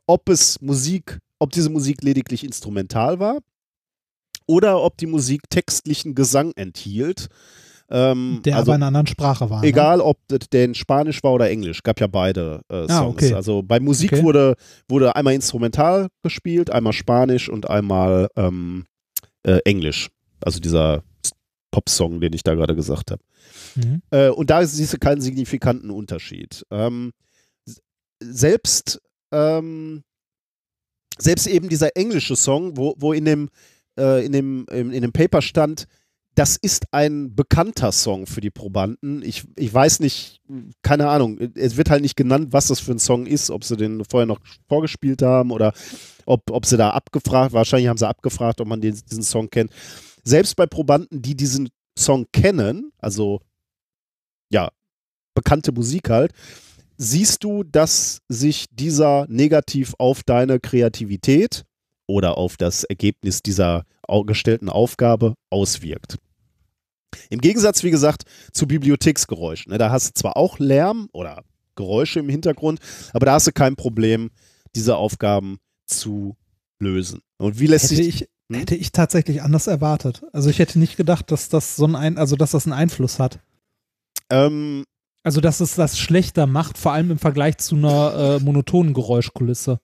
[0.05, 3.39] ob es Musik, ob diese Musik lediglich instrumental war
[4.45, 7.27] oder ob die Musik textlichen Gesang enthielt.
[7.93, 9.61] Ähm, der also, aber in einer anderen Sprache war.
[9.61, 9.67] Ne?
[9.67, 10.03] Egal, ne?
[10.03, 12.91] ob das denn Spanisch war oder Englisch, gab ja beide äh, ah, Songs.
[12.91, 13.33] Ah, okay.
[13.35, 14.23] Also bei Musik okay.
[14.23, 14.55] wurde,
[14.89, 18.85] wurde einmal instrumental gespielt, einmal Spanisch und einmal ähm,
[19.43, 20.09] äh, Englisch.
[20.43, 21.03] Also dieser
[21.69, 23.21] Pop-Song, den ich da gerade gesagt habe.
[23.75, 24.01] Mhm.
[24.09, 26.65] Äh, und da siehst du keinen signifikanten Unterschied.
[26.71, 27.13] Ähm,
[28.19, 30.03] selbst, ähm,
[31.19, 33.49] selbst eben dieser englische Song, wo, wo in dem,
[33.99, 35.85] äh, in dem, in, in dem Paper stand,
[36.35, 39.21] das ist ein bekannter Song für die Probanden.
[39.23, 40.41] Ich, ich weiß nicht,
[40.81, 43.77] keine Ahnung, es wird halt nicht genannt, was das für ein Song ist, ob sie
[43.77, 45.73] den vorher noch vorgespielt haben oder
[46.25, 49.71] ob, ob sie da abgefragt, wahrscheinlich haben sie abgefragt, ob man den, diesen Song kennt.
[50.23, 53.41] Selbst bei Probanden, die diesen Song kennen, also
[54.51, 54.71] ja,
[55.35, 56.33] bekannte Musik halt,
[56.97, 61.63] siehst du, dass sich dieser negativ auf deine Kreativität
[62.07, 63.85] oder auf das Ergebnis dieser
[64.25, 66.17] gestellten Aufgabe auswirkt.
[67.29, 69.71] Im Gegensatz, wie gesagt, zu Bibliotheksgeräuschen.
[69.71, 71.43] Ne, da hast du zwar auch Lärm oder
[71.75, 72.79] Geräusche im Hintergrund,
[73.13, 74.29] aber da hast du kein Problem,
[74.75, 76.37] diese Aufgaben zu
[76.79, 77.21] lösen.
[77.37, 78.07] Und wie lässt hätte sich.
[78.07, 78.59] Ich, hm?
[78.59, 80.23] Hätte ich tatsächlich anders erwartet.
[80.33, 83.39] Also ich hätte nicht gedacht, dass das so ein, also dass das einen Einfluss hat.
[84.29, 84.85] Ähm,
[85.23, 89.79] also dass es das schlechter macht, vor allem im Vergleich zu einer äh, monotonen Geräuschkulisse.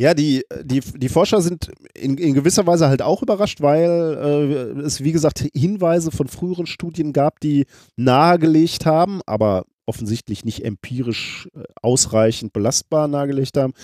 [0.00, 4.80] Ja, die, die, die Forscher sind in, in gewisser Weise halt auch überrascht, weil äh,
[4.80, 11.50] es, wie gesagt, Hinweise von früheren Studien gab, die nahegelegt haben, aber offensichtlich nicht empirisch
[11.54, 13.74] äh, ausreichend belastbar nahegelegt haben,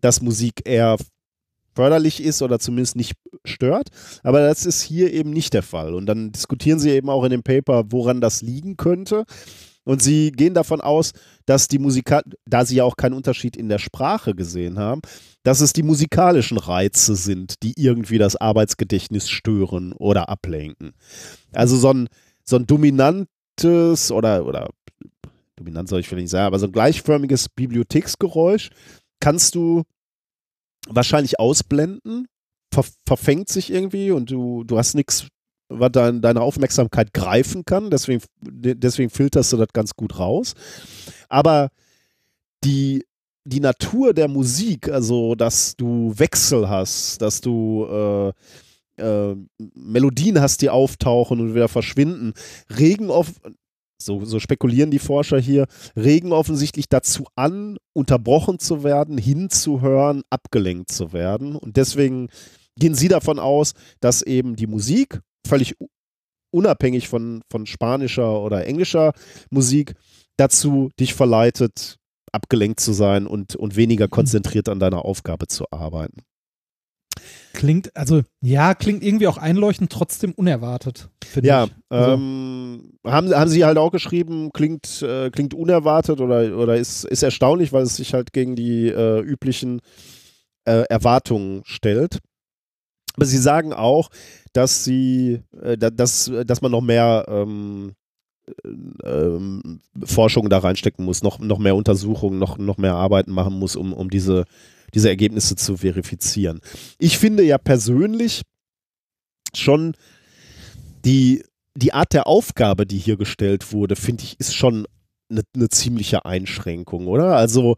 [0.00, 0.96] dass Musik eher
[1.74, 3.12] förderlich ist oder zumindest nicht
[3.44, 3.90] stört.
[4.22, 5.92] Aber das ist hier eben nicht der Fall.
[5.92, 9.26] Und dann diskutieren sie eben auch in dem Paper, woran das liegen könnte.
[9.86, 11.12] Und sie gehen davon aus,
[11.46, 15.00] dass die Musiker, da sie ja auch keinen Unterschied in der Sprache gesehen haben,
[15.44, 20.92] dass es die musikalischen Reize sind, die irgendwie das Arbeitsgedächtnis stören oder ablenken.
[21.52, 22.08] Also so ein,
[22.42, 24.70] so ein dominantes oder, oder
[25.54, 28.70] dominant soll ich vielleicht nicht sagen, aber so ein gleichförmiges Bibliotheksgeräusch
[29.20, 29.84] kannst du
[30.88, 32.26] wahrscheinlich ausblenden,
[32.74, 35.28] ver verfängt sich irgendwie und du, du hast nichts,
[35.68, 37.90] was dein, deine Aufmerksamkeit greifen kann.
[37.90, 40.54] Deswegen, deswegen filterst du das ganz gut raus.
[41.28, 41.70] Aber
[42.64, 43.04] die
[43.46, 48.32] die Natur der Musik, also dass du Wechsel hast, dass du äh,
[48.96, 49.36] äh,
[49.74, 52.34] Melodien hast, die auftauchen und wieder verschwinden,
[52.76, 53.32] regen auf,
[53.98, 60.90] so, so spekulieren die Forscher hier, regen offensichtlich dazu an, unterbrochen zu werden, hinzuhören, abgelenkt
[60.90, 61.54] zu werden.
[61.54, 62.28] Und deswegen
[62.78, 65.76] gehen sie davon aus, dass eben die Musik völlig
[66.50, 69.12] unabhängig von, von spanischer oder englischer
[69.50, 69.94] Musik
[70.36, 71.96] dazu dich verleitet,
[72.32, 76.22] abgelenkt zu sein und, und weniger konzentriert an deiner Aufgabe zu arbeiten.
[77.54, 81.08] Klingt, also ja, klingt irgendwie auch einleuchtend, trotzdem unerwartet.
[81.40, 86.76] Ja, also, ähm, haben, haben sie halt auch geschrieben, klingt, äh, klingt unerwartet oder, oder
[86.76, 89.80] ist, ist erstaunlich, weil es sich halt gegen die äh, üblichen
[90.66, 92.18] äh, Erwartungen stellt.
[93.16, 94.10] Aber sie sagen auch,
[94.52, 97.94] dass sie, äh, dass, dass man noch mehr ähm,
[99.04, 103.76] ähm, Forschung da reinstecken muss, noch, noch mehr Untersuchungen, noch, noch mehr Arbeiten machen muss,
[103.76, 104.44] um, um diese,
[104.94, 106.60] diese Ergebnisse zu verifizieren.
[106.98, 108.42] Ich finde ja persönlich
[109.54, 109.94] schon
[111.04, 114.86] die, die Art der Aufgabe, die hier gestellt wurde, finde ich, ist schon
[115.30, 117.36] eine, eine ziemliche Einschränkung, oder?
[117.36, 117.76] Also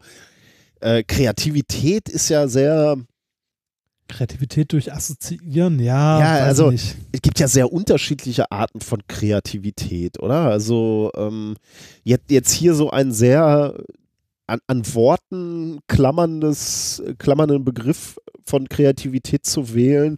[0.81, 2.97] äh, Kreativität ist ja sehr
[4.09, 6.19] Kreativität durch Assoziieren, ja.
[6.19, 10.49] Ja, also es gibt ja sehr unterschiedliche Arten von Kreativität, oder?
[10.49, 11.55] Also ähm,
[12.03, 13.75] jetzt, jetzt hier so ein sehr
[14.47, 20.17] an, an Worten klammerndes, klammernden Begriff von Kreativität zu wählen,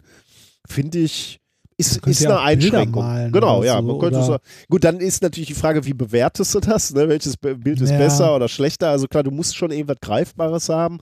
[0.66, 1.38] finde ich,
[1.76, 3.30] ist, ist eine Einschränkung.
[3.32, 3.76] Genau, ja.
[3.76, 4.38] So, man könnte so,
[4.68, 6.94] gut, dann ist natürlich die Frage, wie bewertest du das?
[6.94, 7.08] Ne?
[7.08, 7.98] Welches Bild ist ja.
[7.98, 8.90] besser oder schlechter?
[8.90, 10.98] Also klar, du musst schon irgendwas Greifbares haben.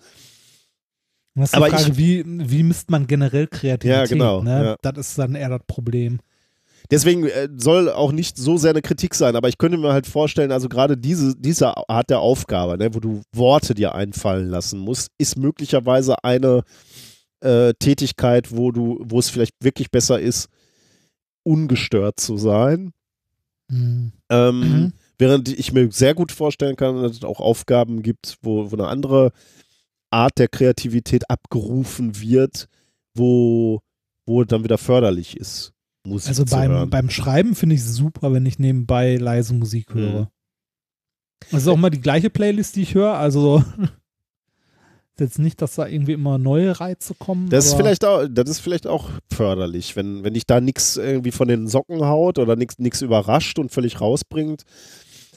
[1.35, 4.01] Das ist aber die Frage, ich, wie, wie misst man generell Kreativität?
[4.01, 4.43] Ja, genau.
[4.43, 4.65] Ne?
[4.65, 4.77] Ja.
[4.83, 6.19] Das ist dann eher das Problem.
[6.91, 10.07] Deswegen äh, soll auch nicht so sehr eine Kritik sein, aber ich könnte mir halt
[10.07, 14.81] vorstellen, also gerade diese, diese Art der Aufgabe, ne, wo du Worte dir einfallen lassen
[14.81, 16.65] musst, ist möglicherweise eine
[17.41, 20.49] äh, Tätigkeit, wo du, wo es vielleicht wirklich besser ist,
[21.45, 22.93] ungestört zu sein.
[23.69, 24.13] Mhm.
[24.29, 24.93] Ähm, mhm.
[25.19, 28.89] Während ich mir sehr gut vorstellen kann, dass es auch Aufgaben gibt, wo, wo eine
[28.89, 29.33] andere
[30.11, 32.69] Art der Kreativität abgerufen wird,
[33.15, 33.81] wo,
[34.27, 35.73] wo dann wieder förderlich ist.
[36.07, 40.23] Musik Also beim, beim Schreiben finde ich es super, wenn ich nebenbei leise Musik höre.
[40.23, 40.27] Mhm.
[41.51, 43.15] Das ist auch mal die gleiche Playlist, die ich höre.
[43.15, 43.63] Also
[45.21, 47.51] jetzt nicht, dass da irgendwie immer neue Reize kommen.
[47.51, 51.31] Das ist, vielleicht auch, das ist vielleicht auch förderlich, wenn, wenn dich da nichts irgendwie
[51.31, 54.65] von den Socken haut oder nichts überrascht und völlig rausbringt.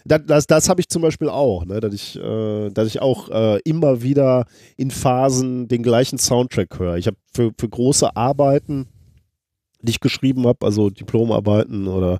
[0.05, 1.79] Das, das, das habe ich zum Beispiel auch, ne?
[1.79, 6.97] dass, ich, äh, dass ich auch äh, immer wieder in Phasen den gleichen Soundtrack höre.
[6.97, 8.87] Ich habe für, für große Arbeiten,
[9.81, 12.19] die ich geschrieben habe, also Diplomarbeiten oder,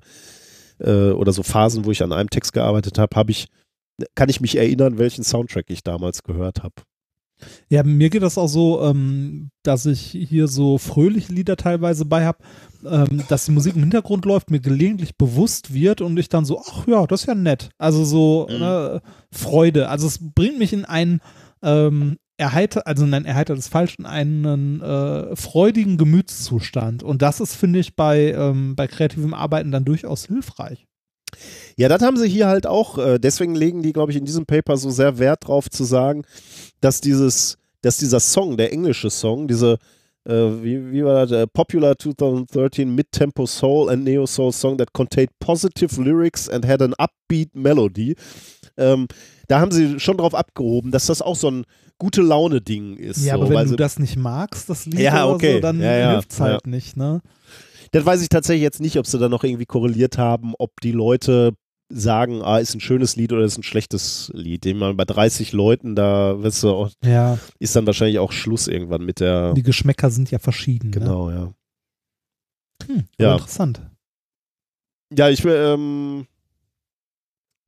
[0.78, 3.46] äh, oder so Phasen, wo ich an einem Text gearbeitet habe, habe ich,
[4.14, 6.74] kann ich mich erinnern, welchen Soundtrack ich damals gehört habe.
[7.68, 12.24] Ja, mir geht das auch so, ähm, dass ich hier so fröhliche Lieder teilweise bei
[12.26, 12.38] habe,
[12.84, 16.62] ähm, dass die Musik im Hintergrund läuft, mir gelegentlich bewusst wird und ich dann so,
[16.66, 17.70] ach ja, das ist ja nett.
[17.78, 18.58] Also so Mhm.
[18.58, 19.88] ne, Freude.
[19.88, 21.20] Also es bringt mich in einen
[21.62, 27.02] ähm, erheiter, also nein, erheitert ist falsch, in einen äh, freudigen Gemütszustand.
[27.02, 30.86] Und das ist, finde ich, bei, ähm, bei kreativem Arbeiten dann durchaus hilfreich.
[31.76, 32.98] Ja, das haben sie hier halt auch.
[32.98, 36.24] Äh, deswegen legen die, glaube ich, in diesem Paper so sehr Wert drauf zu sagen,
[36.80, 39.78] dass dieses, dass dieser Song, der englische Song, diese,
[40.24, 44.92] äh, wie, wie war das, äh, Popular 2013 Mid-Tempo Soul and Neo Soul Song that
[44.92, 48.14] contained positive lyrics and had an upbeat melody.
[48.76, 49.06] Ähm,
[49.48, 51.64] da haben sie schon drauf abgehoben, dass das auch so ein
[51.98, 53.24] gute Laune-Ding ist.
[53.24, 55.54] Ja, so, aber wenn weil du das nicht magst, das Lied Ja, okay.
[55.54, 57.20] so, dann Ja, ja, hilft es halt nicht, ne?
[57.94, 60.92] Das weiß ich tatsächlich jetzt nicht, ob sie da noch irgendwie korreliert haben, ob die
[60.92, 61.54] Leute
[61.88, 64.66] sagen, ah, ist ein schönes Lied oder ist ein schlechtes Lied.
[64.66, 69.04] Ich meine, bei 30 Leuten, da wirst du Ja, ist dann wahrscheinlich auch Schluss irgendwann
[69.04, 69.52] mit der.
[69.54, 70.90] die Geschmäcker sind ja verschieden.
[70.90, 70.98] Ne?
[70.98, 71.52] Genau, ja.
[72.86, 73.34] Hm, Ja.
[73.34, 73.80] Interessant.
[75.16, 76.26] Ja, ich will, ähm,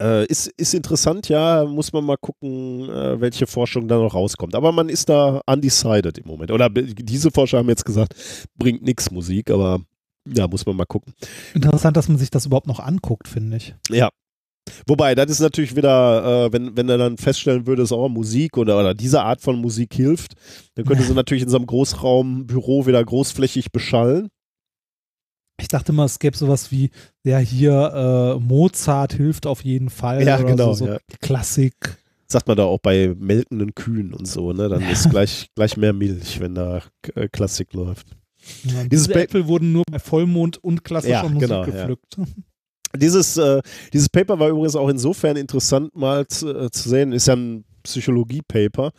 [0.02, 4.54] äh, ist, ist interessant, ja, muss man mal gucken, äh, welche Forschung da noch rauskommt.
[4.56, 6.50] Aber man ist da undecided im Moment.
[6.50, 8.14] Oder diese Forscher haben jetzt gesagt,
[8.56, 9.80] bringt nichts Musik, aber
[10.34, 11.14] ja, muss man mal gucken.
[11.54, 13.74] Interessant, dass man sich das überhaupt noch anguckt, finde ich.
[13.90, 14.10] Ja.
[14.86, 18.56] Wobei, das ist natürlich wieder, äh, wenn, wenn er dann feststellen würde, dass auch Musik
[18.56, 20.34] oder, oder diese Art von Musik hilft,
[20.74, 24.28] dann könnte sie natürlich in so einem Großraumbüro wieder großflächig beschallen.
[25.58, 26.90] Ich dachte mal, es gäbe sowas wie,
[27.24, 30.22] ja, hier äh, Mozart hilft auf jeden Fall.
[30.22, 30.98] Ja, genau, So, so ja.
[31.20, 31.74] Klassik.
[32.28, 34.68] Sagt man da auch bei melkenden Kühen und so, ne?
[34.68, 36.82] Dann ist gleich, gleich mehr Milch, wenn da
[37.14, 38.08] äh, Klassik läuft.
[38.64, 41.66] Ja, diese Ba- Äpfel wurden nur bei Vollmond und klassischer Ja, Musik genau, ja.
[41.66, 42.16] gepflückt.
[42.96, 43.60] Dieses, äh,
[43.92, 47.64] dieses Paper war übrigens auch insofern interessant mal zu, äh, zu sehen, ist ja ein
[47.82, 48.90] Psychologie-Paper.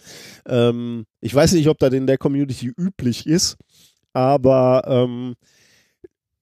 [0.48, 3.58] Ähm, ich weiß nicht, ob das in der Community üblich ist,
[4.14, 5.34] aber ähm,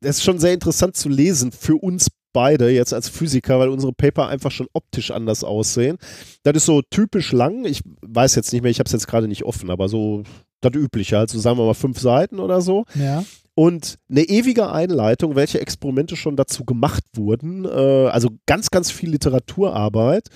[0.01, 3.93] das ist schon sehr interessant zu lesen für uns beide jetzt als Physiker, weil unsere
[3.93, 5.97] Paper einfach schon optisch anders aussehen.
[6.43, 7.63] Das ist so typisch lang.
[7.63, 10.23] Ich weiß jetzt nicht mehr, ich habe es jetzt gerade nicht offen, aber so
[10.61, 13.23] das Übliche, also sagen wir mal fünf Seiten oder so Ja.
[13.53, 17.65] und eine ewige Einleitung, welche Experimente schon dazu gemacht wurden.
[17.65, 17.69] Äh,
[18.09, 20.29] also ganz, ganz viel Literaturarbeit,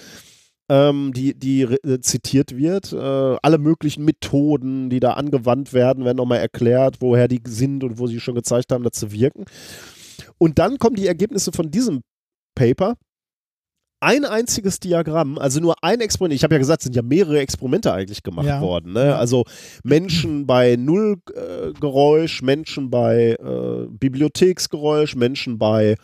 [0.69, 2.93] ähm, die, die äh, zitiert wird.
[2.93, 2.97] Äh,
[3.41, 8.05] alle möglichen Methoden, die da angewandt werden, werden nochmal erklärt, woher die sind und wo
[8.07, 9.45] sie schon gezeigt haben, dass sie wirken.
[10.37, 12.01] Und dann kommen die Ergebnisse von diesem
[12.55, 12.95] Paper.
[14.01, 16.33] Ein einziges Diagramm, also nur ein Experiment.
[16.35, 18.61] Ich habe ja gesagt, es sind ja mehrere Experimente eigentlich gemacht Ja.
[18.61, 18.93] worden.
[18.93, 19.15] Ne?
[19.15, 19.43] Also
[19.83, 25.95] Menschen bei Nullgeräusch, äh, Menschen bei äh, Bibliotheksgeräusch, Menschen bei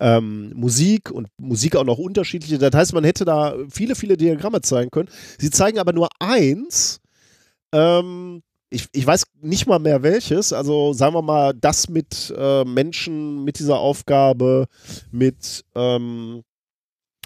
[0.00, 2.58] ähm, Musik und Musik auch noch unterschiedliche.
[2.58, 5.08] Das heißt, man hätte da viele, viele Diagramme zeigen können.
[5.38, 7.00] Sie zeigen aber nur eins.
[7.72, 10.52] Ähm, ich, ich weiß nicht mal mehr welches.
[10.52, 14.66] Also sagen wir mal, das mit äh, Menschen mit dieser Aufgabe,
[15.12, 16.42] mit ähm,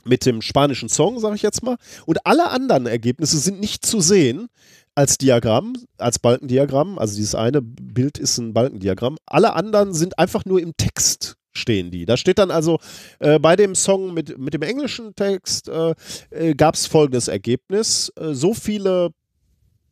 [0.04, 1.76] mit dem spanischen Song, sage ich jetzt mal.
[2.06, 4.48] Und alle anderen Ergebnisse sind nicht zu sehen
[4.94, 6.98] als Diagramm, als Balkendiagramm.
[6.98, 9.16] Also dieses eine Bild ist ein Balkendiagramm.
[9.26, 12.06] Alle anderen sind einfach nur im Text stehen die.
[12.06, 12.78] Da steht dann also
[13.18, 15.94] äh, bei dem Song mit, mit dem englischen Text äh,
[16.30, 18.12] äh, gab es folgendes Ergebnis.
[18.16, 19.10] Äh, so viele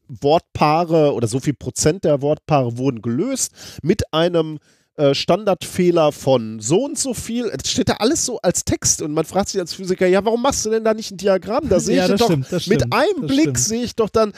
[0.08, 4.58] Wortpaare oder so viel Prozent der Wortpaare wurden gelöst mit einem
[4.98, 7.46] äh, Standardfehler von so und so viel.
[7.46, 10.42] Es steht da alles so als Text und man fragt sich als Physiker, ja, warum
[10.42, 11.68] machst du denn da nicht ein Diagramm?
[11.68, 14.32] Da sehe Ja, ich doch stimmt, mit stimmt, einem Blick sehe ich doch dann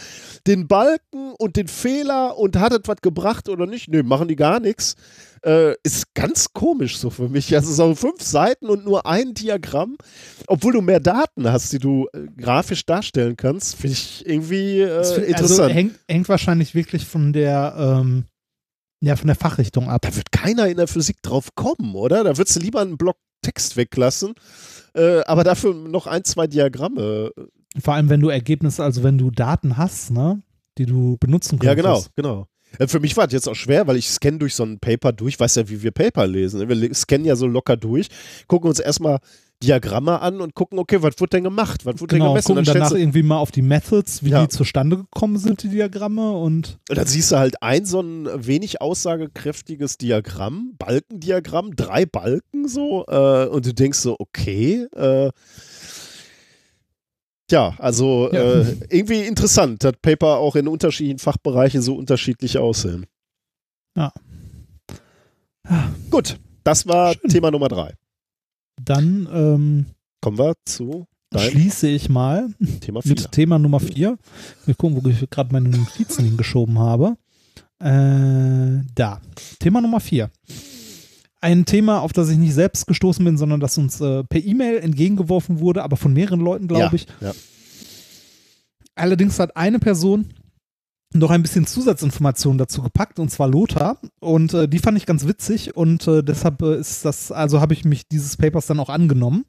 [0.47, 3.89] den Balken und den Fehler und hat es was gebracht oder nicht?
[3.89, 4.95] Nö, machen die gar nichts.
[5.43, 7.55] Äh, ist ganz komisch so für mich.
[7.55, 9.97] Also so fünf Seiten und nur ein Diagramm,
[10.47, 14.89] obwohl du mehr Daten hast, die du äh, grafisch darstellen kannst, finde ich irgendwie äh,
[14.89, 15.61] Das find- interessant.
[15.61, 18.25] Also hängt, hängt wahrscheinlich wirklich von der, ähm,
[19.01, 20.03] ja, von der Fachrichtung ab.
[20.03, 22.25] da wird keiner in der Physik drauf kommen, oder?
[22.25, 24.35] Da würdest du lieber einen Block Text weglassen,
[24.95, 27.33] äh, aber dafür noch ein, zwei Diagramme.
[27.83, 30.43] Vor allem, wenn du Ergebnisse, also wenn du Daten hast, ne?
[30.77, 31.65] die du benutzen könntest.
[31.67, 32.47] Ja, genau, genau.
[32.79, 35.13] Äh, Für mich war es jetzt auch schwer, weil ich scanne durch so ein Paper
[35.13, 36.69] durch, weiß ja, wie wir Paper lesen.
[36.69, 38.09] Wir le- scannen ja so locker durch,
[38.47, 39.19] gucken uns erstmal
[39.63, 41.85] Diagramme an und gucken, okay, was wurde denn gemacht?
[41.85, 42.47] Was wurde Genau, denn gemessen?
[42.47, 44.43] gucken Und dann, danach irgendwie mal auf die Methods, wie Ja.
[44.43, 48.27] die zustande gekommen sind, die Diagramme und und dann siehst du halt ein so ein
[48.47, 55.31] wenig aussagekräftiges Diagramm, Balkendiagramm, drei Balken so, äh, und du denkst so, okay, äh,
[57.51, 58.61] ja, also Ja.
[58.63, 63.07] Äh, irgendwie interessant, dass Paper auch in unterschiedlichen Fachbereichen so unterschiedlich aussehen.
[63.97, 64.13] Ja.
[66.11, 67.31] Gut, das war Schön.
[67.31, 67.95] Thema Nummer drei.
[68.85, 69.87] Dann ähm,
[70.21, 72.49] Kommen wir zu schließe ich mal
[72.81, 73.11] Thema 4.
[73.11, 74.19] mit Thema Nummer 4.
[74.67, 77.17] Wir gucken, wo ich gerade meine Notizen hingeschoben habe.
[77.79, 79.21] Äh, da.
[79.59, 80.31] Thema Nummer 4.
[81.41, 84.79] Ein Thema, auf das ich nicht selbst gestoßen bin, sondern das uns äh, per E-Mail
[84.79, 87.07] entgegengeworfen wurde, aber von mehreren Leuten, glaube ja, ich.
[87.21, 87.33] Ja.
[88.95, 90.27] Allerdings hat eine Person
[91.13, 94.01] noch ein bisschen Zusatzinformationen dazu gepackt, und zwar Lothar.
[94.21, 97.75] Und äh, die fand ich ganz witzig und äh, deshalb äh, ist das, also habe
[97.75, 99.45] ich mich dieses Papers dann auch angenommen.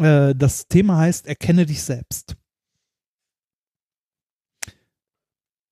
[0.00, 2.36] Äh, das Thema heißt Erkenne dich selbst.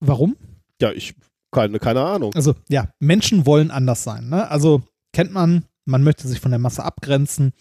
[0.01, 0.37] Warum?
[0.81, 1.15] ja, ich
[1.51, 2.35] keine, keine Ahnung.
[2.35, 4.29] Also ja, Menschen wollen anders sein.
[4.29, 4.51] Ne?
[4.51, 4.83] Also
[5.13, 7.53] kennt man, man möchte sich von der Masse abgrenzen.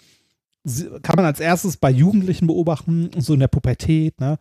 [1.01, 4.19] Kann man als erstes bei Jugendlichen beobachten, so in der Pubertät.
[4.19, 4.37] Ne?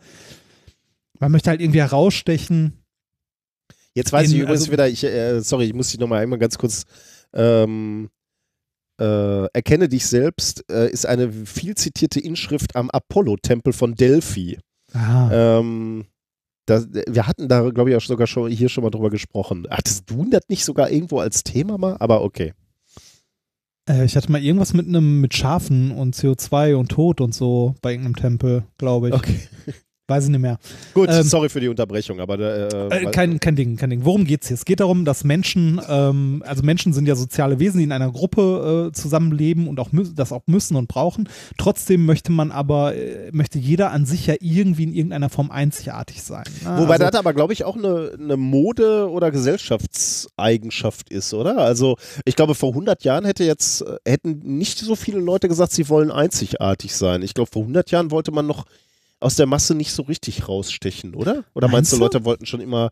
[1.20, 2.82] Man möchte halt irgendwie herausstechen.
[3.94, 6.38] Jetzt weiß in- ich übrigens also- wieder, ich, äh, sorry, ich muss dich nochmal einmal
[6.38, 6.84] ganz kurz
[7.32, 8.08] ähm,
[9.00, 14.58] äh, erkenne dich selbst, äh, ist eine viel zitierte Inschrift am Apollo-Tempel von Delphi.
[14.94, 16.06] Ah, Ähm,
[16.66, 19.66] das, wir hatten da, glaube ich, auch sogar schon hier schon mal drüber gesprochen.
[19.70, 21.96] Hattest du das nicht sogar irgendwo als Thema mal?
[22.00, 22.54] Aber okay.
[23.88, 27.74] äh, ich hatte mal irgendwas mit einem mit Schafen und CO2 und Tod und so
[27.82, 29.14] bei irgendeinem Tempel, glaube ich.
[29.14, 29.40] Okay.
[30.08, 30.58] Weiß ich nicht mehr.
[30.94, 34.04] Gut, Ähm, sorry für die Unterbrechung, aber äh, Äh, kein, kein Ding, kein Ding.
[34.04, 34.54] Worum geht's hier?
[34.54, 38.12] Es geht darum, dass Menschen, ähm, also Menschen sind ja soziale Wesen, die in einer
[38.12, 41.28] Gruppe äh, zusammenleben und auch das auch müssen und brauchen.
[41.58, 46.22] Trotzdem möchte man aber, äh, möchte jeder an sich ja irgendwie in irgendeiner Form einzigartig
[46.22, 46.44] sein.
[46.62, 46.78] ne?
[46.78, 51.58] Wobei also, das aber, glaube ich, auch eine, eine Mode- oder Gesellschaftseigenschaft ist, oder?
[51.58, 55.72] Also ich glaube, vor 100 Jahren hätte jetzt, äh, hätten nicht so viele Leute gesagt,
[55.72, 57.22] sie wollen einzigartig sein.
[57.22, 58.66] Ich glaube, vor 100 Jahren wollte man noch
[59.20, 61.44] aus der Masse nicht so richtig rausstechen, oder?
[61.54, 61.96] Oder meinst, Meinst du?
[61.98, 62.90] Leute wollten schon immer...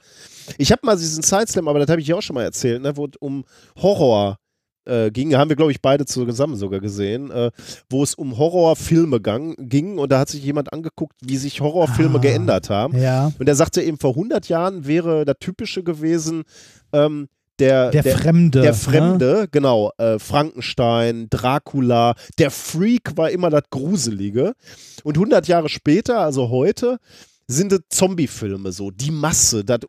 [0.58, 2.96] Ich habe mal diesen Sideslam, aber das habe ich ja auch schon mal erzählt, ne,
[2.96, 3.44] wo es um
[3.80, 4.38] Horror
[4.86, 7.50] äh, ging, haben wir, glaube ich, beide zusammen sogar gesehen, äh,
[7.88, 12.18] wo es um Horrorfilme gang, ging und da hat sich jemand angeguckt, wie sich Horrorfilme
[12.18, 12.20] Ah.
[12.20, 12.96] geändert haben.
[12.98, 16.42] ja, Und er sagte eben, vor 100 Jahren wäre das Typische gewesen,
[16.92, 17.28] ähm,
[17.58, 18.60] der, der, Fremde.
[18.62, 18.76] der Ne?
[18.76, 24.55] Fremde, genau, äh, Frankenstein, Dracula, der Freak war immer das Gruselige.
[25.05, 26.99] Und 100 Jahre später, also heute,
[27.47, 29.81] sind es Zombie-Filme so, die Masse, das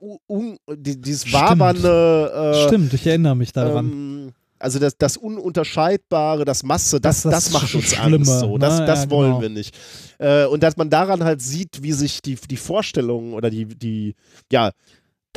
[0.75, 1.33] die, dieses Stimmt.
[1.33, 3.85] wabernde, äh, Stimmt, ich erinnere mich daran.
[3.91, 8.39] ähm, also das, das Ununterscheidbare, das Masse, das, Das- das, macht uns Schlimme, Angst.
[8.39, 8.57] So.
[8.57, 8.85] Das, ne?
[8.85, 9.41] das Ja, wollen genau.
[9.41, 9.75] wir nicht.
[10.17, 14.15] Äh, und dass man daran halt sieht, wie sich die, die Vorstellungen oder die, die,
[14.51, 14.71] ja,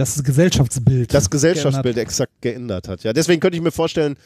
[0.00, 1.12] das Gesellschaftsbild.
[1.12, 3.02] das Gesellschaftsbild exakt geändert hat.
[3.04, 4.16] Ja, deswegen könnte ich mir vorstellen,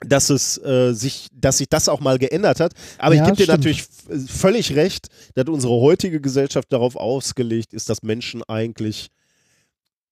[0.00, 2.72] dass es äh, sich, dass sich das auch mal geändert hat.
[2.98, 3.58] Aber Ja, ich gebe dir stimmt.
[3.58, 9.08] natürlich äh, völlig recht, dass unsere heutige Gesellschaft darauf ausgelegt ist, dass Menschen eigentlich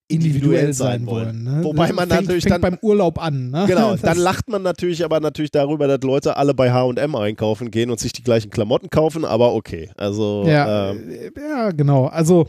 [0.09, 1.44] individuell sein wollen.
[1.44, 1.60] Ne?
[1.65, 3.51] Wobei man fängt, natürlich fängt dann beim Urlaub an.
[3.51, 3.65] Ne?
[3.67, 7.70] Genau, Das- dann lacht man natürlich aber natürlich darüber, dass Leute alle bei H&M einkaufen
[7.70, 9.91] gehen und sich die gleichen Klamotten kaufen, aber okay.
[9.97, 12.07] Also Ja, ähm, äh, ja genau.
[12.07, 12.47] Also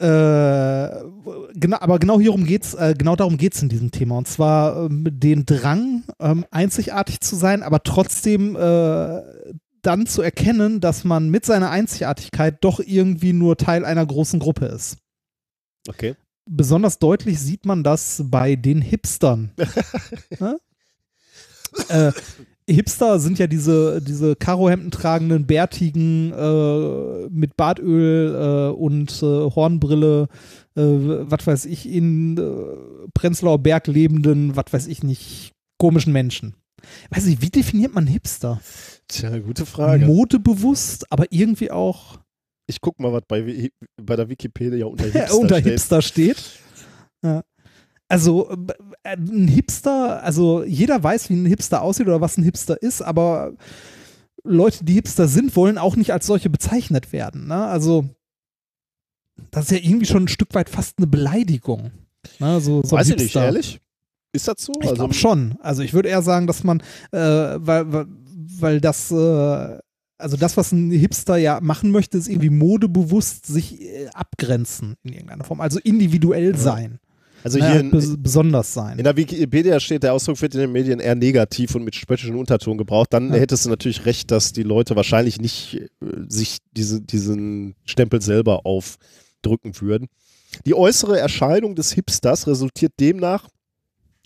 [0.00, 1.04] äh,
[1.54, 4.16] genau, aber genau hierum geht's, äh, genau darum geht es in diesem Thema.
[4.16, 9.22] Und zwar ähm, den Drang, ähm, einzigartig zu sein, aber trotzdem äh,
[9.82, 14.66] dann zu erkennen, dass man mit seiner Einzigartigkeit doch irgendwie nur Teil einer großen Gruppe
[14.66, 14.96] ist.
[15.86, 16.16] okay.
[16.46, 19.52] Besonders deutlich sieht man das bei den Hipstern.
[20.40, 20.58] ne?
[21.88, 22.12] äh,
[22.72, 30.28] Hipster sind ja diese, diese Karohemden tragenden, bärtigen, äh, mit Bartöl äh, und äh, Hornbrille,
[30.76, 36.54] äh, was weiß ich, in äh, Prenzlauer Berg lebenden, was weiß ich nicht, komischen Menschen.
[37.10, 38.60] Weiß nicht, wie definiert man Hipster?
[39.08, 40.06] Tja, gute Frage.
[40.06, 42.18] Modebewusst, aber irgendwie auch
[42.66, 45.72] Ich guck mal, was bei, bei der Wikipedia unter Hipster unter steht.
[45.72, 46.36] Hipster steht.
[47.22, 47.42] Ja.
[48.10, 48.50] Also
[49.04, 53.02] äh, ein Hipster, also jeder weiß, wie ein Hipster aussieht oder was ein Hipster ist,
[53.02, 53.52] aber
[54.42, 57.46] Leute, die Hipster sind, wollen auch nicht als solche bezeichnet werden.
[57.46, 57.64] Ne?
[57.64, 58.06] Also
[59.52, 61.92] das ist ja irgendwie schon ein Stück weit fast eine Beleidigung.
[62.40, 62.60] Ne?
[62.60, 63.44] So, so Weiß ich nicht, Hipster.
[63.44, 63.80] ehrlich?
[64.32, 64.72] Ist das so?
[64.80, 65.56] Ich Also, glaube schon.
[65.60, 66.80] Also ich würde eher sagen, dass man,
[67.12, 68.06] äh, weil, weil,
[68.58, 69.78] weil das, äh,
[70.18, 75.12] also das, was ein Hipster ja machen möchte, ist irgendwie modebewusst sich äh, abgrenzen in
[75.12, 75.60] irgendeiner Form.
[75.60, 76.98] Also individuell sein.
[77.42, 78.98] Also Naja, hier in, bes besonders sein.
[78.98, 82.36] in der Wikipedia steht, der Ausdruck wird in den Medien eher negativ und mit spöttischen
[82.36, 83.12] Unterton gebraucht.
[83.12, 83.38] Dann Ja.
[83.40, 85.88] hättest du natürlich recht, dass die Leute wahrscheinlich nicht äh,
[86.28, 90.08] sich diese, diesen Stempel selber aufdrücken würden.
[90.66, 93.48] Die äußere Erscheinung des Hipsters resultiert demnach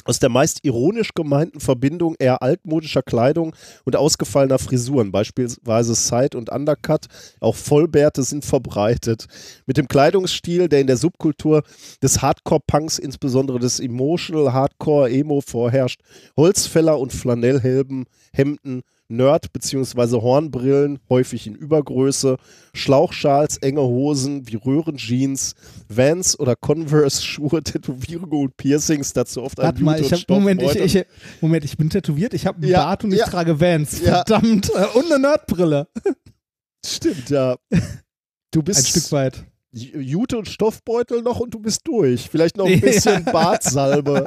[0.05, 6.51] aus der meist ironisch gemeinten Verbindung eher altmodischer Kleidung und ausgefallener Frisuren, beispielsweise Side- und
[6.51, 7.07] Undercut,
[7.41, 9.27] auch Vollbärte sind verbreitet.
[9.67, 11.63] Mit dem Kleidungsstil, der in der Subkultur
[12.03, 16.01] des Hardcore-Punks, insbesondere des Emotional Hardcore Emo vorherrscht,
[16.37, 18.83] Holzfäller und Flanellhelben, Hemden,
[19.17, 20.21] Nerd- bzw.
[20.21, 22.37] Hornbrillen, häufig in Übergröße,
[22.75, 25.55] Schlauchschals, enge Hosen wie Röhrenjeans,
[25.89, 30.95] Vans oder Converse-Schuhe, Tätowierungen und Piercings, dazu oft ein Warte mal, ich hab, Moment, ich,
[30.97, 31.07] ich,
[31.41, 33.27] Moment, ich bin tätowiert, ich habe einen Ja, Bart und ich ja.
[33.27, 34.01] trage Vans.
[34.01, 34.25] Ja.
[34.25, 34.71] Verdammt.
[34.71, 35.89] Äh, Und eine Nerdbrille.
[36.87, 37.57] Stimmt, ja.
[38.51, 39.45] Du bist Ein Stück weit.
[39.75, 42.29] Jute und Stoffbeutel noch und du bist durch.
[42.31, 44.25] Vielleicht noch ein bisschen Bartsalbe,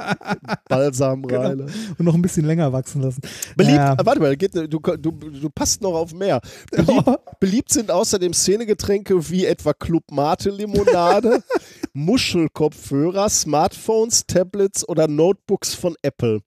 [0.68, 1.66] Balsamreile.
[1.98, 3.22] Und noch ein bisschen länger wachsen lassen.
[3.56, 3.96] Beliebt, Ja.
[4.04, 6.40] warte mal, geht, du, du, du passt noch auf mehr.
[6.70, 7.04] Beliebt,
[7.40, 11.42] beliebt sind außerdem Szenegetränke wie etwa Club Mate Limonade,
[11.94, 16.40] Muschelkopfhörer, Smartphones, Tablets oder Notebooks von Apple.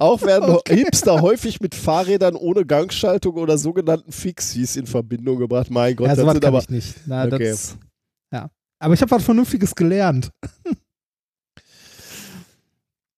[0.00, 5.70] Auch werden Hipster häufig mit Fahrrädern ohne Gangschaltung oder sogenannten Fixies in Verbindung gebracht.
[5.70, 6.94] Mein Gott, ja, das sind aber ich nicht.
[7.06, 7.50] Na, Okay.
[7.50, 7.76] das,
[8.32, 8.50] ja.
[8.78, 10.30] Aber ich habe was Vernünftiges gelernt.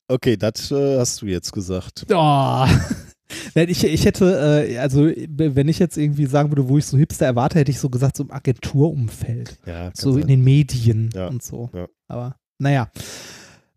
[0.08, 2.04] Okay, das äh, hast du jetzt gesagt.
[2.12, 2.66] Oh.
[3.54, 6.98] Wenn Ich, ich hätte, äh, also wenn ich jetzt irgendwie sagen würde, wo ich so
[6.98, 9.58] Hipster erwarte, hätte ich so gesagt, so im Agenturumfeld.
[9.64, 10.26] Ja, So in sein.
[10.28, 11.70] den Medien Ja, und so.
[11.72, 11.86] ja.
[12.08, 12.90] Aber naja.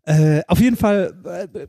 [0.04, 1.14] Äh, auf jeden Fall,
[1.54, 1.66] äh,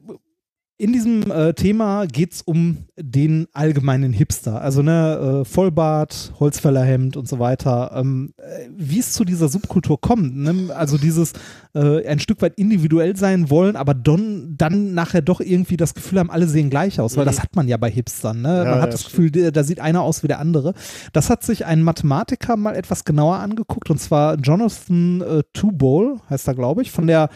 [0.79, 4.61] in diesem äh, Thema geht es um den allgemeinen Hipster.
[4.61, 7.93] Also ne, äh, Vollbart, Holzfällerhemd und so weiter.
[7.95, 10.35] Ähm, äh, wie es zu dieser Subkultur kommt.
[10.37, 10.73] Ne?
[10.75, 11.33] Also dieses
[11.73, 16.19] äh, ein Stück weit individuell sein wollen, aber don, dann nachher doch irgendwie das Gefühl
[16.19, 17.29] haben, alle sehen gleich aus, weil Mhm.
[17.29, 18.43] das hat man ja bei Hipstern.
[18.43, 18.57] Ne?
[18.57, 20.73] Ja, man hat ja, das Gefühl, da sieht einer aus wie der andere.
[21.11, 26.47] Das hat sich ein Mathematiker mal etwas genauer angeguckt und zwar Jonathan äh, Tubol, heißt
[26.47, 27.29] er, glaube ich, von der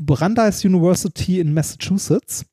[0.00, 2.46] Brandeis University in Massachusetts.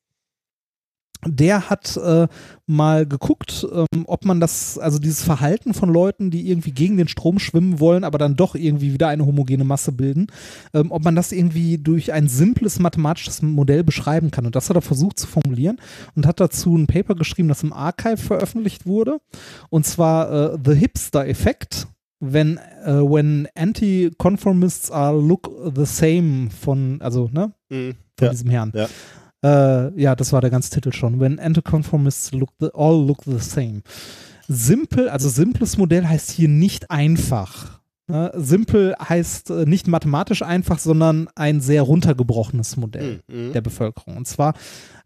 [1.26, 2.28] Der hat äh,
[2.66, 7.08] mal geguckt, ähm, ob man das, also dieses Verhalten von Leuten, die irgendwie gegen den
[7.08, 10.28] Strom schwimmen wollen, aber dann doch irgendwie wieder eine homogene Masse bilden,
[10.74, 14.46] ähm, ob man das irgendwie durch ein simples mathematisches Modell beschreiben kann.
[14.46, 15.78] Und das hat er versucht zu formulieren
[16.14, 19.18] und hat dazu ein Paper geschrieben, das im Archive veröffentlicht wurde.
[19.70, 21.88] Und zwar äh, The Hipster Effect.
[22.20, 27.94] When, äh, when anti-conformists are look the same von, also, ne, Mhm.
[28.16, 28.30] von Ja.
[28.30, 28.72] diesem Herrn.
[28.74, 28.88] Ja.
[29.44, 31.20] Äh, ja, das war der ganze Titel schon.
[31.20, 33.82] When anticonformists look the, all look the same.
[34.48, 37.80] Simpel, also simples Modell heißt hier nicht einfach.
[38.08, 38.32] Ne?
[38.34, 43.52] Simpel heißt äh, nicht mathematisch einfach, sondern ein sehr runtergebrochenes Modell Mhm.
[43.52, 44.16] der Bevölkerung.
[44.16, 44.54] Und zwar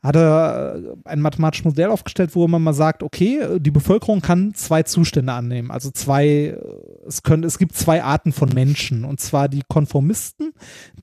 [0.02, 4.52] hat er äh, ein mathematisches Modell aufgestellt, wo man mal sagt, okay, die Bevölkerung kann
[4.54, 5.70] zwei Zustände annehmen.
[5.70, 6.58] Also zwei, äh,
[7.06, 9.04] es, können, es gibt zwei Arten von Menschen.
[9.04, 10.52] Und zwar die Konformisten,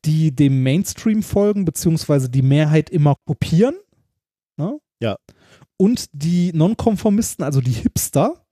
[0.06, 3.76] die dem Mainstream folgen, beziehungsweise die Mehrheit immer kopieren.
[4.58, 4.80] Ne?
[5.02, 5.18] Ja.
[5.78, 8.46] Und die Nonkonformisten, also die Hipster,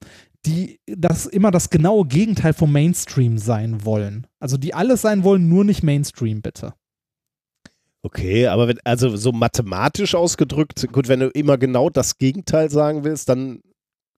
[0.45, 4.27] die das immer das genaue Gegenteil vom Mainstream sein wollen.
[4.39, 6.73] Also die alles sein wollen, nur nicht Mainstream, bitte.
[8.03, 13.03] Okay, aber wenn, also so mathematisch ausgedrückt, gut, wenn du immer genau das Gegenteil sagen
[13.03, 13.61] willst, dann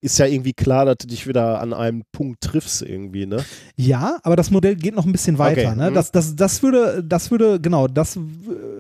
[0.01, 3.43] ist ja irgendwie klar, dass du dich wieder an einem Punkt triffst irgendwie, ne?
[3.75, 5.69] Ja, aber das Modell geht noch ein bisschen weiter.
[5.69, 5.89] Okay, Ne?
[5.89, 5.93] mhm.
[5.93, 8.17] Das, das, das würde, das würde, genau, das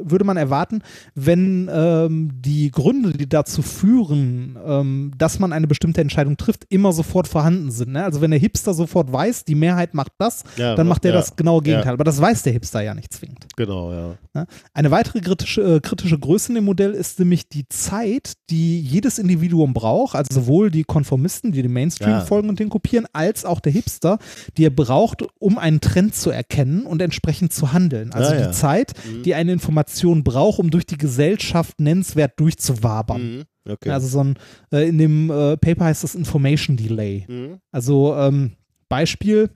[0.01, 0.81] würde man erwarten,
[1.15, 6.93] wenn ähm, die Gründe, die dazu führen, ähm, dass man eine bestimmte Entscheidung trifft, immer
[6.93, 7.91] sofort vorhanden sind.
[7.93, 8.03] Ne?
[8.03, 11.17] Also wenn der Hipster sofort weiß, die Mehrheit macht das, Ja, dann macht er ja,
[11.17, 11.87] das genaue Gegenteil.
[11.87, 11.93] Ja.
[11.93, 13.45] Aber das weiß der Hipster ja nicht zwingend.
[13.57, 14.15] Genau, ja.
[14.33, 14.47] Ne?
[14.73, 19.19] Eine weitere kritische, äh, kritische Größe in dem Modell ist nämlich die Zeit, die jedes
[19.19, 22.21] Individuum braucht, also sowohl die Konformisten, die dem Mainstream Ja.
[22.21, 24.19] folgen und den kopieren, als auch der Hipster,
[24.57, 28.11] die er braucht, um einen Trend zu erkennen und entsprechend zu handeln.
[28.13, 28.51] Also Ah, die ja.
[28.51, 29.23] Zeit, Mhm.
[29.23, 33.21] die eine Information braucht, um durch die Gesellschaft nennenswert durchzuwabern.
[33.37, 33.43] Mhm.
[33.71, 33.89] Okay.
[33.89, 34.35] Also so ein,
[34.71, 37.25] äh, in dem äh, Paper heißt das Information Delay.
[37.27, 37.59] mhm.
[37.71, 38.51] Also ähm,
[38.87, 39.49] Beispiel,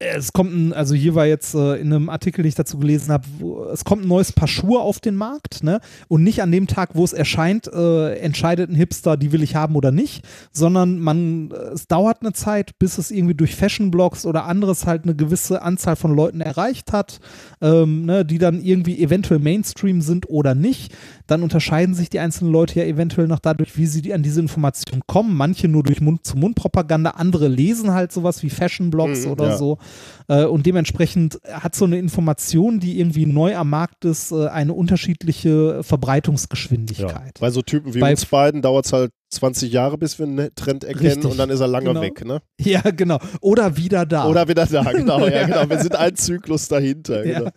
[0.00, 3.12] es kommt ein, also hier war jetzt äh, in einem Artikel, den ich dazu gelesen
[3.12, 3.24] habe,
[3.72, 5.80] es kommt ein neues Paar Schuhe auf den Markt, ne?
[6.06, 9.56] Und nicht an dem Tag, wo es erscheint, äh, entscheidet ein Hipster, die will ich
[9.56, 14.44] haben oder nicht, sondern man, es dauert eine Zeit, bis es irgendwie durch Fashion-Blogs oder
[14.44, 17.18] anderes halt eine gewisse Anzahl von Leuten erreicht hat,
[17.60, 20.94] ähm, ne, die dann irgendwie eventuell Mainstream sind oder nicht.
[21.28, 25.02] Dann unterscheiden sich die einzelnen Leute ja eventuell noch dadurch, wie sie an diese Information
[25.06, 25.36] kommen.
[25.36, 29.56] Manche nur durch Mund-zu-Mund-Propaganda, andere lesen halt sowas wie Fashion-Blogs Mhm, oder ja.
[29.56, 29.78] so.
[30.26, 34.72] Äh, und dementsprechend hat so eine Information, die irgendwie neu am Markt ist, äh, eine
[34.72, 37.38] unterschiedliche Verbreitungsgeschwindigkeit.
[37.40, 40.48] Bei so Typen wie Bei- uns beiden dauert es halt 20 Jahre, bis wir einen
[40.54, 41.30] Trend erkennen Richtig.
[41.30, 42.00] und dann ist er lange Genau.
[42.00, 42.24] weg.
[42.24, 42.40] Ne?
[42.60, 43.18] Ja, genau.
[43.40, 44.26] Oder wieder da.
[44.26, 45.20] Oder wieder da, genau.
[45.26, 45.46] ja, Ja.
[45.46, 45.68] genau.
[45.70, 47.24] Wir sind ein Zyklus dahinter.
[47.26, 47.38] Ja.
[47.40, 47.50] Genau.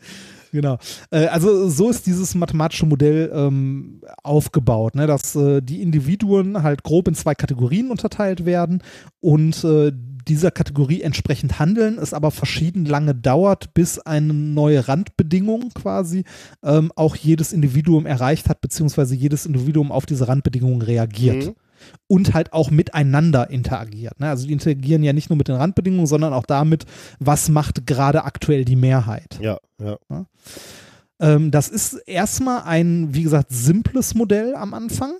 [0.52, 0.78] Genau.
[1.12, 5.08] Äh, also so ist dieses mathematische Modell ähm, aufgebaut, ne?
[5.08, 8.84] dass äh, die Individuen halt grob in zwei Kategorien unterteilt werden
[9.22, 9.92] und äh,
[10.28, 16.26] dieser Kategorie entsprechend handeln, es aber verschieden lange dauert, bis eine neue Randbedingung quasi
[16.64, 21.56] ähm, auch jedes Individuum erreicht hat, beziehungsweise jedes Individuum auf diese Randbedingungen reagiert Mhm.
[22.08, 24.19] Und halt auch miteinander interagiert.
[24.19, 24.30] Ne?
[24.30, 26.85] Also die interagieren ja nicht nur mit den Randbedingungen, sondern auch damit,
[27.19, 29.40] was macht gerade aktuell die Mehrheit.
[29.42, 29.98] Ja, ja.
[31.19, 35.14] Ähm, das ist erstmal ein, wie gesagt, simples Modell am Anfang,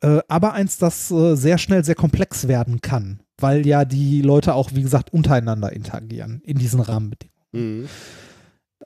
[0.00, 4.54] äh, aber eins, das äh, sehr schnell sehr komplex werden kann, weil ja die Leute
[4.54, 7.36] auch, wie gesagt, untereinander interagieren in diesen Rahmenbedingungen.
[7.52, 7.88] Mhm.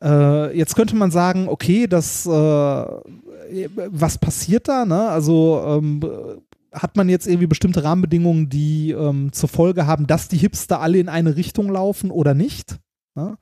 [0.03, 2.31] Äh, jetzt könnte man sagen, okay, das, äh,
[3.75, 4.85] was passiert da?
[4.85, 5.09] Ne?
[5.09, 6.01] Also ähm,
[6.73, 10.99] hat man jetzt irgendwie bestimmte Rahmenbedingungen, die ähm, zur Folge haben, dass die Hipster alle
[10.99, 12.79] in eine Richtung laufen oder nicht?
[13.15, 13.37] Ne?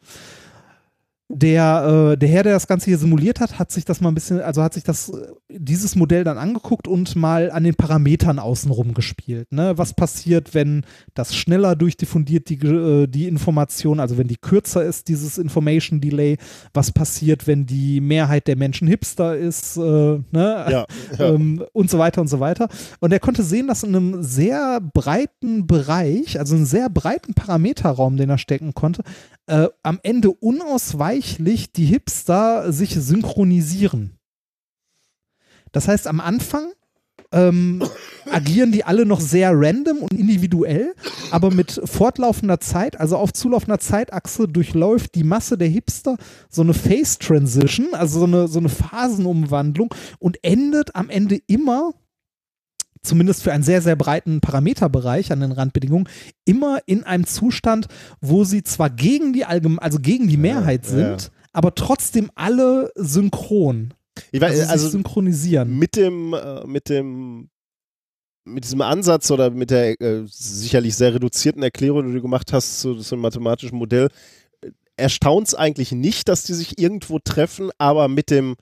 [1.30, 4.14] Der, äh, der Herr, der das Ganze hier simuliert hat, hat sich das mal ein
[4.14, 8.38] bisschen, also hat sich das, äh, dieses Modell dann angeguckt und mal an den Parametern
[8.38, 9.52] außenrum gespielt.
[9.52, 9.76] Ne?
[9.76, 15.08] Was passiert, wenn das schneller durchdiffundiert, die, äh, die Information, also wenn die kürzer ist,
[15.08, 16.38] dieses Information Delay?
[16.72, 19.76] Was passiert, wenn die Mehrheit der Menschen Hipster ist?
[19.76, 20.22] Äh, ne?
[20.32, 20.86] Ja, ja.
[21.18, 22.68] ähm, und so weiter und so weiter.
[23.00, 28.16] Und er konnte sehen, dass in einem sehr breiten Bereich, also einen sehr breiten Parameterraum,
[28.16, 29.02] den er stecken konnte,
[29.46, 34.18] äh, am Ende unausweichlich die Hipster sich synchronisieren.
[35.72, 36.72] Das heißt, am Anfang
[37.32, 37.82] ähm,
[38.30, 40.94] agieren die alle noch sehr random und individuell,
[41.30, 46.16] aber mit fortlaufender Zeit, also auf zulaufender Zeitachse, durchläuft die Masse der Hipster
[46.48, 51.92] so eine Phase Transition, also so eine, so eine Phasenumwandlung und endet am Ende immer,
[53.02, 56.08] zumindest für einen sehr, sehr breiten Parameterbereich an den Randbedingungen,
[56.44, 57.86] immer in einem Zustand,
[58.20, 60.90] wo sie zwar gegen die Allgeme also gegen die Mehrheit ja.
[60.90, 63.94] sind, aber trotzdem alle synchron.
[64.32, 65.78] Ich Also, weiß, sich also synchronisieren.
[65.78, 67.50] mit dem, äh, mit dem,
[68.44, 72.80] mit diesem Ansatz oder mit der äh, sicherlich sehr reduzierten Erklärung, die du gemacht hast
[72.80, 74.08] zu, zu einem mathematischen Modell,
[74.60, 78.56] äh, erstaunt es eigentlich nicht, dass die sich irgendwo treffen, aber mit dem,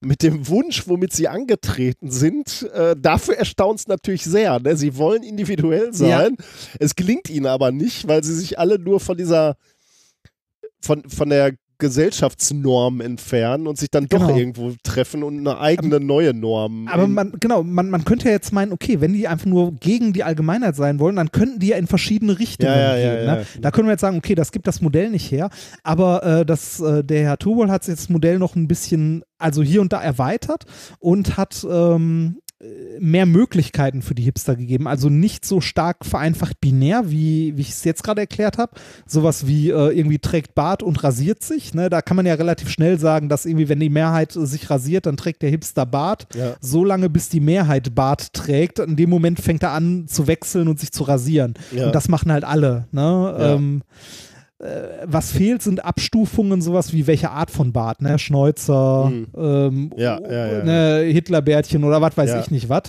[0.00, 4.60] mit dem Wunsch, womit sie angetreten sind, äh, dafür erstaunt es natürlich sehr.
[4.60, 4.76] Ne?
[4.76, 6.36] Sie wollen individuell sein.
[6.78, 9.56] Es gelingt ihnen aber nicht, weil sie sich alle nur von dieser,
[10.80, 14.36] von, von der Gesellschaftsnorm entfernen und sich dann doch Genau.
[14.38, 16.88] irgendwo treffen und eine eigene neue Norm.
[16.88, 20.12] Aber man, genau, man, man könnte ja jetzt meinen, okay, wenn die einfach nur gegen
[20.12, 23.26] die Allgemeinheit sein wollen, dann könnten die ja in verschiedene Richtungen Ja, ja, gehen.
[23.26, 23.34] ja.
[23.36, 23.46] Ne?
[23.60, 25.50] Da können wir jetzt sagen, okay, das gibt das Modell nicht her.
[25.82, 29.62] Aber äh, das, äh, der Herr Tubol hat jetzt das Modell noch ein bisschen, also
[29.62, 30.64] hier und da erweitert
[30.98, 32.38] und hat ähm,
[32.98, 34.88] mehr Möglichkeiten für die Hipster gegeben.
[34.88, 38.72] Also nicht so stark vereinfacht binär, wie, wie ich es jetzt gerade erklärt habe.
[39.06, 41.74] Sowas wie äh, irgendwie trägt Bart und rasiert sich.
[41.74, 41.90] Ne?
[41.90, 45.04] Da kann man ja relativ schnell sagen, dass irgendwie, wenn die Mehrheit äh, sich rasiert,
[45.04, 46.28] dann trägt der Hipster Bart.
[46.34, 46.54] Ja.
[46.60, 48.78] So lange, bis die Mehrheit Bart trägt.
[48.78, 51.54] In dem Moment fängt er an zu wechseln und sich zu rasieren.
[51.72, 51.86] Ja.
[51.86, 52.86] Und das machen halt alle.
[52.90, 53.02] Ne?
[53.02, 53.54] Ja.
[53.54, 58.18] Ähm, äh, was fehlt, sind Abstufungen, sowas wie welche Art von Bart, ne?
[58.18, 59.26] Schnäuzer, Mhm.
[59.36, 60.64] ähm, Ja, ja, ja.
[60.64, 62.84] Ne, Hitlerbärtchen oder was weiß ich nicht was.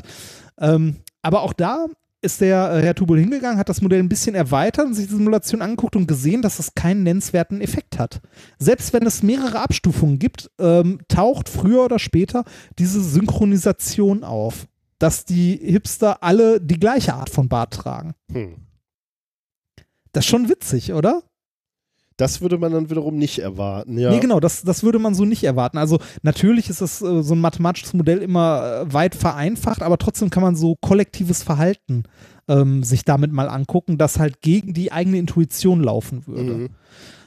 [0.60, 1.88] Ähm, aber auch da
[2.22, 5.14] ist der äh, Herr Tubul hingegangen, hat das Modell ein bisschen erweitert und sich die
[5.14, 8.22] Simulation angeguckt und gesehen, dass es keinen nennenswerten Effekt hat.
[8.58, 12.44] Selbst wenn es mehrere Abstufungen gibt, ähm, taucht früher oder später
[12.80, 14.68] diese Synchronisation auf,
[15.00, 18.16] dass die Hipster alle die gleiche Art von Bart tragen.
[18.32, 18.56] Hm.
[20.12, 21.22] Das ist schon witzig, oder?
[22.18, 23.98] Das würde man dann wiederum nicht erwarten.
[23.98, 24.10] Ja.
[24.10, 25.78] Nee, genau, das, das würde man so nicht erwarten.
[25.78, 30.32] Also natürlich ist das äh, so ein mathematisches Modell immer äh, weit vereinfacht, aber trotzdem
[30.32, 32.04] kann man so kollektives Verhalten
[32.48, 36.54] ähm, sich damit mal angucken, das halt gegen die eigene Intuition laufen würde.
[36.54, 36.70] Mhm.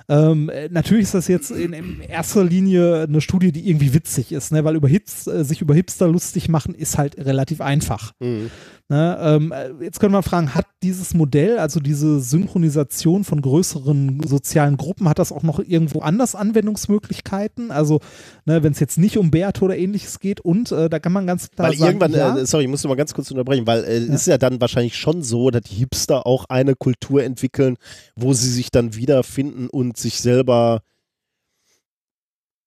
[0.09, 4.33] Ähm, äh, natürlich ist das jetzt in, in, erster Linie eine Studie, die irgendwie witzig
[4.33, 4.65] ist, ne?
[4.65, 8.13] weil über Hips, äh, sich über Hipster lustig machen ist halt relativ einfach.
[8.19, 8.51] Mhm.
[8.91, 14.21] Ne, ähm, äh, jetzt können wir fragen, hat dieses Modell, also diese Synchronisation von größeren
[14.27, 17.71] sozialen Gruppen, hat das auch noch irgendwo anders Anwendungsmöglichkeiten?
[17.71, 18.01] Also,
[18.47, 21.29] ne, wenn es jetzt nicht um Bärte oder ähnliches geht und äh, da kann man
[21.29, 23.85] ganz klar weil sagen, irgendwann, ja, äh, sorry, ich muss mal ganz kurz unterbrechen, weil
[23.85, 24.13] äh, Ja.
[24.13, 27.77] ist ja dann wahrscheinlich schon so, dass die Hipster auch eine Kultur entwickeln,
[28.17, 30.83] wo sie sich dann wiederfinden und sich selber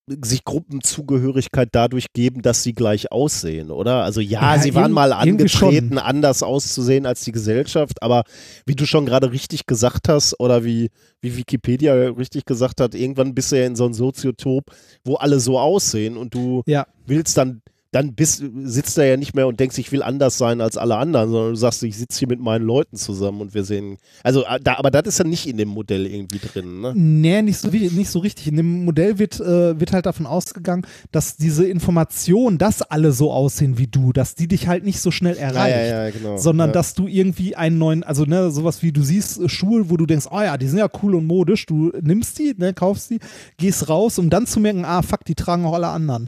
[0.07, 4.03] sich Gruppenzugehörigkeit dadurch geben, dass sie gleich aussehen, oder?
[4.03, 8.23] Also ja, Ja, sie waren mal angetreten, anders auszusehen als die Gesellschaft, aber
[8.65, 10.89] wie du schon gerade richtig gesagt hast oder wie,
[11.21, 14.71] wie Wikipedia richtig gesagt hat, irgendwann bist du ja in so einem Soziotop,
[15.05, 17.61] wo alle so aussehen und du ja, willst dann,
[17.93, 20.97] dann bist, sitzt da ja nicht mehr und denkst, ich will anders sein als alle
[20.97, 24.43] anderen, sondern du sagst, ich sitze hier mit meinen Leuten zusammen und wir sehen, also
[24.45, 26.93] äh, da, aber das ist ja nicht in dem Modell irgendwie drin, ne?
[26.95, 28.47] Nee, nicht so, nicht so richtig.
[28.47, 33.31] In dem Modell wird, äh, wird halt davon ausgegangen, dass diese Information, dass alle so
[33.31, 35.75] aussehen wie du, dass die dich halt nicht so schnell erreicht.
[35.75, 36.37] ja, ja, genau.
[36.37, 36.73] Sondern ja.
[36.73, 40.07] dass du irgendwie einen neuen, also ne, sowas wie du siehst äh, Schuhe, wo du
[40.07, 43.19] denkst, oh ja, die sind ja cool und modisch, du nimmst die, ne, kaufst die,
[43.57, 46.25] gehst raus, um dann zu merken, ah fuck, die tragen auch alle anderen.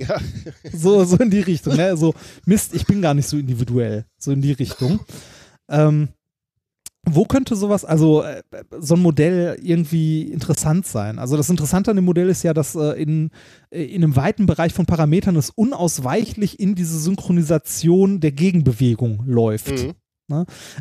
[0.72, 1.96] So, so in die Richtung, ne?
[1.98, 2.14] So,
[2.46, 4.06] Mist, ich bin gar nicht so individuell.
[4.18, 5.00] So in die Richtung.
[5.70, 6.10] Ähm,
[7.08, 8.42] wo könnte sowas, also äh,
[8.80, 11.20] so ein Modell irgendwie interessant sein?
[11.20, 13.30] Also das Interessante an dem Modell ist ja, dass äh, in,
[13.70, 19.84] äh, in einem weiten Bereich von Parametern es unausweichlich in diese Synchronisation der Gegenbewegung läuft.
[19.84, 19.94] Mhm.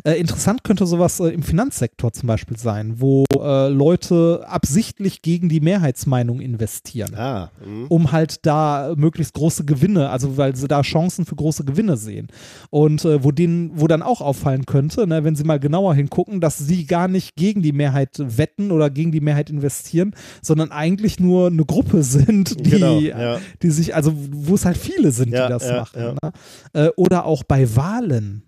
[0.03, 5.49] Äh, interessant könnte sowas äh, im Finanzsektor zum Beispiel sein, wo äh, Leute absichtlich gegen
[5.49, 7.85] die Mehrheitsmeinung investieren Ah, mhm.
[7.89, 12.27] um halt da möglichst große Gewinne, also weil sie da Chancen für große Gewinne sehen.
[12.71, 16.41] Und äh, wo denen, wo dann auch auffallen könnte, ne, wenn sie mal genauer hingucken,
[16.41, 21.19] dass sie gar nicht gegen die Mehrheit wetten oder gegen die Mehrheit investieren, sondern eigentlich
[21.19, 23.39] nur eine Gruppe sind, die, Genau, ja.
[23.61, 26.17] die sich, also wo es halt viele sind, Ja, die das ja, machen.
[26.23, 26.31] Ne?
[26.73, 28.43] Äh, oder auch bei Wahlen.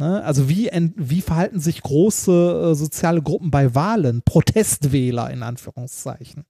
[0.00, 0.24] Ne?
[0.24, 4.22] Also wie, ent- wie verhalten sich große äh, soziale Gruppen bei Wahlen?
[4.24, 6.44] Protestwähler in Anführungszeichen.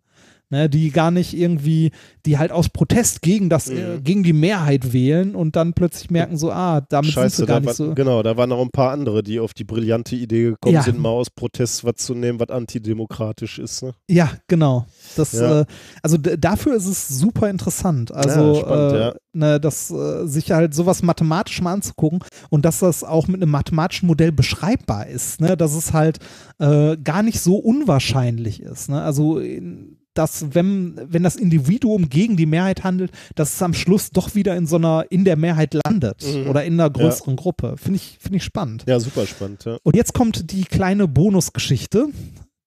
[0.53, 1.93] Ne, die gar nicht irgendwie,
[2.27, 4.03] die halt aus Protest gegen das, äh, Mhm.
[4.03, 7.61] gegen die Mehrheit wählen und dann plötzlich merken so, ah, damit sind Scheiße, sie gar
[7.61, 7.95] da nicht war, so.
[7.95, 10.83] genau, da waren noch ein paar andere, die auf die brillante Idee gekommen Ja.
[10.83, 13.85] sind, mal aus Protest was zu nehmen, was antidemokratisch ist.
[13.85, 13.95] Ne?
[14.09, 14.87] Ja, genau.
[15.17, 15.61] Das, Ja.
[15.61, 15.65] Äh,
[16.03, 18.11] also dafür ist es super interessant.
[18.13, 19.15] Also, Ja, spannend, äh, ja.
[19.33, 23.53] ne, das äh, sich halt sowas mathematisch mal anzugucken und dass das auch mit einem
[23.53, 26.19] mathematischen Modell beschreibbar ist, ne, dass es halt
[26.59, 28.89] äh, gar nicht so unwahrscheinlich ist.
[28.91, 29.01] Ne?
[29.01, 34.11] Also in, dass wenn, wenn das Individuum gegen die Mehrheit handelt, dass es am Schluss
[34.11, 36.49] doch wieder in so einer, in der Mehrheit landet Mhm.
[36.51, 37.77] oder in einer größeren Gruppe.
[37.77, 38.85] Finde ich, finde ich spannend.
[38.87, 39.65] Ja, super spannend.
[39.65, 39.77] Ja.
[39.83, 42.09] Und jetzt kommt die kleine Bonusgeschichte,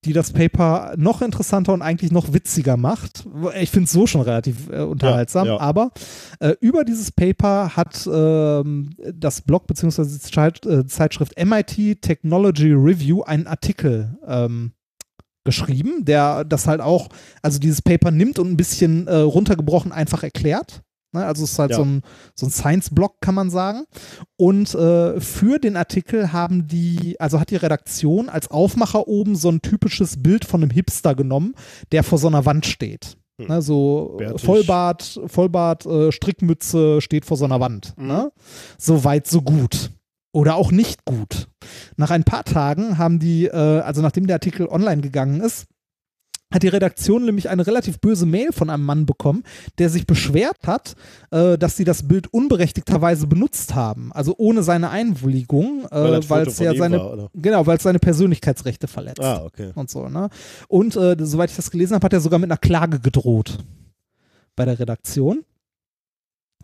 [0.06, 3.26] die das Paper noch interessanter und eigentlich noch witziger macht.
[3.60, 5.60] Ich finde es so schon relativ äh, unterhaltsam, Ja, ja.
[5.62, 5.92] aber
[6.42, 10.04] äh, über dieses Paper hat ähm, das Blog bzw.
[10.04, 14.74] die Zeit, äh, Zeitschrift MIT Technology Review einen Artikel ähm,
[15.44, 17.10] geschrieben, der das halt auch,
[17.42, 20.82] also dieses Paper nimmt und ein bisschen äh, runtergebrochen einfach erklärt.
[21.14, 21.26] Ne?
[21.26, 21.78] Also es ist halt Ja.
[21.78, 22.02] so ein,
[22.36, 23.84] so ein Science-Blog, kann man sagen.
[24.38, 29.50] Und äh, für den Artikel haben die, also hat die Redaktion als Aufmacher oben so
[29.50, 31.54] ein typisches Bild von einem Hipster genommen,
[31.92, 33.18] der vor so einer Wand steht.
[33.40, 33.48] Hm.
[33.48, 34.46] Ne, so Bärtig.
[34.46, 37.94] Vollbart, Vollbart, äh, Strickmütze steht vor so einer Wand.
[37.98, 38.08] Mhm.
[38.08, 38.32] Ne?
[38.78, 39.90] So weit, so gut.
[40.34, 41.48] Oder auch nicht gut.
[41.96, 45.68] Nach ein paar Tagen haben die, äh, also nachdem der Artikel online gegangen ist,
[46.52, 49.44] hat die Redaktion nämlich eine relativ böse Mail von einem Mann bekommen,
[49.80, 50.94] der sich beschwert hat,
[51.32, 54.12] äh, dass sie das Bild unberechtigterweise benutzt haben.
[54.14, 58.00] Also ohne seine Einwilligung, Weil äh, weil es ja seine, war, genau, weil es seine
[58.00, 59.72] Persönlichkeitsrechte verletzt Ah, okay.
[59.76, 60.30] und so, ne?
[60.68, 63.58] Und äh, soweit ich das gelesen habe, hat er sogar mit einer Klage gedroht
[64.56, 65.44] bei der Redaktion.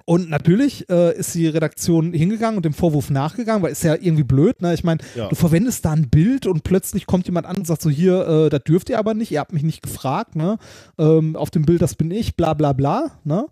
[0.05, 4.23] Und natürlich äh, ist die Redaktion hingegangen und dem Vorwurf nachgegangen, weil ist ja irgendwie
[4.23, 4.73] blöd, ne?
[4.73, 5.27] Ich meine, Ja.
[5.27, 8.49] du verwendest da ein Bild und plötzlich kommt jemand an und sagt so, hier, äh,
[8.49, 10.57] das dürft ihr aber nicht, ihr habt mich nicht gefragt, ne?
[10.97, 13.45] Ähm, auf dem Bild, das bin ich, bla bla bla, ne?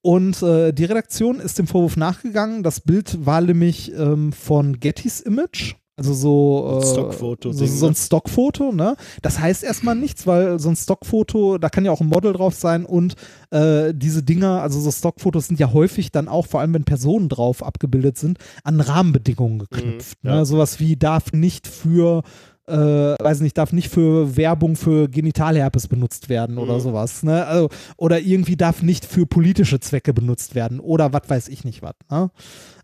[0.00, 2.62] Und äh, die Redaktion ist dem Vorwurf nachgegangen.
[2.62, 5.74] Das Bild war nämlich ähm, von Getty's Image.
[5.98, 7.96] Also so, äh, Stockfoto-Ding, so, so ein ne?
[7.96, 8.94] Stockfoto, ne?
[9.20, 12.54] Das heißt erstmal nichts, weil so ein Stockfoto, da kann ja auch ein Model drauf
[12.54, 13.16] sein und
[13.50, 17.28] äh, diese Dinger, also so Stockfotos sind ja häufig dann auch, vor allem wenn Personen
[17.28, 20.22] drauf abgebildet sind, an Rahmenbedingungen geknüpft.
[20.22, 20.36] Mhm, ja.
[20.36, 20.46] ne?
[20.46, 22.22] Sowas wie darf nicht für
[22.68, 26.80] äh, weiß nicht, darf nicht für Werbung für Genitalherpes benutzt werden oder Mhm.
[26.80, 27.22] sowas.
[27.22, 27.46] Ne?
[27.46, 31.80] Also, oder irgendwie darf nicht für politische Zwecke benutzt werden oder was weiß ich nicht
[31.82, 31.94] was.
[32.10, 32.30] Ne?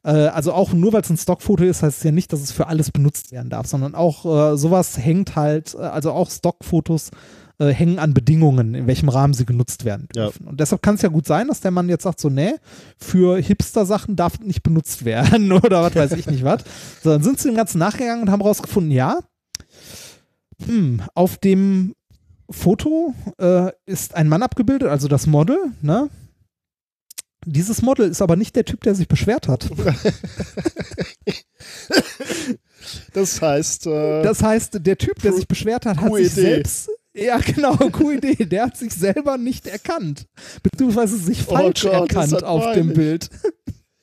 [0.04, 2.52] Äh, also auch nur weil es ein Stockfoto ist, heißt es ja nicht, dass es
[2.52, 7.10] für alles benutzt werden darf, sondern auch äh, sowas hängt halt, äh, also auch Stockfotos
[7.58, 10.24] äh, hängen an Bedingungen, in welchem Rahmen sie genutzt werden Ja.
[10.24, 10.46] dürfen.
[10.46, 12.54] Und deshalb kann es ja gut sein, dass der Mann jetzt sagt, so, nee,
[12.98, 16.62] für Hipster-Sachen darf nicht benutzt werden oder was weiß ich nicht was.
[17.02, 19.18] So, dann sind sie dem Ganzen nachgegangen und haben rausgefunden, ja,
[20.66, 21.94] hm, auf dem
[22.50, 26.08] Foto äh, ist ein Mann abgebildet, also das Model, ne?
[27.46, 29.68] Dieses Model ist aber nicht der Typ, der sich beschwert hat.
[33.14, 36.90] Das heißt, äh, Das heißt, der Typ, der sich beschwert hat, hat sich selbst.
[37.14, 38.50] Ja, genau, QED.
[38.50, 40.26] Der hat sich selber nicht erkannt.
[40.62, 42.92] Beziehungsweise sich Oh falsch Gott, ist erkannt auf dem.
[42.92, 43.30] Bild.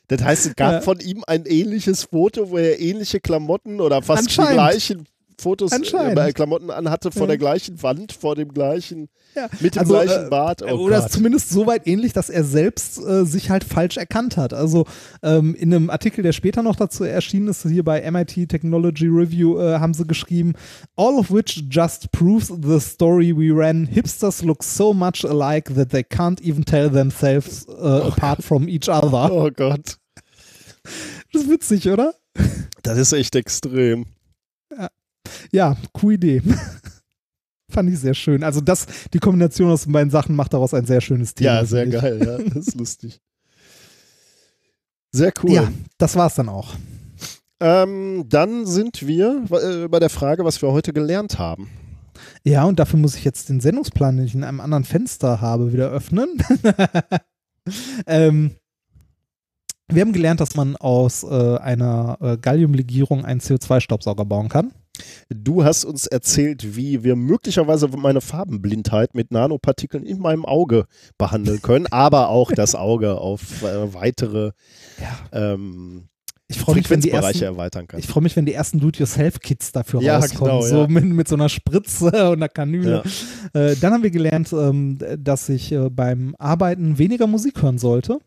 [0.08, 0.82] das heißt, es gab Ja.
[0.82, 5.06] von ihm ein ähnliches Foto, wo er ähnliche Klamotten oder fast die gleichen
[5.42, 7.28] Fotos, äh, Klamotten anhatte vor Ja.
[7.28, 9.48] der gleichen Wand, vor dem gleichen, Ja.
[9.60, 10.62] mit dem Also, gleichen äh, Bart.
[10.62, 11.12] Oh Oder Gott.
[11.12, 14.54] zumindest so weit ähnlich, dass er selbst äh, sich halt falsch erkannt hat.
[14.54, 14.86] Also
[15.24, 19.60] ähm, in einem Artikel, der später noch dazu erschienen ist, hier bei MIT Technology Review,
[19.60, 20.54] äh, haben sie geschrieben,
[20.96, 23.86] all of which just proves the story we ran.
[23.88, 28.88] Hipsters look so much alike that they can't even tell themselves uh, apart from each
[28.90, 29.32] other.
[29.32, 29.98] Oh Gott.
[31.32, 32.14] Das ist witzig, oder?
[32.84, 34.06] Das ist echt extrem.
[35.52, 36.42] Ja, coole Idee.
[37.70, 38.44] Fand ich sehr schön.
[38.44, 41.56] Also das, die Kombination aus den beiden Sachen macht daraus ein sehr schönes Thema.
[41.56, 42.20] Ja, sehr geil.
[42.24, 43.22] Ja, das ist lustig.
[45.14, 45.52] Sehr cool.
[45.52, 46.76] Ja, das war's dann auch.
[47.60, 51.70] Ähm, dann sind wir äh, bei der Frage, was wir heute gelernt haben.
[52.44, 55.72] Ja, und dafür muss ich jetzt den Sendungsplan, den ich in einem anderen Fenster habe,
[55.74, 56.42] wieder öffnen.
[58.08, 58.52] ähm,
[59.88, 64.74] wir haben gelernt, dass man aus äh, einer äh, Galliumlegierung einen CO2-Staubsauger bauen kann.
[65.30, 70.86] Du hast uns erzählt, wie wir möglicherweise meine Farbenblindheit mit Nanopartikeln in meinem Auge
[71.18, 74.52] behandeln können, aber auch das Auge auf äh, weitere
[75.32, 76.08] ähm,
[76.48, 78.00] Ich freue mich, wenn die Frequenzbereiche ersten, erweitern kann.
[78.00, 80.88] ich freue mich, wenn die ersten Do-it-yourself-Kits dafür Ja, rauskommen, genau, so ja.
[80.88, 83.04] mit, mit so einer Spritze und einer Kanüle.
[83.54, 88.20] Äh, dann haben wir gelernt, ähm, dass ich äh, beim Arbeiten weniger Musik hören sollte.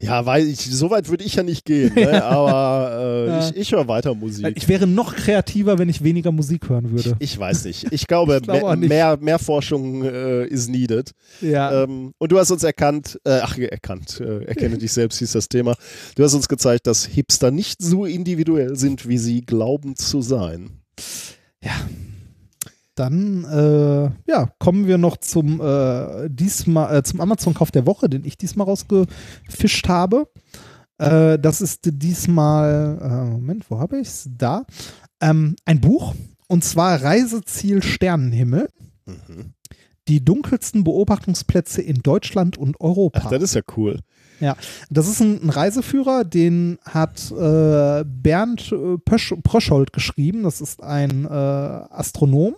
[0.00, 2.22] Ja, weil ich, so weit würde ich ja nicht gehen, ne?
[2.24, 3.48] aber äh, Ja.
[3.48, 4.46] ich, ich höre weiter Musik.
[4.54, 7.16] Ich wäre noch kreativer, wenn ich weniger Musik hören würde.
[7.18, 7.88] Ich weiß nicht.
[7.90, 11.10] Ich glaube, Ich auch mehr, mehr, mehr Forschung äh, is needed.
[11.40, 11.82] Ja.
[11.82, 15.48] Ähm, und du hast uns erkannt, äh, ach, erkannt, äh, erkenne dich selbst hieß das
[15.48, 15.74] Thema.
[16.14, 20.70] Du hast uns gezeigt, dass Hipster nicht so individuell sind, wie sie glauben zu sein.
[22.98, 28.24] Dann äh, ja, kommen wir noch zum, äh, diesmal, äh, zum Amazon-Kauf der Woche, den
[28.24, 30.28] ich diesmal rausgefischt habe.
[30.98, 34.28] Äh, das ist diesmal, äh, Moment, wo habe ich es?
[34.36, 34.64] Da.
[35.20, 36.14] Ähm, ein Buch,
[36.48, 38.68] und zwar Reiseziel Sternenhimmel.
[39.06, 39.54] Mhm.
[40.08, 43.20] Die dunkelsten Beobachtungsplätze in Deutschland und Europa.
[43.24, 44.00] Ach, das ist ja cool.
[44.90, 50.44] Das ist ein, ein Reiseführer, den hat äh, Bernd äh, Pösch, Pröschold geschrieben.
[50.44, 52.56] Das ist ein äh, Astronom,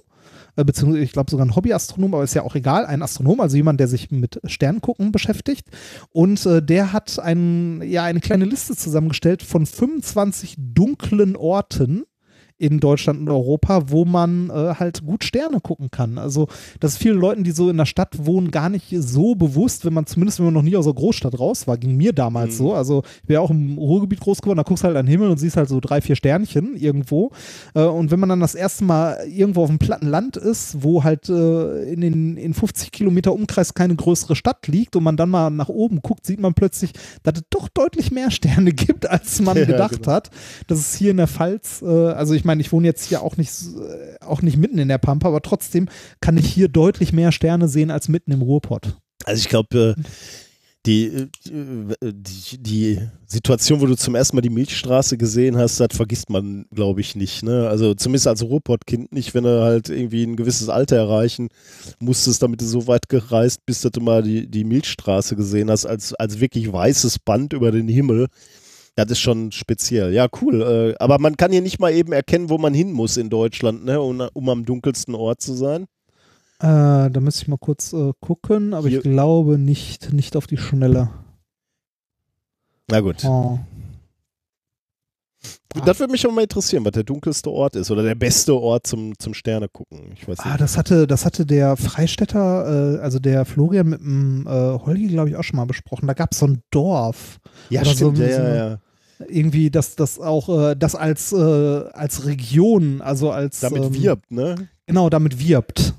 [0.56, 2.86] beziehungsweise ich glaube sogar ein Hobbyastronom, aber ist ja auch egal.
[2.86, 5.68] Ein Astronom, also jemand, der sich mit Sterngucken beschäftigt.
[6.10, 12.04] Und äh, der hat ein, ja, eine kleine Liste zusammengestellt von 25 dunklen Orten
[12.60, 16.18] in Deutschland und Europa, wo man äh, halt gut Sterne gucken kann.
[16.18, 16.46] Also
[16.78, 19.94] das ist vielen Leuten, die so in der Stadt wohnen, gar nicht so bewusst, wenn
[19.94, 22.56] man zumindest, wenn man noch nie aus der Großstadt raus war, ging mir damals Mhm.
[22.58, 22.74] so.
[22.74, 25.30] Also ich ja auch im Ruhrgebiet groß geworden, da guckst du halt an den Himmel
[25.30, 27.30] und siehst halt so drei, vier Sternchen irgendwo.
[27.74, 31.02] Äh, und wenn man dann das erste Mal irgendwo auf dem platten Land ist, wo
[31.02, 35.30] halt äh, in den in 50 Kilometer Umkreis keine größere Stadt liegt und man dann
[35.30, 39.40] mal nach oben guckt, sieht man plötzlich, dass es doch deutlich mehr Sterne gibt, als
[39.40, 40.12] man Ja, gedacht genau.
[40.12, 40.30] hat.
[40.66, 43.36] Das ist hier in der Pfalz, äh, also ich meine, ich wohne jetzt hier auch
[43.36, 45.88] nicht, äh, auch nicht mitten in der Pampa, aber trotzdem
[46.20, 48.96] kann ich hier deutlich mehr Sterne sehen als mitten im Ruhrpott.
[49.24, 50.02] Also ich glaube, äh,
[50.86, 51.28] die, äh,
[52.02, 56.64] die, die Situation, wo du zum ersten Mal die Milchstraße gesehen hast, das vergisst man,
[56.72, 57.42] glaube ich, nicht.
[57.42, 57.68] Ne?
[57.68, 61.48] Also zumindest als Ruhrpottkind nicht, wenn du halt irgendwie ein gewisses Alter erreichen
[61.98, 65.84] musstest, damit du so weit gereist bist, dass du mal die, die Milchstraße gesehen hast,
[65.84, 68.28] als, als wirklich weißes Band über den Himmel.
[68.96, 70.12] Das ist schon speziell.
[70.12, 70.62] Ja, cool.
[70.62, 73.84] Äh, aber man kann hier nicht mal eben erkennen, wo man hin muss in Deutschland,
[73.84, 74.00] ne?
[74.00, 75.84] um, um am dunkelsten Ort zu sein.
[76.58, 80.46] Äh, da müsste ich mal kurz äh, gucken, aber Hier- ich glaube nicht, nicht auf
[80.46, 81.08] die Schnelle.
[82.88, 83.24] Na gut.
[83.24, 83.58] Oh.
[85.86, 88.86] Das würde mich aber mal interessieren, was der dunkelste Ort ist oder der beste Ort
[88.86, 90.12] zum, zum Sterne gucken.
[90.14, 90.60] Ich weiß Ah, nicht.
[90.60, 95.30] das hatte, das hatte der Freistädter, äh, also der Florian mit dem äh, Holgi, glaube
[95.30, 96.06] ich, auch schon mal besprochen.
[96.06, 97.38] Da gab es so ein Dorf.
[97.70, 98.16] ja, oder stimmt.
[98.18, 98.78] so- ja, so- ja, ja.
[99.28, 103.60] Irgendwie, dass das auch, äh, das als, äh, als Region, also als.
[103.60, 104.68] Damit ähm, wirbt, ne?
[104.86, 105.92] Genau, damit wirbt.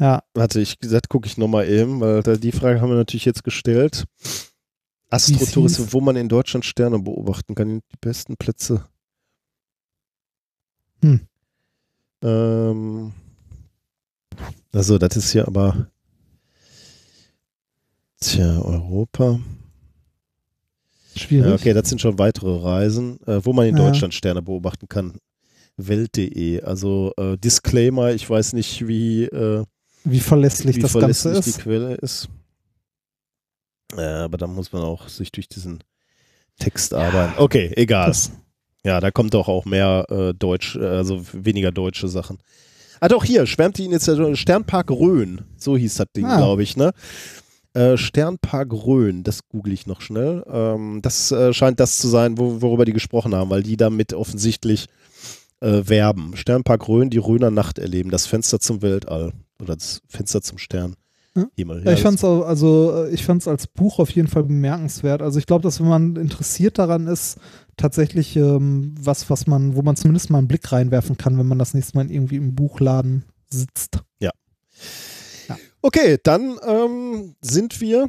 [0.00, 0.22] Ja.
[0.34, 4.04] Warte, ich, das gucke ich nochmal eben, weil die Frage haben wir natürlich jetzt gestellt.
[5.10, 5.92] Astrotourismus, hieß?
[5.92, 8.84] wo man in Deutschland Sterne beobachten kann, die besten Plätze.
[11.02, 11.20] Hm.
[12.22, 13.12] Ähm,
[14.72, 15.88] Also, das ist hier aber.
[18.20, 19.38] Tja, Europa.
[21.14, 21.46] Schwierig.
[21.46, 23.84] Ja, okay, das sind schon weitere Reisen, äh, wo man in Ja.
[23.86, 25.18] Deutschland Sterne beobachten kann.
[25.76, 26.62] Welt.de.
[26.62, 29.64] Also äh, Disclaimer, ich weiß nicht, wie, äh,
[30.04, 31.58] Wie verlässlich wie das Ganze verlässlich ist.
[31.58, 32.28] die Quelle ist.
[33.96, 35.82] Äh, aber da muss man auch sich durch diesen
[36.58, 37.34] Text arbeiten.
[37.38, 38.08] Okay, egal.
[38.08, 38.32] Das,
[38.86, 42.36] Ja, da kommt doch auch mehr äh, Deutsch, äh, also weniger deutsche Sachen.
[43.00, 45.40] Ah, doch, hier, schwärmt die Initiative Sternpark Rhön.
[45.56, 46.36] So hieß das Ding, Ah.
[46.36, 46.92] glaube ich, ne?
[47.72, 50.44] Äh, Sternpark Rhön, das google ich noch schnell.
[50.52, 54.12] Ähm, das äh, scheint das zu sein, wo, worüber die gesprochen haben, weil die damit
[54.12, 54.86] offensichtlich
[55.60, 56.36] werben.
[56.36, 59.32] Sternpark Rhön, die Rhöner Nacht erleben, das Fenster zum Weltall
[59.62, 60.94] oder das Fenster zum Stern.
[61.36, 61.50] Hm?
[61.56, 61.82] Himmel.
[61.84, 65.20] Ja, ich fand's auch, also äh, ich fand's als Buch auf jeden Fall bemerkenswert.
[65.20, 67.38] Also ich glaube, dass wenn man interessiert daran ist,
[67.76, 71.58] tatsächlich ähm, was, was man, wo man zumindest mal einen Blick reinwerfen kann, wenn man
[71.58, 74.04] das nächste Mal irgendwie im Buchladen sitzt.
[75.86, 78.08] Okay, dann ähm, sind wir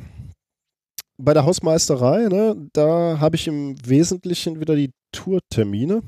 [1.17, 2.29] bei der Hausmeisterei.
[2.29, 2.55] Ne?
[2.71, 6.01] Da habe ich im Wesentlichen wieder die Tourtermine.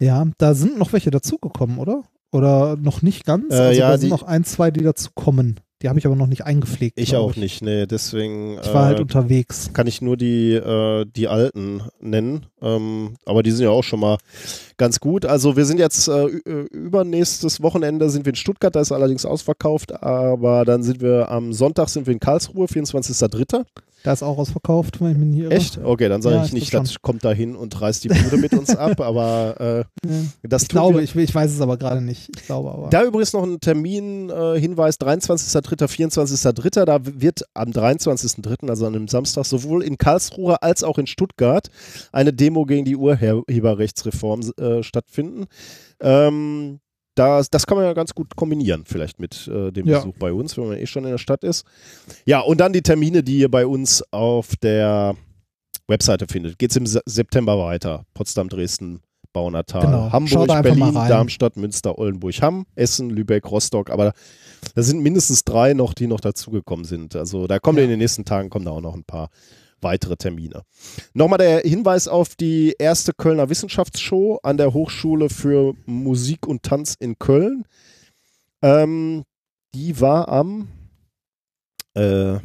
[0.00, 2.02] Ja, da sind noch welche dazugekommen, oder?
[2.32, 3.54] Oder noch nicht ganz?
[3.54, 5.60] Äh, also ja, da sind noch ein, zwei, die dazukommen.
[5.82, 6.98] Die habe ich aber noch nicht eingepflegt.
[6.98, 9.70] Ich auch nicht, nee, deswegen Ich war halt äh, unterwegs.
[9.72, 12.46] kann ich nur die, äh, die alten nennen.
[12.60, 14.18] Ähm, aber die sind ja auch schon mal
[14.76, 15.26] ganz gut.
[15.26, 19.26] Also wir sind jetzt äh, äh, übernächstes Wochenende sind wir in Stuttgart, da ist allerdings
[19.26, 23.64] ausverkauft, aber dann sind wir am Sonntag sind wir in Karlsruhe, 24.03.
[24.04, 25.52] Da ist auch ausverkauft, wenn ich mich nicht irre.
[25.52, 25.78] Echt?
[25.78, 28.36] Okay, dann sage Ja, ich ich nicht, das kommt da hin und reißt die Bude
[28.36, 30.16] mit uns ab, aber äh, Ja.
[30.42, 32.28] das Ich tun glaube, ich, ich weiß es aber gerade nicht.
[32.36, 32.88] Ich glaube aber.
[32.90, 36.84] Da übrigens noch ein Termin-Hinweis, äh, Hinweis, 23.03., 24.03.
[36.84, 41.68] Da wird am 23.03., also an einem Samstag, sowohl in Karlsruhe als auch in Stuttgart
[42.12, 45.46] eine Demo gegen die Urheberrechtsreform äh, stattfinden.
[46.00, 46.80] Ähm,
[47.14, 49.98] das, das kann man ja ganz gut kombinieren, vielleicht mit äh, dem Ja.
[49.98, 51.64] Besuch bei uns, wenn man eh schon in der Stadt ist.
[52.24, 55.14] Ja, und dann die Termine, die ihr bei uns auf der
[55.88, 56.58] Webseite findet.
[56.58, 58.04] Geht es im Se- September weiter.
[58.14, 59.00] Potsdam, Dresden,
[59.32, 60.12] Baunatal, Genau.
[60.12, 60.94] Hamburg, da Berlin.
[60.94, 63.90] Darmstadt, Münster, Oldenburg, Hamm, Essen, Lübeck, Rostock.
[63.90, 64.12] Aber
[64.74, 67.16] da sind mindestens drei noch, die noch dazugekommen sind.
[67.16, 67.84] Also da kommen Ja.
[67.84, 69.28] in den nächsten Tagen kommen da auch noch ein paar
[69.82, 70.62] weitere Termine.
[71.14, 76.96] Nochmal der Hinweis auf die erste Kölner Wissenschaftsshow an der Hochschule für Musik und Tanz
[76.98, 77.64] in Köln.
[78.62, 79.24] Ähm,
[79.74, 80.68] die war am
[81.94, 82.38] äh,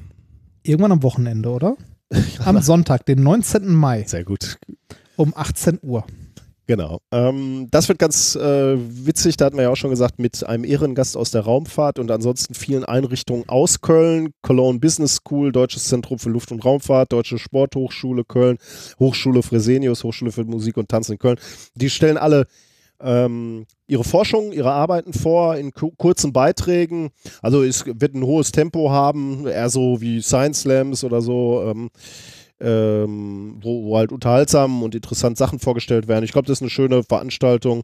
[0.67, 1.77] Irgendwann am Wochenende, oder?
[2.45, 3.73] Am Sonntag, den 19.
[3.73, 4.57] Mai sehr gut.
[5.15, 6.05] um 18 Uhr.
[6.67, 6.99] Genau.
[7.13, 10.65] Ähm, das wird ganz äh, witzig, da hatten wir ja auch schon gesagt, mit einem
[10.65, 16.19] Ehrengast aus der Raumfahrt und ansonsten vielen Einrichtungen aus Köln, Cologne Business School, Deutsches Zentrum
[16.19, 18.57] für Luft- und Raumfahrt, Deutsche Sporthochschule Köln,
[18.99, 21.39] Hochschule Fresenius, Hochschule für Musik und Tanz in Köln.
[21.75, 22.47] Die stellen alle
[22.99, 27.11] ähm, ihre Forschung, ihre Arbeiten vor in ku kurzen Beiträgen.
[27.41, 31.63] Also es wird ein hohes Tempo haben, eher so wie Science Slams oder so.
[31.63, 31.89] Ähm,
[32.59, 36.25] ähm, wo, wo halt unterhaltsam und interessant Sachen vorgestellt werden.
[36.25, 37.83] Ich glaube, das ist eine schöne Veranstaltung.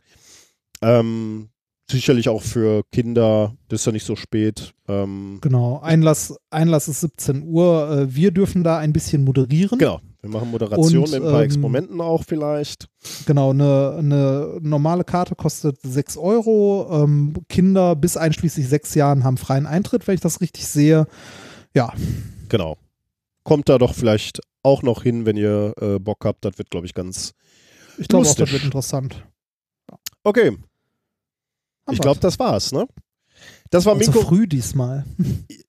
[0.81, 1.49] Ähm,
[1.89, 4.73] sicherlich auch für Kinder, das ist ja nicht so spät.
[4.87, 5.79] Ähm, Genau.
[5.81, 7.89] Einlass, Einlass ist 17 Uhr.
[7.91, 9.77] Äh, Wir dürfen da ein bisschen moderieren.
[9.79, 12.87] genau, wir machen Moderation Und, mit ein paar ähm, Experimenten auch vielleicht.
[13.25, 17.03] Genau, eine, eine normale Karte kostet 6 Euro.
[17.03, 21.05] Ähm, Kinder bis einschließlich sechs Jahren haben freien Eintritt, wenn ich das richtig sehe.
[21.75, 21.93] Ja,
[22.49, 22.77] Genau.
[23.43, 26.45] Kommt da doch vielleicht auch noch hin, wenn ihr äh, Bock habt.
[26.45, 27.33] Das wird, glaube ich, ganz.
[27.97, 29.23] ich glaube auch, das wird interessant.
[30.23, 30.51] Okay,
[31.85, 32.87] Haben ich glaube, das war's, ne?
[33.69, 35.05] Das war Und zu früh diesmal.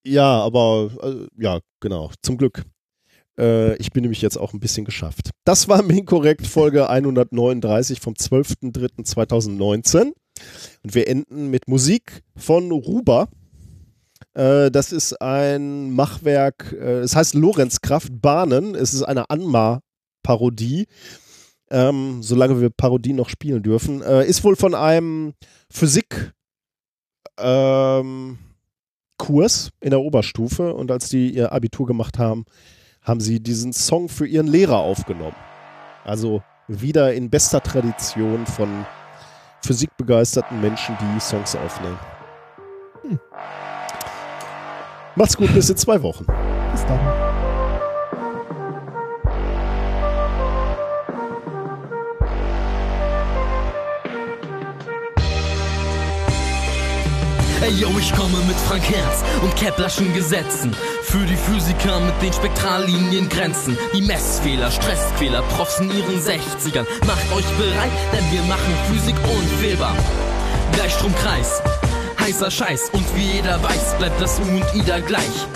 [0.04, 2.64] Ja, aber äh, ja, genau, zum Glück.
[3.38, 5.30] Äh, ich bin nämlich jetzt auch ein bisschen geschafft.
[5.44, 10.12] Das war Minkorrekt Folge 139 vom 12.03.2019.
[10.82, 13.28] Und wir enden mit Musik von Ruba.
[14.34, 18.74] Äh, das ist ein Machwerk, äh, es heißt Lorenzkraft Bahnen.
[18.74, 20.86] Es ist eine Anma-Parodie.
[21.70, 24.02] Ähm, solange wir Parodien noch spielen dürfen.
[24.02, 25.32] Äh, ist wohl von einem
[25.70, 26.32] Physik-
[27.38, 28.38] ähm,
[29.18, 32.44] Kurs in der Oberstufe und als die ihr Abitur gemacht haben,
[33.02, 35.36] haben sie diesen Song für ihren Lehrer aufgenommen.
[36.04, 38.86] Also wieder in bester Tradition von
[39.62, 41.98] physikbegeisterten Menschen, die Songs aufnehmen.
[43.02, 43.20] Hm.
[45.16, 46.26] Macht's gut, bis in zwei Wochen.
[46.72, 46.98] Bis dann.
[57.62, 60.74] Ey yo, ich komme mit Frank Herz und Keplerschen Gesetzen.
[61.02, 63.78] Für die Physiker mit den Spektrallinien Grenzen.
[63.94, 66.84] Die Messfehler, Stressfehler, Profs in ihren 60ern.
[67.06, 69.96] Macht euch bereit, denn wir machen Physik unfehlbar.
[70.72, 71.62] Gleichstromkreis.
[72.24, 72.90] Heißer Scheiß.
[72.92, 75.46] Und wie jeder weiß, bleibt das U und I da gleich.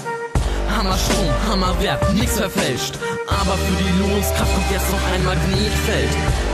[0.76, 2.94] Hammerstrom, Hammerwert, nix verfälscht.
[3.26, 6.10] Aber für die Lohnungskraft kommt jetzt noch ein Magnetfeld.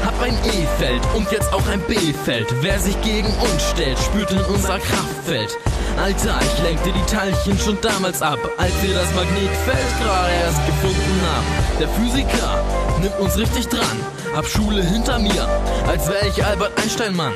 [0.06, 2.46] Hab ein E-Feld und jetzt auch ein B-Feld.
[2.60, 5.58] Wer sich gegen uns stellt, spürt in unser Kraftfeld.
[6.00, 11.20] Alter, ich lenkte die Teilchen schon damals ab, als wir das Magnetfeld gerade erst gefunden
[11.26, 11.46] haben.
[11.80, 12.64] Der Physiker
[13.00, 13.98] nimmt uns richtig dran.
[14.34, 15.48] Hab Schule hinter mir,
[15.88, 17.32] als wär ich Albert Einstein, Mann.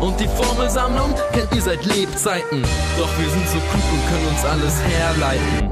[0.00, 2.62] Und die Formelsammlung kennt ihr seit Lebzeiten.
[2.98, 5.70] Doch wir sind so klug und können uns alles herleiten.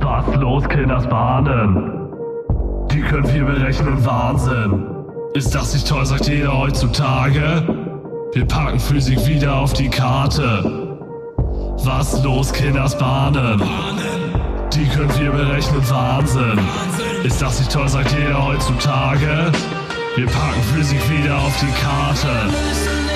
[0.00, 2.08] Was los, Kinders Bahnen?
[2.90, 4.86] Die können wir berechnen, Wahnsinn.
[5.34, 7.62] Ist das nicht toll, sagt jeder heutzutage?
[8.32, 10.87] Wir packen Physik wieder auf die Karte.
[11.84, 13.62] Was los, Kinders Bahnen?
[14.72, 16.58] Die können wir berechnen, Wahnsinn.
[17.24, 19.52] Ist das nicht toll, sagt jeder heutzutage?
[20.16, 23.07] Wir packen Physik wieder auf die Karte.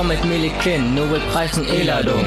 [0.00, 2.24] Komm mit Milliken, Nobelpreis und E-Ladung.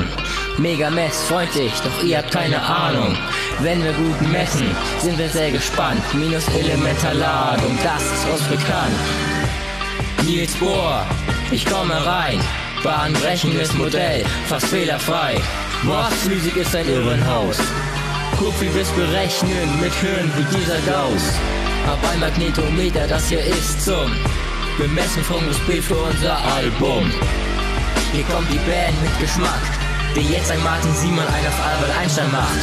[0.59, 3.17] Mega Mess, freundlich, doch ihr habt keine Ahnung.
[3.61, 4.67] Wenn wir gut messen,
[4.99, 6.03] sind wir sehr gespannt.
[6.13, 8.93] Minus Elementarladung, das ist uns bekannt.
[10.23, 11.03] Nils Bohr,
[11.49, 12.39] ich komme rein.
[12.83, 15.41] Bahnbrechendes Modell, fast fehlerfrei.
[15.81, 17.57] Was Physik ist ein Irrenhaus.
[18.37, 21.39] Guck, wir's berechnen mit Hirn wie dieser Gauss.
[21.87, 24.11] Hab ein Magnetometer, das hier ist zum
[24.77, 27.11] Bemessen vom Bild für unser Album.
[28.13, 29.59] Hier kommt die Band mit Geschmack,
[30.15, 32.59] die jetzt ein Martin Simon ein auf Albert Einstein macht.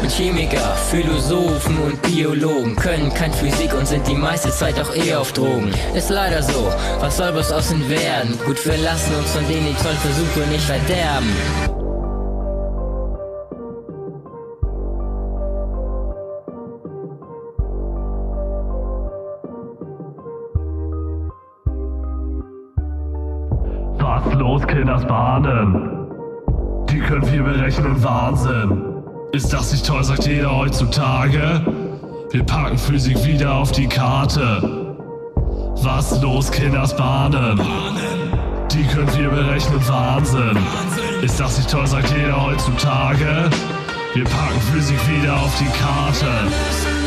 [0.00, 5.14] Und Chemiker, Philosophen und Biologen können kein Physik und sind die meiste Zeit auch eh
[5.14, 5.70] auf Drogen.
[5.94, 8.38] Ist leider so, was soll bloß aus ihnen werden?
[8.46, 11.79] Gut, wir lassen uns von denen die tollen Versuche nicht verderben.
[24.90, 26.08] Kinders Bahnen?
[26.90, 29.04] Die können wir berechnen, Wahnsinn.
[29.30, 31.64] Ist das nicht toll, sagt jeder heutzutage?
[32.32, 34.96] Wir packen Physik wieder auf die Karte.
[35.84, 37.60] Was los, Kinders Bahnen?
[38.72, 40.58] Die können wir berechnen, Wahnsinn.
[41.22, 43.48] Ist das nicht toll, sagt jeder heutzutage?
[44.14, 46.99] Wir packen Physik wieder auf die Karte.